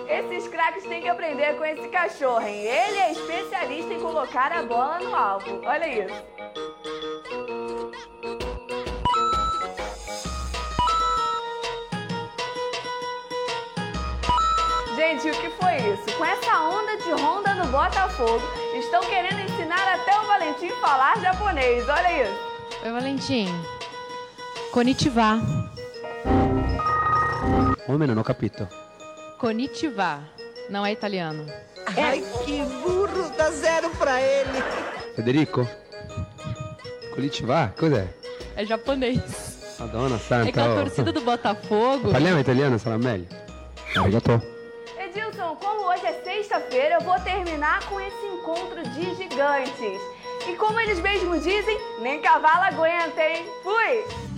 Esses 0.09 0.49
craques 0.49 0.83
têm 0.83 1.01
que 1.01 1.07
aprender 1.07 1.55
com 1.55 1.63
esse 1.63 1.87
cachorro, 1.87 2.45
hein? 2.45 2.57
Ele 2.57 2.97
é 2.97 3.13
especialista 3.13 3.93
em 3.93 4.01
colocar 4.01 4.51
a 4.51 4.63
bola 4.63 4.99
no 4.99 5.15
alvo. 5.15 5.61
Olha 5.65 5.87
isso. 5.87 6.34
Isso? 15.95 16.17
Com 16.17 16.25
essa 16.25 16.61
onda 16.61 16.97
de 16.97 17.11
Honda 17.11 17.53
no 17.55 17.65
Botafogo, 17.71 18.41
estão 18.77 19.01
querendo 19.01 19.39
ensinar 19.39 19.95
até 19.95 20.19
o 20.19 20.27
Valentim 20.27 20.69
a 20.69 20.75
falar 20.75 21.19
japonês. 21.21 21.87
Olha 21.87 22.23
isso. 22.23 22.39
Oi, 22.83 22.91
Valentim. 22.91 23.47
Konnichiwa. 24.71 25.39
Come 27.85 28.07
non 28.07 28.17
ho 28.17 28.23
capito. 28.23 28.67
Konnichiwa. 29.37 30.19
Não 30.69 30.85
é 30.85 30.91
italiano. 30.91 31.45
Ai, 31.95 32.23
que 32.43 32.61
burro, 32.81 33.29
dá 33.37 33.51
zero 33.51 33.89
pra 33.91 34.21
ele. 34.21 34.63
Federico? 35.15 35.67
Konnichiwa? 37.13 37.73
Cos'è? 37.77 38.07
É 38.57 38.65
japonês. 38.65 39.77
Madonna 39.79 40.17
santa. 40.17 40.49
É 40.49 40.51
que 40.51 40.59
a 40.59 40.75
torcida 40.75 41.11
do 41.11 41.21
Botafogo. 41.21 42.11
Parliamo 42.11 42.39
italiano, 42.39 42.79
sarà 42.79 42.97
meglio. 42.97 43.27
Arigato. 43.95 44.54
Edilson, 45.15 45.55
como 45.55 45.87
hoje 45.87 46.05
é 46.05 46.13
sexta-feira, 46.25 46.95
eu 46.95 47.01
vou 47.01 47.17
terminar 47.21 47.79
com 47.87 48.01
esse 48.01 48.25
encontro 48.25 48.83
de 48.83 49.15
gigantes. 49.15 50.01
E 50.45 50.55
como 50.57 50.77
eles 50.77 50.99
mesmos 50.99 51.41
dizem, 51.41 51.79
nem 51.99 52.21
cavalo 52.21 52.63
aguenta, 52.63 53.23
hein? 53.23 53.45
Fui! 53.63 54.34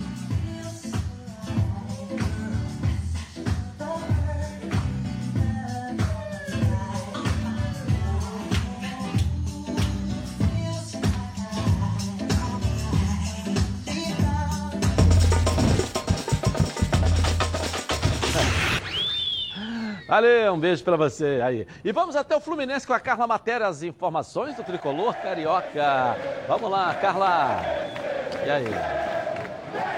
Valeu, 20.08 20.54
um 20.54 20.58
beijo 20.58 20.82
pra 20.82 20.96
você 20.96 21.38
aí. 21.44 21.66
E 21.84 21.92
vamos 21.92 22.16
até 22.16 22.34
o 22.34 22.40
Fluminense 22.40 22.86
com 22.86 22.94
a 22.94 22.98
Carla 22.98 23.26
Matéria, 23.26 23.66
as 23.66 23.82
informações 23.82 24.56
do 24.56 24.64
tricolor 24.64 25.14
carioca. 25.14 26.16
Vamos 26.48 26.70
lá, 26.70 26.94
Carla. 26.94 27.60
E 28.42 28.48
aí? 28.48 28.64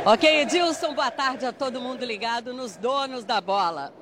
Ok, 0.05 0.41
Edilson, 0.41 0.95
boa 0.95 1.13
tarde 1.13 1.47
a 1.47 1.53
todo 1.53 1.81
mundo 1.81 2.05
ligado 2.05 2.53
nos 2.53 2.75
donos 2.75 3.23
da 3.23 3.41
bola. 3.41 3.95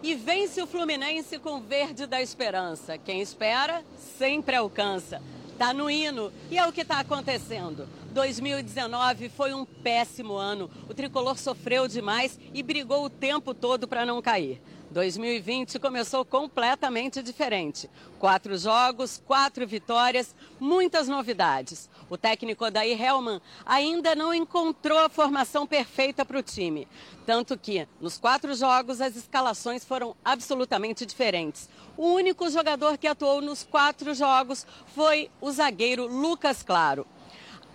E 0.00 0.14
vence 0.14 0.62
o 0.62 0.66
Fluminense 0.66 1.40
com 1.40 1.60
verde 1.60 2.06
da 2.06 2.22
esperança. 2.22 2.96
Quem 2.96 3.20
espera, 3.20 3.82
sempre 4.16 4.54
alcança. 4.54 5.20
Tá 5.58 5.74
no 5.74 5.90
hino 5.90 6.32
e 6.52 6.56
é 6.56 6.64
o 6.68 6.72
que 6.72 6.82
está 6.82 7.00
acontecendo. 7.00 7.88
2019 8.12 9.28
foi 9.28 9.52
um 9.52 9.64
péssimo 9.64 10.34
ano. 10.34 10.70
O 10.88 10.94
tricolor 10.94 11.36
sofreu 11.36 11.88
demais 11.88 12.38
e 12.54 12.62
brigou 12.62 13.04
o 13.04 13.10
tempo 13.10 13.52
todo 13.52 13.88
para 13.88 14.06
não 14.06 14.22
cair. 14.22 14.62
2020 14.90 15.78
começou 15.78 16.24
completamente 16.24 17.22
diferente. 17.22 17.90
Quatro 18.18 18.56
jogos, 18.56 19.22
quatro 19.26 19.66
vitórias, 19.66 20.34
muitas 20.58 21.08
novidades. 21.08 21.90
O 22.08 22.16
técnico 22.16 22.64
Odair 22.64 23.00
Hellman 23.00 23.40
ainda 23.66 24.14
não 24.14 24.32
encontrou 24.32 24.98
a 24.98 25.08
formação 25.08 25.66
perfeita 25.66 26.24
para 26.24 26.38
o 26.38 26.42
time. 26.42 26.88
Tanto 27.26 27.58
que, 27.58 27.86
nos 28.00 28.18
quatro 28.18 28.54
jogos, 28.54 29.00
as 29.00 29.14
escalações 29.14 29.84
foram 29.84 30.16
absolutamente 30.24 31.04
diferentes. 31.04 31.68
O 31.96 32.06
único 32.12 32.48
jogador 32.50 32.96
que 32.96 33.06
atuou 33.06 33.42
nos 33.42 33.64
quatro 33.64 34.14
jogos 34.14 34.66
foi 34.94 35.30
o 35.40 35.50
zagueiro 35.50 36.06
Lucas 36.06 36.62
Claro. 36.62 37.06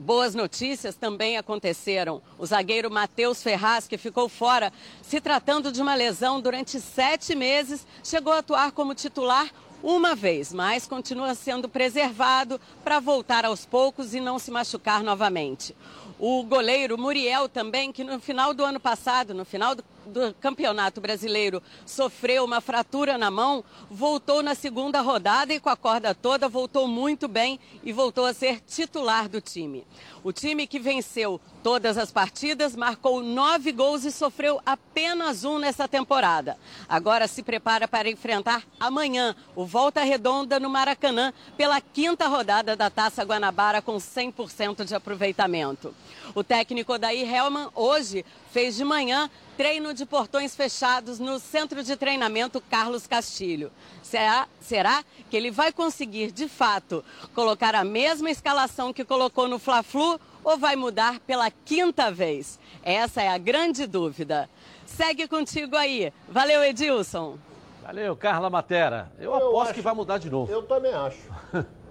Boas 0.04 0.36
notícias 0.36 0.98
também 0.98 1.38
aconteceram. 1.38 2.22
O 2.38 2.46
zagueiro 2.46 2.92
Matheus 2.92 3.42
Ferraz, 3.42 3.88
que 3.88 3.98
ficou 3.98 4.28
fora, 4.28 4.74
se 5.02 5.22
tratando 5.22 5.72
de 5.72 5.82
uma 5.82 5.96
lesão 5.96 6.42
durante 6.42 6.78
sete 6.82 7.34
meses, 7.34 7.88
chegou 8.04 8.34
a 8.34 8.40
atuar 8.40 8.74
como 8.74 8.94
titular 8.94 9.50
uma 9.82 10.14
vez, 10.14 10.52
mas 10.52 10.86
continua 10.86 11.34
sendo 11.36 11.70
preservado 11.70 12.60
para 12.84 13.00
voltar 13.00 13.46
aos 13.46 13.66
poucos 13.66 14.14
e 14.14 14.20
não 14.20 14.38
se 14.38 14.52
machucar 14.52 15.02
novamente. 15.04 15.74
O 16.20 16.44
goleiro 16.44 16.98
Muriel 16.98 17.48
também, 17.48 17.90
que 17.90 18.04
no 18.04 18.20
final 18.20 18.54
do 18.54 18.66
ano 18.66 18.82
passado, 18.82 19.34
no 19.34 19.46
final 19.46 19.74
do, 19.74 19.86
do, 20.06 20.34
Campeonato 20.36 21.02
Brasileiro, 21.02 21.62
sofreu 21.86 22.46
uma 22.46 22.62
fratura 22.62 23.18
na 23.18 23.30
mão, 23.30 23.64
voltou 23.90 24.42
na 24.42 24.56
segunda 24.56 25.02
rodada 25.02 25.54
e 25.54 25.60
com 25.60 25.70
a 25.70 25.76
corda 25.76 26.14
toda 26.14 26.50
voltou 26.50 26.88
muito 26.88 27.28
bem 27.28 27.60
e 27.84 27.92
voltou 27.92 28.26
a 28.26 28.34
ser 28.34 28.62
titular 28.62 29.28
do 29.28 29.42
time. 29.42 29.86
O 30.24 30.32
time 30.32 30.68
que 30.68 30.80
venceu 30.80 31.40
todas 31.64 31.98
as 31.98 32.12
partidas 32.12 32.76
marcou 32.76 33.24
nove 33.24 33.72
gols 33.72 34.04
e 34.04 34.12
sofreu 34.12 34.62
apenas 34.66 35.46
um 35.46 35.58
nessa 35.58 35.88
temporada. 35.88 36.58
Agora 36.90 37.26
se 37.26 37.42
prepara 37.42 37.88
para 37.88 38.10
enfrentar 38.10 38.64
amanhã 38.78 39.34
o 39.56 39.66
Volta 39.66 40.04
Redonda 40.04 40.60
no 40.60 40.70
Maracanã 40.70 41.34
pela 41.56 41.80
quinta 41.80 42.28
rodada 42.28 42.76
da 42.76 42.90
Taça 42.90 43.24
Guanabara 43.24 43.82
com 43.82 43.96
100% 43.96 44.84
de 44.84 44.94
aproveitamento. 44.94 45.96
O 46.36 46.44
técnico 46.44 46.94
Odair 46.94 47.34
Hellman 47.34 47.70
hoje 47.74 48.26
fez 48.52 48.76
de 48.76 48.84
manhã 48.84 49.30
treino 49.56 49.94
de 49.94 50.06
portões 50.06 50.56
fechados 50.56 51.18
no 51.20 51.40
centro 51.40 51.84
de 51.84 51.96
treinamento 51.96 52.60
Carlos 52.60 53.08
Castilho. 53.08 53.72
Será, 54.02 54.48
será 54.60 55.04
que 55.30 55.38
ele 55.38 55.50
vai 55.50 55.72
conseguir, 55.72 56.32
de 56.32 56.48
fato, 56.48 57.06
colocar 57.34 57.74
a 57.74 57.84
mesma 57.84 58.30
escalação 58.30 58.92
que 58.92 59.06
colocou 59.06 59.48
no 59.48 59.60
Fla-Flu 59.60 60.20
ou 60.44 60.58
vai 60.58 60.76
mudar 60.76 61.20
pela 61.22 61.50
quinta 61.50 62.12
vez? 62.12 62.60
Essa 62.84 63.22
é 63.22 63.30
a 63.30 63.38
grande 63.38 63.88
dúvida. 63.88 64.50
Segue 64.86 65.28
contigo 65.28 65.76
aí. 65.76 66.12
Valeu, 66.28 66.64
Edilson. 66.64 67.38
Valeu, 67.82 68.16
Carla 68.16 68.50
Matera. 68.50 69.12
Eu, 69.18 69.32
eu 69.32 69.36
aposto 69.36 69.62
acho, 69.62 69.74
que 69.74 69.82
vai 69.82 69.94
mudar 69.94 70.18
de 70.18 70.30
novo. 70.30 70.52
Eu 70.52 70.64
também 70.64 70.94
acho. 70.94 71.22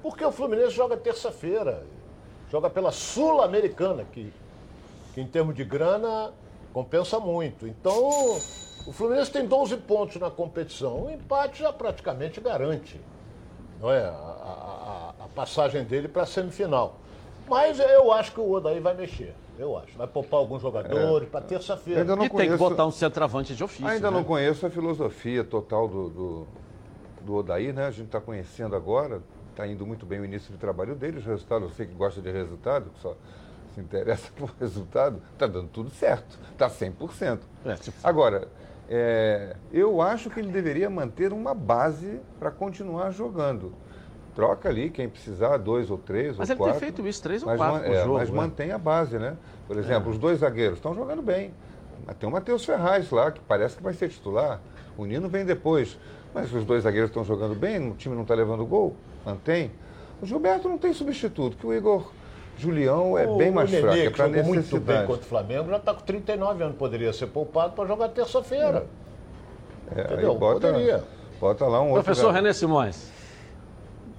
Porque 0.03 0.24
o 0.24 0.33
Fluminense 0.33 0.70
joga 0.70 0.97
terça-feira. 0.97 1.85
Joga 2.51 2.69
pela 2.69 2.93
Sul-Americana, 2.93 4.05
que, 4.12 4.33
que 5.15 5.20
em 5.20 5.27
termos 5.27 5.55
de 5.55 5.65
grana 5.65 6.33
compensa 6.73 7.19
muito. 7.19 7.66
Então, 7.66 8.39
o 8.87 8.93
Fluminense 8.93 9.31
tem 9.31 9.47
12 9.47 9.77
pontos 9.79 10.16
na 10.16 10.31
competição. 10.31 11.05
O 11.05 11.11
empate 11.11 11.61
já 11.61 11.73
praticamente 11.73 12.41
garante 12.41 13.01
não 13.83 13.91
é, 13.91 14.05
a, 14.05 14.12
a, 14.12 15.24
a 15.24 15.29
passagem 15.35 15.83
dele 15.83 16.07
para 16.07 16.23
a 16.23 16.27
semifinal. 16.27 17.01
Mas 17.53 17.79
eu 17.79 18.12
acho 18.12 18.33
que 18.33 18.41
o 18.41 18.51
Odaí 18.51 18.81
vai 18.81 18.95
mexer. 18.95 19.35
Eu 19.59 19.77
acho. 19.77 19.97
Vai 19.97 20.07
poupar 20.07 20.41
alguns 20.41 20.62
jogadores 20.62 21.29
é. 21.29 21.31
para 21.31 21.41
terça-feira. 21.43 22.01
E 22.01 22.05
conheço... 22.07 22.37
tem 22.37 22.51
que 22.51 22.57
botar 22.57 22.87
um 22.87 22.91
centroavante 22.91 23.55
de 23.55 23.62
ofício. 23.62 23.87
Ainda 23.87 24.11
né? 24.11 24.16
não 24.16 24.24
conheço 24.24 24.66
a 24.66 24.70
filosofia 24.70 25.45
total 25.45 25.87
do, 25.87 26.09
do, 26.09 26.47
do 27.20 27.35
Odaí, 27.35 27.73
né? 27.73 27.87
A 27.87 27.91
gente 27.91 28.07
está 28.07 28.20
conhecendo 28.20 28.74
agora 28.74 29.20
está 29.53 29.66
indo 29.66 29.87
muito 29.87 30.05
bem 30.05 30.19
o 30.20 30.24
início 30.24 30.53
de 30.53 30.59
trabalho 30.59 30.95
dele, 30.95 31.19
os 31.19 31.24
resultados, 31.24 31.69
eu 31.69 31.74
sei 31.74 31.87
que 31.87 31.95
gosta 31.95 32.20
de 32.20 32.31
resultado, 32.31 32.91
que 32.91 33.01
só 33.01 33.15
se 33.74 33.81
interessa 33.81 34.31
por 34.37 34.53
resultado, 34.59 35.23
está 35.33 35.47
dando 35.47 35.69
tudo 35.69 35.91
certo, 35.91 36.39
está 36.51 36.69
100%. 36.69 37.41
É, 37.65 37.74
tipo... 37.74 37.97
Agora, 38.03 38.49
é, 38.89 39.57
eu 39.73 40.03
acho 40.03 40.29
que 40.31 40.41
ele 40.41 40.51
deveria 40.51 40.91
manter 40.91 41.33
uma 41.33 41.55
base 41.55 42.20
para 42.39 42.51
continuar 42.51 43.11
jogando. 43.11 43.74
Troca 44.35 44.69
ali 44.69 44.89
quem 44.89 45.09
precisar, 45.09 45.59
dois 45.59 45.91
ou 45.91 45.99
três 45.99 46.37
mas 46.37 46.49
ou 46.51 46.57
quatro. 46.57 46.59
Mas 46.59 46.71
ele 46.71 46.73
tem 46.73 46.81
feito 46.81 47.09
isso, 47.09 47.23
três 47.23 47.43
ou 47.43 47.55
quatro 47.55 47.93
é, 47.93 48.03
jogo, 48.03 48.15
Mas 48.15 48.31
né? 48.31 48.37
mantém 48.37 48.73
a 48.73 48.79
base, 48.79 49.19
né? 49.19 49.37
Por 49.69 49.77
exemplo, 49.77 50.09
é. 50.09 50.13
os 50.13 50.19
dois 50.19 50.39
zagueiros 50.41 50.79
estão 50.79 50.95
jogando 50.95 51.23
bem. 51.23 51.53
Tem 52.19 52.29
o 52.29 52.33
Matheus 52.33 52.65
Ferraz 52.65 53.11
lá, 53.11 53.31
que 53.31 53.41
parece 53.41 53.77
que 53.77 53.83
vai 53.83 53.93
ser 53.93 54.09
titular. 54.09 54.61
O 54.97 55.05
Nino 55.05 55.29
vem 55.29 55.45
depois. 55.45 55.99
Mas 56.35 56.53
os 56.53 56.65
dois 56.65 56.85
zagueiros 56.85 57.11
estão 57.11 57.25
jogando 57.25 57.55
bem, 57.55 57.91
o 57.91 57.95
time 57.95 58.15
não 58.15 58.23
está 58.23 58.35
levando 58.35 58.65
gol 58.65 58.97
mantém. 59.25 59.71
O 60.21 60.27
Gilberto 60.27 60.69
não 60.69 60.79
tem 60.79 60.93
substituto, 60.93 61.57
que 61.57 61.67
o 61.67 61.73
Igor 61.73 62.11
Julião 62.57 63.19
é 63.19 63.27
o, 63.27 63.37
bem 63.37 63.51
mais 63.51 63.71
fraco. 63.71 63.97
É 63.97 64.11
para 64.11 64.29
necessidade. 64.29 64.49
muito 64.49 64.81
bem 64.81 65.07
contra 65.07 65.23
o 65.23 65.27
Flamengo, 65.27 65.71
já 65.71 65.77
está 65.77 65.95
com 65.95 66.03
39 66.03 66.65
anos, 66.65 66.77
poderia 66.77 67.13
ser 67.13 67.27
poupado 67.29 67.73
para 67.73 67.87
jogar 67.87 68.09
terça-feira. 68.09 68.87
É, 69.95 70.03
Entendeu? 70.03 70.35
Bota, 70.35 70.69
poderia. 70.69 71.03
Bota 71.41 71.67
lá 71.67 71.81
um 71.81 71.93
Professor 71.93 72.27
outro 72.27 72.37
René 72.37 72.53
Simões. 72.53 73.11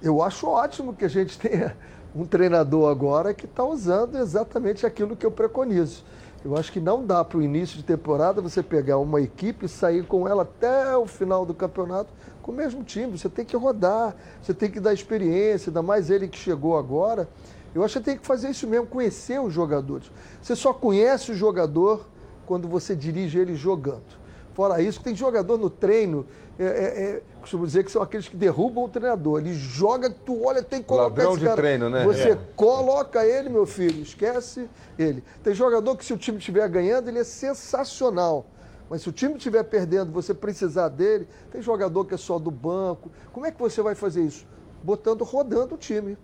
Eu 0.04 0.22
acho 0.22 0.46
ótimo 0.46 0.92
que 0.92 1.06
a 1.06 1.08
gente 1.08 1.38
tenha 1.38 1.74
um 2.14 2.26
treinador 2.26 2.90
agora 2.90 3.32
que 3.32 3.46
está 3.46 3.64
usando 3.64 4.18
exatamente 4.18 4.84
aquilo 4.84 5.16
que 5.16 5.24
eu 5.24 5.30
preconizo. 5.30 6.04
Eu 6.44 6.54
acho 6.58 6.70
que 6.70 6.78
não 6.78 7.06
dá 7.06 7.24
para 7.24 7.38
o 7.38 7.42
início 7.42 7.78
de 7.78 7.84
temporada 7.84 8.42
você 8.42 8.62
pegar 8.62 8.98
uma 8.98 9.18
equipe 9.22 9.64
e 9.64 9.68
sair 9.68 10.04
com 10.04 10.28
ela 10.28 10.42
até 10.42 10.94
o 10.94 11.06
final 11.06 11.46
do 11.46 11.54
campeonato 11.54 12.12
com 12.42 12.52
o 12.52 12.54
mesmo 12.54 12.84
time. 12.84 13.16
Você 13.16 13.30
tem 13.30 13.46
que 13.46 13.56
rodar, 13.56 14.14
você 14.42 14.52
tem 14.52 14.70
que 14.70 14.78
dar 14.78 14.92
experiência, 14.92 15.70
ainda 15.70 15.80
mais 15.80 16.10
ele 16.10 16.28
que 16.28 16.36
chegou 16.36 16.76
agora. 16.76 17.26
Eu 17.74 17.82
acho 17.82 17.98
que 17.98 18.04
tem 18.04 18.18
que 18.18 18.26
fazer 18.26 18.50
isso 18.50 18.66
mesmo, 18.66 18.86
conhecer 18.86 19.40
os 19.40 19.54
jogadores. 19.54 20.12
Você 20.42 20.54
só 20.54 20.74
conhece 20.74 21.32
o 21.32 21.34
jogador 21.34 22.06
quando 22.44 22.68
você 22.68 22.94
dirige 22.94 23.38
ele 23.38 23.54
jogando. 23.54 24.22
Fora 24.52 24.80
isso, 24.80 25.02
tem 25.02 25.16
jogador 25.16 25.58
no 25.58 25.68
treino, 25.68 26.26
é, 26.58 26.64
é, 26.64 26.68
é, 26.68 27.22
costumo 27.44 27.66
dizer 27.66 27.84
que 27.84 27.90
são 27.90 28.02
aqueles 28.02 28.26
que 28.26 28.36
derrubam 28.36 28.84
o 28.84 28.88
treinador. 28.88 29.40
Ele 29.40 29.54
joga, 29.54 30.10
tu 30.10 30.44
olha, 30.44 30.62
tem 30.62 30.80
que 30.80 30.86
colocar 30.86 31.08
Ladrão 31.08 31.32
esse 31.32 31.44
cara. 31.44 31.54
de 31.54 31.60
treino, 31.60 31.90
né? 31.90 32.04
Você 32.04 32.30
é. 32.30 32.38
coloca 32.56 33.24
ele, 33.24 33.48
meu 33.48 33.66
filho, 33.66 34.02
esquece 34.02 34.68
ele. 34.98 35.22
Tem 35.42 35.54
jogador 35.54 35.96
que 35.96 36.04
se 36.04 36.12
o 36.12 36.16
time 36.16 36.38
estiver 36.38 36.68
ganhando, 36.68 37.08
ele 37.08 37.18
é 37.18 37.24
sensacional. 37.24 38.46
Mas 38.88 39.02
se 39.02 39.08
o 39.08 39.12
time 39.12 39.36
estiver 39.36 39.62
perdendo, 39.64 40.10
você 40.10 40.32
precisar 40.34 40.88
dele, 40.88 41.28
tem 41.50 41.60
jogador 41.60 42.04
que 42.04 42.14
é 42.14 42.18
só 42.18 42.38
do 42.38 42.50
banco. 42.50 43.10
Como 43.32 43.46
é 43.46 43.50
que 43.50 43.60
você 43.60 43.82
vai 43.82 43.94
fazer 43.94 44.22
isso? 44.22 44.46
Botando, 44.82 45.22
rodando 45.22 45.74
o 45.74 45.78
time. 45.78 46.16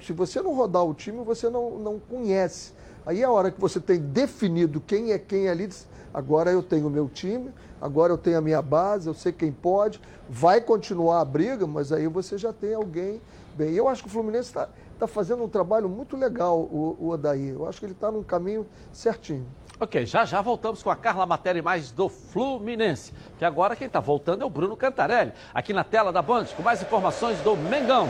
Se 0.00 0.12
você 0.12 0.40
não 0.40 0.54
rodar 0.54 0.84
o 0.84 0.94
time, 0.94 1.22
você 1.24 1.48
não, 1.50 1.78
não 1.78 1.98
conhece. 1.98 2.72
Aí 3.04 3.24
a 3.24 3.30
hora 3.30 3.50
que 3.50 3.60
você 3.60 3.80
tem 3.80 3.98
definido 3.98 4.80
quem 4.80 5.12
é 5.12 5.18
quem 5.18 5.48
ali, 5.48 5.68
agora 6.12 6.50
eu 6.50 6.62
tenho 6.62 6.86
o 6.86 6.90
meu 6.90 7.08
time, 7.08 7.50
agora 7.80 8.12
eu 8.12 8.18
tenho 8.18 8.38
a 8.38 8.40
minha 8.40 8.60
base, 8.60 9.06
eu 9.06 9.14
sei 9.14 9.32
quem 9.32 9.50
pode, 9.50 10.00
vai 10.28 10.60
continuar 10.60 11.20
a 11.20 11.24
briga, 11.24 11.66
mas 11.66 11.92
aí 11.92 12.06
você 12.06 12.36
já 12.36 12.52
tem 12.52 12.74
alguém 12.74 13.20
bem. 13.56 13.72
Eu 13.74 13.88
acho 13.88 14.02
que 14.02 14.08
o 14.08 14.12
Fluminense 14.12 14.48
está 14.48 14.68
tá 14.98 15.06
fazendo 15.06 15.42
um 15.42 15.48
trabalho 15.48 15.88
muito 15.88 16.16
legal, 16.16 16.58
o, 16.58 16.96
o 17.00 17.08
Odaí. 17.08 17.48
Eu 17.48 17.66
acho 17.66 17.78
que 17.78 17.86
ele 17.86 17.92
está 17.92 18.10
num 18.10 18.22
caminho 18.22 18.66
certinho. 18.92 19.46
Ok, 19.80 20.04
já 20.04 20.26
já 20.26 20.42
voltamos 20.42 20.82
com 20.82 20.90
a 20.90 20.96
Carla 20.96 21.24
Matéria 21.24 21.62
mais 21.62 21.90
do 21.90 22.08
Fluminense. 22.10 23.14
Que 23.38 23.46
agora 23.46 23.74
quem 23.74 23.86
está 23.86 23.98
voltando 23.98 24.42
é 24.42 24.44
o 24.44 24.50
Bruno 24.50 24.76
Cantarelli, 24.76 25.32
aqui 25.54 25.72
na 25.72 25.82
tela 25.82 26.12
da 26.12 26.20
Band, 26.20 26.44
com 26.54 26.62
mais 26.62 26.82
informações 26.82 27.38
do 27.40 27.56
Mengão. 27.56 28.06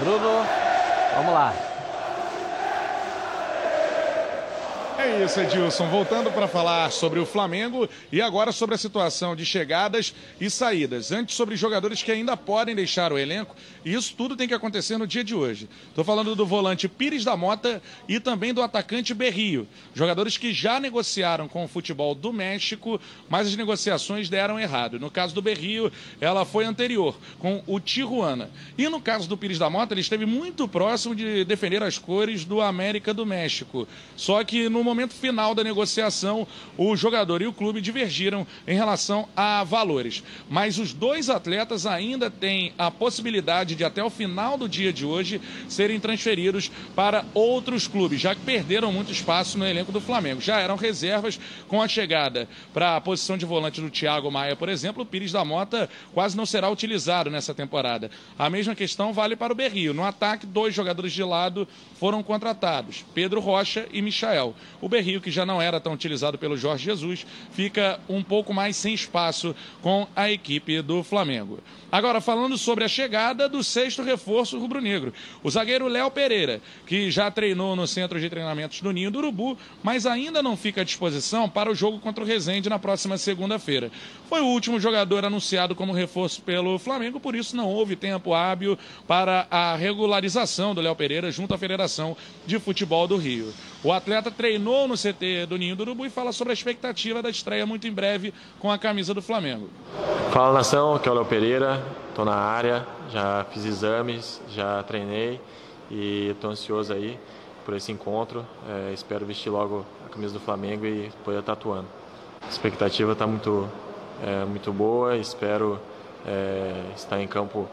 Bruno, 0.00 0.30
vamos 1.14 1.34
lá. 1.34 1.73
É 5.04 5.22
isso, 5.22 5.38
Edilson. 5.38 5.86
Voltando 5.88 6.32
para 6.32 6.48
falar 6.48 6.90
sobre 6.90 7.20
o 7.20 7.26
Flamengo 7.26 7.86
e 8.10 8.22
agora 8.22 8.50
sobre 8.52 8.74
a 8.74 8.78
situação 8.78 9.36
de 9.36 9.44
chegadas 9.44 10.14
e 10.40 10.48
saídas. 10.48 11.12
Antes, 11.12 11.36
sobre 11.36 11.56
jogadores 11.56 12.02
que 12.02 12.10
ainda 12.10 12.38
podem 12.38 12.74
deixar 12.74 13.12
o 13.12 13.18
elenco. 13.18 13.54
E 13.84 13.92
isso 13.92 14.14
tudo 14.16 14.34
tem 14.34 14.48
que 14.48 14.54
acontecer 14.54 14.96
no 14.96 15.06
dia 15.06 15.22
de 15.22 15.34
hoje. 15.34 15.68
Estou 15.90 16.04
falando 16.04 16.34
do 16.34 16.46
volante 16.46 16.88
Pires 16.88 17.22
da 17.22 17.36
Mota 17.36 17.82
e 18.08 18.18
também 18.18 18.54
do 18.54 18.62
atacante 18.62 19.12
Berrio. 19.12 19.68
Jogadores 19.94 20.38
que 20.38 20.54
já 20.54 20.80
negociaram 20.80 21.48
com 21.48 21.62
o 21.62 21.68
futebol 21.68 22.14
do 22.14 22.32
México, 22.32 22.98
mas 23.28 23.46
as 23.46 23.56
negociações 23.56 24.30
deram 24.30 24.58
errado. 24.58 24.98
No 24.98 25.10
caso 25.10 25.34
do 25.34 25.42
Berrio, 25.42 25.92
ela 26.18 26.46
foi 26.46 26.64
anterior, 26.64 27.14
com 27.38 27.62
o 27.66 27.78
Tijuana. 27.78 28.48
E 28.78 28.88
no 28.88 29.02
caso 29.02 29.28
do 29.28 29.36
Pires 29.36 29.58
da 29.58 29.68
Mota, 29.68 29.92
ele 29.92 30.00
esteve 30.00 30.24
muito 30.24 30.66
próximo 30.66 31.14
de 31.14 31.44
defender 31.44 31.82
as 31.82 31.98
cores 31.98 32.46
do 32.46 32.62
América 32.62 33.12
do 33.12 33.26
México. 33.26 33.86
Só 34.16 34.42
que 34.42 34.70
no 34.70 34.82
momento 34.82 34.93
final 35.14 35.54
da 35.54 35.64
negociação, 35.64 36.46
o 36.76 36.96
jogador 36.96 37.42
e 37.42 37.46
o 37.46 37.52
clube 37.52 37.80
divergiram 37.80 38.46
em 38.66 38.74
relação 38.74 39.28
a 39.36 39.62
valores. 39.64 40.22
Mas 40.48 40.78
os 40.78 40.92
dois 40.92 41.28
atletas 41.28 41.86
ainda 41.86 42.30
têm 42.30 42.72
a 42.78 42.90
possibilidade 42.90 43.74
de, 43.74 43.84
até 43.84 44.02
o 44.02 44.10
final 44.10 44.56
do 44.56 44.68
dia 44.68 44.92
de 44.92 45.04
hoje, 45.04 45.40
serem 45.68 46.00
transferidos 46.00 46.70
para 46.94 47.24
outros 47.34 47.86
clubes, 47.86 48.20
já 48.20 48.34
que 48.34 48.40
perderam 48.40 48.92
muito 48.92 49.12
espaço 49.12 49.58
no 49.58 49.66
elenco 49.66 49.92
do 49.92 50.00
Flamengo. 50.00 50.40
Já 50.40 50.60
eram 50.60 50.76
reservas 50.76 51.38
com 51.68 51.82
a 51.82 51.88
chegada 51.88 52.48
para 52.72 52.96
a 52.96 53.00
posição 53.00 53.36
de 53.36 53.44
volante 53.44 53.80
do 53.80 53.90
Thiago 53.90 54.30
Maia, 54.30 54.56
por 54.56 54.68
exemplo, 54.68 55.02
o 55.02 55.06
Pires 55.06 55.32
da 55.32 55.44
Mota 55.44 55.88
quase 56.12 56.36
não 56.36 56.46
será 56.46 56.68
utilizado 56.70 57.30
nessa 57.30 57.54
temporada. 57.54 58.10
A 58.38 58.48
mesma 58.50 58.74
questão 58.74 59.12
vale 59.12 59.36
para 59.36 59.52
o 59.52 59.56
Berrio. 59.56 59.94
No 59.94 60.04
ataque, 60.04 60.46
dois 60.46 60.74
jogadores 60.74 61.12
de 61.12 61.22
lado 61.22 61.66
foram 61.98 62.22
contratados, 62.22 63.04
Pedro 63.14 63.40
Rocha 63.40 63.86
e 63.92 64.02
Michael. 64.02 64.54
O 64.84 64.88
Berrio, 64.88 65.18
que 65.18 65.30
já 65.30 65.46
não 65.46 65.62
era 65.62 65.80
tão 65.80 65.94
utilizado 65.94 66.36
pelo 66.36 66.58
Jorge 66.58 66.84
Jesus, 66.84 67.26
fica 67.52 67.98
um 68.06 68.22
pouco 68.22 68.52
mais 68.52 68.76
sem 68.76 68.92
espaço 68.92 69.56
com 69.80 70.06
a 70.14 70.30
equipe 70.30 70.82
do 70.82 71.02
Flamengo. 71.02 71.60
Agora, 71.94 72.20
falando 72.20 72.58
sobre 72.58 72.82
a 72.82 72.88
chegada 72.88 73.48
do 73.48 73.62
sexto 73.62 74.02
reforço 74.02 74.58
rubro-negro, 74.58 75.14
o 75.44 75.48
zagueiro 75.48 75.86
Léo 75.86 76.10
Pereira, 76.10 76.60
que 76.88 77.08
já 77.08 77.30
treinou 77.30 77.76
no 77.76 77.86
centro 77.86 78.18
de 78.18 78.28
treinamentos 78.28 78.80
do 78.80 78.90
Ninho 78.90 79.12
do 79.12 79.18
Urubu, 79.18 79.56
mas 79.80 80.04
ainda 80.04 80.42
não 80.42 80.56
fica 80.56 80.80
à 80.80 80.84
disposição 80.84 81.48
para 81.48 81.70
o 81.70 81.74
jogo 81.74 82.00
contra 82.00 82.24
o 82.24 82.26
Resende 82.26 82.68
na 82.68 82.80
próxima 82.80 83.16
segunda-feira. 83.16 83.92
Foi 84.28 84.40
o 84.40 84.46
último 84.46 84.80
jogador 84.80 85.24
anunciado 85.24 85.76
como 85.76 85.92
reforço 85.92 86.42
pelo 86.42 86.80
Flamengo, 86.80 87.20
por 87.20 87.36
isso 87.36 87.56
não 87.56 87.68
houve 87.68 87.94
tempo 87.94 88.34
hábil 88.34 88.76
para 89.06 89.46
a 89.48 89.76
regularização 89.76 90.74
do 90.74 90.80
Léo 90.80 90.96
Pereira 90.96 91.30
junto 91.30 91.54
à 91.54 91.58
Federação 91.58 92.16
de 92.44 92.58
Futebol 92.58 93.06
do 93.06 93.16
Rio. 93.16 93.54
O 93.84 93.92
atleta 93.92 94.32
treinou 94.32 94.88
no 94.88 94.96
CT 94.96 95.46
do 95.48 95.56
Ninho 95.56 95.76
do 95.76 95.82
Urubu 95.82 96.06
e 96.06 96.10
fala 96.10 96.32
sobre 96.32 96.50
a 96.50 96.54
expectativa 96.54 97.22
da 97.22 97.30
estreia 97.30 97.64
muito 97.64 97.86
em 97.86 97.92
breve 97.92 98.34
com 98.58 98.68
a 98.68 98.78
camisa 98.78 99.14
do 99.14 99.22
Flamengo. 99.22 99.70
Fala 100.32 100.52
nação, 100.54 100.94
aqui 100.94 101.08
é 101.08 101.12
o 101.12 101.14
Léo 101.14 101.24
Pereira, 101.26 101.83
estou 102.08 102.24
na 102.24 102.34
área, 102.34 102.86
já 103.10 103.44
fiz 103.50 103.64
exames, 103.64 104.40
já 104.50 104.82
treinei 104.82 105.40
e 105.90 106.30
estou 106.30 106.50
ansioso 106.50 106.92
aí 106.92 107.18
por 107.64 107.74
esse 107.74 107.90
encontro. 107.92 108.44
É, 108.68 108.92
espero 108.92 109.24
vestir 109.24 109.50
logo 109.50 109.84
a 110.06 110.08
camisa 110.08 110.34
do 110.34 110.40
Flamengo 110.40 110.86
e 110.86 111.10
poder 111.24 111.40
estar 111.40 111.52
atuando. 111.52 111.86
A 112.42 112.48
expectativa 112.48 113.12
está 113.12 113.26
muito, 113.26 113.68
é, 114.22 114.44
muito 114.44 114.72
boa, 114.72 115.16
espero 115.16 115.78
é, 116.26 116.92
estar 116.94 117.20
em 117.20 117.26
campo 117.26 117.68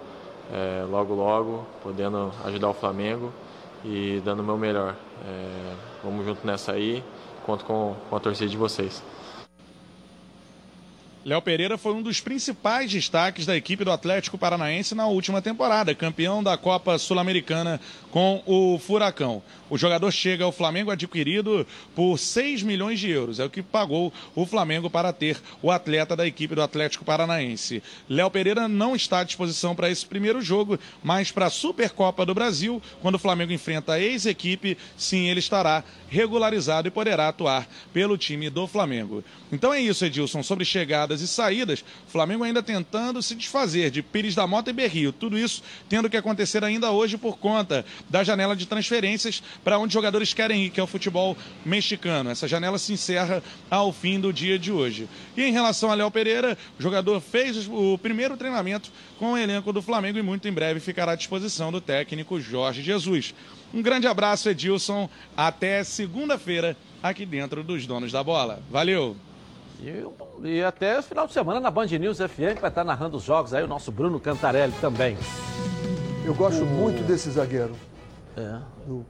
é, 0.51 0.85
logo 0.89 1.13
logo, 1.13 1.65
podendo 1.83 2.31
ajudar 2.45 2.69
o 2.69 2.73
Flamengo 2.73 3.31
e 3.83 4.21
dando 4.23 4.41
o 4.41 4.43
meu 4.43 4.57
melhor. 4.57 4.95
É, 5.25 5.73
vamos 6.03 6.25
junto 6.25 6.45
nessa 6.45 6.73
aí, 6.73 7.03
conto 7.45 7.65
com, 7.65 7.95
com 8.09 8.15
a 8.15 8.19
torcida 8.19 8.49
de 8.49 8.57
vocês. 8.57 9.03
Léo 11.23 11.39
Pereira 11.39 11.77
foi 11.77 11.93
um 11.93 12.01
dos 12.01 12.19
principais 12.19 12.91
destaques 12.91 13.45
da 13.45 13.55
equipe 13.55 13.83
do 13.83 13.91
Atlético 13.91 14.39
Paranaense 14.39 14.95
na 14.95 15.05
última 15.05 15.39
temporada, 15.39 15.93
campeão 15.93 16.41
da 16.41 16.57
Copa 16.57 16.97
Sul-Americana 16.97 17.79
com 18.09 18.41
o 18.43 18.79
Furacão. 18.79 19.43
O 19.69 19.77
jogador 19.77 20.11
chega 20.11 20.43
ao 20.43 20.51
Flamengo 20.51 20.89
adquirido 20.89 21.65
por 21.95 22.17
6 22.17 22.63
milhões 22.63 22.99
de 22.99 23.09
euros, 23.09 23.39
é 23.39 23.45
o 23.45 23.49
que 23.49 23.61
pagou 23.61 24.11
o 24.35 24.45
Flamengo 24.47 24.89
para 24.89 25.13
ter 25.13 25.37
o 25.61 25.69
atleta 25.69 26.15
da 26.15 26.25
equipe 26.25 26.55
do 26.55 26.61
Atlético 26.61 27.05
Paranaense. 27.05 27.83
Léo 28.09 28.31
Pereira 28.31 28.67
não 28.67 28.95
está 28.95 29.19
à 29.19 29.23
disposição 29.23 29.75
para 29.75 29.91
esse 29.91 30.05
primeiro 30.05 30.41
jogo, 30.41 30.79
mas 31.03 31.31
para 31.31 31.45
a 31.45 31.51
Supercopa 31.51 32.25
do 32.25 32.33
Brasil, 32.33 32.81
quando 32.99 33.15
o 33.15 33.19
Flamengo 33.19 33.53
enfrenta 33.53 33.93
a 33.93 33.99
ex-equipe, 33.99 34.77
sim, 34.97 35.29
ele 35.29 35.39
estará 35.39 35.83
regularizado 36.09 36.89
e 36.89 36.91
poderá 36.91 37.29
atuar 37.29 37.65
pelo 37.93 38.17
time 38.17 38.49
do 38.49 38.67
Flamengo. 38.67 39.23
Então 39.49 39.73
é 39.73 39.79
isso, 39.79 40.03
Edilson, 40.03 40.43
sobre 40.43 40.65
chegadas 41.11 41.21
e 41.21 41.27
saídas. 41.27 41.83
Flamengo 42.07 42.43
ainda 42.43 42.63
tentando 42.63 43.21
se 43.21 43.35
desfazer 43.35 43.91
de 43.91 44.01
Pires 44.01 44.35
da 44.35 44.47
Mota 44.47 44.69
e 44.69 44.73
Berrio. 44.73 45.11
Tudo 45.11 45.37
isso 45.37 45.61
tendo 45.89 46.09
que 46.09 46.17
acontecer 46.17 46.63
ainda 46.63 46.91
hoje 46.91 47.17
por 47.17 47.37
conta 47.37 47.85
da 48.09 48.23
janela 48.23 48.55
de 48.55 48.65
transferências 48.65 49.43
para 49.63 49.77
onde 49.77 49.93
jogadores 49.93 50.33
querem 50.33 50.65
ir, 50.65 50.69
que 50.69 50.79
é 50.79 50.83
o 50.83 50.87
futebol 50.87 51.37
mexicano. 51.65 52.29
Essa 52.29 52.47
janela 52.47 52.77
se 52.77 52.93
encerra 52.93 53.43
ao 53.69 53.91
fim 53.91 54.19
do 54.19 54.31
dia 54.31 54.57
de 54.57 54.71
hoje. 54.71 55.07
E 55.35 55.43
em 55.43 55.51
relação 55.51 55.91
a 55.91 55.95
Léo 55.95 56.11
Pereira, 56.11 56.57
o 56.79 56.81
jogador 56.81 57.19
fez 57.19 57.67
o 57.67 57.97
primeiro 57.97 58.37
treinamento 58.37 58.91
com 59.19 59.33
o 59.33 59.37
elenco 59.37 59.73
do 59.73 59.81
Flamengo 59.81 60.17
e 60.17 60.21
muito 60.21 60.47
em 60.47 60.53
breve 60.53 60.79
ficará 60.79 61.13
à 61.13 61.15
disposição 61.15 61.71
do 61.71 61.81
técnico 61.81 62.39
Jorge 62.39 62.81
Jesus. 62.81 63.33
Um 63.73 63.81
grande 63.81 64.07
abraço, 64.07 64.49
Edilson. 64.49 65.09
Até 65.35 65.83
segunda-feira 65.83 66.75
aqui 67.01 67.25
dentro 67.25 67.63
dos 67.63 67.85
Donos 67.85 68.11
da 68.11 68.23
Bola. 68.23 68.61
Valeu! 68.69 69.30
E, 69.81 70.47
e 70.47 70.63
até 70.63 70.99
o 70.99 71.03
final 71.03 71.25
de 71.27 71.33
semana 71.33 71.59
na 71.59 71.71
Band 71.71 71.87
News 71.87 72.17
FM, 72.19 72.55
que 72.55 72.61
vai 72.61 72.69
estar 72.69 72.83
narrando 72.83 73.17
os 73.17 73.23
jogos 73.23 73.53
aí, 73.53 73.63
o 73.63 73.67
nosso 73.67 73.91
Bruno 73.91 74.19
Cantarelli 74.19 74.73
também. 74.79 75.17
Eu 76.23 76.35
gosto 76.35 76.63
muito 76.65 77.03
desse 77.05 77.31
zagueiro. 77.31 77.75
É. 78.37 78.59
Do 78.85 79.03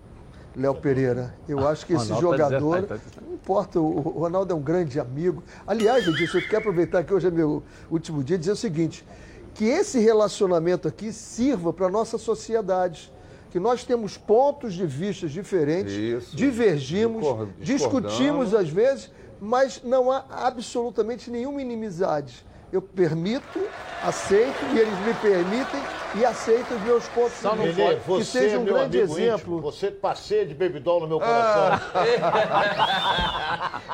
Léo 0.55 0.75
Pereira. 0.75 1.35
Eu 1.47 1.67
acho 1.67 1.85
que 1.85 1.93
esse 1.93 2.11
Ronaldo 2.11 2.37
tá 2.37 2.43
jogador. 2.43 2.75
dizendo- 2.81 2.87
tá- 2.87 2.95
tá- 2.97 3.21
Não 3.25 3.33
importa, 3.33 3.79
o 3.79 3.97
o 3.97 4.19
Ronaldo 4.19 4.53
é 4.53 4.55
um 4.55 4.61
grande 4.61 4.99
amigo. 4.99 5.43
Aliás, 5.67 6.07
Edilson, 6.07 6.37
eu 6.37 6.43
quero 6.43 6.57
aproveitar 6.59 7.03
que 7.03 7.13
hoje 7.13 7.27
é 7.27 7.31
meu 7.31 7.61
último 7.89 8.23
dia 8.23 8.35
e 8.35 8.39
dizer 8.39 8.51
o 8.53 8.55
seguinte: 8.55 9.05
que 9.53 9.65
esse 9.65 9.99
relacionamento 9.99 10.87
aqui 10.87 11.11
sirva 11.11 11.73
para 11.73 11.87
a 11.87 11.89
nossa 11.89 12.17
sociedade. 12.17 13.11
Que 13.51 13.59
nós 13.59 13.83
temos 13.83 14.15
pontos 14.17 14.73
de 14.73 14.85
vista 14.85 15.27
diferentes, 15.27 15.91
Isso. 15.91 16.33
divergimos, 16.37 17.21
discutimos 17.59 18.53
às 18.53 18.69
vezes, 18.69 19.11
mas 19.41 19.81
não 19.83 20.11
há 20.11 20.23
absolutamente 20.29 21.31
nenhuma 21.31 21.59
inimizade. 21.61 22.45
Eu 22.71 22.81
permito, 22.81 23.59
aceito 24.01 24.63
e 24.73 24.79
eles 24.79 24.97
me 24.99 25.13
permitem 25.15 25.81
e 26.15 26.23
aceitam 26.23 26.77
os 26.77 26.83
meus 26.83 27.05
pontos 27.09 27.37
de 27.41 27.47
Lelê, 27.47 27.71
vista. 27.71 27.95
Que 27.95 28.07
você 28.07 28.23
seja 28.39 28.55
é 28.55 28.59
um 28.59 28.63
grande 28.63 28.97
exemplo. 28.99 29.35
íntimo. 29.35 29.61
Você 29.61 29.91
passeia 29.91 30.45
de 30.45 30.53
bebidol 30.53 31.01
no 31.01 31.07
meu 31.07 31.19
coração. 31.19 31.79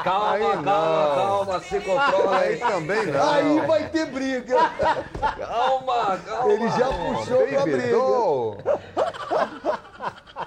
Calma, 0.03 0.32
Aí 0.32 0.41
calma, 0.41 0.56
não. 0.61 1.15
calma, 1.15 1.60
se 1.61 1.80
controla 1.80 2.38
Aí 2.38 2.53
aí. 2.53 2.60
também 2.60 3.06
não. 3.07 3.30
Aí 3.30 3.60
vai 3.65 3.90
ter 3.90 4.06
briga. 4.06 4.57
Calma, 5.40 6.18
calma. 6.26 6.53
Ele 6.53 6.69
já 6.69 6.88
puxou 6.88 7.48
pra 7.48 7.61
briga. 7.64 7.98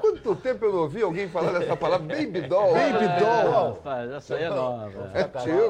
Quanto 0.01 0.36
tempo 0.36 0.64
eu 0.64 0.72
não 0.72 0.78
ouvi 0.81 1.02
alguém 1.02 1.28
falar 1.28 1.59
dessa 1.59 1.77
palavra 1.77 2.06
baby 2.06 2.43
doll? 2.43 2.72
Baby 2.74 3.06
doll. 3.18 3.72
Rapaz, 3.74 4.10
essa 4.12 4.35
aí 4.36 4.44
é 4.44 4.48
nova. 4.51 5.10
É 5.14 5.24
tio. 5.24 5.68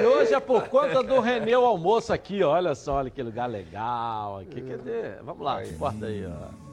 E 0.00 0.06
hoje 0.06 0.34
é 0.34 0.40
por 0.40 0.68
conta 0.68 1.02
do 1.02 1.20
Renê 1.20 1.56
o 1.56 1.64
almoço 1.64 2.12
aqui, 2.12 2.42
olha 2.42 2.74
só, 2.74 2.94
olha 2.94 3.10
que 3.10 3.22
lugar 3.22 3.46
legal 3.46 4.38
aqui. 4.38 4.60
Cadê? 4.60 5.10
Vamos 5.22 5.44
lá, 5.44 5.62
corta 5.78 6.06
aí, 6.06 6.26
ó. 6.26 6.67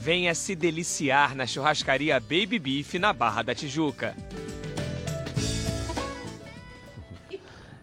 Venha 0.00 0.32
se 0.32 0.54
deliciar 0.54 1.34
na 1.34 1.44
churrascaria 1.44 2.20
Baby 2.20 2.60
Beef 2.60 2.94
na 2.94 3.12
Barra 3.12 3.42
da 3.42 3.52
Tijuca. 3.52 4.14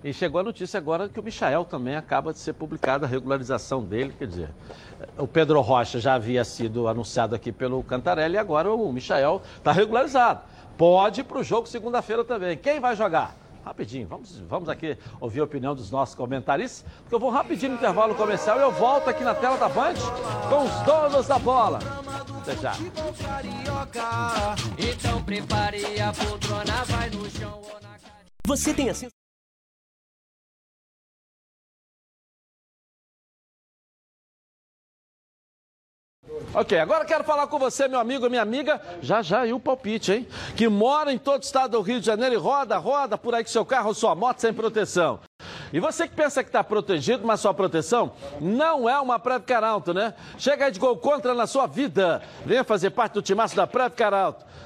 E 0.01 0.13
chegou 0.13 0.39
a 0.39 0.43
notícia 0.43 0.77
agora 0.77 1.09
que 1.09 1.19
o 1.19 1.23
Michael 1.23 1.65
também 1.65 1.95
acaba 1.97 2.31
de 2.31 2.39
ser 2.39 2.53
publicada 2.53 3.05
a 3.05 3.09
regularização 3.09 3.83
dele, 3.83 4.13
quer 4.17 4.27
dizer, 4.27 4.49
o 5.17 5.27
Pedro 5.27 5.59
Rocha 5.59 5.99
já 5.99 6.13
havia 6.13 6.45
sido 6.45 6.87
anunciado 6.87 7.35
aqui 7.35 7.51
pelo 7.51 7.83
Cantarelli 7.83 8.35
e 8.35 8.37
agora 8.37 8.71
o 8.71 8.93
Michael 8.93 9.41
está 9.57 9.73
regularizado. 9.73 10.41
Pode 10.77 11.19
ir 11.19 11.25
para 11.25 11.39
o 11.39 11.43
jogo 11.43 11.67
segunda-feira 11.67 12.23
também. 12.23 12.55
Quem 12.55 12.79
vai 12.79 12.95
jogar? 12.95 13.35
Rapidinho, 13.65 14.07
vamos, 14.07 14.39
vamos 14.47 14.69
aqui 14.69 14.95
ouvir 15.19 15.41
a 15.41 15.43
opinião 15.43 15.75
dos 15.75 15.91
nossos 15.91 16.15
comentaristas, 16.15 16.85
porque 17.01 17.15
eu 17.15 17.19
vou 17.19 17.31
rapidinho 17.31 17.73
no 17.73 17.77
intervalo 17.77 18.15
comercial 18.15 18.57
e 18.57 18.61
eu 18.61 18.71
volto 18.71 19.09
aqui 19.09 19.23
na 19.23 19.35
tela 19.35 19.57
da 19.57 19.67
Band 19.67 19.95
com 20.47 20.63
os 20.63 20.85
donos 20.85 21.27
da 21.27 21.39
bola. 21.39 21.79
Até 22.45 22.55
já. 22.57 22.73
Então 24.77 25.23
prepare 25.23 25.99
a 25.99 26.13
poltrona, 26.13 26.85
vai 26.85 27.09
no 27.09 27.27
chão 27.27 27.59
ou 27.63 27.81
na 27.81 27.97
Você 28.45 28.71
tem 28.71 28.87
a 28.87 28.93
sensação. 28.93 29.15
Ok, 36.53 36.77
agora 36.77 37.03
quero 37.03 37.23
falar 37.23 37.47
com 37.47 37.57
você, 37.57 37.87
meu 37.87 37.99
amigo, 37.99 38.29
minha 38.29 38.43
amiga, 38.43 38.79
já 39.01 39.23
já 39.23 39.45
e 39.47 39.51
o 39.51 39.59
palpite, 39.59 40.11
hein? 40.11 40.27
Que 40.55 40.69
mora 40.69 41.11
em 41.11 41.17
todo 41.17 41.41
o 41.41 41.45
estado 41.45 41.71
do 41.71 41.81
Rio 41.81 41.99
de 41.99 42.05
Janeiro 42.05 42.35
e 42.35 42.37
roda, 42.37 42.77
roda 42.77 43.17
por 43.17 43.33
aí 43.33 43.43
com 43.43 43.49
seu 43.49 43.65
carro 43.65 43.87
ou 43.87 43.93
sua 43.95 44.13
moto 44.13 44.39
sem 44.39 44.53
proteção. 44.53 45.19
E 45.75 45.79
você 45.81 46.07
que 46.07 46.15
pensa 46.15 46.41
que 46.41 46.47
está 46.47 46.63
protegido, 46.63 47.27
mas 47.27 47.41
sua 47.41 47.53
proteção 47.53 48.13
não 48.39 48.87
é 48.87 48.97
uma 48.97 49.19
Preve 49.19 49.43
Caralto, 49.43 49.93
né? 49.93 50.13
Chega 50.37 50.67
aí 50.67 50.71
de 50.71 50.79
gol 50.79 50.95
contra 50.95 51.33
na 51.33 51.45
sua 51.45 51.67
vida. 51.67 52.21
Venha 52.45 52.63
fazer 52.63 52.91
parte 52.91 53.15
do 53.15 53.21
timaço 53.21 53.57
da 53.57 53.67
Preve 53.67 53.93
Caralto. 53.93 54.45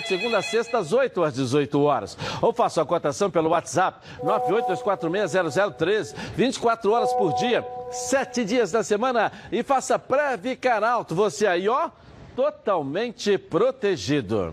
de 0.00 0.08
segunda 0.08 0.38
a 0.38 0.42
sexta, 0.42 0.78
às 0.78 0.92
8 0.92 1.22
às 1.22 1.34
18 1.34 1.80
horas. 1.82 2.16
Ou 2.40 2.52
faça 2.52 2.82
a 2.82 2.86
cotação 2.86 3.30
pelo 3.30 3.50
WhatsApp 3.50 4.00
982460013, 4.22 6.14
24 6.34 6.90
horas 6.92 7.12
por 7.14 7.34
dia, 7.34 7.66
7 7.90 8.44
dias 8.44 8.70
da 8.70 8.82
semana 8.82 9.32
e 9.50 9.62
faça 9.62 9.98
Preve 9.98 10.56
Caralto. 10.56 11.14
Você 11.14 11.46
aí, 11.46 11.68
ó, 11.68 11.90
totalmente 12.34 13.38
protegido. 13.38 14.52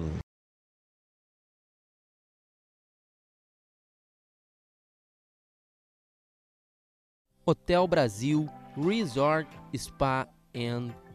Hotel 7.45 7.85
Brasil 7.87 8.47
Resort 8.77 9.49
Spa 9.75 10.27
and 10.55 11.02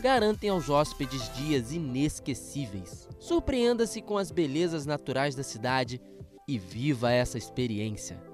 garantem 0.00 0.50
aos 0.50 0.68
hóspedes 0.68 1.30
dias 1.34 1.72
inesquecíveis. 1.72 3.08
Surpreenda-se 3.18 4.00
com 4.00 4.16
as 4.16 4.30
belezas 4.30 4.86
naturais 4.86 5.34
da 5.34 5.42
cidade 5.42 6.00
e 6.46 6.58
viva 6.58 7.10
essa 7.10 7.36
experiência. 7.36 8.27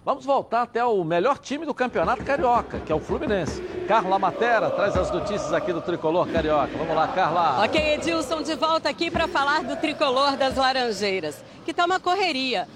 Vamos 0.04 0.24
voltar 0.24 0.62
até 0.62 0.84
o 0.84 1.04
melhor 1.04 1.38
time 1.38 1.64
do 1.64 1.72
Campeonato 1.72 2.24
Carioca, 2.24 2.80
que 2.80 2.90
é 2.90 2.94
o 2.94 2.98
Fluminense. 2.98 3.62
Carla 3.86 4.18
Matera 4.18 4.68
traz 4.68 4.96
as 4.96 5.12
notícias 5.12 5.52
aqui 5.52 5.72
do 5.72 5.80
Tricolor 5.80 6.26
Carioca. 6.26 6.76
Vamos 6.76 6.96
lá, 6.96 7.06
Carla. 7.06 7.64
Ok, 7.64 7.94
Edilson, 7.94 8.42
de 8.42 8.56
volta 8.56 8.88
aqui 8.88 9.12
para 9.12 9.28
falar 9.28 9.62
do 9.62 9.76
Tricolor 9.76 10.36
das 10.36 10.56
Laranjeiras, 10.56 11.44
que 11.64 11.70
está 11.70 11.84
uma 11.84 12.00
correria 12.00 12.66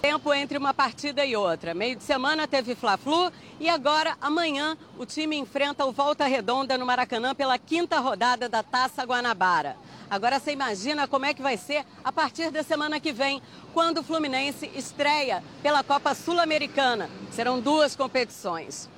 tempo 0.00 0.32
entre 0.32 0.56
uma 0.56 0.72
partida 0.72 1.24
e 1.24 1.36
outra. 1.36 1.74
Meio 1.74 1.96
de 1.96 2.04
semana 2.04 2.46
teve 2.46 2.74
Fla-Flu 2.74 3.32
e 3.58 3.68
agora, 3.68 4.16
amanhã, 4.20 4.78
o 4.96 5.04
time 5.04 5.36
enfrenta 5.36 5.84
o 5.84 5.92
Volta 5.92 6.24
Redonda 6.24 6.78
no 6.78 6.86
Maracanã 6.86 7.34
pela 7.34 7.58
quinta 7.58 7.98
rodada 7.98 8.48
da 8.48 8.62
Taça 8.62 9.04
Guanabara. 9.04 9.76
Agora 10.08 10.38
você 10.38 10.52
imagina 10.52 11.08
como 11.08 11.26
é 11.26 11.34
que 11.34 11.42
vai 11.42 11.56
ser 11.56 11.84
a 12.02 12.12
partir 12.12 12.50
da 12.50 12.62
semana 12.62 13.00
que 13.00 13.12
vem, 13.12 13.42
quando 13.74 13.98
o 13.98 14.02
Fluminense 14.02 14.70
estreia 14.74 15.42
pela 15.62 15.82
Copa 15.82 16.14
Sul-Americana. 16.14 17.10
Serão 17.30 17.60
duas 17.60 17.94
competições. 17.96 18.88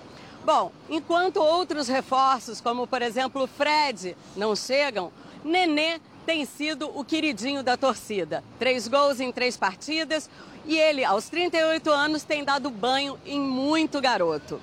Bom, 0.44 0.70
enquanto 0.88 1.38
outros 1.38 1.88
reforços, 1.88 2.60
como 2.60 2.86
por 2.86 3.02
exemplo 3.02 3.42
o 3.42 3.46
Fred, 3.46 4.16
não 4.36 4.54
chegam, 4.54 5.10
Nenê 5.44 6.00
tem 6.24 6.44
sido 6.44 6.90
o 6.94 7.04
queridinho 7.04 7.62
da 7.62 7.76
torcida. 7.76 8.44
Três 8.58 8.86
gols 8.86 9.20
em 9.20 9.32
três 9.32 9.56
partidas, 9.56 10.30
e 10.70 10.78
ele, 10.78 11.04
aos 11.04 11.28
38 11.28 11.90
anos, 11.90 12.22
tem 12.22 12.44
dado 12.44 12.70
banho 12.70 13.18
em 13.26 13.40
muito 13.40 14.00
garoto. 14.00 14.60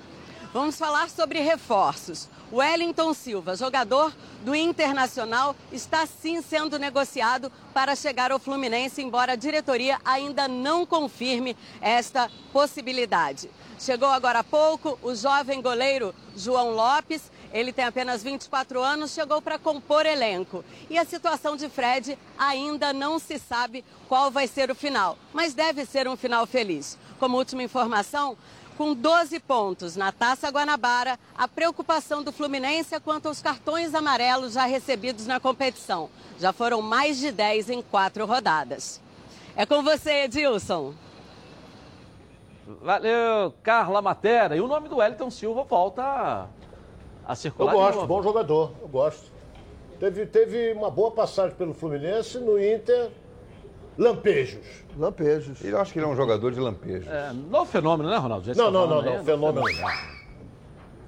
Vamos 0.54 0.78
falar 0.78 1.10
sobre 1.10 1.40
reforços. 1.40 2.30
Wellington 2.50 3.12
Silva, 3.12 3.54
jogador 3.54 4.16
do 4.42 4.54
Internacional, 4.54 5.54
está 5.70 6.06
sim 6.06 6.40
sendo 6.40 6.78
negociado 6.78 7.52
para 7.74 7.94
chegar 7.94 8.32
ao 8.32 8.38
Fluminense, 8.38 9.02
embora 9.02 9.32
a 9.32 9.36
diretoria 9.36 10.00
ainda 10.02 10.48
não 10.48 10.86
confirme 10.86 11.54
esta 11.78 12.30
possibilidade. 12.54 13.50
Chegou 13.78 14.08
agora 14.08 14.38
há 14.38 14.44
pouco 14.44 14.98
o 15.02 15.14
jovem 15.14 15.60
goleiro 15.60 16.14
João 16.34 16.70
Lopes, 16.70 17.30
ele 17.52 17.72
tem 17.72 17.84
apenas 17.84 18.22
24 18.22 18.82
anos, 18.82 19.12
chegou 19.12 19.40
para 19.40 19.58
compor 19.58 20.04
elenco. 20.04 20.64
E 20.90 20.98
a 20.98 21.04
situação 21.04 21.56
de 21.56 21.68
Fred 21.68 22.18
ainda 22.38 22.92
não 22.92 23.18
se 23.18 23.38
sabe 23.38 23.84
qual 24.08 24.30
vai 24.30 24.46
ser 24.46 24.70
o 24.70 24.74
final, 24.74 25.16
mas 25.32 25.54
deve 25.54 25.84
ser 25.84 26.08
um 26.08 26.16
final 26.16 26.46
feliz. 26.46 26.98
Como 27.18 27.36
última 27.36 27.62
informação, 27.62 28.36
com 28.76 28.94
12 28.94 29.40
pontos 29.40 29.96
na 29.96 30.12
Taça 30.12 30.48
Guanabara, 30.50 31.18
a 31.36 31.48
preocupação 31.48 32.22
do 32.22 32.30
Fluminense 32.30 32.94
é 32.94 33.00
quanto 33.00 33.26
aos 33.26 33.42
cartões 33.42 33.94
amarelos 33.94 34.52
já 34.52 34.66
recebidos 34.66 35.26
na 35.26 35.40
competição. 35.40 36.08
Já 36.38 36.52
foram 36.52 36.80
mais 36.80 37.18
de 37.18 37.32
10 37.32 37.70
em 37.70 37.82
quatro 37.82 38.24
rodadas. 38.24 39.00
É 39.56 39.66
com 39.66 39.82
você, 39.82 40.24
Edilson. 40.24 40.94
Valeu, 42.80 43.52
Carla 43.62 44.00
Matera. 44.00 44.54
E 44.54 44.60
o 44.60 44.68
nome 44.68 44.88
do 44.88 44.98
Wellington 44.98 45.30
Silva 45.30 45.64
volta 45.64 46.48
a 47.28 47.34
circular. 47.34 47.72
Eu 47.74 47.78
gosto, 47.78 48.06
bom 48.06 48.22
jogador, 48.22 48.72
eu 48.80 48.88
gosto. 48.88 49.30
Teve, 50.00 50.24
teve 50.26 50.72
uma 50.72 50.90
boa 50.90 51.10
passagem 51.10 51.54
pelo 51.56 51.74
Fluminense, 51.74 52.38
no 52.38 52.58
Inter, 52.58 53.10
lampejos. 53.98 54.64
Lampejos. 54.96 55.62
Eu 55.62 55.78
acho 55.78 55.92
que 55.92 55.98
ele 55.98 56.06
é 56.06 56.08
um 56.08 56.16
jogador 56.16 56.50
de 56.52 56.58
lampejos. 56.60 57.06
É, 57.06 57.32
não 57.32 57.66
fenômeno, 57.66 58.08
né, 58.08 58.16
Ronaldo? 58.16 58.46
Não, 58.46 58.52
está 58.52 58.70
não, 58.70 58.86
não, 58.86 59.02
não, 59.02 59.24
fenômeno 59.24 59.66
fenômeno. 59.66 59.80
não. 59.82 60.18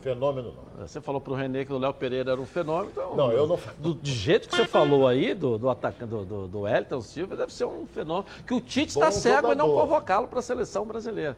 Fenômeno 0.02 0.54
não. 0.54 0.86
Você 0.86 1.00
falou 1.00 1.20
pro 1.20 1.34
Renê 1.34 1.64
que 1.64 1.72
o 1.72 1.78
Léo 1.78 1.92
Pereira 1.92 2.32
era 2.32 2.40
um 2.40 2.46
fenômeno. 2.46 2.90
Então, 2.90 3.14
Não, 3.14 3.30
eu 3.30 3.46
não- 3.46 3.58
Do, 3.78 3.94
de 3.94 4.12
jeito 4.12 4.48
que 4.48 4.56
você 4.56 4.66
falou 4.66 5.06
aí, 5.06 5.34
do, 5.34 5.58
do 5.58 5.68
atacante 5.68 6.10
do, 6.10 6.24
do, 6.24 6.48
do 6.48 6.60
Wellington 6.60 7.02
Silva, 7.02 7.36
deve 7.36 7.52
ser 7.52 7.66
um 7.66 7.86
fenômeno. 7.86 8.24
Que 8.46 8.54
o 8.54 8.60
Tite 8.62 8.88
está 8.88 9.10
cego 9.10 9.52
e 9.52 9.54
não 9.54 9.70
convocá-lo 9.70 10.26
para 10.26 10.38
a 10.38 10.42
seleção 10.42 10.86
brasileira. 10.86 11.36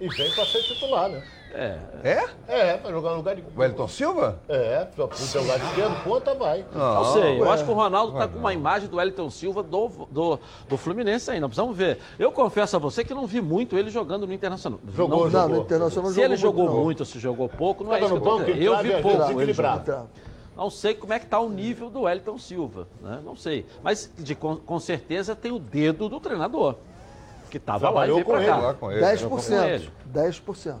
E 0.00 0.08
vem 0.08 0.30
para 0.32 0.44
ser 0.44 0.62
titular, 0.62 1.08
né? 1.08 1.24
É. 1.56 1.78
É? 2.04 2.24
É, 2.48 2.76
vai 2.76 2.92
jogar 2.92 3.10
no 3.10 3.16
lugar 3.16 3.34
de. 3.34 3.40
O 3.40 3.58
Wellington 3.58 3.88
Silva? 3.88 4.38
É, 4.46 4.84
pro 4.84 5.16
seu 5.16 5.40
lugar 5.40 5.58
esquerdo, 5.58 6.04
ponta 6.04 6.34
vai. 6.34 6.66
Não 6.74 7.04
sei, 7.14 7.40
eu 7.40 7.50
acho 7.50 7.64
que 7.64 7.70
o 7.70 7.74
Ronaldo 7.74 8.12
está 8.12 8.28
com 8.28 8.38
uma 8.38 8.52
imagem 8.52 8.90
do 8.90 8.98
Wellington 8.98 9.30
Silva 9.30 9.62
do, 9.62 9.88
do, 10.10 10.38
do 10.68 10.76
Fluminense 10.76 11.30
ainda. 11.30 11.48
Precisamos 11.48 11.74
ver. 11.74 11.98
Eu 12.18 12.30
confesso 12.30 12.76
a 12.76 12.78
você 12.78 13.02
que 13.02 13.14
não 13.14 13.26
vi 13.26 13.40
muito 13.40 13.78
ele 13.78 13.88
jogando 13.88 14.26
no 14.26 14.34
Internacional. 14.34 14.78
Jogou, 14.94 15.24
não, 15.24 15.30
jogou. 15.30 15.48
no 15.48 15.62
Internacional 15.62 16.10
Se 16.10 16.16
jogou 16.16 16.24
ele 16.24 16.36
jogou 16.36 16.64
muito, 16.64 16.76
não. 16.76 16.84
muito 16.84 17.00
ou 17.00 17.06
se 17.06 17.18
jogou 17.18 17.48
pouco, 17.48 17.82
não 17.84 17.94
é 17.94 18.00
isso 18.00 18.14
eu 18.14 18.20
banco. 18.20 18.50
Eu 18.50 18.74
entrava 18.74 18.86
e 18.86 18.92
vi 18.92 19.02
pouco 19.02 19.40
ele. 19.40 19.54
Não 20.54 20.70
sei 20.70 20.94
como 20.94 21.12
é 21.14 21.18
que 21.18 21.24
está 21.24 21.40
o 21.40 21.48
nível 21.48 21.88
do 21.88 22.02
Wellington 22.02 22.38
Silva, 22.38 22.86
né? 23.00 23.20
não 23.24 23.34
sei. 23.34 23.66
Mas 23.82 24.10
de, 24.18 24.34
com, 24.34 24.56
com 24.56 24.78
certeza 24.78 25.34
tem 25.34 25.52
o 25.52 25.58
dedo 25.58 26.08
do 26.08 26.18
treinador, 26.20 26.76
que 27.50 27.58
estava 27.58 27.90
lá 27.90 28.06
e 28.06 28.10
veio 28.10 28.24
com 28.24 28.36
ele, 28.36 28.46
lá 28.46 28.74
com 28.74 28.90
ele. 28.90 29.00
10%. 29.00 29.88
10%. 30.12 30.76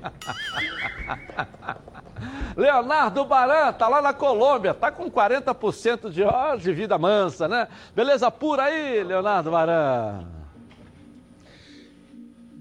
Leonardo 2.56 3.24
Baran 3.24 3.72
tá 3.72 3.88
lá 3.88 4.02
na 4.02 4.12
Colômbia, 4.12 4.74
tá 4.74 4.90
com 4.90 5.10
40% 5.10 6.10
de, 6.10 6.22
ó, 6.22 6.56
de 6.56 6.72
vida 6.72 6.98
mansa, 6.98 7.48
né? 7.48 7.68
Beleza 7.94 8.30
pura 8.30 8.64
aí, 8.64 9.02
Leonardo 9.02 9.50
Baran. 9.50 10.26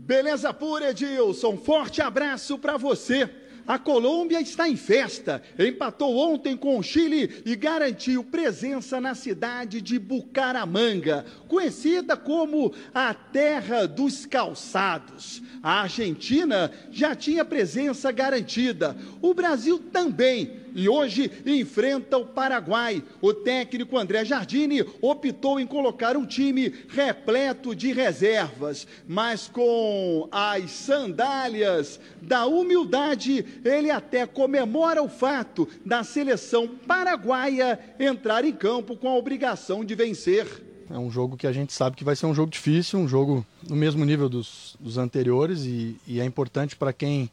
Beleza 0.10 0.54
pura, 0.54 0.90
Edilson. 0.90 1.58
Forte 1.58 2.02
abraço 2.02 2.58
para 2.58 2.78
você. 2.78 3.30
A 3.70 3.78
Colômbia 3.78 4.42
está 4.42 4.68
em 4.68 4.76
festa. 4.76 5.44
Empatou 5.60 6.18
ontem 6.18 6.58
com 6.58 6.80
o 6.80 6.82
Chile 6.82 7.44
e 7.46 7.56
garantiu 7.56 8.24
presença 8.24 9.00
na 9.00 9.14
cidade 9.14 9.80
de 9.80 10.00
Bucaramanga, 10.00 11.24
conhecida 11.48 12.18
como 12.18 12.74
a 12.92 13.14
terra 13.14 13.86
dos 13.86 14.26
calçados. 14.26 15.44
A 15.62 15.82
Argentina 15.82 16.72
já 16.90 17.14
tinha 17.14 17.46
presença 17.46 18.12
garantida. 18.12 18.98
O 19.22 19.36
Brasil 19.36 19.78
também. 19.78 20.52
E 20.76 20.88
hoje 20.88 21.32
enfrenta 21.46 22.18
o 22.18 22.26
Paraguai. 22.26 23.04
O 23.22 23.34
técnico 23.34 23.98
André 23.98 24.26
Jardine 24.26 24.84
optou 25.02 25.60
em 25.60 25.68
colocar 25.68 26.16
um 26.18 26.26
time 26.26 26.74
repleto 26.90 27.76
de 27.76 27.92
reservas, 27.92 28.88
mas 29.08 29.48
com 29.48 30.28
as 30.32 30.72
sandálias 30.72 32.00
da 32.22 32.46
humildade, 32.46 33.46
ele 33.64 33.90
até 33.90 34.26
comemora 34.26 35.02
o 35.02 35.10
fato 35.10 35.68
da 35.86 36.04
seleção 36.04 36.68
paraguaia 36.68 37.80
entrar 38.00 38.46
em 38.46 38.54
campo 38.54 38.96
com 38.96 39.08
a 39.08 39.16
obrigação 39.16 39.84
de 39.84 39.96
vencer. 39.96 40.70
É 40.92 40.98
um 40.98 41.12
jogo 41.12 41.38
que 41.38 41.46
a 41.46 41.52
gente 41.52 41.72
sabe 41.72 41.96
que 41.96 42.04
vai 42.04 42.16
ser 42.16 42.26
um 42.26 42.34
jogo 42.34 42.52
difícil, 42.52 42.98
um 42.98 43.08
jogo 43.08 43.46
no 43.68 43.76
mesmo 43.76 44.04
nível 44.04 44.28
dos, 44.28 44.76
dos 44.80 44.98
anteriores 44.98 45.64
e, 45.64 45.96
e 46.08 46.20
é 46.20 46.26
importante 46.26 46.76
para 46.76 46.92
quem 46.92 47.30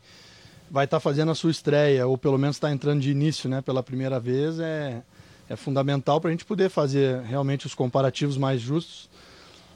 vai 0.71 0.85
estar 0.85 1.01
fazendo 1.01 1.31
a 1.31 1.35
sua 1.35 1.51
estreia 1.51 2.07
ou 2.07 2.19
pelo 2.19 2.39
menos 2.39 2.57
está 2.57 2.71
entrando 2.71 3.01
de 3.01 3.11
início, 3.11 3.49
né, 3.49 3.61
pela 3.61 3.83
primeira 3.83 4.19
vez, 4.19 4.59
é, 4.59 5.03
é 5.49 5.57
fundamental 5.57 6.21
para 6.21 6.29
a 6.29 6.33
gente 6.33 6.45
poder 6.45 6.69
fazer 6.69 7.21
realmente 7.23 7.67
os 7.67 7.75
comparativos 7.75 8.37
mais 8.37 8.61
justos, 8.61 9.09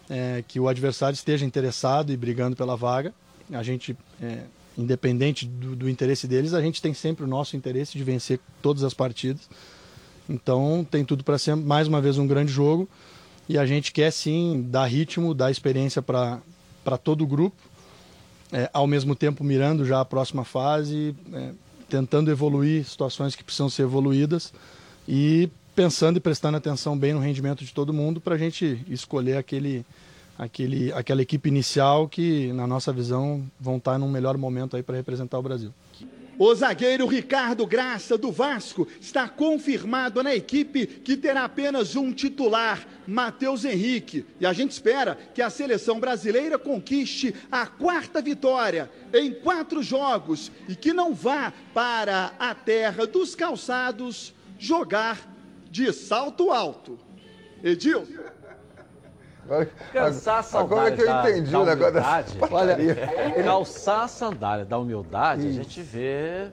é, 0.09 0.43
que 0.47 0.59
o 0.59 0.69
adversário 0.69 1.15
esteja 1.15 1.45
interessado 1.45 2.12
e 2.12 2.17
brigando 2.17 2.57
pela 2.57 2.77
vaga. 2.77 3.15
A 3.53 3.62
gente, 3.62 3.97
é, 4.21 4.43
independente 4.77 5.47
do, 5.47 5.77
do 5.77 5.89
interesse 5.89 6.27
deles, 6.27 6.55
a 6.55 6.61
gente 6.61 6.83
tem 6.83 6.93
sempre 6.93 7.25
o 7.25 7.29
nosso 7.29 7.57
interesse 7.57 7.97
de 7.97 8.03
vencer 8.03 8.41
todas 8.61 8.83
as 8.83 8.93
partidas. 8.93 9.49
Então 10.29 10.87
tem 10.89 11.05
tudo 11.05 11.25
para 11.25 11.39
ser 11.39 11.57
mais 11.57 11.89
uma 11.89 12.01
vez 12.01 12.19
um 12.19 12.27
grande 12.27 12.53
jogo 12.53 12.89
e 13.49 13.59
a 13.59 13.67
gente 13.67 13.93
quer 13.93 14.12
sim 14.12 14.65
dar 14.69 14.87
ritmo, 14.87 15.35
dar 15.35 15.51
experiência 15.51 16.01
para 16.01 16.41
todo 17.03 17.23
o 17.23 17.27
grupo, 17.27 17.57
é, 18.53 18.69
ao 18.73 18.87
mesmo 18.87 19.15
tempo 19.15 19.45
mirando 19.45 19.85
já 19.85 20.01
a 20.01 20.05
próxima 20.05 20.45
fase, 20.45 21.15
é, 21.33 21.53
tentando 21.89 22.31
evoluir 22.31 22.85
situações 22.85 23.35
que 23.35 23.45
precisam 23.45 23.69
ser 23.69 23.83
evoluídas 23.83 24.53
e 25.09 25.49
pensando 25.75 26.17
e 26.17 26.21
prestando 26.21 26.57
atenção 26.57 26.97
bem 26.97 27.13
no 27.13 27.21
rendimento 27.21 27.65
de 27.65 27.73
todo 27.73 27.93
mundo 27.93 28.21
para 28.21 28.35
a 28.35 28.39
gente 28.39 28.85
escolher 28.89 29.37
aquele, 29.37 29.85
aquele, 30.39 30.93
aquela 30.93 31.23
equipe 31.23 31.49
inicial 31.49 32.09
que, 32.09 32.53
na 32.53 32.67
nossa 32.67 32.93
visão, 32.93 33.45
vão 33.59 33.77
estar 33.77 33.99
num 33.99 34.09
melhor 34.09 34.37
momento 34.37 34.77
aí 34.77 34.83
para 34.83 34.97
representar 34.97 35.39
o 35.39 35.43
Brasil. 35.43 35.73
O 36.43 36.55
zagueiro 36.55 37.05
Ricardo 37.07 37.67
Graça, 37.67 38.17
do 38.17 38.33
Vasco, 38.33 38.89
está 38.99 39.29
confirmado 39.29 40.23
na 40.23 40.35
equipe 40.35 40.87
que 40.87 41.15
terá 41.15 41.45
apenas 41.45 41.97
um 41.97 42.15
titular, 42.15 42.89
Matheus 43.07 43.62
Henrique. 43.67 44.25
E 44.41 44.47
a 44.47 44.53
gente 44.55 44.71
espera 44.71 45.19
que 45.35 45.43
a 45.43 45.51
seleção 45.51 46.01
brasileira 46.01 46.59
conquiste 46.59 47.35
a 47.53 47.67
quarta 47.67 48.23
vitória 48.23 48.91
em 49.12 49.35
quatro 49.35 49.83
jogos 49.83 50.51
e 50.67 50.75
que 50.75 50.95
não 50.95 51.12
vá 51.12 51.53
para 51.75 52.33
a 52.39 52.55
terra 52.55 53.07
dos 53.07 53.35
calçados 53.35 54.33
jogar 54.59 55.31
de 55.71 55.93
salto 55.93 56.51
alto. 56.51 56.99
Edilson. 57.62 58.40
Cansar 59.93 60.39
a 60.39 60.43
sandália 60.43 60.65
Agora 60.77 60.91
que 60.97 61.03
eu 61.03 61.07
da- 61.07 61.31
entendi 61.31 61.51
da 61.51 61.61
o 61.61 61.65
negócio 61.67 61.93
dessa 61.93 62.09
humildade. 62.09 62.39
porcaria. 62.39 63.43
calçar 63.45 64.03
a 64.05 64.09
sandália 64.09 64.65
da 64.65 64.79
humildade, 64.79 65.49
a 65.49 65.53
gente 65.53 65.83
vê, 65.83 66.49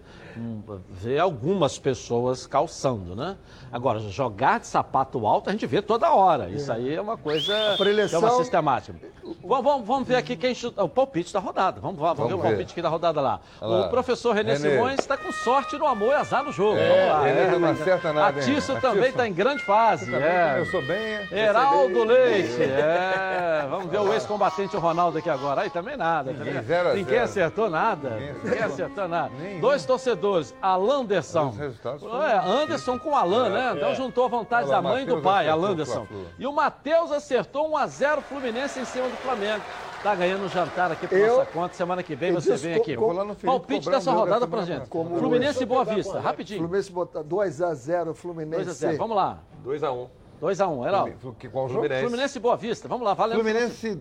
vê 0.89 1.19
algumas 1.19 1.77
pessoas 1.79 2.45
calçando, 2.47 3.15
né? 3.15 3.35
Agora, 3.71 3.99
jogar 3.99 4.59
de 4.59 4.67
sapato 4.67 5.25
alto 5.27 5.49
a 5.49 5.51
gente 5.53 5.65
vê 5.65 5.81
toda 5.81 6.09
hora. 6.11 6.49
Isso 6.49 6.71
aí 6.71 6.93
é 6.95 7.01
uma 7.01 7.17
coisa 7.17 7.45
que 7.45 7.51
é 7.73 7.77
preleção- 7.77 8.19
uma 8.19 8.31
sistemática. 8.31 8.97
Vamos, 9.43 9.85
vamos- 9.85 10.07
ver 10.07 10.15
aqui 10.15 10.37
quem 10.37 10.55
chuta, 10.55 10.83
o 10.83 10.87
palpite 10.89 11.33
da 11.33 11.39
rodada. 11.39 11.81
Vamos, 11.81 11.97
vamos, 11.99 12.15
Vamos 12.17 12.31
ver 12.31 12.37
o 12.39 12.41
ver. 12.41 12.47
palpite 12.49 12.71
aqui 12.71 12.81
da 12.81 12.87
rodada 12.89 13.19
lá. 13.19 13.39
O 13.61 13.89
professor 13.89 14.33
Renê, 14.33 14.53
Renê. 14.53 14.71
Simões 14.71 14.99
está 14.99 15.17
com 15.17 15.31
sorte 15.31 15.77
no 15.77 15.85
amor 15.85 16.09
e 16.11 16.13
azar 16.13 16.43
no 16.43 16.51
jogo. 16.51 16.77
É, 16.77 17.07
vamos 17.09 17.41
lá. 17.41 17.53
Que 17.53 17.59
não 17.59 17.69
acerta 17.71 18.13
nada, 18.13 18.39
A 18.39 18.43
hein? 18.43 18.53
Tício 18.55 18.77
A 18.77 18.79
também 18.79 19.09
está 19.09 19.27
em 19.27 19.33
grande 19.33 19.63
fase. 19.65 20.13
É. 20.15 20.53
começou 20.53 20.81
bem, 20.83 21.15
hein? 21.15 21.27
Heraldo. 21.31 22.03
Leite, 22.05 22.61
é. 22.63 23.67
Vamos 23.69 23.87
ver 23.91 23.99
o 23.99 24.13
ex-combatente 24.13 24.77
Ronaldo 24.77 25.17
aqui 25.17 25.29
agora. 25.29 25.61
Aí 25.61 25.69
também 25.69 25.97
nada. 25.97 26.31
Ninguém, 26.31 26.47
também. 26.53 26.63
zero 26.63 26.89
a 26.89 26.93
Ninguém 26.93 27.13
zero. 27.13 27.23
acertou 27.25 27.69
nada. 27.69 28.09
Ninguém 28.43 28.63
acertou 28.63 29.07
nada. 29.07 29.31
Dois 29.59 29.85
torcedores, 29.85 30.17
Alanderson. 30.61 31.49
Os 31.49 31.57
resultados 31.57 32.01
foram 32.03 32.21
É, 32.23 32.37
Anderson 32.37 32.97
com 32.99 33.15
Alan, 33.15 33.47
É, 33.47 33.49
né? 33.49 33.73
Então 33.75 33.89
é. 33.89 33.95
juntou 33.95 34.25
a 34.25 34.27
vontade 34.27 34.67
lá, 34.69 34.75
da 34.75 34.81
mãe 34.81 35.03
e 35.03 35.05
do 35.05 35.21
pai, 35.21 35.47
o 35.47 35.51
Alanderson. 35.51 36.07
E 36.39 36.45
o 36.47 36.51
Matheus 36.53 37.11
acertou 37.11 37.69
1x0 37.71 38.21
Fluminense 38.21 38.79
em 38.79 38.85
cima 38.85 39.07
do 39.07 39.15
Flamengo. 39.17 39.63
Tá 40.03 40.13
ganhando 40.13 40.45
um 40.45 40.49
jantar 40.49 40.91
aqui 40.91 41.07
por 41.07 41.17
Eu- 41.17 41.37
nossa 41.39 41.45
conta. 41.51 41.73
Semana 41.73 42.03
que 42.03 42.15
vem 42.15 42.31
você 42.31 42.55
vem 42.55 42.75
aqui. 42.75 42.95
co- 42.95 43.05
vou 43.07 43.13
lá 43.13 43.23
no 43.25 43.33
Felipe 43.33 43.47
Palpite 43.47 43.89
dessa 43.89 44.11
rodada 44.11 44.41
da 44.41 44.47
pra 44.47 44.61
gente. 44.61 44.87
Como 44.87 45.17
Fluminense 45.17 45.63
e 45.63 45.65
Boa. 45.65 45.83
Vista, 45.83 46.19
rapidinho. 46.19 46.59
Fluminense 46.61 46.91
botar 46.91 47.23
2x0 47.23 48.13
Fluminense. 48.13 48.63
2x0, 48.65 48.97
vamos 48.97 49.15
lá. 49.17 49.39
2x1. 49.65 50.07
2x1, 50.39 50.85
Heraldo. 50.87 51.35
Que- 51.39 51.49
Qual 51.49 51.67
jogo? 51.67 51.79
Fluminense. 51.81 52.01
Fluminense 52.07 52.37
e 52.37 52.41
Boa 52.41 52.55
Vista, 52.55 52.87
vamos 52.87 53.05
lá, 53.05 53.13
valendo. 53.15 53.37
Fluminense 53.39 53.99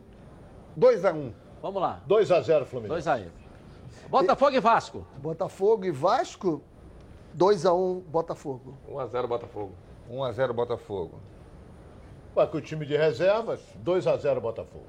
2x1. 0.78 1.32
Vamos 1.62 1.80
lá. 1.80 2.00
2x0 2.06 2.66
Fluminense. 2.66 2.88
2 3.04 3.08
aí. 3.08 3.28
Botafogo 4.08 4.56
e 4.56 4.60
Vasco. 4.60 5.06
Botafogo 5.18 5.84
e 5.84 5.90
Vasco, 5.90 6.62
2x1 7.36 8.02
Botafogo. 8.02 8.78
1x0 8.90 9.26
Botafogo. 9.26 9.72
1x0 10.10 10.52
Botafogo. 10.52 11.20
Vai 12.34 12.46
com 12.46 12.58
o 12.58 12.60
time 12.60 12.86
de 12.86 12.96
reservas, 12.96 13.60
2x0 13.84 14.40
Botafogo. 14.40 14.84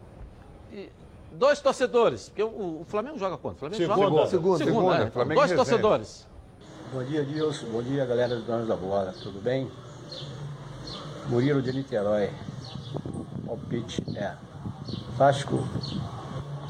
E 0.72 0.90
dois 1.32 1.60
torcedores, 1.60 2.30
porque 2.30 2.44
o, 2.44 2.82
o 2.82 2.86
Flamengo 2.88 3.18
joga 3.18 3.38
quanto? 3.38 3.56
O 3.56 3.60
Flamengo 3.60 3.82
Segunda. 3.82 4.02
joga 4.02 4.28
Segunda. 4.28 4.58
Segunda, 4.58 4.66
Segunda, 4.66 5.06
né? 5.06 5.12
Flamengo 5.12 5.40
Dois 5.42 5.52
torcedores. 5.54 6.28
Bom 6.94 7.04
dia, 7.04 7.26
Dilson. 7.26 7.68
Bom 7.68 7.82
dia, 7.82 8.06
galera 8.06 8.36
dos 8.36 8.46
donos 8.46 8.68
da 8.68 8.76
bola. 8.76 9.14
Tudo 9.22 9.42
bem? 9.42 9.70
Murilo 11.28 11.62
de 11.62 11.74
Niterói. 11.74 12.30
Palpite 13.46 14.04
é 14.18 14.36
Vasco 15.18 15.58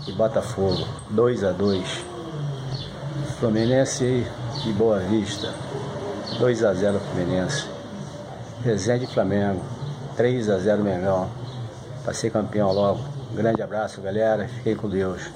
e 0.07 0.11
Botafogo. 0.13 0.83
2 1.11 1.43
a 1.43 1.51
2 1.51 2.16
Fluminense 3.39 4.25
e 4.65 4.73
Boa 4.73 4.99
Vista. 4.99 5.53
2 6.39 6.63
a 6.63 6.73
0 6.73 6.99
Fluminense. 6.99 7.67
Resende 8.63 9.07
Flamengo. 9.07 9.61
3 10.15 10.49
a 10.49 10.57
0 10.57 10.83
Mengão. 10.83 11.29
Pra 12.03 12.13
ser 12.13 12.31
campeão 12.31 12.71
logo. 12.71 12.99
Grande 13.33 13.61
abraço, 13.61 14.01
galera. 14.01 14.47
Fiquem 14.47 14.75
com 14.75 14.89
Deus. 14.89 15.29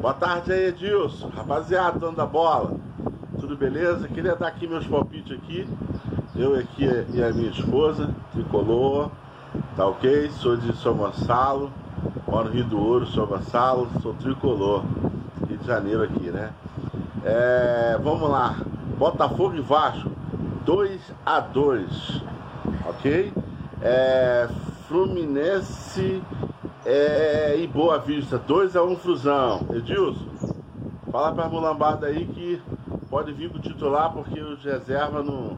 Boa 0.00 0.14
tarde 0.14 0.52
aí, 0.52 0.68
Edilson. 0.68 1.28
Rapaziada, 1.28 1.98
dono 1.98 2.16
da 2.16 2.26
bola. 2.26 2.76
Tudo 3.38 3.56
beleza? 3.56 4.08
Queria 4.08 4.34
dar 4.34 4.48
aqui 4.48 4.66
meus 4.66 4.86
palpites 4.86 5.36
aqui. 5.36 5.68
Eu 6.34 6.54
aqui 6.54 6.84
e 7.12 7.22
a 7.22 7.32
minha 7.32 7.50
esposa, 7.50 8.14
tricolor, 8.32 9.10
tá 9.76 9.86
ok? 9.86 10.30
Sou 10.30 10.56
de 10.56 10.74
São 10.78 10.94
Gonçalo, 10.94 11.70
moro 12.26 12.48
no 12.48 12.54
Rio 12.54 12.64
do 12.64 12.80
Ouro, 12.80 13.06
São 13.06 13.26
Gonçalo, 13.26 13.88
sou 14.02 14.14
tricolor. 14.14 14.84
Rio 15.48 15.58
de 15.58 15.66
Janeiro 15.66 16.02
aqui, 16.02 16.30
né? 16.30 16.50
É, 17.24 17.98
vamos 18.02 18.28
lá. 18.28 18.56
Botafogo 18.98 19.54
e 19.54 19.60
Vasco, 19.60 20.10
2 20.64 21.00
a 21.24 21.40
2 21.40 22.22
ok? 22.86 23.32
É, 23.80 24.48
Fluminense 24.88 26.22
é, 26.84 27.56
e 27.58 27.66
Boa 27.66 27.98
Vista, 27.98 28.38
2x1 28.38 28.90
um, 28.90 28.96
Fusão. 28.96 29.66
Edilson, 29.72 30.26
fala 31.10 31.32
pra 31.32 31.48
Mulambarda 31.48 32.06
aí 32.06 32.26
que 32.26 32.60
pode 33.08 33.32
vir 33.32 33.50
com 33.50 33.58
o 33.58 33.60
titular 33.60 34.12
porque 34.12 34.40
os 34.40 34.62
reserva 34.64 35.22
no 35.22 35.56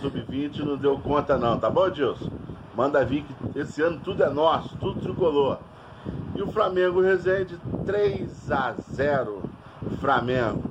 sub-20 0.00 0.58
não 0.60 0.76
deu 0.76 0.98
conta 0.98 1.36
não, 1.36 1.58
tá 1.58 1.70
bom, 1.70 1.86
Edilson? 1.86 2.30
Manda 2.74 3.04
vir 3.04 3.24
que 3.24 3.58
esse 3.58 3.82
ano 3.82 4.00
tudo 4.02 4.22
é 4.22 4.30
nosso, 4.30 4.76
tudo 4.78 5.00
tricolor. 5.00 5.58
E 6.34 6.42
o 6.42 6.50
Flamengo 6.50 7.00
Resende 7.00 7.58
3 7.86 8.50
a 8.50 8.72
0 8.72 9.42
Flamengo. 10.00 10.62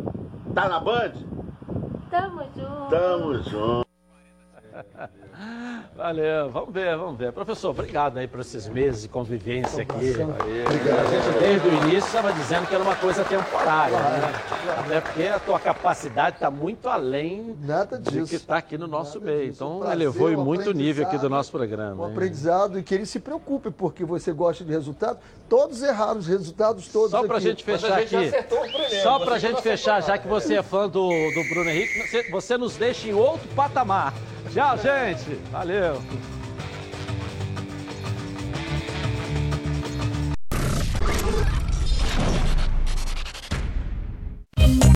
Tá 0.53 0.67
na 0.67 0.79
Band? 0.79 1.13
Tamo 2.09 2.43
junto. 2.55 2.89
Tamo 2.89 3.33
junto. 3.43 3.87
Valeu, 5.95 6.49
vamos 6.49 6.73
ver, 6.73 6.97
vamos 6.97 7.18
ver. 7.18 7.31
Professor, 7.31 7.69
obrigado 7.69 8.18
aí 8.18 8.27
por 8.27 8.39
esses 8.39 8.68
meses 8.68 9.03
de 9.03 9.07
convivência 9.09 9.84
aqui. 9.84 9.93
Obrigado. 9.93 10.99
A 10.99 11.05
gente 11.05 11.39
desde 11.39 11.68
o 11.68 11.73
início 11.84 12.07
estava 12.07 12.34
dizendo 12.34 12.68
que 12.68 12.73
era 12.73 12.84
uma 12.84 12.95
coisa 12.95 13.23
temporária, 13.23 13.97
né? 13.97 14.34
Até 14.80 15.01
porque 15.01 15.23
a 15.23 15.39
tua 15.39 15.59
capacidade 15.59 16.38
está 16.38 16.49
muito 16.49 16.88
além 16.88 17.55
Nada 17.61 17.99
disso. 17.99 18.30
que 18.30 18.35
está 18.35 18.57
aqui 18.57 18.77
no 18.77 18.88
nosso 18.88 19.19
meio. 19.19 19.49
Então 19.49 19.80
prazer, 19.80 19.95
elevou 19.95 20.30
um 20.30 20.43
muito 20.43 20.69
o 20.69 20.73
nível 20.73 21.05
aqui 21.05 21.18
do 21.18 21.30
nosso 21.30 21.51
programa. 21.51 22.03
Um 22.03 22.07
hein? 22.07 22.13
aprendizado 22.13 22.80
e 22.80 22.84
que 22.84 22.95
ele 22.95 23.05
se 23.05 23.19
preocupe, 23.19 23.69
porque 23.69 24.05
você 24.05 24.31
gosta 24.31 24.63
de 24.63 24.72
resultado. 24.72 25.19
Todos 25.47 25.84
erraram 25.84 26.19
os 26.19 26.27
resultados 26.27 26.88
todos 26.88 27.11
Só 27.11 27.23
pra 27.27 27.38
aqui. 27.38 27.47
gente 27.47 27.63
fechar 27.63 27.99
aqui. 27.99 28.31
Só 29.03 29.19
pra 29.19 29.38
gente 29.38 29.61
fechar, 29.61 30.01
já 30.01 30.18
que 30.18 30.27
você 30.27 30.55
é 30.55 30.63
fã 30.63 30.88
do, 30.88 31.09
do 31.09 31.49
Bruno 31.49 31.69
Henrique, 31.69 32.07
você, 32.07 32.31
você 32.31 32.57
nos 32.57 32.76
deixa 32.77 33.07
em 33.07 33.13
outro 33.13 33.47
patamar. 33.49 34.13
Tchau, 34.53 34.78
gente. 34.78 35.40
Valeu. 35.52 36.02